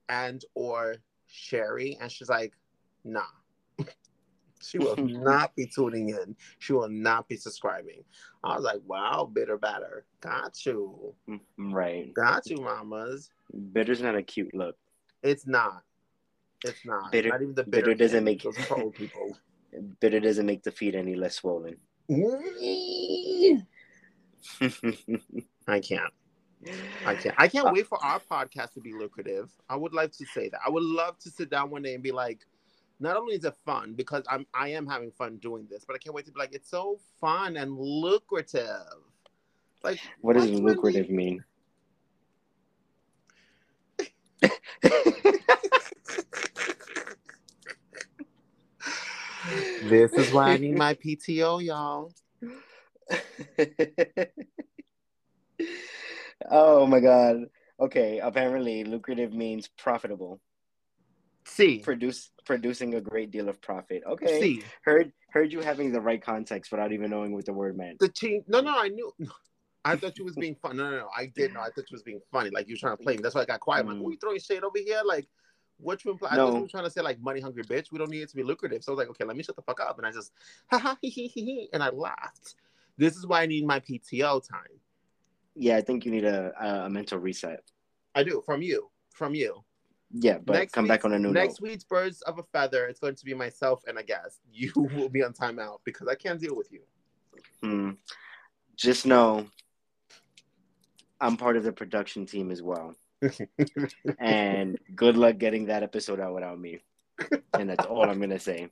and 0.09 0.45
or 0.55 0.97
Sherri, 1.27 1.97
and 2.01 2.11
she's 2.11 2.29
like, 2.29 2.53
nah. 3.05 3.23
she 4.63 4.79
will 4.79 4.97
not 4.99 5.55
be 5.57 5.67
tuning 5.67 6.11
in. 6.11 6.37
She 6.59 6.73
will 6.73 6.89
not 6.89 7.29
be 7.29 7.37
subscribing. 7.37 8.05
I 8.43 8.55
was 8.57 8.65
like, 8.65 8.81
wow, 8.87 9.29
bitter 9.33 9.57
batter. 9.59 10.05
Got 10.21 10.65
you. 10.67 11.15
Mm, 11.29 11.41
Right. 11.59 12.13
Got 12.15 12.49
you, 12.51 12.59
mamas. 12.59 13.31
Bitter's 13.73 14.03
not 14.03 14.15
a 14.17 14.23
cute 14.23 14.55
look. 14.55 14.77
It's 15.23 15.47
not. 15.47 15.83
It's 16.65 16.85
not. 16.85 17.11
Bitter- 17.13 17.29
not 17.31 17.43
even 17.43 17.55
the 17.55 17.65
bitter 17.65 17.87
bitter. 17.87 17.95
doesn't 17.95 18.25
make- 18.25 18.43
those 18.43 18.57
old 18.71 18.95
people. 18.95 19.37
Bitter 20.01 20.21
doesn't 20.21 20.47
make 20.47 20.63
the 20.63 20.71
feet 20.71 20.95
any 20.95 21.15
less 21.15 21.37
swollen. 21.37 21.77
I 22.11 23.63
can't. 25.81 26.13
I 27.05 27.15
can't. 27.15 27.35
I 27.39 27.49
can't 27.49 27.67
uh, 27.67 27.73
wait 27.73 27.87
for 27.87 28.03
our 28.03 28.21
podcast 28.21 28.73
to 28.75 28.81
be 28.81 28.93
lucrative. 28.93 29.51
I 29.69 29.77
would 29.77 29.93
like 29.93 30.13
to 30.13 30.25
say 30.27 30.49
that. 30.49 30.61
I 30.65 30.71
would 30.71 30.83
love 30.83 31.19
to 31.21 31.31
sit 31.31 31.51
down 31.51 31.71
one 31.71 31.83
day 31.83 31.95
and 31.95 32.03
be 32.03 32.13
like, 32.13 32.47
not 33.01 33.17
only 33.17 33.35
is 33.35 33.45
it 33.45 33.55
fun 33.65 33.95
because 33.95 34.25
I'm 34.29 34.47
I 34.55 34.69
am 34.69 34.87
having 34.87 35.11
fun 35.11 35.39
doing 35.39 35.67
this, 35.71 35.85
but 35.85 35.95
I 35.95 35.99
can't 35.99 36.15
wait 36.15 36.27
to 36.27 36.33
be 36.33 36.39
like, 36.39 36.55
it's 36.55 36.71
so 36.71 37.01
fun 37.21 37.57
and 37.57 37.79
lucrative. 37.79 39.01
Like, 39.83 40.01
what 40.21 40.37
does 40.37 40.51
lucrative 40.51 41.11
mean? 41.11 41.45
This 49.89 50.13
is 50.13 50.33
why 50.33 50.51
I 50.53 50.57
need 50.57 50.77
my 50.79 50.95
PTO, 50.95 51.63
y'all. 51.65 52.13
oh 56.51 56.87
my 56.87 57.01
god. 57.01 57.45
Okay, 57.81 58.19
apparently 58.21 58.85
lucrative 58.85 59.33
means 59.33 59.69
profitable. 59.79 60.41
See, 61.47 61.79
Produce 61.79 62.31
producing 62.47 62.95
a 62.95 63.01
great 63.01 63.31
deal 63.31 63.49
of 63.49 63.61
profit. 63.61 64.03
Okay. 64.09 64.39
see 64.41 64.63
Heard 64.83 65.13
heard 65.31 65.53
you 65.53 65.61
having 65.61 65.93
the 65.93 66.01
right 66.01 66.23
context 66.23 66.71
without 66.71 66.93
even 66.93 67.11
knowing 67.11 67.35
what 67.35 67.45
the 67.45 67.53
word 67.53 67.77
meant. 67.77 67.99
the 67.99 68.09
team 68.09 68.43
No, 68.49 68.61
no, 68.61 68.75
I 68.79 68.89
knew. 68.89 69.13
I 69.85 69.97
thought 69.97 70.17
you 70.19 70.25
was 70.25 70.35
being 70.37 70.55
fun. 70.55 70.79
No, 70.79 70.89
no, 70.91 70.97
no. 70.97 71.09
I 71.15 71.27
did 71.27 71.53
know. 71.53 71.61
I 71.61 71.65
thought 71.65 71.91
you 71.91 71.95
was 71.95 72.03
being 72.03 72.21
funny. 72.33 72.49
Like 72.51 72.67
you 72.69 72.75
were 72.75 72.79
trying 72.79 72.97
to 72.97 73.03
play 73.03 73.17
me. 73.17 73.23
That's 73.23 73.35
why 73.35 73.43
I 73.43 73.45
got 73.45 73.61
quiet. 73.61 73.81
I'm 73.81 73.89
like, 73.89 73.97
Mm. 73.97 74.01
"Who 74.01 74.13
you 74.13 74.19
throwing 74.19 74.39
shade 74.41 74.65
over 74.65 74.79
here?" 74.79 75.03
Like, 75.05 75.27
what 75.79 76.05
you 76.05 76.11
imply? 76.13 76.31
I 76.33 76.37
No. 76.37 76.51
thought 76.51 76.61
you 76.63 76.69
trying 76.69 76.85
to 76.85 76.91
say 76.91 77.01
like 77.03 77.21
money 77.21 77.41
hungry 77.41 77.65
bitch. 77.65 77.91
We 77.93 77.99
don't 77.99 78.11
need 78.11 78.23
it 78.23 78.29
to 78.31 78.37
be 78.37 78.43
lucrative. 78.43 78.83
So 78.85 78.93
I 78.93 78.95
was 78.95 78.99
like, 78.99 79.11
okay, 79.11 79.25
let 79.25 79.37
me 79.37 79.43
shut 79.43 79.57
the 79.57 79.63
fuck 79.63 79.81
up. 79.81 79.99
And 79.99 80.07
I 80.07 80.13
just 80.13 80.33
ha 80.71 80.79
ha 80.79 80.97
he 81.01 81.09
he 81.11 81.27
he 81.29 81.45
he, 81.45 81.69
and 81.73 81.83
I 81.83 81.91
laughed. 81.91 82.55
This 82.97 83.17
is 83.17 83.27
why 83.27 83.43
I 83.43 83.47
need 83.47 83.67
my 83.67 83.81
PTO 83.81 84.47
time. 84.49 84.79
Yeah, 85.57 85.77
I 85.77 85.81
think 85.81 86.05
you 86.05 86.11
need 86.13 86.25
a 86.25 86.53
a, 86.85 86.91
mental 86.91 87.19
reset. 87.19 87.63
I 88.15 88.23
do 88.23 88.43
from 88.47 88.63
you, 88.63 88.91
from 89.11 89.35
you. 89.35 89.65
Yeah, 90.17 90.39
but 90.39 90.71
come 90.71 90.87
back 90.87 91.05
on 91.05 91.13
a 91.13 91.19
new 91.19 91.33
next 91.33 91.61
note. 91.61 91.69
week's 91.69 91.83
birds 91.85 92.23
of 92.23 92.39
a 92.39 92.43
feather. 92.45 92.87
It's 92.87 93.01
going 93.01 93.17
to 93.17 93.25
be 93.25 93.35
myself 93.35 93.83
and 93.89 93.99
a 93.99 94.03
guest. 94.03 94.41
You 94.53 94.73
will 94.77 95.09
be 95.09 95.25
on 95.25 95.33
timeout 95.33 95.79
because 95.85 96.07
I 96.07 96.15
can't 96.15 96.41
deal 96.41 96.55
with 96.55 96.71
you. 96.71 96.83
Hmm. 97.61 97.91
Just 98.77 99.07
know 99.07 99.47
I'm 101.21 101.37
part 101.37 101.57
of 101.57 101.65
the 101.65 101.73
production 101.73 102.27
team 102.27 102.51
as 102.53 102.63
well. 102.63 102.95
and 104.19 104.79
good 104.95 105.17
luck 105.17 105.39
getting 105.39 105.67
that 105.67 105.83
episode 105.83 106.21
out 106.21 106.35
without 106.35 106.59
me. 106.59 106.81
And 107.53 107.71
that's 107.71 107.87
all 107.87 108.09
I'm 108.09 108.21
gonna 108.21 108.39
say. 108.39 108.69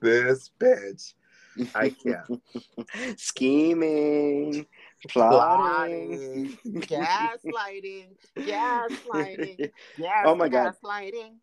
this 0.00 0.50
bitch. 0.60 1.14
I 1.74 1.88
can't. 1.88 2.42
Scheming, 3.18 4.66
plotting, 5.08 6.58
Plotting, 6.58 6.58
gaslighting, 6.82 8.08
gaslighting, 8.36 9.70
gas, 9.96 10.24
Oh 10.26 10.34
my 10.34 10.48
God. 10.48 10.74
gaslighting. 10.82 11.36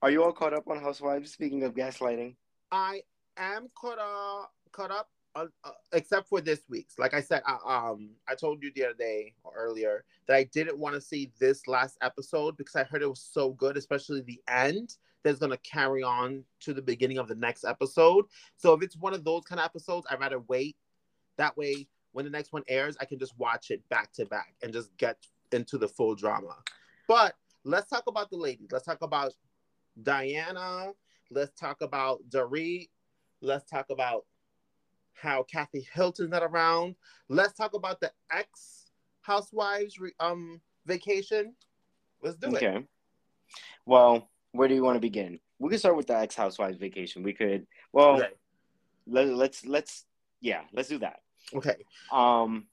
Are 0.00 0.10
you 0.10 0.22
all 0.22 0.32
caught 0.32 0.54
up 0.54 0.68
on 0.68 0.80
Housewives? 0.80 1.32
Speaking 1.32 1.64
of 1.64 1.74
gaslighting, 1.74 2.36
I 2.70 3.02
am 3.36 3.66
caught 3.74 3.98
up, 3.98 4.52
caught 4.70 4.92
up, 4.92 5.08
uh, 5.38 5.46
uh, 5.64 5.70
except 5.92 6.28
for 6.28 6.40
this 6.40 6.62
week's. 6.68 6.98
Like 6.98 7.14
I 7.14 7.20
said, 7.20 7.42
I, 7.46 7.90
um, 7.90 8.10
I 8.28 8.34
told 8.34 8.62
you 8.62 8.72
the 8.74 8.86
other 8.86 8.94
day 8.94 9.34
or 9.44 9.52
earlier 9.56 10.04
that 10.26 10.36
I 10.36 10.44
didn't 10.44 10.78
want 10.78 10.94
to 10.94 11.00
see 11.00 11.30
this 11.38 11.66
last 11.66 11.96
episode 12.02 12.56
because 12.56 12.76
I 12.76 12.84
heard 12.84 13.02
it 13.02 13.08
was 13.08 13.20
so 13.32 13.50
good, 13.52 13.76
especially 13.76 14.22
the 14.22 14.40
end. 14.48 14.96
That's 15.24 15.38
gonna 15.38 15.58
carry 15.58 16.02
on 16.02 16.44
to 16.60 16.72
the 16.72 16.82
beginning 16.82 17.18
of 17.18 17.28
the 17.28 17.34
next 17.34 17.64
episode. 17.64 18.26
So 18.56 18.72
if 18.72 18.82
it's 18.82 18.96
one 18.96 19.14
of 19.14 19.24
those 19.24 19.44
kind 19.44 19.60
of 19.60 19.64
episodes, 19.64 20.06
I'd 20.10 20.20
rather 20.20 20.40
wait. 20.40 20.76
That 21.36 21.56
way, 21.56 21.88
when 22.12 22.24
the 22.24 22.30
next 22.30 22.52
one 22.52 22.62
airs, 22.68 22.96
I 23.00 23.04
can 23.04 23.18
just 23.18 23.36
watch 23.38 23.70
it 23.70 23.86
back 23.88 24.12
to 24.14 24.26
back 24.26 24.54
and 24.62 24.72
just 24.72 24.96
get 24.96 25.18
into 25.52 25.78
the 25.78 25.88
full 25.88 26.14
drama. 26.14 26.56
But 27.06 27.34
let's 27.64 27.88
talk 27.88 28.04
about 28.06 28.30
the 28.30 28.36
ladies. 28.36 28.68
Let's 28.70 28.84
talk 28.84 29.02
about 29.02 29.32
Diana. 30.02 30.92
Let's 31.30 31.52
talk 31.58 31.80
about 31.80 32.20
Dorit. 32.30 32.88
Let's 33.40 33.68
talk 33.68 33.86
about 33.90 34.24
how 35.20 35.42
Kathy 35.42 35.86
Hilton's 35.92 36.30
not 36.30 36.42
around. 36.42 36.94
Let's 37.28 37.54
talk 37.54 37.74
about 37.74 38.00
the 38.00 38.10
ex 38.32 38.86
housewives 39.22 39.98
re- 39.98 40.12
um 40.20 40.60
vacation. 40.86 41.54
Let's 42.22 42.36
do 42.36 42.48
it. 42.54 42.62
okay. 42.62 42.86
Well, 43.86 44.28
where 44.52 44.68
do 44.68 44.74
you 44.74 44.82
want 44.82 44.96
to 44.96 45.00
begin? 45.00 45.40
We 45.58 45.70
could 45.70 45.78
start 45.78 45.96
with 45.96 46.06
the 46.06 46.16
ex-housewives 46.16 46.78
vacation. 46.78 47.22
We 47.22 47.32
could. 47.32 47.66
Well, 47.92 48.16
Okay. 48.16 48.28
let, 49.06 49.28
let's 49.28 49.64
let's 49.66 50.04
yeah, 50.40 50.62
let's 50.72 50.88
do 50.88 50.98
that. 50.98 51.20
Okay. 51.54 51.76
Um, 52.12 52.66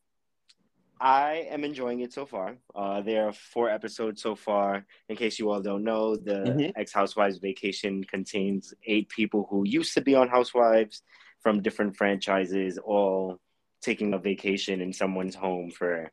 I 0.99 1.47
am 1.49 1.63
enjoying 1.63 1.99
it 2.01 2.13
so 2.13 2.25
far. 2.25 2.57
Uh, 2.73 3.01
there 3.01 3.27
are 3.27 3.33
four 3.33 3.69
episodes 3.69 4.21
so 4.21 4.35
far. 4.35 4.85
In 5.09 5.15
case 5.15 5.37
you 5.39 5.49
all 5.49 5.61
don't 5.61 5.83
know, 5.83 6.15
the 6.15 6.31
Mhm. 6.55 6.71
Ex 6.75 6.93
Housewives 6.93 7.37
Vacation 7.37 8.03
contains 8.03 8.73
eight 8.85 9.09
people 9.09 9.45
who 9.49 9.65
used 9.67 9.93
to 9.95 10.01
be 10.01 10.15
on 10.15 10.29
Housewives 10.29 11.01
from 11.45 11.61
different 11.61 11.95
franchises, 11.95 12.79
all 12.79 13.37
taking 13.79 14.15
a 14.15 14.17
vacation 14.17 14.81
in 14.81 14.91
someone's 14.91 15.35
home 15.35 15.69
for 15.69 16.11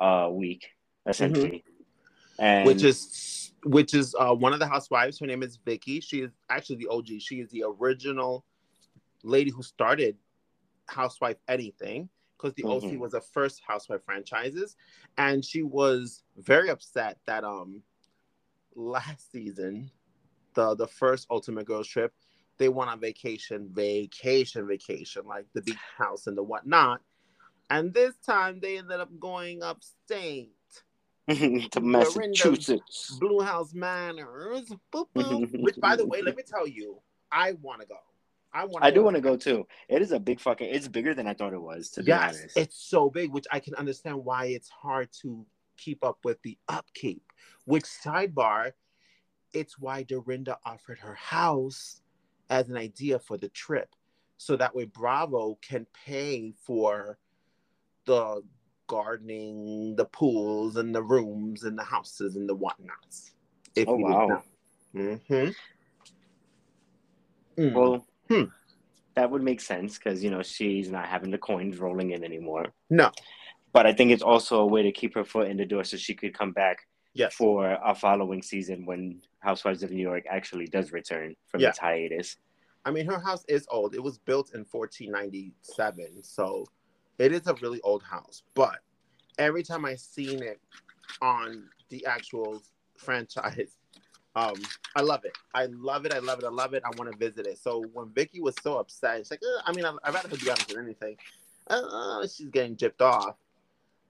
a 0.00 0.28
week, 0.28 0.66
essentially. 1.06 1.62
And 2.40 2.66
which 2.66 2.82
is 2.82 3.52
which 3.64 3.94
is 3.94 4.12
uh, 4.18 4.34
one 4.34 4.52
of 4.52 4.58
the 4.58 4.66
housewives. 4.66 5.20
Her 5.20 5.26
name 5.26 5.44
is 5.44 5.56
Vicki. 5.64 6.00
She 6.00 6.20
is 6.22 6.32
actually 6.50 6.76
the 6.76 6.88
OG. 6.88 7.20
She 7.20 7.36
is 7.36 7.48
the 7.50 7.62
original 7.64 8.44
lady 9.22 9.52
who 9.52 9.62
started 9.62 10.16
Housewife 10.88 11.36
Anything 11.46 12.08
because 12.36 12.52
the 12.54 12.64
OC 12.64 12.96
Mhm. 12.96 12.98
was 12.98 13.12
the 13.12 13.20
first 13.20 13.62
Housewife 13.64 14.02
franchises, 14.02 14.74
and 15.16 15.44
she 15.44 15.62
was 15.62 16.24
very 16.36 16.70
upset 16.70 17.20
that 17.26 17.44
um 17.44 17.84
last 18.74 19.30
season, 19.30 19.92
the 20.54 20.74
the 20.74 20.88
first 20.88 21.28
Ultimate 21.30 21.66
Girls 21.66 21.86
Trip, 21.86 22.12
they 22.58 22.68
went 22.68 22.90
on 22.90 23.00
vacation, 23.00 23.68
vacation, 23.72 24.66
vacation, 24.66 25.22
like 25.26 25.46
the 25.54 25.62
beach 25.62 25.76
house 25.98 26.26
and 26.26 26.36
the 26.36 26.42
whatnot. 26.42 27.00
And 27.70 27.92
this 27.94 28.14
time 28.24 28.60
they 28.60 28.78
ended 28.78 29.00
up 29.00 29.10
going 29.18 29.62
upstate. 29.62 30.50
to 31.28 31.80
Massachusetts. 31.80 33.16
Blue 33.20 33.40
House 33.40 33.72
Manors. 33.72 34.72
Boop, 34.92 35.06
boop. 35.16 35.60
Which, 35.60 35.76
by 35.80 35.96
the 35.96 36.06
way, 36.06 36.20
let 36.20 36.36
me 36.36 36.42
tell 36.42 36.66
you, 36.66 37.00
I 37.30 37.52
want 37.52 37.80
to 37.80 37.86
go. 37.86 37.96
I 38.52 38.64
want. 38.64 38.84
I 38.84 38.90
do 38.90 39.02
want 39.02 39.16
to 39.16 39.22
go 39.22 39.36
too. 39.36 39.66
It 39.88 40.02
is 40.02 40.12
a 40.12 40.20
big 40.20 40.40
fucking. 40.40 40.68
It's 40.68 40.88
bigger 40.88 41.14
than 41.14 41.26
I 41.26 41.34
thought 41.34 41.54
it 41.54 41.62
was. 41.62 41.90
To 41.90 42.02
be 42.02 42.08
Yes, 42.08 42.38
honest, 42.38 42.56
it's 42.56 42.76
so 42.76 43.08
big, 43.08 43.32
which 43.32 43.46
I 43.50 43.60
can 43.60 43.74
understand 43.76 44.22
why 44.24 44.46
it's 44.46 44.68
hard 44.68 45.08
to 45.22 45.46
keep 45.78 46.04
up 46.04 46.18
with 46.24 46.42
the 46.42 46.58
upkeep. 46.68 47.22
Which 47.64 47.84
sidebar, 47.84 48.72
it's 49.54 49.78
why 49.78 50.02
Dorinda 50.02 50.58
offered 50.66 50.98
her 50.98 51.14
house 51.14 52.01
as 52.52 52.68
an 52.68 52.76
idea 52.76 53.18
for 53.18 53.38
the 53.38 53.48
trip, 53.48 53.88
so 54.36 54.56
that 54.56 54.74
way 54.74 54.84
Bravo 54.84 55.58
can 55.62 55.86
pay 56.06 56.52
for 56.64 57.18
the 58.04 58.42
gardening, 58.88 59.96
the 59.96 60.04
pools, 60.04 60.76
and 60.76 60.94
the 60.94 61.02
rooms, 61.02 61.64
and 61.64 61.78
the 61.78 61.82
houses, 61.82 62.36
and 62.36 62.46
the 62.46 62.54
whatnots. 62.54 63.32
If 63.74 63.88
Oh, 63.88 63.96
you 63.96 64.04
wow. 64.04 64.42
Mm-hmm. 64.94 65.48
Mm. 67.58 67.74
well, 67.74 68.06
Hmm. 68.28 68.44
that 69.14 69.30
would 69.30 69.42
make 69.42 69.60
sense 69.62 69.96
because 69.98 70.22
you 70.22 70.30
know 70.30 70.42
she's 70.42 70.90
not 70.90 71.06
having 71.06 71.30
the 71.30 71.38
coins 71.38 71.78
rolling 71.78 72.10
in 72.10 72.22
anymore. 72.22 72.66
no. 72.90 73.10
But 73.72 73.86
I 73.86 73.94
think 73.94 74.10
it's 74.10 74.22
also 74.22 74.60
a 74.60 74.66
way 74.66 74.82
to 74.82 74.92
keep 74.92 75.14
her 75.14 75.24
foot 75.24 75.48
in 75.48 75.56
the 75.56 75.64
door 75.64 75.84
so 75.84 75.96
she 75.96 76.14
could 76.14 76.34
come 76.34 76.52
back 76.52 76.86
Yes. 77.14 77.34
for 77.34 77.78
a 77.82 77.94
following 77.94 78.42
season 78.42 78.84
when 78.84 79.22
Housewives 79.42 79.82
of 79.82 79.90
New 79.90 80.02
York 80.02 80.24
actually 80.30 80.66
does 80.66 80.92
return 80.92 81.34
from 81.48 81.60
Yeah. 81.60 81.70
its 81.70 81.78
hiatus. 81.78 82.36
I 82.84 82.90
mean, 82.90 83.06
her 83.06 83.18
house 83.18 83.44
is 83.48 83.66
old. 83.70 83.94
It 83.94 84.02
was 84.02 84.18
built 84.18 84.54
in 84.54 84.64
1497, 84.64 86.22
so 86.22 86.66
it 87.18 87.32
is 87.32 87.46
a 87.46 87.54
really 87.54 87.80
old 87.82 88.02
house. 88.02 88.42
But 88.54 88.78
every 89.38 89.62
time 89.62 89.84
I 89.84 89.96
seen 89.96 90.42
it 90.42 90.60
on 91.20 91.68
the 91.90 92.06
actual 92.06 92.62
franchise, 92.96 93.76
um, 94.34 94.54
I 94.96 95.02
love 95.02 95.24
it. 95.24 95.36
I 95.54 95.66
love 95.66 96.06
it. 96.06 96.14
I 96.14 96.18
love 96.18 96.38
it. 96.38 96.44
I 96.44 96.48
love 96.50 96.74
it. 96.74 96.82
I 96.84 96.90
want 96.96 97.10
to 97.12 97.18
visit 97.18 97.46
it. 97.46 97.58
So 97.58 97.84
when 97.92 98.10
Vicki 98.10 98.40
was 98.40 98.56
so 98.62 98.78
upset, 98.78 99.18
she's 99.18 99.30
like, 99.30 99.42
"Uh, 99.42 99.62
I 99.66 99.72
mean, 99.72 99.84
I, 99.84 99.94
I'd 100.04 100.14
rather 100.14 100.28
her 100.28 100.36
be 100.36 100.48
honest 100.50 100.68
than 100.68 100.84
anything. 100.84 101.16
Uh, 101.66 102.26
she's 102.26 102.48
getting 102.48 102.76
gypped 102.76 103.00
off. 103.00 103.36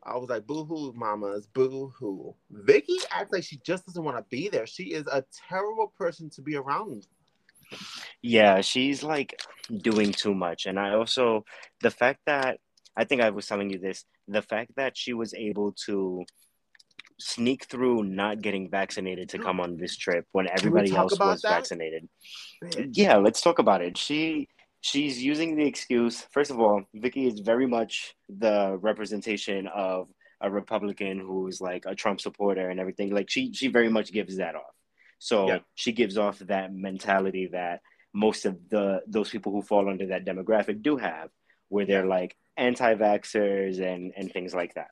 I 0.05 0.17
was 0.17 0.29
like, 0.29 0.47
boo 0.47 0.65
hoo, 0.65 0.93
mamas, 0.97 1.47
boo 1.47 1.93
hoo. 1.99 2.35
Vicki 2.51 2.97
acts 3.11 3.33
like 3.33 3.45
she 3.45 3.59
just 3.65 3.87
doesn't 3.87 4.03
want 4.03 4.17
to 4.17 4.25
be 4.29 4.49
there. 4.49 4.67
She 4.67 4.93
is 4.95 5.07
a 5.07 5.25
terrible 5.49 5.93
person 5.97 6.29
to 6.31 6.43
be 6.43 6.57
around. 6.57 7.07
Yeah, 8.21 8.61
she's 8.61 9.03
like 9.03 9.41
doing 9.81 10.13
too 10.13 10.35
much. 10.35 10.67
And 10.67 10.79
I 10.79 10.95
also, 10.95 11.45
the 11.81 11.91
fact 11.91 12.21
that, 12.27 12.59
I 12.97 13.05
think 13.05 13.23
I 13.23 13.31
was 13.31 13.47
telling 13.47 13.71
you 13.71 13.79
this, 13.79 14.05
the 14.29 14.43
fact 14.43 14.73
that 14.77 14.97
she 14.97 15.15
was 15.15 15.35
able 15.35 15.73
to 15.87 16.25
sneak 17.19 17.65
through 17.67 18.03
not 18.03 18.43
getting 18.43 18.69
vaccinated 18.69 19.29
to 19.29 19.39
come 19.39 19.61
on 19.61 19.77
this 19.77 19.97
trip 19.97 20.27
when 20.33 20.49
everybody 20.49 20.95
else 20.95 21.19
was 21.19 21.43
that? 21.43 21.49
vaccinated. 21.49 22.09
Yeah, 22.93 23.17
let's 23.17 23.41
talk 23.41 23.61
about 23.61 23.83
it. 23.83 23.97
She 23.97 24.49
she's 24.83 25.23
using 25.23 25.57
the 25.57 25.65
excuse. 25.65 26.21
First 26.31 26.51
of 26.51 26.61
all, 26.61 26.83
Vicki 26.93 27.27
is 27.27 27.41
very 27.41 27.67
much 27.67 28.15
the 28.29 28.77
representation 28.83 29.67
of 29.69 30.09
a 30.41 30.51
Republican 30.51 31.19
who's 31.21 31.61
like 31.61 31.85
a 31.87 31.95
Trump 31.95 32.21
supporter 32.21 32.69
and 32.69 32.79
everything. 32.81 33.15
Like 33.15 33.31
she 33.31 33.53
she 33.55 33.69
very 33.69 33.89
much 33.89 34.13
gives 34.13 34.37
that 34.37 34.55
off. 34.57 34.75
So 35.19 35.47
Yeah. 35.49 35.61
she 35.75 35.93
gives 35.93 36.19
off 36.19 36.39
that 36.41 36.75
mentality 36.75 37.47
that 37.53 37.81
most 38.13 38.45
of 38.45 38.55
the 38.69 39.03
those 39.07 39.31
people 39.31 39.53
who 39.53 39.63
fall 39.63 39.89
under 39.89 40.07
that 40.09 40.27
demographic 40.27 40.83
do 40.83 40.97
have, 40.97 41.31
where 41.69 41.87
they're 41.87 42.07
like 42.19 42.37
anti-vaxxers 42.57 43.81
and 43.81 44.13
and 44.17 44.31
things 44.33 44.53
like 44.55 44.75
that. 44.75 44.91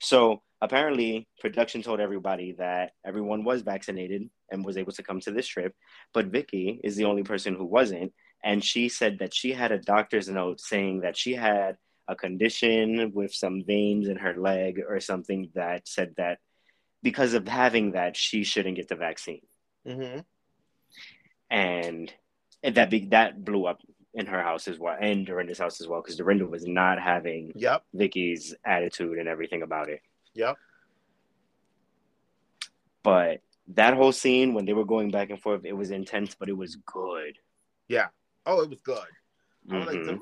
So 0.00 0.42
apparently, 0.60 1.28
production 1.40 1.82
told 1.82 2.00
everybody 2.00 2.52
that 2.58 2.92
everyone 3.04 3.44
was 3.44 3.62
vaccinated 3.62 4.28
and 4.50 4.64
was 4.64 4.76
able 4.76 4.92
to 4.92 5.02
come 5.02 5.20
to 5.20 5.30
this 5.30 5.46
trip, 5.46 5.72
but 6.12 6.26
Vicki 6.26 6.80
is 6.82 6.96
the 6.96 7.04
only 7.04 7.22
person 7.22 7.54
who 7.54 7.64
wasn't, 7.64 8.12
and 8.44 8.62
she 8.62 8.88
said 8.88 9.18
that 9.20 9.34
she 9.34 9.52
had 9.52 9.72
a 9.72 9.78
doctor's 9.78 10.28
note 10.28 10.60
saying 10.60 11.00
that 11.00 11.16
she 11.16 11.32
had 11.34 11.76
a 12.06 12.14
condition 12.14 13.10
with 13.14 13.32
some 13.34 13.64
veins 13.64 14.06
in 14.08 14.16
her 14.16 14.34
leg 14.36 14.80
or 14.86 15.00
something 15.00 15.50
that 15.54 15.88
said 15.88 16.14
that 16.18 16.38
because 17.02 17.32
of 17.34 17.48
having 17.48 17.92
that 17.92 18.16
she 18.16 18.44
shouldn't 18.44 18.76
get 18.76 18.88
the 18.88 18.96
vaccine 18.96 19.40
Mm-hmm. 19.86 20.20
and, 21.50 22.12
and 22.62 22.74
that 22.76 22.88
be, 22.90 23.06
that 23.06 23.44
blew 23.44 23.66
up 23.66 23.80
in 24.14 24.26
her 24.26 24.42
house 24.42 24.68
as 24.68 24.78
well 24.78 24.96
and 25.00 25.26
Dorinda's 25.26 25.58
house 25.58 25.80
as 25.80 25.88
well 25.88 26.00
because 26.00 26.16
Dorinda 26.16 26.46
was 26.46 26.66
not 26.66 27.00
having 27.00 27.52
Yep. 27.54 27.84
Vicki's 27.94 28.54
attitude 28.64 29.18
and 29.18 29.28
everything 29.28 29.62
about 29.62 29.88
it. 29.90 30.00
Yep. 30.34 30.56
But 33.02 33.40
that 33.68 33.94
whole 33.94 34.12
scene 34.12 34.54
when 34.54 34.64
they 34.64 34.72
were 34.72 34.84
going 34.84 35.10
back 35.10 35.30
and 35.30 35.40
forth, 35.40 35.64
it 35.64 35.76
was 35.76 35.90
intense, 35.90 36.34
but 36.34 36.48
it 36.48 36.56
was 36.56 36.76
good. 36.76 37.38
Yeah. 37.88 38.08
Oh, 38.46 38.62
it 38.62 38.70
was 38.70 38.80
good. 38.80 38.98
I 39.70 39.78
was 39.78 39.86
like, 39.86 39.96
Mhm. 39.98 40.20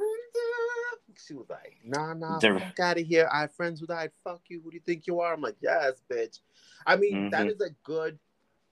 She 1.26 1.34
was 1.34 1.48
like, 1.50 1.78
nah, 1.84 2.14
nah, 2.14 2.40
fuck 2.58 2.80
out 2.80 2.98
of 2.98 3.06
here. 3.06 3.28
I 3.30 3.42
have 3.42 3.52
friends 3.54 3.80
who 3.80 3.86
died. 3.86 4.12
Fuck 4.24 4.42
you. 4.48 4.60
Who 4.62 4.70
do 4.70 4.76
you 4.76 4.82
think 4.82 5.06
you 5.06 5.20
are? 5.20 5.34
I'm 5.34 5.40
like, 5.42 5.56
yes, 5.60 6.02
bitch. 6.08 6.40
I 6.86 6.96
mean, 6.96 7.28
that 7.30 7.46
Mhm. 7.46 7.50
is 7.50 7.60
a 7.60 7.70
good 7.84 8.18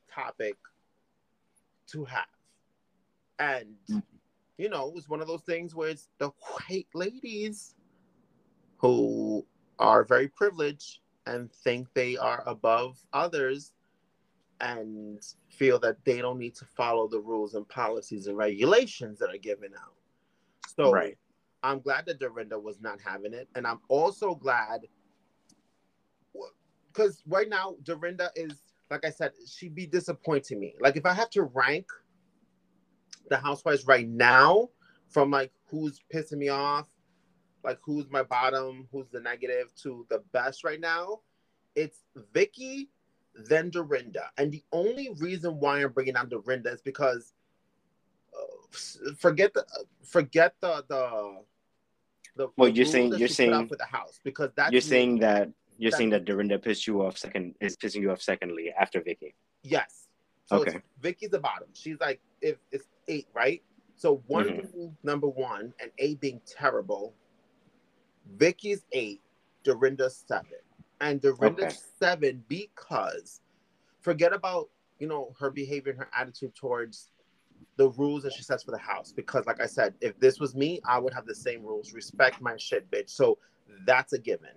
topic 0.09 0.57
to 1.89 2.05
have. 2.07 2.27
And, 3.39 3.77
Mm. 3.89 4.03
you 4.57 4.69
know, 4.69 4.93
it's 4.97 5.09
one 5.09 5.21
of 5.21 5.27
those 5.27 5.43
things 5.43 5.75
where 5.75 5.91
it's 5.91 6.09
the 6.19 6.31
white 6.31 6.89
ladies 6.95 7.75
who 8.79 9.47
are 9.79 10.03
very 10.05 10.29
privileged 10.29 11.01
and 11.27 11.53
think 11.53 11.93
they 11.95 12.17
are 12.17 12.43
above 12.47 13.05
others 13.13 13.73
and 14.61 15.23
feel 15.49 15.79
that 15.81 15.97
they 16.05 16.21
don't 16.21 16.39
need 16.39 16.55
to 16.57 16.65
follow 16.65 17.09
the 17.09 17.21
rules 17.21 17.55
and 17.55 17.69
policies 17.69 18.27
and 18.27 18.37
regulations 18.37 19.19
that 19.19 19.31
are 19.31 19.39
given 19.39 19.73
out. 19.75 19.95
So 20.77 20.93
Right. 20.93 21.17
I'm 21.63 21.81
glad 21.81 22.07
that 22.07 22.19
Dorinda 22.19 22.59
was 22.59 22.81
not 22.81 23.01
having 23.01 23.35
it. 23.35 23.49
And 23.55 23.67
I'm 23.67 23.81
also 23.89 24.35
glad 24.35 24.87
because 26.93 27.23
right 27.27 27.49
now 27.49 27.77
Dorinda 27.83 28.31
is, 28.35 28.63
like 28.91 29.05
I 29.05 29.11
said, 29.11 29.33
she'd 29.47 29.75
be 29.75 29.87
disappointing 29.87 30.59
me. 30.59 30.75
Like 30.81 30.97
if 30.97 31.07
I 31.07 31.13
have 31.13 31.31
to 31.31 31.43
rank 31.45 31.87
the 33.29 33.37
housewives 33.37 33.87
right 33.87 34.09
now 34.09 34.71
from 35.09 35.31
like 35.31 35.53
who's 35.67 36.01
pissing 36.13 36.39
me 36.39 36.49
off, 36.49 36.89
like 37.63 37.79
who's 37.83 38.11
my 38.11 38.23
bottom, 38.23 38.89
who's 38.91 39.09
the 39.11 39.21
negative 39.21 39.75
to 39.83 40.07
the 40.09 40.23
best 40.33 40.65
right 40.65 40.81
now, 40.81 41.21
it's 41.75 41.99
Vicki, 42.33 42.89
then 43.35 43.71
Dorinda. 43.71 44.31
And 44.39 44.53
the 44.53 44.63
only 44.73 45.11
reason 45.19 45.59
why 45.61 45.83
I'm 45.83 45.93
bringing 45.93 46.15
down 46.15 46.29
Dorinda 46.29 46.71
is 46.73 46.81
because 46.83 47.33
uh, 48.37 49.13
forget 49.19 49.55
the 49.55 49.65
forget 50.05 50.55
the 50.61 50.85
the 50.89 51.43
the, 52.37 52.49
Well, 52.57 52.69
you're 52.69 52.87
saying- 52.87 53.15
you're 53.17 53.29
she 53.29 53.47
put 53.47 53.53
out 53.53 53.57
saying- 53.59 53.69
for 53.69 53.77
the 53.77 53.85
house 53.85 54.21
because 54.23 54.51
that 54.55 54.73
You're 54.73 54.81
saying 54.81 55.19
that 55.21 55.51
you're 55.79 55.91
That- 55.91 55.97
saying 55.97 56.11
that 56.11 56.25
Dorinda 56.25 56.59
pissed 56.59 56.87
you 56.87 57.03
off 57.03 57.19
second 57.19 57.55
is 57.61 57.77
pissing 57.77 58.03
you 58.03 58.11
off 58.13 58.23
secondly 58.23 58.71
after 58.79 59.01
Vicki. 59.01 59.35
Yes. 59.63 60.09
So 60.47 60.61
Okay. 60.61 60.81
Vicki's 61.01 61.31
the 61.31 61.39
bottom. 61.41 61.69
She's 61.75 61.99
like 62.01 62.21
if 62.41 62.57
it's 62.71 62.87
eight, 63.09 63.27
right? 63.35 63.63
So 63.97 64.19
one 64.29 64.47
Mhm. 64.47 64.97
number 65.03 65.27
one 65.29 65.75
and 65.81 65.91
eight 65.99 66.21
being 66.21 66.41
terrible. 66.47 67.15
Vicki's 68.37 68.85
eight, 68.93 69.23
Dorinda's 69.65 70.17
seven. 70.27 70.60
And 71.01 71.21
Dorinda's 71.21 71.65
Okay. 71.65 71.77
seven 71.99 72.45
because 72.49 73.41
forget 74.01 74.33
about, 74.33 74.69
you 74.99 75.07
know, 75.07 75.35
her 75.39 75.51
behavior 75.51 75.93
and 75.93 76.01
her 76.01 76.11
attitude 76.15 76.55
towards 76.55 77.11
the 77.77 77.89
rules 77.91 78.23
that 78.23 78.33
she 78.33 78.43
sets 78.43 78.63
for 78.63 78.71
the 78.71 78.79
house. 78.79 79.13
Because, 79.13 79.47
like 79.47 79.61
I 79.61 79.67
said, 79.67 79.95
if 80.01 80.19
this 80.21 80.39
was 80.39 80.55
me, 80.55 80.81
I 80.85 80.99
would 80.99 81.15
have 81.15 81.27
the 81.27 81.35
same 81.35 81.63
rules. 81.63 81.93
Respect 81.93 82.41
my 82.41 82.57
shit, 82.57 82.91
bitch. 82.91 83.11
So 83.11 83.39
that's 83.87 84.13
a 84.13 84.19
given. 84.19 84.51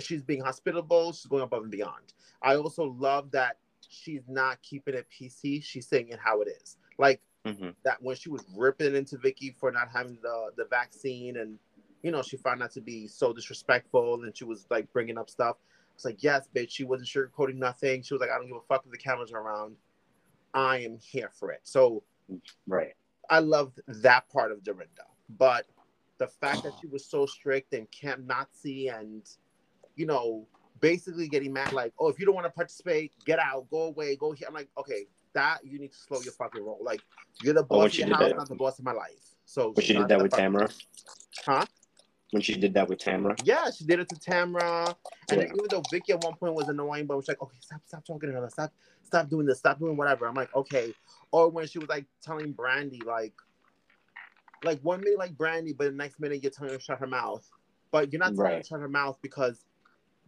She's 0.00 0.22
being 0.22 0.40
hospitable. 0.42 1.12
She's 1.12 1.26
going 1.26 1.42
above 1.42 1.62
and 1.62 1.70
beyond. 1.70 2.12
I 2.42 2.56
also 2.56 2.84
love 2.84 3.30
that 3.32 3.58
she's 3.88 4.22
not 4.28 4.62
keeping 4.62 4.94
it 4.94 5.06
PC. 5.10 5.62
She's 5.62 5.86
saying 5.86 6.08
it 6.08 6.18
how 6.22 6.40
it 6.40 6.48
is. 6.48 6.76
Like 6.98 7.20
hmm 7.46 7.70
that 7.84 8.00
when 8.00 8.14
she 8.14 8.30
was 8.30 8.44
ripping 8.56 8.94
into 8.94 9.18
Vicki 9.18 9.50
for 9.58 9.72
not 9.72 9.88
having 9.92 10.18
the 10.22 10.50
the 10.56 10.64
vaccine, 10.66 11.38
and 11.38 11.58
you 12.02 12.10
know 12.10 12.22
she 12.22 12.36
found 12.36 12.62
out 12.62 12.70
to 12.72 12.80
be 12.80 13.08
so 13.08 13.32
disrespectful, 13.32 14.22
and 14.22 14.36
she 14.36 14.44
was 14.44 14.66
like 14.70 14.90
bringing 14.92 15.18
up 15.18 15.28
stuff. 15.28 15.56
It's 15.94 16.04
like, 16.04 16.22
yes, 16.22 16.48
bitch. 16.54 16.70
She 16.70 16.84
wasn't 16.84 17.08
sugarcoating 17.08 17.56
nothing. 17.56 18.02
She 18.02 18.14
was 18.14 18.20
like, 18.20 18.30
I 18.30 18.38
don't 18.38 18.46
give 18.48 18.56
a 18.56 18.60
fuck 18.68 18.82
if 18.84 18.90
the 18.90 18.98
cameras 18.98 19.32
are 19.32 19.40
around. 19.40 19.76
I 20.54 20.78
am 20.78 20.98
here 20.98 21.30
for 21.32 21.52
it. 21.52 21.60
So 21.64 22.02
Right. 22.66 22.94
I 23.30 23.38
loved 23.40 23.80
that 23.86 24.28
part 24.30 24.52
of 24.52 24.62
Dorinda, 24.64 25.04
but 25.38 25.66
the 26.18 26.26
fact 26.26 26.62
that 26.64 26.72
she 26.80 26.86
was 26.86 27.04
so 27.06 27.26
strict 27.26 27.72
and 27.74 27.90
Camp 27.90 28.24
Nazi 28.26 28.88
and 28.88 29.28
you 29.96 30.06
know 30.06 30.46
basically 30.80 31.28
getting 31.28 31.52
mad 31.52 31.72
like, 31.72 31.92
oh, 31.98 32.08
if 32.08 32.18
you 32.18 32.26
don't 32.26 32.34
want 32.34 32.46
to 32.46 32.50
participate, 32.50 33.12
get 33.24 33.38
out, 33.38 33.68
go 33.70 33.82
away, 33.84 34.16
go 34.16 34.32
here. 34.32 34.46
I'm 34.48 34.54
like, 34.54 34.68
okay, 34.78 35.06
that 35.34 35.58
you 35.64 35.78
need 35.78 35.92
to 35.92 35.98
slow 35.98 36.20
your 36.20 36.32
fucking 36.32 36.62
roll. 36.64 36.78
Like 36.82 37.00
you're 37.42 37.54
the 37.54 37.60
Oh, 37.70 37.82
boss 37.82 37.92
she 37.92 38.02
of 38.02 38.08
did 38.08 38.14
house, 38.16 38.28
that- 38.30 38.36
not 38.36 38.48
the 38.48 38.54
boss 38.54 38.78
of 38.78 38.84
my 38.84 38.92
life. 38.92 39.34
So 39.44 39.70
When 39.72 39.84
she 39.84 39.94
did 39.94 40.08
that 40.08 40.20
with 40.20 40.32
Tamra. 40.32 40.72
Huh? 41.44 41.66
When 42.32 42.40
she 42.42 42.56
did 42.56 42.72
that 42.74 42.88
with 42.88 42.98
Tamra. 42.98 43.38
Yeah, 43.44 43.70
she 43.70 43.84
did 43.84 44.00
it 44.00 44.08
to 44.08 44.14
Tamra. 44.16 44.96
And 45.28 45.42
Yeah. 45.42 45.46
even 45.48 45.66
though 45.70 45.82
Vicki 45.90 46.12
at 46.12 46.24
one 46.24 46.34
point 46.34 46.54
was 46.54 46.66
annoying, 46.68 47.06
but 47.06 47.16
was 47.18 47.28
like, 47.28 47.40
okay, 47.42 47.58
stop, 47.60 47.82
stop 47.84 48.04
talking 48.06 48.30
to 48.30 48.40
her. 48.40 48.48
Stop, 48.48 48.72
stop 49.02 49.28
doing 49.28 49.44
this. 49.44 49.58
Stop 49.58 49.78
doing 49.78 49.98
whatever. 49.98 50.26
I'm 50.26 50.34
like, 50.34 50.54
okay. 50.56 50.94
Or 51.30 51.50
when 51.50 51.66
she 51.66 51.78
was 51.78 51.90
like 51.90 52.06
telling 52.22 52.54
Brandi, 52.54 53.04
like, 53.04 53.34
like 54.64 54.80
one 54.80 55.00
minute 55.00 55.18
like 55.18 55.34
Brandi, 55.34 55.76
but 55.76 55.84
the 55.84 55.90
next 55.90 56.20
minute 56.20 56.42
you're 56.42 56.50
telling 56.50 56.72
her 56.72 56.78
to 56.78 56.82
shut 56.82 56.98
her 56.98 57.06
mouth. 57.06 57.46
But 57.90 58.10
you're 58.12 58.20
not 58.20 58.34
telling 58.34 58.52
her 58.52 58.62
to 58.62 58.66
shut 58.66 58.80
her 58.80 58.88
mouth 58.88 59.18
because 59.20 59.66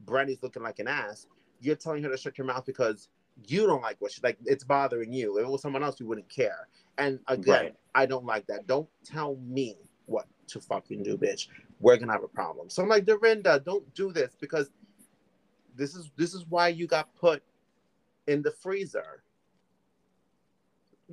Brandi's 0.04 0.42
looking 0.42 0.62
like 0.62 0.80
an 0.80 0.88
ass. 0.88 1.26
You're 1.60 1.76
telling 1.76 2.02
her 2.02 2.10
to 2.10 2.18
shut 2.18 2.36
your 2.36 2.46
mouth 2.46 2.66
because 2.66 3.08
you 3.46 3.66
don't 3.66 3.80
like 3.80 3.96
what 4.00 4.12
she 4.12 4.20
like. 4.22 4.36
It's 4.44 4.64
bothering 4.64 5.10
you. 5.10 5.38
If 5.38 5.46
it 5.46 5.50
was 5.50 5.62
someone 5.62 5.82
else, 5.82 5.98
you 5.98 6.06
wouldn't 6.06 6.28
care. 6.28 6.68
And 6.98 7.18
again, 7.28 7.54
Right. 7.54 7.74
I 7.94 8.04
don't 8.04 8.26
like 8.26 8.46
that. 8.48 8.66
Don't 8.66 8.88
tell 9.06 9.36
me 9.36 9.76
to 10.48 10.60
fucking 10.60 11.02
do, 11.02 11.16
bitch. 11.16 11.48
We're 11.80 11.96
gonna 11.96 12.12
have 12.12 12.24
a 12.24 12.28
problem. 12.28 12.70
So 12.70 12.82
I'm 12.82 12.88
like, 12.88 13.04
Dorinda, 13.04 13.60
don't 13.64 13.92
do 13.94 14.12
this 14.12 14.36
because 14.40 14.70
this 15.76 15.94
is 15.94 16.10
this 16.16 16.34
is 16.34 16.44
why 16.48 16.68
you 16.68 16.86
got 16.86 17.14
put 17.16 17.42
in 18.26 18.42
the 18.42 18.50
freezer 18.50 19.22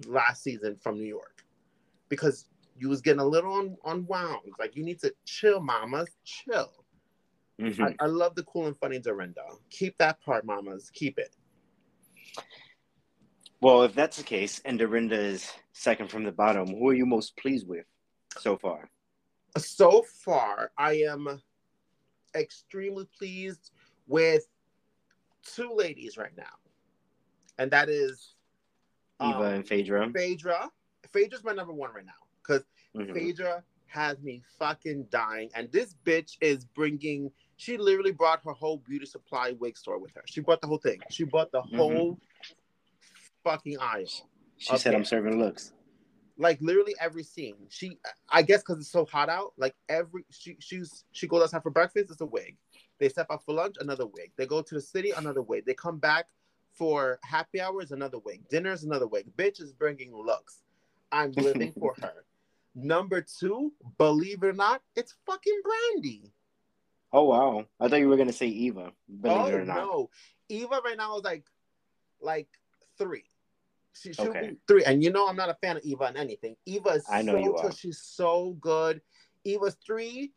last 0.08 0.44
season 0.44 0.76
from 0.76 0.96
New 0.96 1.08
York 1.08 1.44
because 2.10 2.46
you 2.78 2.90
was 2.90 3.02
getting 3.02 3.20
a 3.20 3.26
little 3.26 3.54
un- 3.54 3.78
unwound. 3.86 4.54
Like 4.60 4.76
you 4.76 4.84
need 4.84 5.00
to 5.02 5.14
chill, 5.26 5.60
mamas, 5.60 6.10
chill. 6.24 6.72
Mhm. 7.60 7.96
I, 8.00 8.06
I 8.06 8.08
love 8.08 8.36
the 8.36 8.44
cool 8.44 8.68
and 8.68 8.78
funny 8.78 9.00
Dorinda. 9.00 9.44
Keep 9.70 9.98
that 9.98 10.22
part, 10.22 10.46
mamas. 10.46 10.90
Keep 10.94 11.20
it. 11.20 11.36
Well, 13.62 13.84
if 13.84 13.94
that's 13.94 14.18
the 14.18 14.24
case, 14.24 14.60
and 14.66 14.80
Dorinda 14.80 15.20
is 15.20 15.52
second 15.74 16.10
from 16.10 16.24
the 16.24 16.32
bottom, 16.32 16.68
who 16.68 16.90
are 16.90 16.94
you 16.96 17.06
most 17.06 17.38
pleased 17.38 17.68
with 17.68 17.86
so 18.40 18.58
far? 18.58 18.90
So 19.58 20.04
far, 20.04 20.72
I 20.78 20.94
am 21.04 21.42
extremely 22.36 23.06
pleased 23.18 23.72
with 24.08 24.48
two 25.44 25.74
ladies 25.74 26.18
right 26.18 26.36
now, 26.38 26.44
and 27.58 27.70
that 27.72 27.90
is 27.90 28.36
Eva 29.22 29.38
um, 29.38 29.44
and 29.44 29.68
Phaedra. 29.68 30.10
Phaedra. 30.14 30.72
Phaedra's 31.12 31.44
my 31.44 31.52
number 31.54 31.74
one 31.74 31.94
right 31.94 32.06
now 32.06 32.14
because 32.42 32.64
Mhm. 32.96 33.14
Phaedra 33.14 33.64
has 33.88 34.22
me 34.22 34.42
fucking 34.58 35.04
dying, 35.06 35.50
and 35.54 35.70
this 35.72 35.96
bitch 36.06 36.38
is 36.40 36.64
bringing. 36.64 37.32
She 37.58 37.78
literally 37.78 38.12
brought 38.14 38.44
her 38.46 38.54
whole 38.54 38.78
beauty 38.78 39.06
supply 39.06 39.52
wig 39.52 39.78
store 39.78 40.00
with 40.00 40.14
her. 40.16 40.24
She 40.26 40.40
brought 40.40 40.62
the 40.62 40.68
whole 40.68 40.78
thing. 40.78 41.02
She 41.10 41.26
bought 41.26 41.52
the 41.52 41.62
Mhm. 41.62 41.76
whole 41.76 42.20
fucking 43.44 43.78
aisle. 43.80 44.06
She 44.58 44.78
said, 44.78 44.96
"I'm 44.96 45.04
serving 45.04 45.38
looks." 45.40 45.74
Like 46.38 46.60
literally 46.62 46.96
every 47.00 47.24
scene. 47.24 47.56
She, 47.70 47.98
I 48.30 48.42
guess, 48.42 48.62
because 48.62 48.80
it's 48.80 48.92
so 48.92 49.06
hot 49.06 49.30
out. 49.30 49.54
Like 49.58 49.76
every 49.90 50.24
she 50.30 50.58
she's 50.60 51.06
she 51.12 51.28
goes 51.28 51.44
outside 51.44 51.64
for 51.64 51.72
breakfast. 51.72 52.12
It's 52.12 52.22
a 52.22 52.26
wig. 52.26 52.58
They 53.00 53.10
step 53.10 53.28
out 53.32 53.44
for 53.46 53.54
lunch. 53.54 53.76
Another 53.80 54.06
wig. 54.06 54.32
They 54.38 54.46
go 54.46 54.62
to 54.62 54.76
the 54.76 54.82
city. 54.82 55.12
Another 55.12 55.42
wig. 55.42 55.66
They 55.66 55.74
come 55.74 55.98
back 55.98 56.28
for 56.74 57.20
happy 57.24 57.62
hours. 57.62 57.92
Another 57.92 58.20
wig. 58.20 58.48
Dinner's 58.50 58.84
another 58.84 59.08
wig. 59.08 59.26
Bitch 59.38 59.62
is 59.62 59.74
bringing 59.74 60.16
looks. 60.16 60.64
I'm 61.12 61.32
living 61.32 61.74
for 61.74 61.96
her. 62.02 62.26
Number 62.76 63.22
two, 63.22 63.74
believe 63.98 64.44
it 64.44 64.48
or 64.48 64.54
not, 64.54 64.82
it's 64.96 65.14
fucking 65.26 65.62
Brandi. 65.66 66.32
Oh 67.12 67.26
wow! 67.26 67.66
I 67.80 67.90
thought 67.90 68.00
you 68.00 68.08
were 68.08 68.16
gonna 68.16 68.32
say 68.32 68.48
Eva. 68.48 68.94
Believe 69.22 69.38
oh 69.38 69.46
it 69.48 69.54
or 69.54 69.66
not. 69.66 69.76
no, 69.76 70.10
Eva 70.48 70.80
right 70.84 70.96
now 70.96 71.18
is 71.18 71.24
like, 71.24 71.44
like 72.22 72.48
three. 72.98 73.26
She 73.94 74.14
should 74.14 74.30
Okay. 74.30 74.50
be 74.52 74.58
three, 74.68 74.84
and 74.86 75.04
you 75.04 75.12
know 75.12 75.28
I'm 75.28 75.36
not 75.36 75.50
a 75.50 75.56
fan 75.56 75.78
of 75.78 75.84
Eva 75.84 76.08
in 76.10 76.18
anything. 76.18 76.56
Eva 76.66 76.90
is 76.90 77.06
I 77.10 77.22
know 77.22 77.34
so 77.34 77.38
you 77.38 77.56
are. 77.58 77.72
She's 77.72 78.02
so 78.02 78.54
good. 78.62 79.02
Eva's 79.44 79.76
three, 79.86 80.32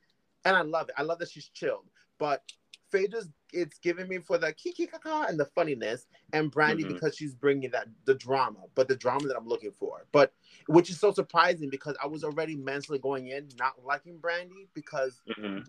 and 0.45 0.57
I 0.57 0.63
love 0.63 0.89
it. 0.89 0.95
I 0.99 1.03
love 1.03 1.19
that 1.21 1.31
she's 1.31 1.49
chilled. 1.49 1.89
But 2.19 2.43
Phaedra's 2.91 3.29
it's 3.53 3.79
giving 3.79 4.09
me 4.09 4.19
for 4.19 4.37
the 4.39 4.53
kiki 4.53 4.87
kaka 4.87 5.27
and 5.29 5.39
the 5.39 5.45
funniness, 5.45 6.07
and 6.33 6.51
Brandi 6.51 6.85
Mhm. 6.85 6.89
because 6.89 7.17
she's 7.17 7.35
bringing 7.35 7.71
that 7.71 7.89
the 8.05 8.15
drama, 8.15 8.65
but 8.75 8.89
the 8.89 8.97
drama 8.97 9.29
that 9.29 9.37
I'm 9.37 9.47
looking 9.47 9.73
for. 9.73 10.07
But 10.11 10.33
which 10.67 10.91
is 10.91 10.99
so 10.99 11.13
surprising 11.13 11.71
because 11.71 11.97
I 12.03 12.07
was 12.07 12.25
already 12.25 12.57
mentally 12.57 12.99
going 12.99 13.29
in 13.29 13.49
not 13.59 13.85
liking 13.85 14.19
Brandi 14.19 14.69
because 14.75 15.23
Mhm. 15.29 15.65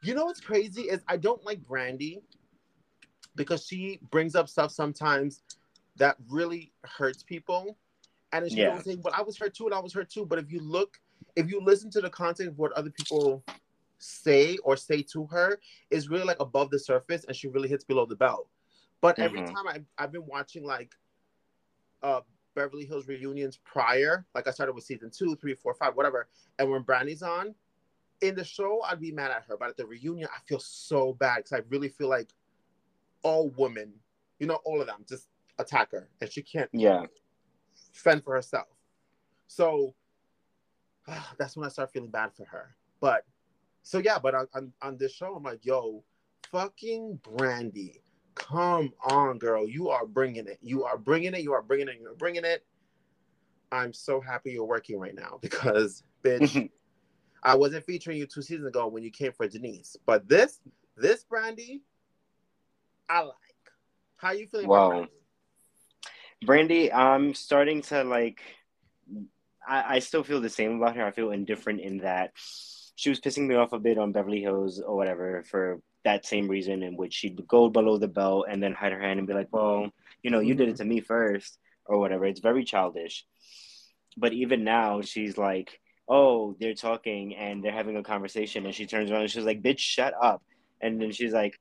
you 0.00 0.14
know 0.14 0.24
what's 0.24 0.40
crazy 0.40 0.82
is 0.82 1.02
I 1.06 1.18
don't 1.18 1.44
like 1.44 1.62
Brandi 1.62 2.22
because 3.36 3.66
she 3.66 4.00
brings 4.10 4.34
up 4.34 4.48
stuff 4.48 4.70
sometimes 4.70 5.42
that 5.98 6.16
really 6.28 6.72
hurts 6.84 7.22
people. 7.22 7.76
And 8.32 8.50
she 8.50 8.58
Yeah. 8.58 8.68
don't 8.68 8.84
say, 8.84 8.96
Well, 9.02 9.14
I 9.16 9.22
was 9.22 9.38
hurt 9.38 9.54
too, 9.54 9.66
and 9.66 9.74
I 9.74 9.78
was 9.78 9.92
hurt 9.92 10.10
too. 10.10 10.26
But 10.26 10.38
if 10.38 10.50
you 10.50 10.60
look, 10.60 11.00
if 11.36 11.50
you 11.50 11.60
listen 11.60 11.90
to 11.90 12.00
the 12.00 12.10
content 12.10 12.50
of 12.50 12.58
what 12.58 12.72
other 12.72 12.90
people 12.90 13.44
say 13.98 14.56
or 14.58 14.76
say 14.76 15.02
to 15.02 15.26
her, 15.26 15.60
is 15.90 16.08
really 16.08 16.24
like 16.24 16.40
above 16.40 16.70
the 16.70 16.78
surface 16.78 17.24
and 17.24 17.36
she 17.36 17.48
really 17.48 17.68
hits 17.68 17.84
below 17.84 18.06
the 18.06 18.16
belt. 18.16 18.48
But 19.00 19.18
every 19.18 19.40
Mhm. 19.40 19.54
time 19.54 19.68
I, 19.68 19.82
I've 19.96 20.12
been 20.12 20.26
watching 20.26 20.64
like 20.64 20.94
uh 22.02 22.20
Beverly 22.54 22.84
Hills 22.86 23.06
reunions 23.06 23.56
prior, 23.64 24.26
like 24.34 24.48
I 24.48 24.50
started 24.50 24.72
with 24.72 24.84
season 24.84 25.10
two, 25.10 25.36
three, 25.36 25.54
four, 25.54 25.74
five, 25.74 25.94
whatever. 25.94 26.28
And 26.58 26.70
when 26.70 26.82
Brandi's 26.82 27.22
on, 27.22 27.54
in 28.20 28.34
the 28.34 28.44
show, 28.44 28.82
I'd 28.82 29.00
be 29.00 29.12
mad 29.12 29.30
at 29.30 29.44
her, 29.44 29.56
but 29.56 29.68
at 29.68 29.76
the 29.76 29.86
reunion, 29.86 30.28
I 30.34 30.40
feel 30.46 30.58
so 30.58 31.12
bad 31.12 31.36
because 31.38 31.52
I 31.52 31.62
really 31.68 31.88
feel 31.88 32.08
like 32.08 32.30
all 33.22 33.50
women, 33.50 33.92
you 34.40 34.46
know, 34.46 34.58
all 34.64 34.80
of 34.80 34.88
them 34.88 35.04
just 35.08 35.28
attack 35.58 35.90
her 35.92 36.08
and 36.20 36.30
she 36.30 36.42
can't 36.42 36.70
Yeah. 36.72 37.06
fend 37.92 38.24
for 38.24 38.34
herself. 38.34 38.68
So 39.46 39.94
that's 41.38 41.56
when 41.56 41.66
I 41.66 41.68
start 41.70 41.92
feeling 41.92 42.10
bad 42.10 42.32
for 42.34 42.44
her. 42.46 42.74
But 43.00 43.24
so 43.82 43.98
yeah, 43.98 44.18
but 44.18 44.34
on, 44.34 44.46
on, 44.54 44.72
on 44.82 44.96
this 44.96 45.12
show, 45.12 45.34
I'm 45.34 45.42
like, 45.42 45.64
yo, 45.64 46.04
fucking 46.50 47.20
Brandi, 47.22 48.00
come 48.34 48.92
on, 49.04 49.38
girl, 49.38 49.68
you 49.68 49.88
are 49.88 50.06
bringing 50.06 50.46
it. 50.46 50.58
You 50.62 50.84
are 50.84 50.98
bringing 50.98 51.34
it. 51.34 51.42
You 51.42 51.52
are 51.52 51.62
bringing 51.62 51.88
it. 51.88 51.98
You're 52.00 52.14
bringing 52.14 52.44
it. 52.44 52.64
I'm 53.70 53.92
so 53.92 54.20
happy 54.20 54.52
you're 54.52 54.64
working 54.64 54.98
right 54.98 55.14
now 55.14 55.38
because, 55.42 56.02
bitch, 56.22 56.70
I 57.42 57.54
wasn't 57.54 57.84
featuring 57.84 58.18
you 58.18 58.26
two 58.26 58.42
seasons 58.42 58.66
ago 58.66 58.88
when 58.88 59.02
you 59.02 59.10
came 59.10 59.32
for 59.32 59.46
Denise, 59.46 59.96
but 60.06 60.28
this, 60.28 60.60
this 60.96 61.24
Brandi, 61.24 61.80
I 63.08 63.20
like. 63.20 63.34
How 64.16 64.32
you 64.32 64.48
feeling? 64.48 64.68
Wow. 64.68 65.06
Brandi, 66.44 66.92
I'm 66.94 67.34
starting 67.34 67.82
to 67.82 68.04
like. 68.04 68.40
I, 69.66 69.96
I 69.96 69.98
still 69.98 70.22
feel 70.22 70.40
the 70.40 70.48
same 70.48 70.76
about 70.76 70.96
her. 70.96 71.04
I 71.04 71.10
feel 71.10 71.30
indifferent 71.30 71.80
in 71.80 71.98
that 71.98 72.32
she 72.36 73.10
was 73.10 73.20
pissing 73.20 73.46
me 73.46 73.56
off 73.56 73.72
a 73.72 73.78
bit 73.78 73.98
on 73.98 74.12
Beverly 74.12 74.40
Hills 74.40 74.80
or 74.80 74.96
whatever 74.96 75.42
for 75.42 75.80
that 76.04 76.24
same 76.26 76.48
reason, 76.48 76.82
in 76.82 76.96
which 76.96 77.14
she'd 77.14 77.46
go 77.46 77.68
below 77.68 77.98
the 77.98 78.08
belt 78.08 78.46
and 78.48 78.62
then 78.62 78.72
hide 78.72 78.92
her 78.92 79.00
hand 79.00 79.18
and 79.18 79.28
be 79.28 79.34
like, 79.34 79.48
"Well, 79.52 79.90
you 80.22 80.30
know, 80.30 80.40
you 80.40 80.54
did 80.54 80.68
it 80.68 80.76
to 80.76 80.84
me 80.84 81.00
first 81.00 81.58
or 81.86 81.98
whatever." 81.98 82.24
It's 82.24 82.40
very 82.40 82.64
childish. 82.64 83.26
But 84.16 84.32
even 84.32 84.64
now, 84.64 85.02
she's 85.02 85.36
like, 85.36 85.80
"Oh, 86.08 86.56
they're 86.60 86.74
talking 86.74 87.34
and 87.36 87.62
they're 87.64 87.72
having 87.72 87.96
a 87.96 88.02
conversation," 88.02 88.64
and 88.64 88.74
she 88.74 88.86
turns 88.86 89.10
around 89.10 89.22
and 89.22 89.30
she's 89.30 89.44
like, 89.44 89.62
"Bitch, 89.62 89.80
shut 89.80 90.14
up!" 90.22 90.42
And 90.80 91.00
then 91.02 91.10
she's 91.12 91.32
like, 91.32 91.58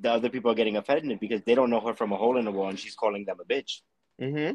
"The 0.00 0.10
other 0.10 0.30
people 0.30 0.50
are 0.50 0.54
getting 0.54 0.76
offended 0.76 1.20
because 1.20 1.42
they 1.42 1.54
don't 1.54 1.70
know 1.70 1.80
her 1.80 1.94
from 1.94 2.12
a 2.12 2.16
hole 2.16 2.38
in 2.38 2.44
the 2.44 2.52
wall, 2.52 2.68
and 2.68 2.78
she's 2.78 2.96
calling 2.96 3.24
them 3.24 3.38
a 3.40 3.44
bitch." 3.44 3.82
Mm-hmm. 4.20 4.54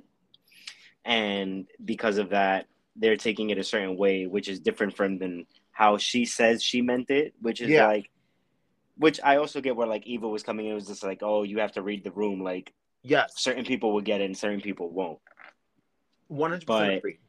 and 1.05 1.67
because 1.83 2.17
of 2.17 2.29
that 2.29 2.67
they're 2.95 3.15
taking 3.17 3.49
it 3.51 3.57
a 3.57 3.63
certain 3.63 3.95
way 3.97 4.25
which 4.25 4.47
is 4.47 4.59
different 4.59 4.95
from 4.95 5.17
than 5.17 5.45
how 5.71 5.97
she 5.97 6.25
says 6.25 6.61
she 6.63 6.81
meant 6.81 7.09
it 7.09 7.33
which 7.41 7.61
is 7.61 7.69
Yeah. 7.69 7.87
like 7.87 8.09
which 8.97 9.19
i 9.23 9.37
also 9.37 9.61
get 9.61 9.75
where 9.75 9.87
like 9.87 10.05
eva 10.07 10.27
was 10.27 10.43
coming 10.43 10.65
in 10.65 10.71
it 10.71 10.75
was 10.75 10.87
just 10.87 11.03
like 11.03 11.19
oh 11.21 11.43
you 11.43 11.59
have 11.59 11.71
to 11.73 11.81
read 11.81 12.03
the 12.03 12.11
room 12.11 12.41
like 12.43 12.73
Yes. 13.03 13.33
certain 13.37 13.65
people 13.65 13.93
will 13.93 14.01
get 14.01 14.21
it 14.21 14.25
and 14.25 14.37
certain 14.37 14.61
people 14.61 14.89
won't 14.89 15.19
One 16.27 16.51
hundred 16.51 16.65
But- 16.65 16.79
percent 16.79 16.97
agree. 16.97 17.19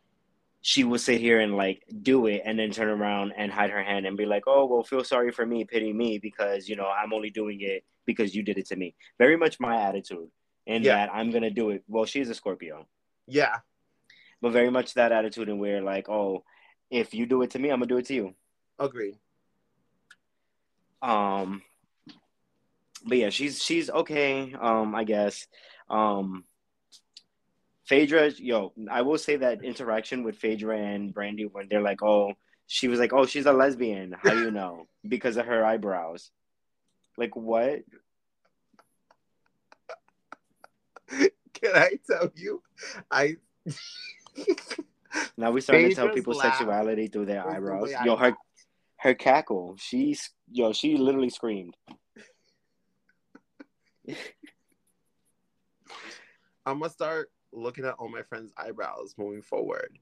she 0.60 0.84
will 0.84 0.98
sit 0.98 1.20
here 1.20 1.40
and 1.40 1.56
like 1.56 1.82
do 2.02 2.26
it 2.26 2.42
and 2.44 2.59
then 2.59 2.70
turn 2.70 2.88
around 2.88 3.32
and 3.36 3.50
hide 3.50 3.70
her 3.70 3.82
hand 3.82 4.06
and 4.06 4.16
be 4.16 4.26
like, 4.26 4.44
"Oh, 4.46 4.64
well, 4.66 4.84
feel 4.84 5.02
sorry 5.02 5.32
for 5.32 5.44
me, 5.44 5.64
pity 5.64 5.92
me 5.92 6.18
because, 6.18 6.68
you 6.68 6.76
know, 6.76 6.86
I'm 6.86 7.12
only 7.12 7.30
doing 7.30 7.60
it 7.62 7.84
because 8.06 8.32
you 8.34 8.42
did 8.44 8.59
it 8.59 8.66
to 8.66 8.76
me." 8.76 8.94
Very 9.18 9.36
much 9.36 9.59
my 9.59 9.74
attitude 9.88 10.28
in 10.66 10.82
Yeah. 10.82 10.97
that 11.06 11.14
I'm 11.14 11.30
to 11.43 11.51
do 11.51 11.70
it. 11.70 11.84
Well, 11.89 12.05
she's 12.05 12.28
a 12.30 12.34
Scorpio. 12.34 12.86
Yeah. 13.26 13.59
But 14.40 14.52
very 14.52 14.70
much 14.70 14.94
that 14.94 15.12
attitude 15.12 15.48
and 15.48 15.60
where 15.60 15.82
like, 15.82 16.09
"Oh, 16.09 16.44
if 16.90 17.14
you 17.14 17.26
do 17.26 17.43
it 17.43 17.51
to 17.51 17.59
me, 17.59 17.70
I'm 17.70 17.80
to 17.80 17.86
do 17.86 17.98
it 17.98 18.06
to 18.06 18.14
you." 18.14 18.34
Agreed. 18.78 19.18
Um 21.01 21.62
but 23.05 23.18
yeah, 23.18 23.30
she's 23.30 23.62
she's 23.62 23.90
okay, 23.90 24.55
um, 24.60 24.94
I 24.94 25.05
guess. 25.05 25.47
Um 25.90 26.44
Phaedra, 27.84 28.30
yo, 28.30 28.72
I 28.90 29.02
will 29.02 29.18
say 29.18 29.36
that 29.36 29.64
interaction 29.64 30.22
with 30.22 30.36
Phaedra 30.39 30.78
and 30.78 31.12
Brandi 31.14 31.51
when 31.51 31.66
they're 31.68 31.82
like, 31.82 32.02
oh, 32.02 32.34
she 32.68 32.86
was 32.89 33.01
like, 33.01 33.12
oh, 33.12 33.26
she's 33.26 33.44
a 33.44 33.52
lesbian. 33.52 34.14
How 34.18 34.30
do 34.30 34.44
you 34.44 34.51
know? 34.51 34.86
because 35.06 35.36
of 35.36 35.47
her 35.47 35.64
eyebrows. 35.64 36.30
Like 37.18 37.34
what? 37.36 37.80
Can 41.55 41.74
I 41.74 41.98
tell 42.09 42.30
you? 42.34 42.62
I 43.10 43.36
Now 45.36 45.51
we 45.51 45.60
starting 45.60 45.90
to 45.90 45.94
tell 45.94 46.09
people 46.09 46.34
laugh 46.34 46.55
sexuality 46.55 47.09
through 47.09 47.26
their 47.26 47.43
the 47.43 47.48
eyebrows. 47.48 47.93
I 47.93 48.05
Yo, 48.05 48.16
her 48.16 48.34
her 48.98 49.14
cackle. 49.14 49.76
She's 49.78 50.30
yo, 50.51 50.72
she 50.72 50.97
literally 50.97 51.30
screamed. 51.30 51.76
I'm 56.64 56.78
gonna 56.78 56.90
start 56.90 57.30
looking 57.52 57.84
at 57.84 57.94
all 57.94 58.09
my 58.09 58.22
friends' 58.22 58.52
eyebrows 58.56 59.14
moving 59.18 59.43
forward. 59.43 59.98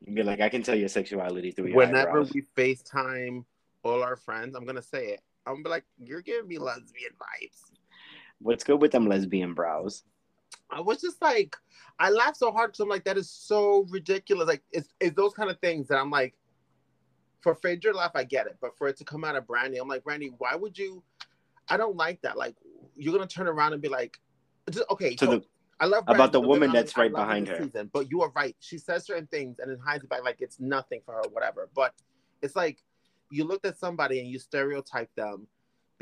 You'd 0.00 0.16
be 0.16 0.22
like, 0.22 0.40
I 0.40 0.48
can 0.48 0.62
tell 0.62 0.74
your 0.74 0.88
sexuality 0.88 1.52
through 1.52 1.66
your 1.66 1.82
eyebrows. 1.82 1.92
Whenever 1.92 2.10
eyebrows. 2.20 2.32
we 2.32 2.42
FaceTime 2.56 3.44
all 3.84 4.02
our 4.02 4.16
friends, 4.16 4.56
I'm 4.56 4.64
gonna 4.64 4.82
say 4.82 5.08
it. 5.08 5.20
I'm 5.46 5.54
gonna 5.54 5.64
be 5.64 5.70
like, 5.70 5.84
"You're 5.98 6.22
giving 6.22 6.48
me 6.48 6.58
lesbian 6.58 7.12
vibes." 7.12 7.70
What's 8.42 8.64
good 8.64 8.80
with 8.80 8.92
them 8.92 9.08
lesbian 9.08 9.54
brows? 9.54 10.02
I 10.70 10.80
was 10.80 11.00
just 11.00 11.20
like, 11.20 11.56
I 11.98 12.10
laughed 12.10 12.38
so 12.38 12.50
hard 12.50 12.70
because 12.72 12.80
I'm 12.80 12.88
like, 12.88 13.04
that 13.04 13.18
is 13.18 13.30
so 13.30 13.86
ridiculous. 13.90 14.48
Like, 14.48 14.62
it's, 14.72 14.88
it's 15.00 15.14
those 15.16 15.34
kind 15.34 15.50
of 15.50 15.58
things 15.60 15.88
that 15.88 15.98
I'm 15.98 16.10
like, 16.10 16.34
for 17.42 17.54
to 17.54 17.92
laugh, 17.92 18.12
I 18.14 18.24
get 18.24 18.46
it, 18.46 18.56
but 18.60 18.76
for 18.78 18.88
it 18.88 18.96
to 18.98 19.04
come 19.04 19.24
out 19.24 19.34
of 19.36 19.46
Brandi, 19.46 19.80
I'm 19.80 19.88
like, 19.88 20.04
Brandi, 20.04 20.32
why 20.38 20.54
would 20.54 20.78
you? 20.78 21.02
I 21.68 21.76
don't 21.76 21.96
like 21.96 22.22
that. 22.22 22.36
Like, 22.36 22.56
you're 22.96 23.12
gonna 23.12 23.26
turn 23.26 23.48
around 23.48 23.72
and 23.72 23.82
be 23.82 23.88
like, 23.88 24.20
just, 24.70 24.88
okay, 24.90 25.16
To 25.16 25.24
so 25.24 25.30
the 25.32 25.44
I 25.80 25.86
love 25.86 26.04
about 26.06 26.30
the 26.30 26.40
woman 26.40 26.68
wrong, 26.68 26.74
that's 26.74 26.96
right 26.96 27.12
behind 27.12 27.48
her. 27.48 27.60
Season, 27.60 27.90
but 27.92 28.08
you 28.10 28.22
are 28.22 28.30
right. 28.36 28.54
She 28.60 28.78
says 28.78 29.04
certain 29.04 29.26
things 29.26 29.58
and 29.58 29.68
then 29.68 29.78
hides 29.84 30.04
it 30.04 30.10
back 30.10 30.22
like 30.22 30.36
it's 30.38 30.60
nothing 30.60 31.00
for 31.04 31.14
her, 31.14 31.22
whatever. 31.32 31.68
But 31.74 31.94
it's 32.40 32.54
like 32.54 32.84
you 33.30 33.42
looked 33.42 33.66
at 33.66 33.76
somebody 33.76 34.20
and 34.20 34.28
you 34.28 34.38
stereotype 34.38 35.10
them 35.16 35.48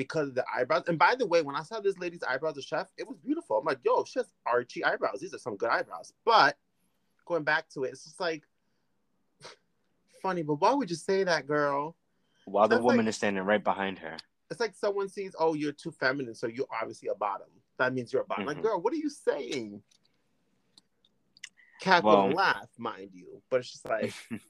because 0.00 0.28
of 0.28 0.34
the 0.34 0.44
eyebrows. 0.56 0.84
And 0.88 0.98
by 0.98 1.14
the 1.14 1.26
way, 1.26 1.42
when 1.42 1.54
I 1.54 1.62
saw 1.62 1.78
this 1.78 1.98
lady's 1.98 2.22
eyebrows, 2.22 2.54
the 2.54 2.62
chef, 2.62 2.88
it 2.96 3.06
was 3.06 3.18
beautiful. 3.18 3.58
I'm 3.58 3.66
like, 3.66 3.80
yo, 3.84 4.02
she 4.04 4.18
has 4.18 4.32
archy 4.46 4.82
eyebrows. 4.82 5.20
These 5.20 5.34
are 5.34 5.38
some 5.38 5.56
good 5.58 5.68
eyebrows. 5.68 6.14
But 6.24 6.56
going 7.26 7.44
back 7.44 7.68
to 7.74 7.84
it, 7.84 7.90
it's 7.90 8.04
just 8.04 8.18
like 8.18 8.44
funny. 10.22 10.42
But 10.42 10.54
why 10.54 10.72
would 10.72 10.88
you 10.88 10.96
say 10.96 11.22
that, 11.24 11.46
girl? 11.46 11.96
while 12.46 12.66
the 12.66 12.78
woman 12.80 13.00
like- 13.04 13.08
is 13.08 13.16
standing 13.16 13.44
right 13.44 13.62
behind 13.62 13.98
her. 13.98 14.16
It's 14.50 14.58
like 14.58 14.74
someone 14.74 15.08
sees, 15.10 15.36
oh, 15.38 15.52
you're 15.54 15.70
too 15.72 15.90
feminine, 15.92 16.34
so 16.34 16.46
you're 16.48 16.66
obviously 16.80 17.08
a 17.10 17.14
bottom. 17.14 17.46
That 17.78 17.92
means 17.94 18.10
you're 18.12 18.22
a 18.22 18.24
bottom. 18.24 18.46
Like, 18.46 18.56
Mhm. 18.56 18.62
girl, 18.62 18.80
what 18.80 18.92
are 18.94 18.96
you 18.96 19.10
saying? 19.10 19.82
Cat 21.80 22.02
Well- 22.02 22.28
will 22.28 22.34
laugh, 22.34 22.68
mind 22.78 23.10
you, 23.12 23.42
but 23.50 23.60
it's 23.60 23.70
just 23.70 23.84
like, 23.84 24.14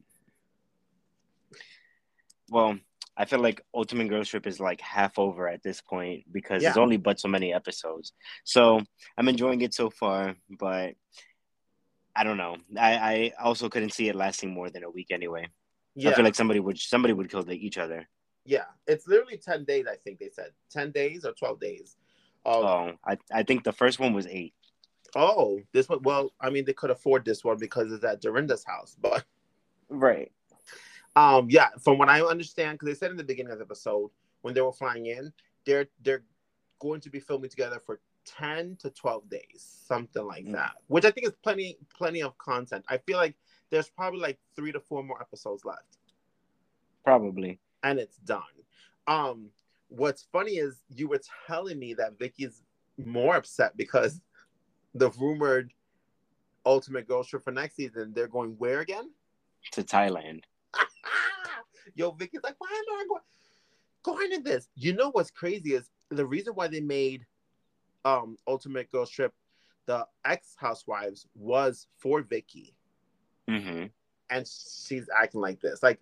Well, 2.48 2.78
I 3.16 3.24
feel 3.26 3.40
like 3.40 3.60
Ultimate 3.74 4.08
Girls 4.08 4.28
Trip 4.28 4.46
is 4.46 4.60
like 4.60 4.80
half 4.80 5.18
over 5.18 5.48
at 5.48 5.62
this 5.62 5.80
point 5.80 6.24
because 6.32 6.62
Yeah. 6.62 6.68
there's 6.70 6.78
only 6.78 6.96
but 6.96 7.20
so 7.20 7.28
many 7.28 7.52
episodes. 7.52 8.12
So 8.44 8.80
I'm 9.18 9.28
enjoying 9.28 9.60
it 9.62 9.74
so 9.74 9.90
far, 9.90 10.34
but 10.48 10.94
I 12.16 12.24
don't 12.24 12.36
know. 12.38 12.56
I, 12.78 12.94
I 12.96 13.32
also 13.42 13.68
couldn't 13.68 13.92
see 13.92 14.08
it 14.08 14.14
lasting 14.16 14.50
more 14.52 14.70
than 14.70 14.84
a 14.84 14.90
week 14.90 15.08
anyway. 15.10 15.48
yeah, 15.94 16.10
I 16.10 16.14
feel 16.14 16.24
like 16.24 16.34
somebody 16.34 16.60
would 16.60 16.78
somebody 16.78 17.12
would 17.14 17.30
kill 17.30 17.42
the, 17.42 17.54
each 17.54 17.78
other. 17.78 18.08
yeah. 18.44 18.64
It's 18.86 19.06
literally 19.06 19.36
ten 19.38 19.64
days. 19.64 19.86
I 19.90 19.96
think 19.96 20.18
they 20.18 20.30
said 20.32 20.50
ten 20.70 20.90
days 20.90 21.24
or 21.24 21.32
twelve 21.32 21.60
days. 21.60 21.96
Oh, 22.44 22.62
Oh, 22.64 22.92
I, 23.04 23.18
I 23.32 23.42
think 23.42 23.64
the 23.64 23.72
first 23.72 23.98
one 24.00 24.12
was 24.14 24.26
eight. 24.26 24.54
oh, 25.14 25.60
this 25.72 25.88
one. 25.88 26.00
Well, 26.02 26.32
I 26.40 26.48
mean, 26.50 26.64
they 26.64 26.72
could 26.72 26.90
afford 26.90 27.24
this 27.24 27.44
one 27.44 27.58
because 27.58 27.92
it's 27.92 28.04
at 28.04 28.20
Dorinda's 28.22 28.64
house, 28.64 28.96
but 29.00 29.24
Right. 29.88 30.32
Um, 31.16 31.48
yeah, 31.50 31.68
from 31.82 31.98
what 31.98 32.08
I 32.08 32.20
understand, 32.22 32.78
because 32.78 32.86
they 32.94 32.98
said 32.98 33.10
in 33.10 33.16
the 33.16 33.24
beginning 33.24 33.52
of 33.52 33.58
the 33.58 33.64
episode 33.64 34.10
when 34.42 34.54
they 34.54 34.60
were 34.60 34.72
flying 34.72 35.06
in, 35.06 35.32
they're 35.66 35.86
they're 36.02 36.22
going 36.78 37.00
to 37.02 37.10
be 37.10 37.20
filming 37.20 37.50
together 37.50 37.80
for 37.84 38.00
ten 38.24 38.76
to 38.76 38.90
twelve 38.90 39.28
days, 39.28 39.78
something 39.86 40.24
like 40.24 40.44
Mm. 40.46 40.52
that. 40.52 40.72
Which 40.86 41.04
I 41.04 41.10
think 41.10 41.26
is 41.26 41.34
plenty 41.42 41.78
plenty 41.96 42.22
of 42.22 42.36
content. 42.38 42.84
I 42.88 42.98
feel 42.98 43.16
like 43.18 43.36
there's 43.70 43.88
probably 43.90 44.20
like 44.20 44.38
three 44.56 44.72
to 44.72 44.80
four 44.80 45.02
more 45.02 45.20
episodes 45.20 45.64
left, 45.64 45.98
Probably. 47.04 47.58
and 47.82 47.98
it's 47.98 48.16
done. 48.18 48.42
Um, 49.06 49.50
what's 49.88 50.26
funny 50.32 50.52
is 50.56 50.82
you 50.94 51.08
were 51.08 51.20
telling 51.46 51.78
me 51.78 51.94
that 51.94 52.18
Vicki's 52.18 52.62
more 53.04 53.36
upset 53.36 53.76
because 53.76 54.20
the 54.94 55.10
rumored 55.10 55.72
Ultimate 56.66 57.06
Girls 57.08 57.28
Trip 57.28 57.42
for 57.42 57.50
next 57.52 57.76
season, 57.76 58.12
they're 58.14 58.28
going 58.28 58.50
where 58.58 58.80
again? 58.80 59.10
To 59.72 59.82
Thailand. 59.82 60.42
Yo, 61.94 62.12
Vicki's 62.12 62.42
like, 62.42 62.56
why 62.58 62.68
am 62.70 62.94
I 62.96 63.04
going 63.08 63.22
going 64.02 64.30
to 64.30 64.42
this? 64.42 64.68
You 64.76 64.94
know 64.94 65.10
what's 65.10 65.30
crazy 65.30 65.74
is 65.74 65.90
the 66.10 66.26
reason 66.26 66.54
why 66.54 66.68
they 66.68 66.80
made 66.80 67.26
um 68.04 68.36
Ultimate 68.46 68.90
Girls 68.90 69.10
Trip 69.10 69.32
the 69.86 70.06
ex 70.24 70.54
housewives 70.56 71.26
was 71.34 71.88
for 71.98 72.22
Vicki, 72.22 72.74
hmm 73.48 73.86
and 74.30 74.46
she's 74.46 75.08
acting 75.20 75.40
like 75.40 75.60
this, 75.60 75.82
like 75.82 76.00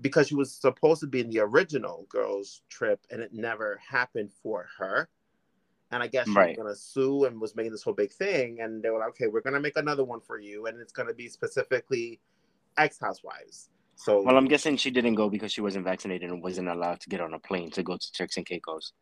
because 0.00 0.28
she 0.28 0.34
was 0.34 0.52
supposed 0.52 1.00
to 1.00 1.06
be 1.06 1.20
in 1.20 1.30
the 1.30 1.40
original 1.40 2.06
Girls 2.08 2.62
Trip, 2.68 3.00
and 3.10 3.20
it 3.20 3.32
never 3.32 3.78
happened 3.86 4.32
for 4.42 4.66
her. 4.78 5.08
And 5.90 6.02
I 6.02 6.06
guess 6.06 6.28
she 6.28 6.32
Right. 6.32 6.56
was 6.56 6.56
gonna 6.56 6.74
sue 6.76 7.24
and 7.24 7.40
was 7.40 7.56
making 7.56 7.72
this 7.72 7.82
whole 7.82 7.94
big 7.94 8.12
thing, 8.12 8.60
and 8.60 8.82
they 8.82 8.90
were 8.90 8.98
like, 8.98 9.10
okay, 9.10 9.26
we're 9.26 9.40
gonna 9.40 9.60
make 9.60 9.76
another 9.76 10.04
one 10.04 10.20
for 10.20 10.38
you, 10.38 10.66
and 10.66 10.80
it's 10.80 10.92
gonna 10.92 11.14
be 11.14 11.28
specifically 11.28 12.20
ex 12.76 12.98
housewives. 13.00 13.70
So 13.96 14.22
Well, 14.22 14.36
I'm 14.36 14.46
guessing 14.46 14.76
she 14.76 14.90
didn't 14.90 15.14
go 15.14 15.28
because 15.28 15.52
she 15.52 15.60
wasn't 15.60 15.84
vaccinated 15.84 16.30
and 16.30 16.42
wasn't 16.42 16.68
allowed 16.68 17.00
to 17.00 17.08
get 17.08 17.20
on 17.20 17.34
a 17.34 17.38
plane 17.38 17.70
to 17.72 17.82
go 17.82 17.96
to 17.96 18.12
Turks 18.12 18.36
and 18.36 18.46
Caicos. 18.46 18.92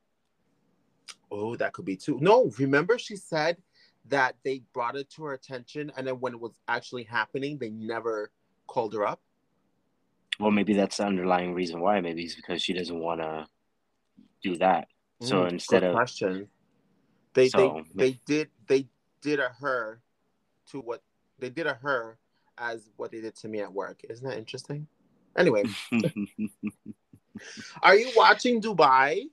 Oh, 1.31 1.57
that 1.57 1.73
could 1.73 1.85
be 1.85 1.97
too. 1.97 2.19
No, 2.21 2.51
remember 2.59 2.99
she 2.99 3.17
said 3.17 3.59
that 4.07 4.37
they 4.45 4.63
brought 4.73 4.97
it 4.97 5.11
to 5.11 5.25
her 5.25 5.35
attention, 5.35 5.93
and 5.97 6.07
then 6.07 6.15
when 6.21 6.33
it 6.33 6.41
was 6.41 6.59
actually 6.67 7.05
happening, 7.05 7.59
they 7.59 7.71
never 7.71 8.31
called 8.67 8.95
her 8.95 9.07
up. 9.07 9.21
Well, 10.41 10.51
maybe 10.51 10.73
that's 10.75 10.99
the 10.99 11.05
underlying 11.05 11.53
reason 11.53 11.81
why. 11.81 12.01
Maybe 12.01 12.25
it's 12.25 12.35
because 12.35 12.63
she 12.63 12.73
doesn't 12.73 12.99
want 12.99 13.21
to 13.21 13.47
do 14.43 14.57
that. 14.59 14.89
So 15.21 15.45
Mm, 15.45 15.53
instead 15.53 15.83
of 15.83 15.95
question, 15.95 16.49
they 17.35 17.49
So, 17.49 17.83
they 17.97 18.13
they 18.13 18.21
did 18.25 18.49
they 18.67 18.89
did 19.21 19.41
a 19.41 19.49
her 19.61 20.01
to 20.71 20.81
what 20.81 21.03
they 21.39 21.51
did 21.51 21.67
a 21.67 21.75
her 21.75 22.19
as 22.61 22.91
what 22.97 23.11
they 23.11 23.21
did 23.21 23.35
to 23.37 23.49
me 23.49 23.61
at 23.61 23.73
work. 23.73 24.01
Isn't 24.09 24.27
that 24.29 24.39
interesting? 24.39 24.87
Anyway, 25.37 25.65
are 27.83 27.97
you 27.97 28.11
watching 28.17 28.61
Dubai? 28.61 29.25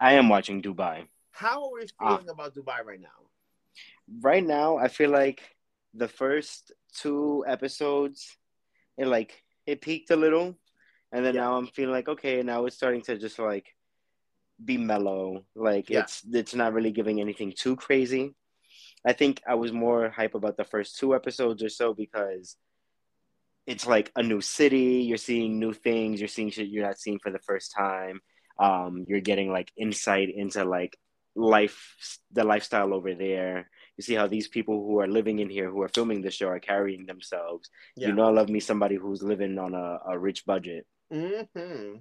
I 0.00 0.14
am 0.14 0.28
watching 0.28 0.62
Dubai. 0.62 1.06
How 1.30 1.64
are 1.64 1.70
we 1.72 1.86
Ah. 2.00 2.16
feeling 2.18 2.28
about 2.30 2.54
Dubai 2.54 2.84
right 2.84 3.00
now? 3.00 3.08
Right 4.20 4.44
now, 4.44 4.76
I 4.76 4.88
feel 4.88 5.10
like 5.10 5.42
the 5.94 6.08
first 6.08 6.72
two 6.94 7.44
episodes, 7.46 8.36
it 8.96 9.06
like 9.06 9.42
it 9.66 9.80
peaked 9.80 10.10
a 10.10 10.16
little, 10.16 10.56
and 11.12 11.24
then 11.24 11.34
Yeah. 11.34 11.42
now 11.42 11.56
I'm 11.56 11.66
feeling 11.68 11.92
like 11.92 12.08
okay, 12.08 12.42
now 12.42 12.66
it's 12.66 12.76
starting 12.76 13.02
to 13.02 13.18
just 13.18 13.38
like 13.38 13.74
be 14.64 14.78
mellow. 14.78 15.44
Like 15.54 15.90
Yeah. 15.90 16.00
it's 16.00 16.22
it's 16.32 16.54
not 16.54 16.72
really 16.72 16.92
giving 16.92 17.20
anything 17.20 17.52
too 17.56 17.76
crazy. 17.76 18.34
I 19.04 19.12
think 19.12 19.42
I 19.46 19.54
was 19.54 19.72
more 19.72 20.08
hype 20.10 20.34
about 20.34 20.56
the 20.56 20.64
first 20.64 20.98
two 20.98 21.14
episodes 21.14 21.62
or 21.62 21.68
so 21.68 21.92
because 21.94 22.56
it's 23.66 23.86
like 23.86 24.10
a 24.16 24.22
new 24.22 24.40
city. 24.40 25.04
You're 25.06 25.18
seeing 25.18 25.58
new 25.58 25.72
things. 25.72 26.20
You're 26.20 26.28
seeing 26.28 26.50
shit 26.50 26.68
you're 26.68 26.86
not 26.86 26.98
seeing 26.98 27.18
for 27.18 27.30
the 27.30 27.38
first 27.38 27.72
time. 27.76 28.20
Um, 28.58 29.04
you're 29.08 29.20
getting 29.20 29.50
like 29.50 29.72
insight 29.76 30.28
into 30.34 30.64
like 30.64 30.96
life, 31.34 31.96
the 32.32 32.44
lifestyle 32.44 32.94
over 32.94 33.14
there. 33.14 33.68
You 33.96 34.02
see 34.02 34.14
how 34.14 34.26
these 34.26 34.48
people 34.48 34.84
who 34.86 35.00
are 35.00 35.06
living 35.06 35.38
in 35.38 35.50
here, 35.50 35.70
who 35.70 35.82
are 35.82 35.88
filming 35.88 36.22
the 36.22 36.30
show, 36.30 36.48
are 36.48 36.60
carrying 36.60 37.06
themselves. 37.06 37.68
Yeah. 37.96 38.08
You 38.08 38.14
know, 38.14 38.24
I 38.24 38.30
love 38.30 38.48
me 38.48 38.60
somebody 38.60 38.96
who's 38.96 39.22
living 39.22 39.58
on 39.58 39.74
a, 39.74 39.98
a 40.08 40.18
rich 40.18 40.44
budget. 40.44 40.86
hmm 41.12 41.96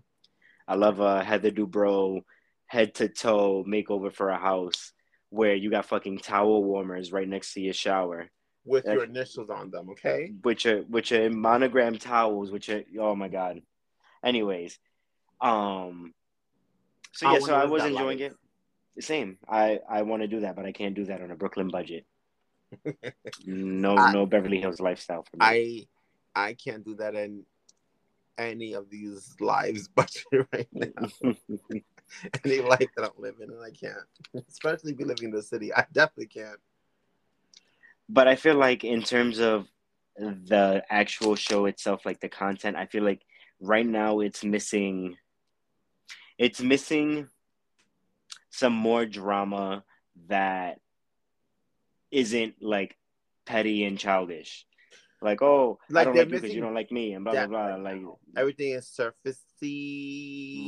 I 0.68 0.76
love 0.76 1.02
a 1.02 1.24
Heather 1.24 1.52
Dubrow 1.52 2.22
head 2.68 2.96
to 2.96 3.10
toe 3.10 3.64
makeover 3.68 4.12
for 4.14 4.30
a 4.30 4.38
house 4.38 4.94
where 5.34 5.56
you 5.56 5.72
got 5.72 5.86
fucking 5.86 6.20
towel 6.20 6.64
warmers 6.64 7.12
right 7.12 7.28
next 7.28 7.54
to 7.54 7.62
your 7.62 7.74
shower. 7.74 8.30
with 8.66 8.86
your 8.86 9.04
initials 9.04 9.50
on 9.50 9.72
them, 9.72 9.90
okay? 9.90 10.32
Which 10.44 10.68
are 10.68 10.84
which 10.84 11.12
are 11.12 11.30
monogram 11.30 11.98
towels, 11.98 12.52
which 12.52 12.70
are 12.70 12.84
oh 13.00 13.16
my 13.16 13.30
god. 13.30 13.62
Anyways, 14.24 14.78
um, 15.42 16.14
so 17.14 17.32
yeah, 17.32 17.40
so 17.40 17.56
I 17.56 17.66
was 17.66 17.84
enjoying 17.84 18.20
life. 18.20 18.34
it. 18.96 19.04
Same. 19.04 19.40
I 19.50 19.80
I 19.90 20.04
want 20.04 20.22
to 20.22 20.28
do 20.28 20.42
that, 20.42 20.56
but 20.56 20.66
I 20.66 20.72
can't 20.72 20.94
do 20.94 21.06
that 21.06 21.22
on 21.22 21.32
a 21.32 21.36
Brooklyn 21.36 21.70
budget. 21.70 22.06
no, 23.46 23.98
I, 23.98 24.14
no 24.14 24.28
Beverly 24.28 24.62
Hills 24.62 24.80
lifestyle 24.80 25.24
for 25.24 25.38
me. 25.38 25.88
I 26.36 26.48
I 26.50 26.54
can't 26.54 26.86
do 26.86 26.96
that 26.98 27.16
in 27.16 27.44
any 28.38 28.74
of 28.74 28.88
these 28.92 29.36
lives 29.40 29.88
budget 29.96 30.48
right 30.54 30.70
now. 30.72 31.10
any 32.46 32.62
life 32.62 32.90
that 32.96 33.06
I'm 33.06 33.22
living, 33.22 33.50
and 33.50 33.64
I 33.64 33.72
can't. 33.72 34.46
Especially 34.50 34.94
be 34.94 35.04
living 35.04 35.26
in 35.26 35.32
the 35.32 35.42
city, 35.42 35.74
I 35.74 35.86
definitely 35.92 36.28
can't. 36.28 36.60
But 38.10 38.28
I 38.28 38.36
feel 38.36 38.56
like 38.56 38.84
in 38.84 39.02
terms 39.02 39.40
of 39.40 39.68
the 40.18 40.84
actual 40.90 41.36
show 41.36 41.66
itself, 41.66 42.06
like 42.06 42.20
the 42.20 42.30
content, 42.30 42.78
I 42.78 42.86
feel 42.86 43.04
like 43.04 43.22
right 43.60 43.86
now 43.86 44.20
it's 44.20 44.44
missing. 44.44 45.18
It's 46.38 46.62
missing 46.62 47.30
some 48.50 48.74
more 48.74 49.06
drama 49.06 49.84
that 50.28 50.80
isn't 52.12 52.56
like 52.62 52.98
petty 53.46 53.84
and 53.84 53.98
childish. 53.98 54.66
Like, 55.22 55.42
oh, 55.42 55.80
like 55.90 56.02
I 56.02 56.06
don't 56.06 56.16
like 56.18 56.30
you 56.30 56.36
because 56.36 56.54
you 56.54 56.62
don't 56.62 56.74
like 56.74 56.92
me, 56.92 57.14
and 57.14 57.24
blah 57.24 57.34
blah 57.34 57.48
blah. 57.48 57.76
Like 57.76 58.02
everything 58.36 58.74
is 58.74 58.88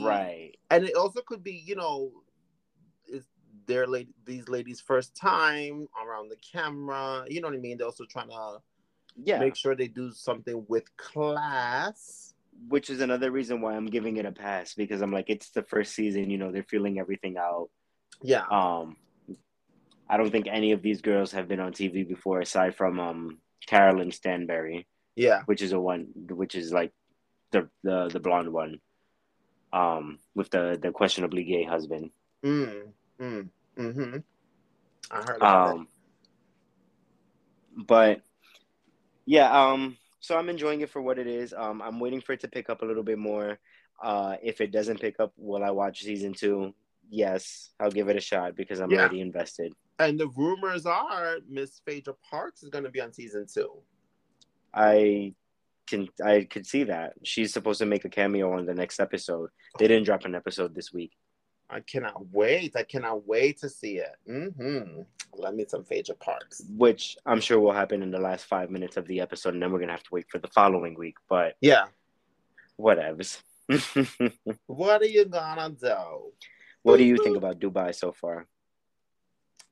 right? 0.04 0.52
And 0.70 0.86
it 0.86 0.96
also 0.96 1.22
could 1.22 1.44
be, 1.44 1.64
you 1.66 1.76
know, 1.76 2.12
is 3.08 3.26
their 3.68 3.88
lady 3.88 4.14
these 4.26 4.48
ladies' 4.50 4.82
first 4.82 5.16
time 5.16 5.88
around 6.04 6.30
the 6.30 6.38
camera. 6.38 7.26
You 7.28 7.42
know 7.42 7.48
what 7.48 7.58
I 7.58 7.60
mean? 7.60 7.78
They're 7.78 7.88
also 7.88 8.06
trying 8.06 8.30
to, 8.30 8.58
yeah, 9.16 9.40
make 9.40 9.56
sure 9.56 9.76
they 9.76 9.88
do 9.88 10.12
something 10.12 10.66
with 10.68 10.96
class. 10.98 12.34
Which 12.70 12.90
is 12.90 13.02
another 13.02 13.32
reason 13.32 13.60
why 13.60 13.76
I'm 13.76 13.88
giving 13.88 14.16
it 14.18 14.26
a 14.26 14.32
pass 14.32 14.74
because 14.76 15.02
I'm 15.02 15.12
like, 15.12 15.30
it's 15.30 15.52
the 15.52 15.64
first 15.64 15.94
season. 15.94 16.30
You 16.30 16.38
know, 16.38 16.52
they're 16.52 16.64
feeling 16.64 17.00
everything 17.00 17.38
out. 17.38 17.70
Yeah. 18.22 18.46
Um, 18.50 18.96
I 20.10 20.18
don't 20.18 20.32
think 20.32 20.48
any 20.48 20.72
of 20.72 20.82
these 20.82 21.02
girls 21.02 21.32
have 21.32 21.48
been 21.48 21.60
on 21.60 21.74
TV 21.74 22.08
before, 22.08 22.40
aside 22.40 22.76
from 22.76 23.00
um 23.00 23.40
Caroline 23.68 24.12
Stanbury. 24.12 24.88
Yeah. 25.16 25.42
Which 25.46 25.62
is 25.62 25.72
a 25.72 25.80
one 25.80 26.08
which 26.30 26.56
is 26.56 26.72
like 26.72 26.92
the 27.52 27.70
the 27.84 28.10
the 28.10 28.20
blonde 28.20 28.52
one. 28.52 28.80
Um 29.74 30.20
with 30.34 30.50
the 30.50 30.78
the 30.82 30.92
questionably 30.92 31.44
gay 31.44 31.64
husband. 31.64 32.12
Mm. 32.44 32.88
Mm. 33.20 33.50
Mm-hmm. 33.78 34.18
I 35.12 35.18
heard 35.18 35.42
um 35.44 35.88
but 37.76 38.22
yeah, 39.26 39.52
um 39.52 39.98
so 40.20 40.38
I'm 40.38 40.50
enjoying 40.50 40.82
it 40.82 40.90
for 40.90 41.02
what 41.02 41.20
it 41.20 41.28
is. 41.28 41.54
Um 41.54 41.82
I'm 41.82 42.00
waiting 42.00 42.22
for 42.22 42.34
it 42.34 42.42
to 42.42 42.48
pick 42.48 42.70
up 42.70 42.82
a 42.82 42.86
little 42.86 43.04
bit 43.04 43.18
more. 43.18 43.60
Uh 44.02 44.36
if 44.42 44.62
it 44.62 44.72
doesn't 44.72 45.02
pick 45.02 45.20
up, 45.20 45.34
will 45.38 45.64
I 45.64 45.72
watch 45.72 46.02
season 46.04 46.34
two? 46.34 46.74
Yes, 47.10 47.72
I'll 47.80 47.92
give 47.92 48.10
it 48.10 48.16
a 48.16 48.22
shot 48.22 48.56
because 48.56 48.80
I'm 48.80 48.92
yeah. 48.92 49.00
already 49.00 49.22
invested. 49.22 49.74
And 50.00 50.20
the 50.20 50.28
rumors 50.30 50.86
are 50.86 51.38
Miss 51.48 51.82
Phaedra 51.86 52.16
Parks 52.30 52.64
is 52.64 52.70
going 52.70 52.84
to 52.84 52.90
be 52.90 53.00
on 53.00 53.14
season 53.14 53.46
two. 53.52 53.72
I 54.74 55.34
can 55.88 56.08
I 56.24 56.44
could 56.44 56.66
see 56.66 56.84
that 56.86 57.14
she's 57.24 57.54
supposed 57.54 57.80
to 57.80 57.86
make 57.86 58.06
a 58.06 58.10
cameo 58.10 58.58
on 58.58 58.66
the 58.66 58.74
next 58.74 59.00
episode. 59.00 59.50
They 59.80 59.88
didn't 59.88 60.06
drop 60.06 60.26
an 60.26 60.36
episode 60.36 60.76
this 60.76 60.94
week. 60.94 61.12
I 61.70 61.80
cannot 61.80 62.28
wait. 62.32 62.76
I 62.76 62.84
cannot 62.84 63.28
wait 63.28 63.60
to 63.62 63.70
see 63.70 63.98
it. 63.98 64.16
Mm-hmm. 64.30 65.02
Let 65.34 65.56
me 65.56 65.66
some 65.68 65.84
Phaedra 65.84 66.16
Parks. 66.16 66.62
Which 66.70 67.18
I'm 67.26 67.42
sure 67.42 67.60
will 67.60 67.72
happen 67.72 68.04
in 68.04 68.12
the 68.12 68.20
last 68.20 68.46
five 68.46 68.70
minutes 68.70 68.98
of 68.98 69.08
the 69.08 69.22
episode, 69.22 69.54
and 69.54 69.64
then 69.64 69.72
we're 69.72 69.80
gonna 69.80 69.92
have 69.92 70.04
to 70.04 70.14
wait 70.14 70.28
for 70.30 70.38
the 70.38 70.48
following 70.50 70.96
week. 70.96 71.16
But 71.28 71.56
yeah, 71.62 71.86
whatevs. 72.80 73.42
what 74.68 75.02
are 75.02 75.06
you 75.06 75.26
gonna 75.26 75.70
do? 75.70 76.32
What 76.84 76.98
do 76.98 77.04
you 77.04 77.18
think 77.18 77.36
about 77.36 77.60
Dubai 77.60 77.96
so 77.96 78.12
far? 78.12 78.46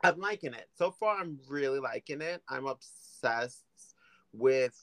I'm 0.04 0.20
liking 0.20 0.54
it. 0.54 0.68
So 0.78 0.92
far, 0.92 1.18
I'm 1.20 1.38
really 1.48 1.80
liking 1.80 2.22
it. 2.22 2.42
I'm 2.50 2.66
obsessed 2.66 3.64
with 4.34 4.76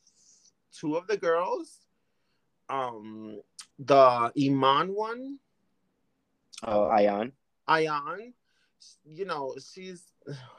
two 0.78 0.97
of 0.97 1.06
the 1.06 1.16
girls. 1.16 1.78
Um, 2.68 3.40
the 3.78 4.32
Iman 4.38 4.94
one. 4.94 5.38
Oh, 6.62 6.88
Ayan. 6.92 7.32
Ayan. 7.68 8.32
You 9.05 9.26
know, 9.26 9.55
she's 9.59 10.05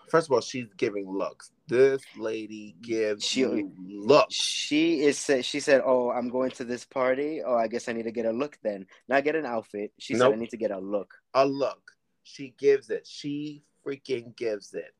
first 0.09 0.27
of 0.27 0.33
all, 0.33 0.41
she's 0.41 0.67
giving 0.77 1.09
looks. 1.09 1.51
This 1.67 2.01
lady 2.17 2.75
gives 2.81 3.25
she 3.25 3.45
looks. 3.45 4.35
She 4.35 5.01
is 5.01 5.17
said 5.17 5.45
she 5.45 5.59
said, 5.59 5.81
"Oh, 5.83 6.11
I'm 6.11 6.29
going 6.29 6.51
to 6.51 6.63
this 6.63 6.85
party. 6.85 7.41
Oh, 7.43 7.55
I 7.55 7.67
guess 7.67 7.87
I 7.87 7.93
need 7.93 8.03
to 8.03 8.11
get 8.11 8.25
a 8.25 8.31
look 8.31 8.57
then. 8.61 8.85
Not 9.07 9.23
get 9.23 9.35
an 9.35 9.45
outfit. 9.45 9.91
She 9.99 10.13
nope. 10.13 10.31
said 10.31 10.33
I 10.33 10.39
need 10.39 10.49
to 10.51 10.57
get 10.57 10.71
a 10.71 10.79
look. 10.79 11.13
A 11.33 11.45
look. 11.45 11.91
She 12.23 12.53
gives 12.57 12.89
it. 12.89 13.07
She 13.07 13.63
freaking 13.85 14.35
gives 14.35 14.73
it. 14.73 14.93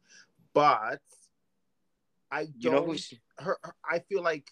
But 0.54 1.02
I 2.32 2.46
don't. 2.46 2.56
You 2.60 2.72
know 2.72 2.96
she... 2.96 3.20
her, 3.38 3.58
her, 3.64 3.76
I 3.90 4.00
feel 4.00 4.24
like 4.24 4.52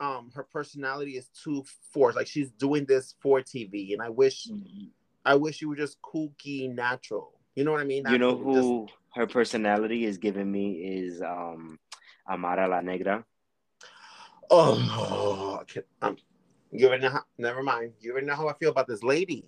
um 0.00 0.30
her 0.34 0.44
personality 0.44 1.12
is 1.12 1.28
too 1.28 1.64
forced. 1.92 2.16
Like 2.16 2.26
she's 2.26 2.50
doing 2.50 2.84
this 2.84 3.14
for 3.20 3.40
TV, 3.40 3.92
and 3.92 4.02
I 4.02 4.08
wish 4.08 4.46
mm-hmm. 4.46 4.86
I 5.24 5.34
wish 5.34 5.60
you 5.60 5.68
were 5.68 5.76
just 5.76 6.00
kooky, 6.02 6.72
natural. 6.72 7.32
You 7.54 7.64
know 7.64 7.72
what 7.72 7.80
I 7.80 7.84
mean? 7.84 8.04
You 8.08 8.18
know 8.18 8.36
who 8.36 8.86
just... 8.86 8.98
her 9.14 9.26
personality 9.26 10.04
is 10.04 10.18
giving 10.18 10.50
me 10.50 10.72
is 10.74 11.20
um 11.22 11.78
Amara 12.28 12.68
La 12.68 12.80
Negra. 12.80 13.24
Oh, 14.50 15.62
um, 16.00 16.16
you 16.72 16.86
already 16.86 17.02
know 17.02 17.10
how, 17.10 17.24
never 17.36 17.62
mind. 17.62 17.92
You 18.00 18.12
already 18.12 18.26
know 18.26 18.34
how 18.34 18.48
I 18.48 18.54
feel 18.54 18.70
about 18.70 18.86
this 18.86 19.02
lady. 19.02 19.44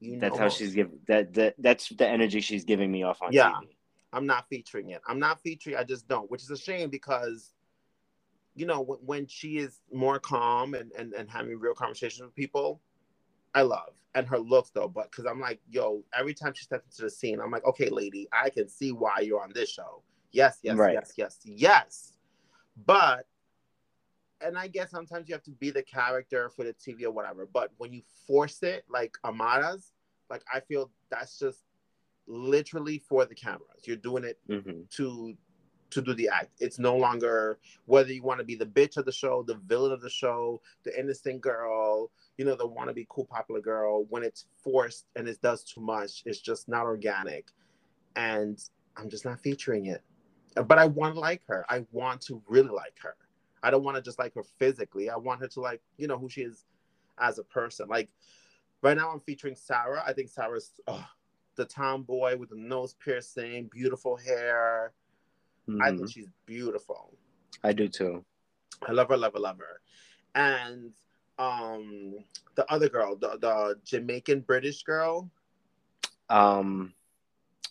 You 0.00 0.18
that's 0.18 0.36
how 0.36 0.48
she's 0.48 0.74
giving 0.74 0.98
that, 1.06 1.32
that 1.34 1.54
that's 1.58 1.88
the 1.90 2.08
energy 2.08 2.40
she's 2.40 2.64
giving 2.64 2.90
me 2.90 3.04
off 3.04 3.22
on 3.22 3.32
yeah, 3.32 3.52
TV. 3.52 3.68
I'm 4.12 4.26
not 4.26 4.48
featuring 4.48 4.90
it. 4.90 5.00
I'm 5.06 5.18
not 5.18 5.40
featuring. 5.40 5.76
I 5.76 5.84
just 5.84 6.08
don't, 6.08 6.30
which 6.30 6.42
is 6.42 6.50
a 6.50 6.56
shame 6.56 6.90
because, 6.90 7.52
you 8.54 8.66
know, 8.66 8.80
when, 8.80 8.98
when 8.98 9.26
she 9.26 9.58
is 9.58 9.80
more 9.92 10.18
calm 10.18 10.74
and, 10.74 10.92
and 10.92 11.12
and 11.14 11.30
having 11.30 11.58
real 11.58 11.74
conversations 11.74 12.22
with 12.22 12.34
people, 12.34 12.80
I 13.54 13.62
love 13.62 13.94
and 14.14 14.26
her 14.26 14.38
looks 14.38 14.70
though. 14.70 14.88
But 14.88 15.10
because 15.10 15.26
I'm 15.26 15.40
like, 15.40 15.60
yo, 15.70 16.04
every 16.16 16.34
time 16.34 16.52
she 16.54 16.64
steps 16.64 16.86
into 16.86 17.02
the 17.02 17.10
scene, 17.10 17.40
I'm 17.40 17.50
like, 17.50 17.64
okay, 17.64 17.88
lady, 17.88 18.28
I 18.32 18.50
can 18.50 18.68
see 18.68 18.92
why 18.92 19.20
you're 19.20 19.42
on 19.42 19.52
this 19.54 19.70
show. 19.70 20.02
Yes, 20.32 20.58
yes, 20.62 20.76
right. 20.76 20.94
yes, 20.94 21.12
yes, 21.16 21.38
yes. 21.44 22.12
But 22.86 23.26
and 24.40 24.58
I 24.58 24.66
guess 24.66 24.90
sometimes 24.90 25.28
you 25.28 25.34
have 25.34 25.44
to 25.44 25.50
be 25.52 25.70
the 25.70 25.82
character 25.82 26.50
for 26.50 26.64
the 26.64 26.74
TV 26.74 27.04
or 27.04 27.12
whatever. 27.12 27.48
But 27.52 27.70
when 27.76 27.92
you 27.92 28.02
force 28.26 28.62
it, 28.62 28.84
like 28.88 29.16
Amara's, 29.24 29.92
like 30.30 30.42
I 30.52 30.60
feel 30.60 30.90
that's 31.10 31.38
just 31.38 31.60
literally 32.26 32.98
for 33.08 33.24
the 33.24 33.34
cameras. 33.34 33.82
You're 33.84 33.96
doing 33.96 34.24
it 34.24 34.38
mm-hmm. 34.48 34.82
to 34.96 35.34
to 35.92 36.02
do 36.02 36.14
the 36.14 36.28
act. 36.28 36.50
It's 36.60 36.78
no 36.78 36.96
longer 36.96 37.58
whether 37.86 38.12
you 38.12 38.22
want 38.22 38.38
to 38.40 38.44
be 38.44 38.54
the 38.54 38.66
bitch 38.66 38.96
of 38.96 39.04
the 39.04 39.12
show, 39.12 39.42
the 39.42 39.54
villain 39.66 39.92
of 39.92 40.00
the 40.00 40.10
show, 40.10 40.60
the 40.84 40.98
innocent 40.98 41.40
girl, 41.40 42.10
you 42.36 42.44
know, 42.44 42.54
the 42.54 42.66
want 42.66 42.88
to 42.88 42.94
be 42.94 43.06
cool 43.08 43.24
popular 43.24 43.60
girl. 43.60 44.04
When 44.08 44.22
it's 44.22 44.46
forced 44.62 45.06
and 45.16 45.28
it 45.28 45.40
does 45.40 45.64
too 45.64 45.80
much, 45.80 46.22
it's 46.26 46.40
just 46.40 46.68
not 46.68 46.84
organic. 46.84 47.48
And 48.16 48.62
I'm 48.96 49.08
just 49.08 49.24
not 49.24 49.40
featuring 49.40 49.86
it. 49.86 50.02
But 50.54 50.78
I 50.78 50.84
want 50.84 51.14
to 51.14 51.20
like 51.20 51.42
her. 51.46 51.64
I 51.68 51.84
want 51.92 52.20
to 52.22 52.42
really 52.46 52.68
like 52.68 52.96
her. 53.02 53.16
I 53.62 53.70
don't 53.70 53.84
want 53.84 53.96
to 53.96 54.02
just 54.02 54.18
like 54.18 54.34
her 54.34 54.44
physically. 54.58 55.08
I 55.08 55.16
want 55.16 55.40
her 55.40 55.48
to 55.48 55.60
like, 55.60 55.80
you 55.96 56.06
know, 56.06 56.18
who 56.18 56.28
she 56.28 56.42
is 56.42 56.64
as 57.18 57.38
a 57.38 57.44
person. 57.44 57.88
Like 57.88 58.10
right 58.82 58.96
now 58.96 59.10
I'm 59.10 59.20
featuring 59.20 59.54
Sarah. 59.54 60.02
I 60.06 60.12
think 60.12 60.28
Sarah's 60.28 60.72
oh, 60.88 61.06
the 61.56 61.64
tomboy 61.64 62.36
with 62.36 62.50
the 62.50 62.56
nose 62.56 62.94
piercing, 62.94 63.68
beautiful 63.72 64.16
hair. 64.16 64.92
Mm-hmm. 65.68 65.82
I 65.82 65.88
think 65.88 66.00
mm-hmm. 66.00 66.06
she's 66.08 66.28
beautiful. 66.46 67.16
I 67.62 67.72
do 67.72 67.88
too. 67.88 68.24
I 68.86 68.92
love 68.92 69.08
her, 69.08 69.16
love 69.16 69.34
her, 69.34 69.40
love 69.40 69.58
her. 69.58 69.80
And 70.34 70.92
um 71.38 72.16
the 72.54 72.70
other 72.70 72.88
girl, 72.88 73.16
the, 73.16 73.38
the 73.40 73.76
Jamaican 73.84 74.40
British 74.40 74.82
girl. 74.82 75.30
Um 76.28 76.94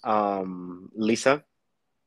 um 0.04 0.90
Lisa. 0.96 1.44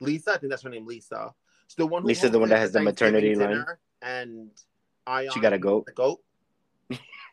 Lisa, 0.01 0.33
I 0.33 0.39
think 0.39 0.51
that's 0.51 0.63
her 0.63 0.71
name, 0.71 0.87
Lisa. 0.87 1.35
It's 1.67 1.75
the 1.75 1.87
one 1.87 2.03
who 2.03 2.09
Lisa, 2.09 2.29
the 2.29 2.39
one 2.39 2.49
that 2.51 2.59
has 2.59 2.73
the 2.73 2.81
maternity 2.81 3.35
line, 3.35 3.65
and 4.03 4.51
I 5.07 5.29
she 5.29 5.41
got 5.41 5.53
a 5.53 5.59
goat. 5.59 5.89
A 5.89 5.93
goat. 5.93 6.21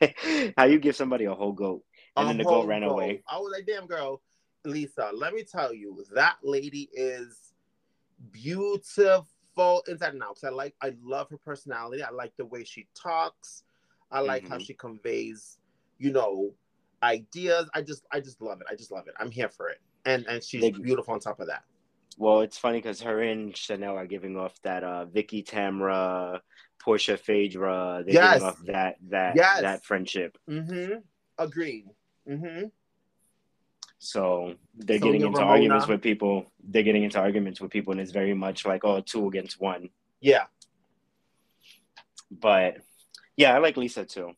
How 0.57 0.65
you 0.65 0.80
give 0.80 0.95
somebody 0.95 1.26
a 1.26 1.34
whole 1.34 1.52
goat 1.52 1.84
and 2.15 2.26
a 2.26 2.30
then 2.30 2.38
the 2.38 2.44
goat 2.44 2.68
ran 2.68 2.82
goat. 2.82 2.91
away? 2.91 3.23
I 3.28 3.38
was 3.38 3.52
like, 3.56 3.65
damn 3.65 3.88
girl, 3.88 4.22
Lisa. 4.65 5.11
Let 5.14 5.34
me 5.34 5.44
tell 5.44 5.73
you, 5.73 6.03
that 6.14 6.38
lady 6.44 6.90
is 6.94 7.53
beautiful 8.31 9.84
inside 9.88 10.14
and 10.14 10.23
out. 10.23 10.35
Cause 10.35 10.43
I 10.45 10.49
like, 10.49 10.76
I 10.81 10.93
love 11.03 11.30
her 11.30 11.38
personality. 11.38 12.03
I 12.03 12.11
like 12.11 12.34
the 12.38 12.45
way 12.45 12.64
she 12.64 12.88
talks. 12.95 13.64
I 14.11 14.19
like 14.19 14.43
mm-hmm. 14.43 14.53
how 14.53 14.60
she 14.60 14.73
conveys, 14.73 15.57
you 15.98 16.11
know, 16.11 16.53
ideas. 17.03 17.69
I 17.73 17.81
just, 17.81 18.06
I 18.11 18.19
just 18.19 18.41
love 18.41 18.61
it. 18.61 18.68
I 18.69 18.76
just 18.76 18.91
love 18.91 19.07
it. 19.07 19.14
I'm 19.19 19.31
here 19.31 19.49
for 19.49 19.69
it. 19.69 19.80
And 20.06 20.26
and 20.27 20.43
she's 20.43 20.61
they, 20.61 20.72
beautiful 20.72 21.14
on 21.14 21.19
top 21.19 21.39
of 21.39 21.48
that 21.48 21.64
Well, 22.18 22.41
it's 22.41 22.57
funny 22.57 22.80
because 22.80 23.02
her 23.02 23.22
and 23.22 23.56
Chanel 23.56 23.95
are 23.98 24.07
giving 24.07 24.35
off 24.38 24.53
that 24.64 24.84
uh 24.84 25.06
Vicki 25.06 25.43
Tamra, 25.43 26.39
Portia 26.80 27.18
Phaedra. 27.18 28.03
They're 28.06 28.15
Yes. 28.15 28.34
giving 28.35 28.48
off 28.48 28.60
that 28.65 28.95
that 29.10 29.35
Yes. 29.35 29.61
that 29.61 29.84
friendship. 29.85 30.38
Mm-hmm. 30.49 30.99
Agreed. 31.38 31.85
Mm-hmm. 32.27 32.65
So 34.03 34.56
they're 34.73 34.98
Sonja 34.98 35.03
getting 35.03 35.22
into 35.22 35.38
Ramona. 35.38 35.52
arguments 35.52 35.88
with 35.88 36.02
people. 36.02 36.52
They're 36.64 36.82
getting 36.82 37.03
into 37.03 37.19
arguments 37.19 37.61
with 37.61 37.69
people, 37.69 37.91
and 37.91 38.02
it's 38.02 38.11
very 38.11 38.34
much 38.34 38.65
like 38.65 38.84
oh, 38.84 38.99
two 39.02 39.28
against 39.28 39.61
one. 39.61 39.90
Yeah. 40.19 40.45
But 42.32 42.78
yeah, 43.38 43.53
I 43.56 43.60
like 43.60 43.78
Lisa 43.78 44.03
too. 44.03 44.32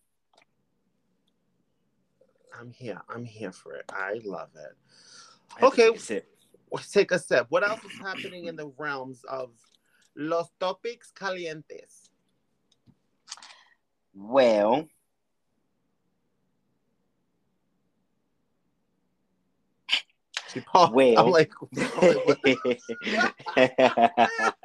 I'm 2.59 2.71
here. 2.71 3.01
I'm 3.07 3.23
here 3.23 3.53
for 3.53 3.75
it. 3.75 3.85
I 3.89 4.19
love 4.25 4.49
it. 4.53 4.75
I 5.61 5.65
Okay. 5.67 5.87
take 5.87 5.95
a 5.95 5.99
sip. 5.99 6.27
Let's 6.69 6.91
take 6.91 7.11
a 7.11 7.19
step. 7.19 7.45
What 7.47 7.65
else 7.65 7.85
is 7.85 7.97
happening 8.01 8.45
in 8.47 8.57
the 8.57 8.67
realms 8.77 9.23
of 9.29 9.51
los 10.17 10.49
topics 10.59 11.09
calientes? 11.15 12.09
Well, 14.13 14.89
She 20.53 20.59
paused. 20.61 20.93
Well. 20.93 21.17
I'm 21.25 21.31
like, 21.31 21.51
I'm 21.61 22.07
like, 22.07 22.25
what? 22.27 22.75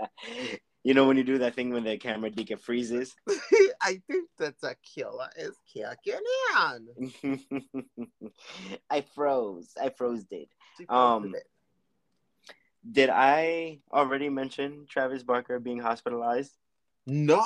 you 0.84 0.94
know 0.94 1.06
when 1.06 1.16
you 1.16 1.24
do 1.24 1.38
that 1.38 1.54
thing 1.54 1.70
when 1.70 1.84
the 1.84 1.96
camera 1.98 2.30
deca 2.30 2.58
freezes. 2.58 3.14
I 3.80 4.00
think 4.06 4.28
that 4.38 4.54
tequila 4.60 5.30
is 5.36 5.56
kicking 5.72 6.20
in. 7.22 7.40
I 8.90 9.00
froze. 9.14 9.72
I 9.80 9.88
froze. 9.90 10.24
Did 10.24 10.48
Um, 10.88 11.34
it. 11.34 11.44
did 12.90 13.10
I 13.10 13.80
already 13.92 14.28
mention 14.28 14.86
Travis 14.88 15.22
Barker 15.22 15.58
being 15.58 15.78
hospitalized? 15.80 16.52
No. 17.06 17.38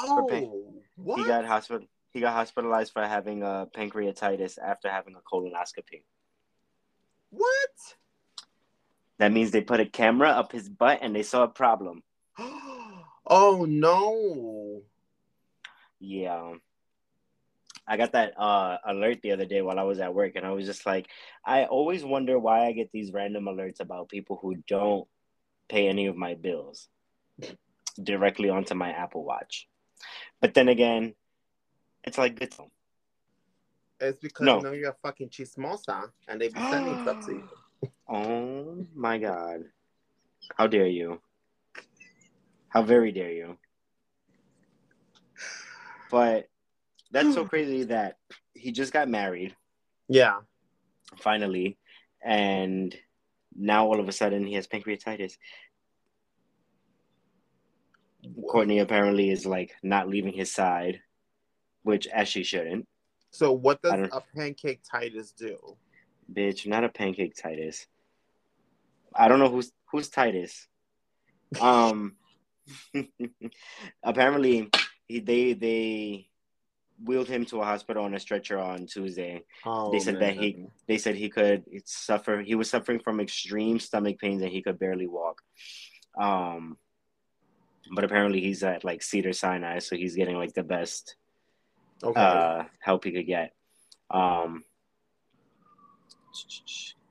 What? 0.97 1.19
He 1.21 1.25
got 1.25 1.45
hospital. 1.45 1.87
He 2.11 2.21
got 2.21 2.33
hospitalized 2.35 2.93
for 2.93 3.03
having 3.07 3.43
a 3.43 3.67
pancreatitis 3.75 4.59
after 4.59 4.89
having 4.91 5.15
a 5.15 5.21
colonoscopy. 5.21 6.03
what? 7.31 7.97
That 9.19 9.33
means 9.33 9.51
they 9.51 9.61
put 9.61 9.81
a 9.81 9.87
camera 9.87 10.31
up 10.31 10.53
his 10.53 10.69
butt 10.69 11.01
and 11.03 11.15
they 11.15 11.23
saw 11.23 11.45
a 11.45 11.49
problem. 11.49 12.03
oh 12.39 13.67
no. 13.69 14.83
Yeah. 16.01 16.55
I 17.87 17.97
got 17.97 18.13
that 18.13 18.39
uh, 18.39 18.79
alert 18.87 19.23
the 19.23 19.33
other 19.33 19.45
day 19.45 19.61
while 19.61 19.79
I 19.79 19.83
was 19.83 19.99
at 19.99 20.15
work, 20.15 20.33
and 20.37 20.47
I 20.47 20.53
was 20.53 20.67
just 20.67 20.87
like, 20.87 21.09
I 21.45 21.65
always 21.65 22.05
wonder 22.05 22.39
why 22.39 22.67
I 22.67 22.73
get 22.73 22.91
these 22.93 23.13
random 23.13 23.45
alerts 23.45 23.81
about 23.81 24.09
people 24.09 24.39
who 24.41 24.57
don't 24.69 25.07
pay 25.69 25.89
any 25.89 26.07
of 26.07 26.17
my 26.17 26.35
bills 26.35 26.89
directly 28.03 28.51
onto 28.51 28.75
my 28.75 28.91
Apple 28.91 29.25
Watch. 29.25 29.69
But 30.41 30.55
then 30.55 30.69
again, 30.69 31.15
it's 32.05 32.19
like 32.19 32.41
it's 32.41 32.59
It's 34.01 34.19
because 34.19 34.47
No. 34.47 34.57
you 34.59 34.63
know 34.63 34.73
you're 34.73 34.91
a 34.91 34.97
fucking 35.03 35.31
chismosa 35.31 36.11
and 36.29 36.41
they 36.41 36.49
be 36.49 36.61
sending 36.71 36.99
stuff 36.99 37.25
to 37.27 37.33
you. 37.33 37.45
oh 38.09 38.87
my 38.95 39.19
god, 39.19 39.65
how 40.57 40.67
dare 40.67 40.87
you? 40.87 41.21
How 42.69 42.83
very 42.83 43.13
dare 43.13 43.33
you? 43.33 43.59
But 46.11 46.49
that's 47.11 47.35
so 47.35 47.45
crazy 47.53 47.85
that 47.85 48.19
he 48.55 48.73
just 48.73 48.93
got 48.93 49.09
married. 49.09 49.55
Yeah. 50.09 50.41
finally, 51.19 51.79
and 52.25 52.95
now 53.55 53.87
all 53.87 54.01
of 54.01 54.09
a 54.09 54.13
sudden 54.13 54.47
he 54.47 54.55
has 54.55 54.67
pancreatitis. 54.67 55.37
Kourtney 58.49 58.81
apparently 58.81 59.31
is 59.31 59.47
like 59.47 59.75
not 59.83 60.09
leaving 60.09 60.33
his 60.33 60.53
side, 60.53 61.01
which 61.83 62.07
as 62.07 62.29
she 62.29 62.45
shouldn't. 62.45 62.87
So 63.31 63.53
what 63.53 63.83
does 63.83 64.09
a 64.13 64.23
pancake 64.37 64.83
Titus 64.89 65.33
do? 65.33 65.77
Bitch, 66.31 66.67
not 66.67 66.85
a 66.85 66.89
pancake 66.89 67.35
Titus. 67.35 67.87
I 69.15 69.29
don't 69.29 69.39
know 69.39 69.49
who's 69.51 69.73
who's 69.91 70.09
Titus. 70.09 70.67
Um, 71.61 72.17
apparently 74.03 74.71
he, 75.07 75.21
they 75.21 75.53
they 75.53 76.29
wheeled 77.05 77.29
him 77.29 77.45
to 77.47 77.61
a 77.61 77.65
hospital 77.65 78.05
on 78.05 78.15
a 78.15 78.21
stretcher 78.21 78.59
on 78.59 78.87
Tuesday. 78.87 79.43
Oh, 79.67 79.91
They 79.91 79.99
said 79.99 80.21
that 80.21 80.35
he- 80.35 80.67
they 80.87 80.99
said 80.99 81.15
he 81.15 81.29
could 81.29 81.65
suffer 81.87 82.43
he 82.43 82.55
was 82.55 82.71
suffering 82.71 83.01
from 83.01 83.21
extreme 83.21 83.79
stomach 83.81 84.19
pains 84.19 84.43
and 84.43 84.51
he 84.51 84.63
could 84.63 84.79
barely 84.79 85.07
walk 85.07 85.41
um 86.21 86.77
but 87.95 88.05
apparently 88.05 88.41
he's 88.41 88.63
at 88.63 88.85
like 88.85 89.03
cedar 89.03 89.33
sinai 89.33 89.79
so 89.79 89.97
he's 89.97 90.15
getting 90.17 90.37
like 90.37 90.53
the 90.53 90.63
best 90.63 91.17
okay. 92.03 92.21
uh 92.21 92.65
help 92.81 93.05
he 93.05 93.13
could 93.13 93.27
get 93.27 93.53
um 94.11 94.65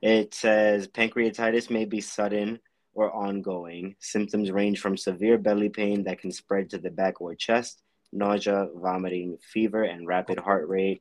it 0.00 0.34
says 0.34 0.88
pancreatitis 0.88 1.70
may 1.70 1.84
be 1.84 2.00
sudden 2.00 2.58
or 2.94 3.14
ongoing 3.14 3.94
symptoms 4.00 4.50
range 4.50 4.80
from 4.80 4.96
severe 4.96 5.38
belly 5.38 5.68
pain 5.68 6.04
that 6.04 6.20
can 6.20 6.30
spread 6.32 6.68
to 6.68 6.78
the 6.78 6.90
back 6.90 7.20
or 7.20 7.34
chest 7.34 7.82
nausea 8.12 8.68
vomiting 8.74 9.38
fever 9.52 9.84
and 9.84 10.06
rapid 10.06 10.38
oh 10.38 10.42
heart 10.42 10.68
rate 10.68 11.00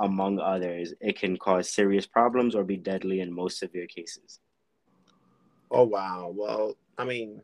among 0.00 0.38
others. 0.38 0.92
It 1.00 1.18
can 1.18 1.36
cause 1.36 1.72
serious 1.72 2.06
problems 2.06 2.54
or 2.54 2.64
be 2.64 2.76
deadly 2.76 3.20
in 3.20 3.32
most 3.32 3.58
severe 3.58 3.86
cases. 3.86 4.40
oh 5.70 5.84
wow. 5.84 6.32
Well, 6.34 6.76
I 6.98 7.04
mean, 7.04 7.40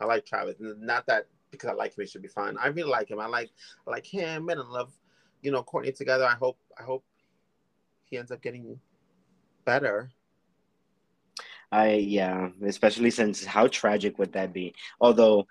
I 0.00 0.06
like 0.06 0.26
Travis. 0.26 0.56
Not 0.58 1.06
that 1.06 1.28
because 1.50 1.70
I 1.70 1.74
like 1.74 1.96
him, 1.96 2.02
it 2.02 2.10
should 2.10 2.22
be 2.22 2.28
fine. 2.28 2.56
I 2.58 2.68
really 2.68 2.90
like 2.90 3.10
him. 3.10 3.20
I 3.20 3.26
like 3.26 3.50
I 3.86 3.90
like 3.90 4.06
him 4.06 4.48
and 4.48 4.60
I 4.60 4.64
love, 4.64 4.92
you 5.42 5.52
know, 5.52 5.62
Kourtney 5.62 5.96
together. 5.96 6.24
I 6.24 6.34
hope 6.34 6.58
I 6.78 6.82
hope 6.82 7.04
he 8.12 8.18
ends 8.18 8.30
up 8.30 8.42
getting 8.42 8.78
better. 9.64 10.10
I 11.72 11.94
yeah, 11.94 12.50
especially 12.62 13.10
since 13.10 13.42
how 13.42 13.66
tragic 13.66 14.18
would 14.18 14.34
that 14.34 14.52
be? 14.52 14.74
Although 15.00 15.46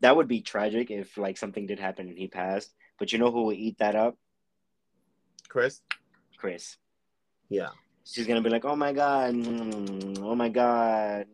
that 0.00 0.16
would 0.16 0.26
be 0.26 0.40
tragic 0.40 0.90
if 0.90 1.18
like 1.18 1.36
something 1.36 1.66
did 1.66 1.78
happen 1.78 2.08
and 2.08 2.16
he 2.16 2.26
passed. 2.26 2.72
But 2.98 3.12
you 3.12 3.18
know 3.18 3.30
who 3.30 3.42
will 3.42 3.52
eat 3.52 3.76
that 3.78 3.94
up? 3.94 4.16
Kris? 5.48 5.82
Kris. 6.38 6.78
Yeah. 7.50 7.68
She's 8.04 8.26
gonna 8.26 8.40
be 8.40 8.48
like, 8.48 8.64
"Oh 8.64 8.74
my 8.74 8.94
god, 8.94 9.34
mm, 9.34 10.18
oh 10.22 10.34
my 10.34 10.48
god." 10.48 11.26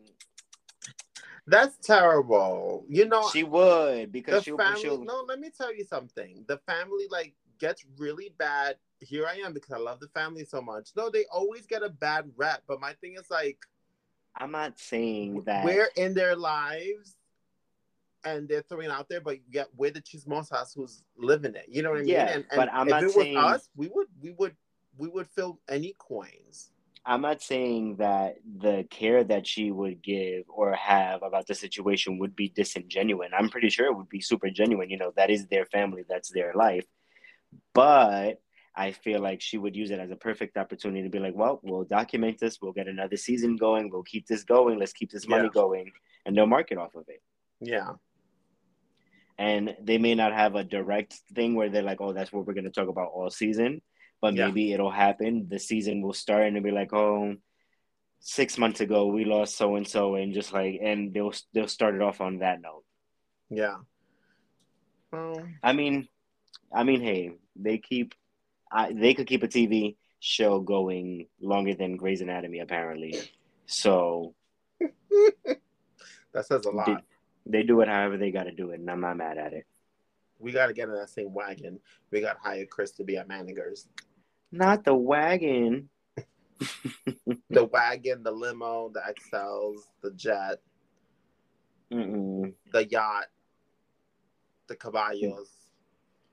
That's 1.47 1.77
terrible. 1.77 2.83
You 2.89 3.07
know, 3.07 3.29
She 3.31 3.43
would 3.43 4.11
because 4.11 4.39
the 4.39 4.43
she'll, 4.43 4.57
family 4.57 4.81
she'll 4.81 5.05
no 5.05 5.23
let 5.25 5.39
me 5.39 5.51
tell 5.55 5.73
you 5.73 5.85
something 5.85 6.43
the 6.49 6.57
family 6.67 7.07
like 7.09 7.33
gets 7.59 7.85
really 7.97 8.33
bad 8.37 8.75
here 8.99 9.25
i 9.27 9.35
am 9.35 9.53
because 9.53 9.71
i 9.71 9.77
love 9.77 9.99
the 9.99 10.07
family 10.09 10.43
so 10.45 10.61
much 10.61 10.89
no 10.95 11.09
they 11.09 11.25
always 11.31 11.65
get 11.65 11.83
a 11.83 11.89
bad 11.89 12.29
rep 12.37 12.63
but 12.67 12.79
my 12.79 12.93
thing 12.93 13.15
is 13.19 13.29
like 13.29 13.57
I'm 14.37 14.51
not 14.51 14.77
saying 14.79 15.43
that. 15.45 15.63
we're 15.63 15.89
in 15.95 16.13
their 16.13 16.35
lives 16.35 17.15
and 18.25 18.49
they're 18.49 18.63
throwing 18.63 18.89
out 18.89 19.07
there 19.07 19.21
but 19.21 19.37
yet 19.49 19.67
we're 19.77 19.91
the 19.91 20.01
chismosas 20.01 20.73
who's 20.75 21.03
living 21.17 21.55
it 21.55 21.65
you 21.69 21.81
know 21.83 21.91
what 21.91 21.99
i 21.99 22.03
mean 22.03 22.09
Yeah, 22.09 22.27
and, 22.27 22.45
and 22.51 22.57
but 22.57 22.69
I'm 22.73 22.87
if 22.87 22.91
not 22.91 23.03
it 23.03 23.11
saying- 23.11 23.35
was 23.35 23.55
us 23.61 23.69
we 23.75 23.87
would 23.93 24.07
we 24.21 24.31
would 24.31 24.55
we 24.97 25.07
would 25.09 25.27
fill 25.27 25.59
any 25.69 25.93
coins 25.99 26.71
I'm 27.07 27.21
not 27.21 27.39
saying 27.43 27.97
that 27.97 28.37
the 28.57 28.87
care 28.89 29.23
that 29.23 29.45
she 29.45 29.69
would 29.69 30.01
give 30.01 30.45
or 30.49 30.73
have 30.73 31.21
about 31.21 31.45
the 31.45 31.53
situation 31.53 32.17
would 32.17 32.35
be 32.35 32.49
disingenuine. 32.49 33.29
I'm 33.31 33.49
pretty 33.49 33.69
sure 33.69 33.85
it 33.85 33.95
would 33.95 34.09
be 34.09 34.21
super 34.21 34.49
genuine. 34.49 34.89
You 34.89 34.97
know, 34.97 35.13
that 35.15 35.29
is 35.29 35.45
their 35.45 35.65
family, 35.67 36.03
that's 36.09 36.31
their 36.31 36.53
life. 36.55 36.87
But 37.75 38.41
I 38.77 38.91
feel 38.91 39.21
like 39.21 39.41
she 39.41 39.57
would 39.57 39.75
use 39.75 39.91
it 39.91 39.99
as 39.99 40.11
a 40.11 40.15
perfect 40.15 40.57
opportunity 40.57 41.03
to 41.03 41.09
be 41.09 41.19
like, 41.19 41.35
well, 41.35 41.59
we'll 41.63 41.85
document 41.85 42.39
this, 42.39 42.59
we'll 42.61 42.73
get 42.73 42.87
another 42.87 43.17
season 43.17 43.55
going, 43.55 43.89
we'll 43.89 44.03
keep 44.03 44.27
this 44.27 44.43
going, 44.43 44.77
let's 44.79 44.93
keep 44.93 45.11
this 45.11 45.27
money 45.27 45.43
Yeah. 45.45 45.49
going, 45.61 45.91
and 46.25 46.35
they'll 46.35 46.45
market 46.47 46.77
off 46.77 46.95
of 46.95 47.05
it. 47.07 47.21
yeah 47.61 47.93
And 49.37 49.75
they 49.81 49.97
may 49.97 50.15
not 50.15 50.33
have 50.33 50.55
a 50.55 50.63
direct 50.63 51.13
thing 51.33 51.55
where 51.55 51.69
they're 51.69 51.83
like, 51.91 52.01
oh, 52.01 52.13
that's 52.13 52.31
what 52.31 52.45
we're 52.45 52.53
going 52.53 52.65
to 52.71 52.77
talk 52.79 52.87
about 52.89 53.11
all 53.13 53.29
season. 53.29 53.81
But 54.21 54.33
Yeah. 54.33 54.45
maybe 54.45 54.71
it'll 54.73 54.91
happen. 54.91 55.47
The 55.49 55.59
season 55.59 56.01
will 56.01 56.13
start 56.13 56.43
and 56.47 56.55
it'll 56.57 56.63
be 56.63 56.71
like, 56.71 56.93
oh, 56.93 57.35
six 58.19 58.57
months 58.57 58.81
ago 58.81 59.05
we 59.07 59.23
lost 59.25 59.55
so 59.57 59.75
and 59.75 59.87
so, 59.87 60.15
and 60.15 60.33
just 60.33 60.51
like, 60.53 60.79
and 60.81 61.13
they'll 61.13 61.33
they'll 61.53 61.67
start 61.67 61.95
it 61.95 62.01
off 62.01 62.21
on 62.21 62.39
that 62.39 62.61
note. 62.61 62.83
yeah 63.49 63.77
well 65.11 65.43
I 65.61 65.73
mean, 65.73 66.07
I 66.73 66.83
mean, 66.83 67.01
hey, 67.01 67.31
they 67.55 67.77
keep, 67.77 68.15
I, 68.75 68.91
they 68.91 69.13
could 69.13 69.25
keep 69.25 69.41
a 69.41 69.47
TV 69.47 69.95
show 70.19 70.59
going 70.59 71.27
longer 71.39 71.73
than 71.73 71.95
Grey's 71.95 72.19
Anatomy 72.19 72.59
apparently. 72.59 73.15
So 73.67 74.35
that 74.79 76.45
says 76.45 76.65
a 76.65 76.69
lot 76.71 76.85
they, 77.45 77.59
they 77.59 77.63
do 77.63 77.79
it 77.79 77.87
however 77.87 78.17
they 78.17 78.31
got 78.31 78.43
to 78.43 78.51
do 78.51 78.71
it, 78.71 78.79
and 78.81 78.91
I'm 78.91 78.99
not 78.99 79.15
mad 79.15 79.37
at 79.37 79.53
it. 79.53 79.65
we 80.39 80.51
got 80.51 80.67
to 80.67 80.73
get 80.73 80.89
in 80.89 80.95
that 80.95 81.09
same 81.09 81.33
wagon 81.33 81.79
we 82.11 82.19
got 82.19 82.33
to 82.33 82.39
hire 82.41 82.65
Kris 82.65 82.91
to 82.91 83.03
be 83.05 83.17
our 83.17 83.25
managers 83.25 83.87
Not 84.51 84.83
the 84.83 84.93
wagon. 84.93 85.89
the 87.49 87.65
wagon, 87.65 88.23
the 88.23 88.31
limo, 88.31 88.89
the 88.93 89.01
XLs, 89.01 89.77
the 90.01 90.11
jet, 90.11 90.59
Mm-mm. 91.91 92.53
the 92.71 92.85
yacht, 92.85 93.25
the 94.67 94.75
caballos, 94.75 95.47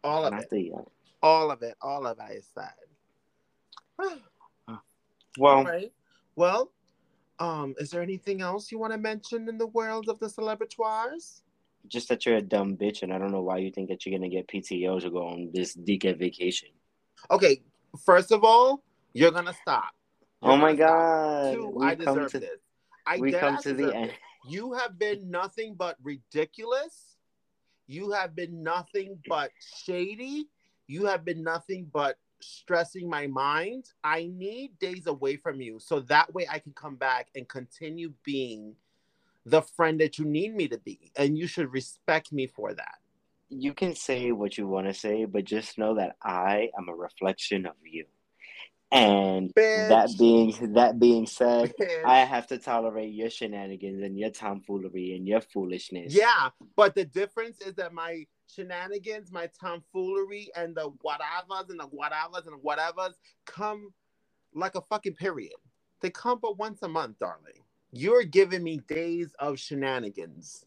all 0.04 0.24
of 0.24 0.32
Not 0.32 0.42
it, 0.42 0.50
the 0.50 0.62
yacht. 0.70 0.90
All 1.22 1.50
of 1.50 1.62
it, 1.62 1.74
all 1.80 2.06
of 2.06 2.18
it. 2.18 2.22
I 2.22 2.40
said. 2.54 4.18
Well, 5.38 5.64
right. 5.64 5.90
Well, 6.36 6.72
um, 7.38 7.74
is 7.78 7.88
there 7.88 8.02
anything 8.02 8.42
else 8.42 8.70
you 8.70 8.78
want 8.78 8.92
to 8.92 8.98
mention 8.98 9.48
in 9.48 9.56
the 9.56 9.68
world 9.68 10.10
of 10.10 10.18
the 10.18 10.26
celebratoires? 10.26 11.40
just 11.88 12.08
that 12.08 12.24
you're 12.24 12.36
a 12.36 12.42
dumb 12.42 12.76
bitch, 12.76 13.02
and 13.02 13.12
I 13.12 13.18
don't 13.18 13.32
know 13.32 13.42
why 13.42 13.58
you 13.58 13.70
think 13.70 13.88
that 13.88 14.04
you're 14.04 14.16
gonna 14.16 14.28
get 14.28 14.48
PTO 14.48 15.00
to 15.00 15.10
go 15.10 15.26
on 15.26 15.50
this 15.52 15.74
decade 15.74 16.18
vacation. 16.18 16.68
Okay, 17.30 17.62
first 18.04 18.32
of 18.32 18.44
all, 18.44 18.82
you're 19.12 19.30
gonna 19.30 19.54
stop. 19.62 19.90
You're 20.42 20.52
oh 20.52 20.56
my 20.56 20.74
god, 20.74 21.54
Two, 21.54 21.78
I 21.80 21.94
deserve 21.94 22.30
to 22.32 22.40
this. 22.40 22.60
I 23.06 23.18
we 23.18 23.32
come 23.32 23.58
to 23.58 23.72
the 23.72 23.94
end. 23.94 24.12
You 24.48 24.72
have 24.74 24.98
been 24.98 25.30
nothing 25.30 25.74
but 25.74 25.96
ridiculous. 26.02 27.16
You 27.86 28.12
have 28.12 28.34
been 28.34 28.62
nothing 28.62 29.18
but 29.28 29.50
shady. 29.84 30.48
You 30.92 31.06
have 31.06 31.24
been 31.24 31.42
nothing 31.42 31.88
but 31.90 32.18
stressing 32.42 33.08
my 33.08 33.26
mind. 33.26 33.86
I 34.04 34.28
need 34.30 34.78
days 34.78 35.06
away 35.06 35.36
from 35.36 35.58
you 35.62 35.78
so 35.78 36.00
that 36.00 36.34
way 36.34 36.46
I 36.50 36.58
can 36.58 36.74
come 36.74 36.96
back 36.96 37.28
and 37.34 37.48
continue 37.48 38.12
being 38.24 38.74
the 39.46 39.62
friend 39.62 39.98
that 40.02 40.18
you 40.18 40.26
need 40.26 40.54
me 40.54 40.68
to 40.68 40.76
be. 40.76 41.10
And 41.16 41.38
you 41.38 41.46
should 41.46 41.72
respect 41.72 42.30
me 42.30 42.46
for 42.46 42.74
that. 42.74 42.96
You 43.48 43.72
can 43.72 43.94
say 43.94 44.32
what 44.32 44.58
you 44.58 44.68
want 44.68 44.86
to 44.86 44.92
say, 44.92 45.24
but 45.24 45.44
just 45.44 45.78
know 45.78 45.94
that 45.94 46.16
I 46.22 46.68
am 46.78 46.90
a 46.90 46.94
reflection 46.94 47.64
of 47.64 47.76
you. 47.82 48.04
And 48.92 49.52
that 49.76 50.18
being 50.18 50.74
that 50.74 51.00
being 51.00 51.26
said, 51.28 51.74
Bitch. 51.80 52.02
I 52.04 52.20
have 52.20 52.48
to 52.48 52.58
tolerate 52.58 53.14
your 53.14 53.30
shenanigans 53.30 54.02
and 54.02 54.18
your 54.18 54.30
tomfoolery 54.30 55.16
and 55.16 55.28
your 55.28 55.42
foolishness. 55.42 56.14
Yeah, 56.14 56.50
but 56.76 56.94
the 56.96 57.04
difference 57.06 57.60
is 57.62 57.74
that 57.76 57.94
my 57.94 58.26
shenanigans, 58.54 59.32
my 59.32 59.48
tomfoolery, 59.60 60.50
and 60.56 60.76
the 60.76 60.90
whatevers 61.04 61.70
and 61.70 61.80
the 61.80 61.88
whatevers 61.88 62.46
and 62.48 62.62
whatevers 62.62 63.14
come 63.46 63.92
like 64.54 64.76
a 64.76 64.82
fucking 64.82 65.14
period. 65.16 65.52
They 66.02 66.10
come 66.10 66.40
but 66.42 66.58
once 66.58 66.82
a 66.82 66.88
month, 66.88 67.18
darling. 67.20 67.64
You're 67.92 68.24
giving 68.24 68.64
me 68.64 68.78
days 68.88 69.34
of 69.40 69.58
shenanigans, 69.58 70.64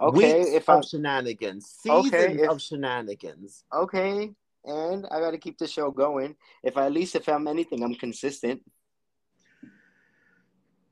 Okay, 0.00 0.42
weeks 0.42 0.54
if 0.54 0.68
I 0.68 0.76
of 0.76 0.84
shenanigans, 0.84 1.66
seasons 1.68 2.14
Okay, 2.14 2.42
if- 2.44 2.52
of 2.52 2.62
shenanigans. 2.62 3.64
okay, 3.72 4.34
and 4.64 5.06
I 5.10 5.20
got 5.20 5.32
to 5.32 5.38
keep 5.38 5.58
the 5.58 5.66
show 5.66 5.90
going. 5.90 6.36
If 6.62 6.76
I, 6.76 6.86
at 6.86 6.92
least 6.92 7.14
if 7.16 7.28
I'm 7.28 7.46
anything, 7.48 7.82
I'm 7.82 7.94
consistent. 7.94 8.62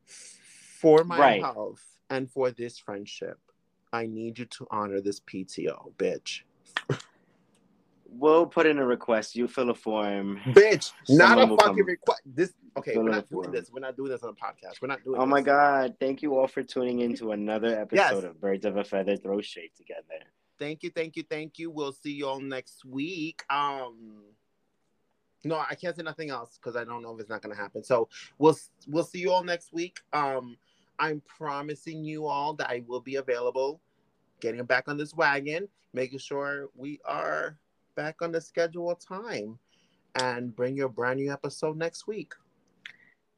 For 0.06 1.04
my 1.04 1.18
Right. 1.18 1.42
health 1.42 1.82
and 2.10 2.30
for 2.30 2.50
this 2.50 2.78
friendship, 2.78 3.38
I 3.92 4.06
need 4.06 4.38
you 4.38 4.46
to 4.46 4.66
honor 4.70 5.00
this 5.00 5.20
PTO, 5.20 5.92
bitch. 5.96 6.42
We'll 8.14 8.46
put 8.46 8.66
in 8.66 8.78
a 8.78 8.84
request. 8.84 9.36
You 9.36 9.48
fill 9.48 9.70
a 9.70 9.74
form. 9.74 10.38
Bitch, 10.48 10.92
not 11.08 11.38
a 11.38 11.56
fucking 11.56 11.84
request. 11.84 12.20
This 12.26 12.52
okay? 12.76 12.92
Fill 12.94 13.04
We're 13.04 13.10
not 13.10 13.30
doing 13.30 13.44
form. 13.44 13.54
this. 13.54 13.70
We're 13.72 13.80
not 13.80 13.96
doing 13.96 14.10
this 14.10 14.22
on 14.22 14.30
a 14.30 14.32
podcast. 14.34 14.82
We're 14.82 14.88
not 14.88 15.02
doing. 15.02 15.18
Oh 15.20 15.24
my. 15.24 15.40
God! 15.40 15.94
Thank 15.98 16.20
you 16.20 16.36
all 16.36 16.46
for 16.46 16.62
tuning 16.62 17.00
in 17.00 17.14
to 17.16 17.32
another 17.32 17.68
episode 17.80 17.96
Yes. 17.96 18.24
of 18.24 18.38
Birds 18.40 18.66
of 18.66 18.76
a 18.76 18.84
Feather 18.84 19.16
Throw 19.16 19.40
Shade 19.40 19.70
together. 19.76 20.24
Thank 20.62 20.84
you, 20.84 20.90
thank 20.90 21.16
you, 21.16 21.24
thank 21.28 21.58
you. 21.58 21.72
We'll 21.72 21.90
see 21.90 22.12
you 22.12 22.28
all 22.28 22.38
next 22.40 22.84
week. 22.84 23.42
Um, 23.50 24.22
no, 25.42 25.58
I 25.58 25.74
can't 25.74 25.96
say 25.96 26.04
nothing 26.04 26.30
else 26.30 26.56
because 26.56 26.76
I 26.76 26.84
don't 26.84 27.02
know 27.02 27.12
if 27.12 27.20
it's 27.20 27.28
not 27.28 27.42
gonna 27.42 27.56
happen. 27.56 27.82
So 27.82 28.08
we'll 28.38 28.56
we'll 28.86 29.02
see 29.02 29.18
you 29.18 29.32
all 29.32 29.42
next 29.42 29.72
week. 29.72 29.98
Um, 30.12 30.56
I'm 31.00 31.20
promising 31.26 32.04
you 32.04 32.28
all 32.28 32.54
that 32.54 32.70
I 32.70 32.84
will 32.86 33.00
be 33.00 33.16
available, 33.16 33.80
getting 34.38 34.64
back 34.64 34.86
on 34.86 34.96
this 34.96 35.12
wagon, 35.14 35.66
making 35.94 36.20
sure 36.20 36.68
we 36.76 37.00
are 37.04 37.58
back 37.96 38.22
on 38.22 38.30
the 38.30 38.40
schedule 38.40 38.94
time, 38.94 39.58
and 40.14 40.54
bring 40.54 40.76
you 40.76 40.84
a 40.84 40.88
brand 40.88 41.18
new 41.18 41.32
episode 41.32 41.76
next 41.76 42.06
week. 42.06 42.34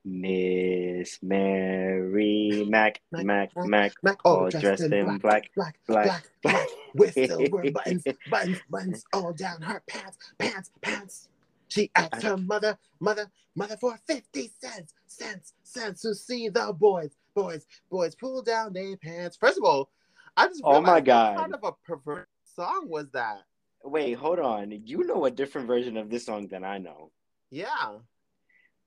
Miss 0.05 1.19
Mary 1.23 2.67
Mac 2.69 3.01
Mac, 3.11 3.25
Mac 3.25 3.51
Mac, 3.57 3.67
Mac, 3.67 3.93
Mac, 4.03 4.19
oh, 4.25 4.37
all 4.37 4.51
dressed 4.51 4.83
in 4.83 5.05
black, 5.05 5.23
black, 5.23 5.51
black, 5.57 5.77
black, 5.87 6.29
black, 6.43 6.69
with 6.95 7.15
silver 7.15 7.71
buttons, 7.73 8.05
buttons, 8.29 8.61
buttons 8.69 9.05
all 9.13 9.33
down 9.33 9.63
her 9.63 9.83
pants, 9.89 10.19
pants, 10.39 10.71
pants. 10.83 11.29
She 11.69 11.91
asked 11.97 12.23
her 12.23 12.37
mother, 12.37 12.79
mother, 13.01 13.31
mother 13.57 13.77
for 13.79 13.99
50 14.07 14.53
cents, 14.61 14.93
cents, 15.07 15.55
cents 15.63 16.03
to 16.03 16.15
see 16.15 16.49
the 16.49 16.73
boys, 16.73 17.17
boys, 17.35 17.67
boys 17.91 18.15
pull 18.15 18.43
down 18.43 18.75
their 18.75 18.97
pants. 18.97 19.37
First 19.37 19.59
of 19.59 19.65
all, 19.65 19.91
I 20.37 20.49
just 20.49 20.61
Oh 20.65 20.81
my 20.81 21.01
God. 21.01 21.35
what 21.35 21.41
kind 21.41 21.55
of 21.55 21.65
a 21.65 21.73
perverse 21.87 22.27
song 22.45 22.89
was 22.89 23.11
that? 23.13 23.43
Wait, 23.83 24.13
hold 24.13 24.39
on. 24.39 24.71
You 24.85 25.05
know 25.05 25.25
a 25.25 25.31
different 25.31 25.67
version 25.67 25.97
of 25.97 26.11
this 26.11 26.27
song 26.27 26.49
than 26.49 26.65
I 26.65 26.79
know. 26.79 27.11
Yeah. 27.51 27.99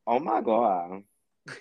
Oh 0.08 0.20
my 0.20 0.42
God! 0.42 1.04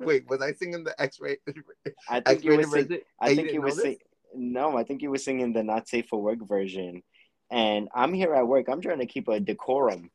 Wait, 0.00 0.28
was 0.28 0.42
I 0.42 0.52
singing 0.52 0.82
the 0.82 1.00
X-ray? 1.00 1.36
I 2.10 2.20
think 2.20 2.42
you 2.44 2.56
were 2.56 2.62
sing- 2.64 2.70
version? 2.70 3.00
I 3.20 3.30
oh, 3.30 3.34
think 3.36 3.52
you 3.52 3.60
were 3.62 3.68
know 3.68 3.74
this? 3.74 3.84
sing- 3.84 3.98
No, 4.34 4.76
I 4.76 4.82
think 4.82 5.00
you 5.00 5.10
were 5.10 5.18
singing 5.18 5.52
the 5.52 5.62
"Not 5.62 5.88
Safe 5.88 6.06
for 6.08 6.20
Work" 6.20 6.46
version. 6.46 7.02
And 7.50 7.88
I'm 7.94 8.12
here 8.14 8.34
at 8.34 8.48
work. 8.48 8.68
I'm 8.68 8.80
trying 8.80 8.98
to 8.98 9.06
keep 9.06 9.28
a 9.28 9.38
decorum. 9.38 10.10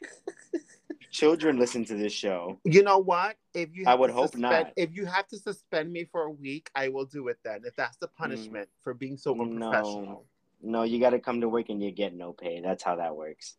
Children 1.10 1.58
listen 1.58 1.84
to 1.86 1.94
this 1.94 2.12
show. 2.12 2.58
You 2.64 2.82
know 2.82 2.98
what? 2.98 3.36
If 3.52 3.70
you 3.74 3.84
I 3.86 3.94
would 3.94 4.10
hope 4.10 4.32
suspend, 4.32 4.42
not. 4.42 4.72
If 4.76 4.94
you 4.94 5.04
have 5.04 5.28
to 5.28 5.38
suspend 5.38 5.92
me 5.92 6.04
for 6.10 6.22
a 6.22 6.30
week, 6.30 6.70
I 6.74 6.88
will 6.88 7.04
do 7.04 7.28
it 7.28 7.38
then. 7.44 7.60
If 7.64 7.76
that's 7.76 7.96
the 7.98 8.08
mm. 8.08 8.16
punishment 8.16 8.68
for 8.82 8.94
being 8.94 9.16
so 9.16 9.34
No. 9.34 9.42
unprofessional. 9.42 10.26
No, 10.62 10.82
you 10.82 10.98
got 10.98 11.10
to 11.10 11.20
come 11.20 11.42
to 11.42 11.48
work 11.48 11.68
and 11.68 11.82
you 11.82 11.90
get 11.90 12.14
no 12.14 12.32
pay. 12.32 12.60
That's 12.60 12.82
how 12.82 12.96
that 12.96 13.14
works. 13.14 13.56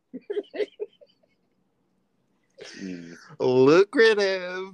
Mm. 2.81 3.15
Lucrative. 3.39 4.71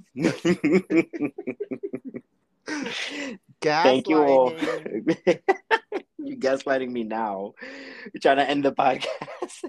Thank 3.60 4.08
you 4.08 4.22
all. 4.22 4.52
Gaslighting. 4.52 5.40
you 6.18 6.36
gaslighting 6.36 6.90
me 6.90 7.02
now. 7.04 7.54
You're 8.12 8.20
trying 8.20 8.36
to 8.38 8.48
end 8.48 8.64
the 8.64 8.72
podcast. 8.72 9.64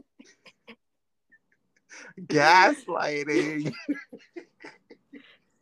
Gaslighting. 2.19 3.71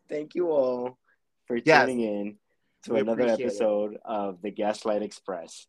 Thank 0.08 0.34
you 0.34 0.50
all 0.50 0.98
for 1.46 1.56
Yes. 1.56 1.86
tuning 1.86 2.00
in 2.00 2.36
to 2.84 2.92
We 2.94 3.00
another 3.00 3.22
appreciate 3.22 3.40
it. 3.40 3.46
episode 3.46 3.96
of 4.04 4.42
the 4.42 4.50
Gaslight 4.50 5.02
Express. 5.02 5.66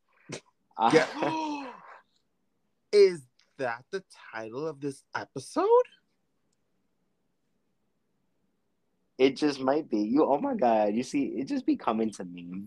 Ga- 0.77 1.71
Is 2.91 3.21
that 3.57 3.85
the 3.91 4.03
title 4.33 4.67
of 4.67 4.79
this 4.81 5.03
episode? 5.15 5.67
It 9.17 9.37
just 9.37 9.59
might 9.59 9.89
be. 9.89 9.99
You 9.99 10.25
oh 10.25 10.39
my 10.39 10.55
god, 10.55 10.93
you 10.93 11.03
see, 11.03 11.25
it 11.25 11.47
just 11.47 11.65
be 11.65 11.75
coming 11.75 12.11
to 12.11 12.25
me. 12.25 12.63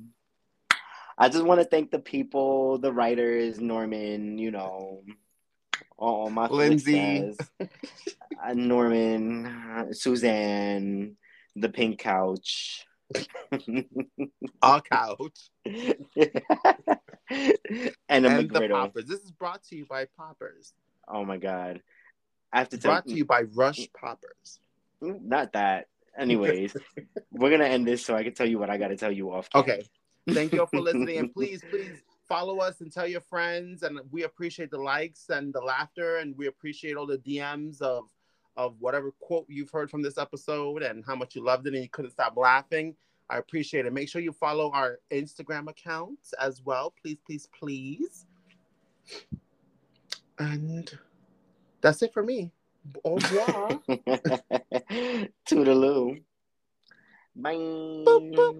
I 1.18 1.28
just 1.28 1.44
want 1.44 1.60
to 1.60 1.66
thank 1.66 1.90
the 1.90 1.98
people, 1.98 2.78
the 2.78 2.92
writers, 2.92 3.58
Norman, 3.58 4.36
you 4.38 4.50
know, 4.50 5.02
all 5.96 6.28
my 6.30 6.46
Lindsay. 6.48 7.34
uh, 7.60 8.52
Norman, 8.54 9.88
Suzanne, 9.92 11.16
the 11.54 11.70
pink 11.70 11.98
couch. 11.98 12.84
Our 14.62 14.80
couch. 14.82 15.50
and 15.64 15.74
a 17.30 18.30
and 18.30 18.50
the 18.50 18.68
poppers. 18.70 19.06
This 19.06 19.20
is 19.20 19.30
brought 19.30 19.62
to 19.64 19.76
you 19.76 19.86
by 19.86 20.06
Poppers. 20.16 20.74
Oh 21.08 21.24
my 21.24 21.38
god. 21.38 21.80
I 22.52 22.58
have 22.58 22.68
to 22.70 22.78
tell 22.78 22.92
Brought 22.92 23.06
to 23.06 23.16
you 23.16 23.24
by 23.24 23.42
Rush 23.54 23.88
Poppers. 23.98 24.60
not 25.00 25.52
that. 25.54 25.86
Anyways, 26.18 26.76
we're 27.32 27.50
gonna 27.50 27.64
end 27.64 27.86
this 27.86 28.04
so 28.04 28.14
I 28.14 28.22
can 28.22 28.34
tell 28.34 28.48
you 28.48 28.58
what 28.58 28.70
I 28.70 28.76
gotta 28.76 28.96
tell 28.96 29.12
you 29.12 29.32
off. 29.32 29.48
Okay. 29.54 29.86
Thank 30.30 30.52
you 30.52 30.60
all 30.60 30.66
for 30.66 30.80
listening. 30.80 31.18
And 31.18 31.32
please, 31.32 31.62
please 31.70 32.02
follow 32.28 32.58
us 32.58 32.80
and 32.80 32.92
tell 32.92 33.06
your 33.06 33.20
friends. 33.20 33.82
And 33.82 34.00
we 34.10 34.24
appreciate 34.24 34.70
the 34.70 34.78
likes 34.78 35.28
and 35.28 35.52
the 35.52 35.60
laughter. 35.60 36.16
And 36.18 36.36
we 36.36 36.46
appreciate 36.46 36.96
all 36.96 37.06
the 37.06 37.18
DMs 37.18 37.80
of 37.80 38.04
of 38.56 38.74
whatever 38.80 39.12
quote 39.20 39.44
you've 39.48 39.70
heard 39.70 39.90
from 39.90 40.02
this 40.02 40.16
episode 40.16 40.82
and 40.82 41.04
how 41.04 41.14
much 41.14 41.34
you 41.34 41.44
loved 41.44 41.66
it 41.66 41.74
and 41.74 41.82
you 41.82 41.90
couldn't 41.90 42.12
stop 42.12 42.36
laughing. 42.36 42.96
I 43.28 43.38
appreciate 43.38 43.86
it. 43.86 43.92
Make 43.92 44.08
sure 44.08 44.22
you 44.22 44.32
follow 44.32 44.70
our 44.72 44.98
Instagram 45.10 45.68
accounts 45.68 46.32
as 46.40 46.62
well. 46.62 46.94
Please, 47.02 47.18
please, 47.26 47.48
please. 47.58 48.24
And 50.38 50.90
that's 51.80 52.02
it 52.02 52.12
for 52.12 52.22
me. 52.22 52.52
Au 53.04 53.14
revoir. 53.14 53.68
Toodaloo. 55.44 56.16
Bye. 57.34 58.04
Boop, 58.04 58.22
boop. 58.34 58.56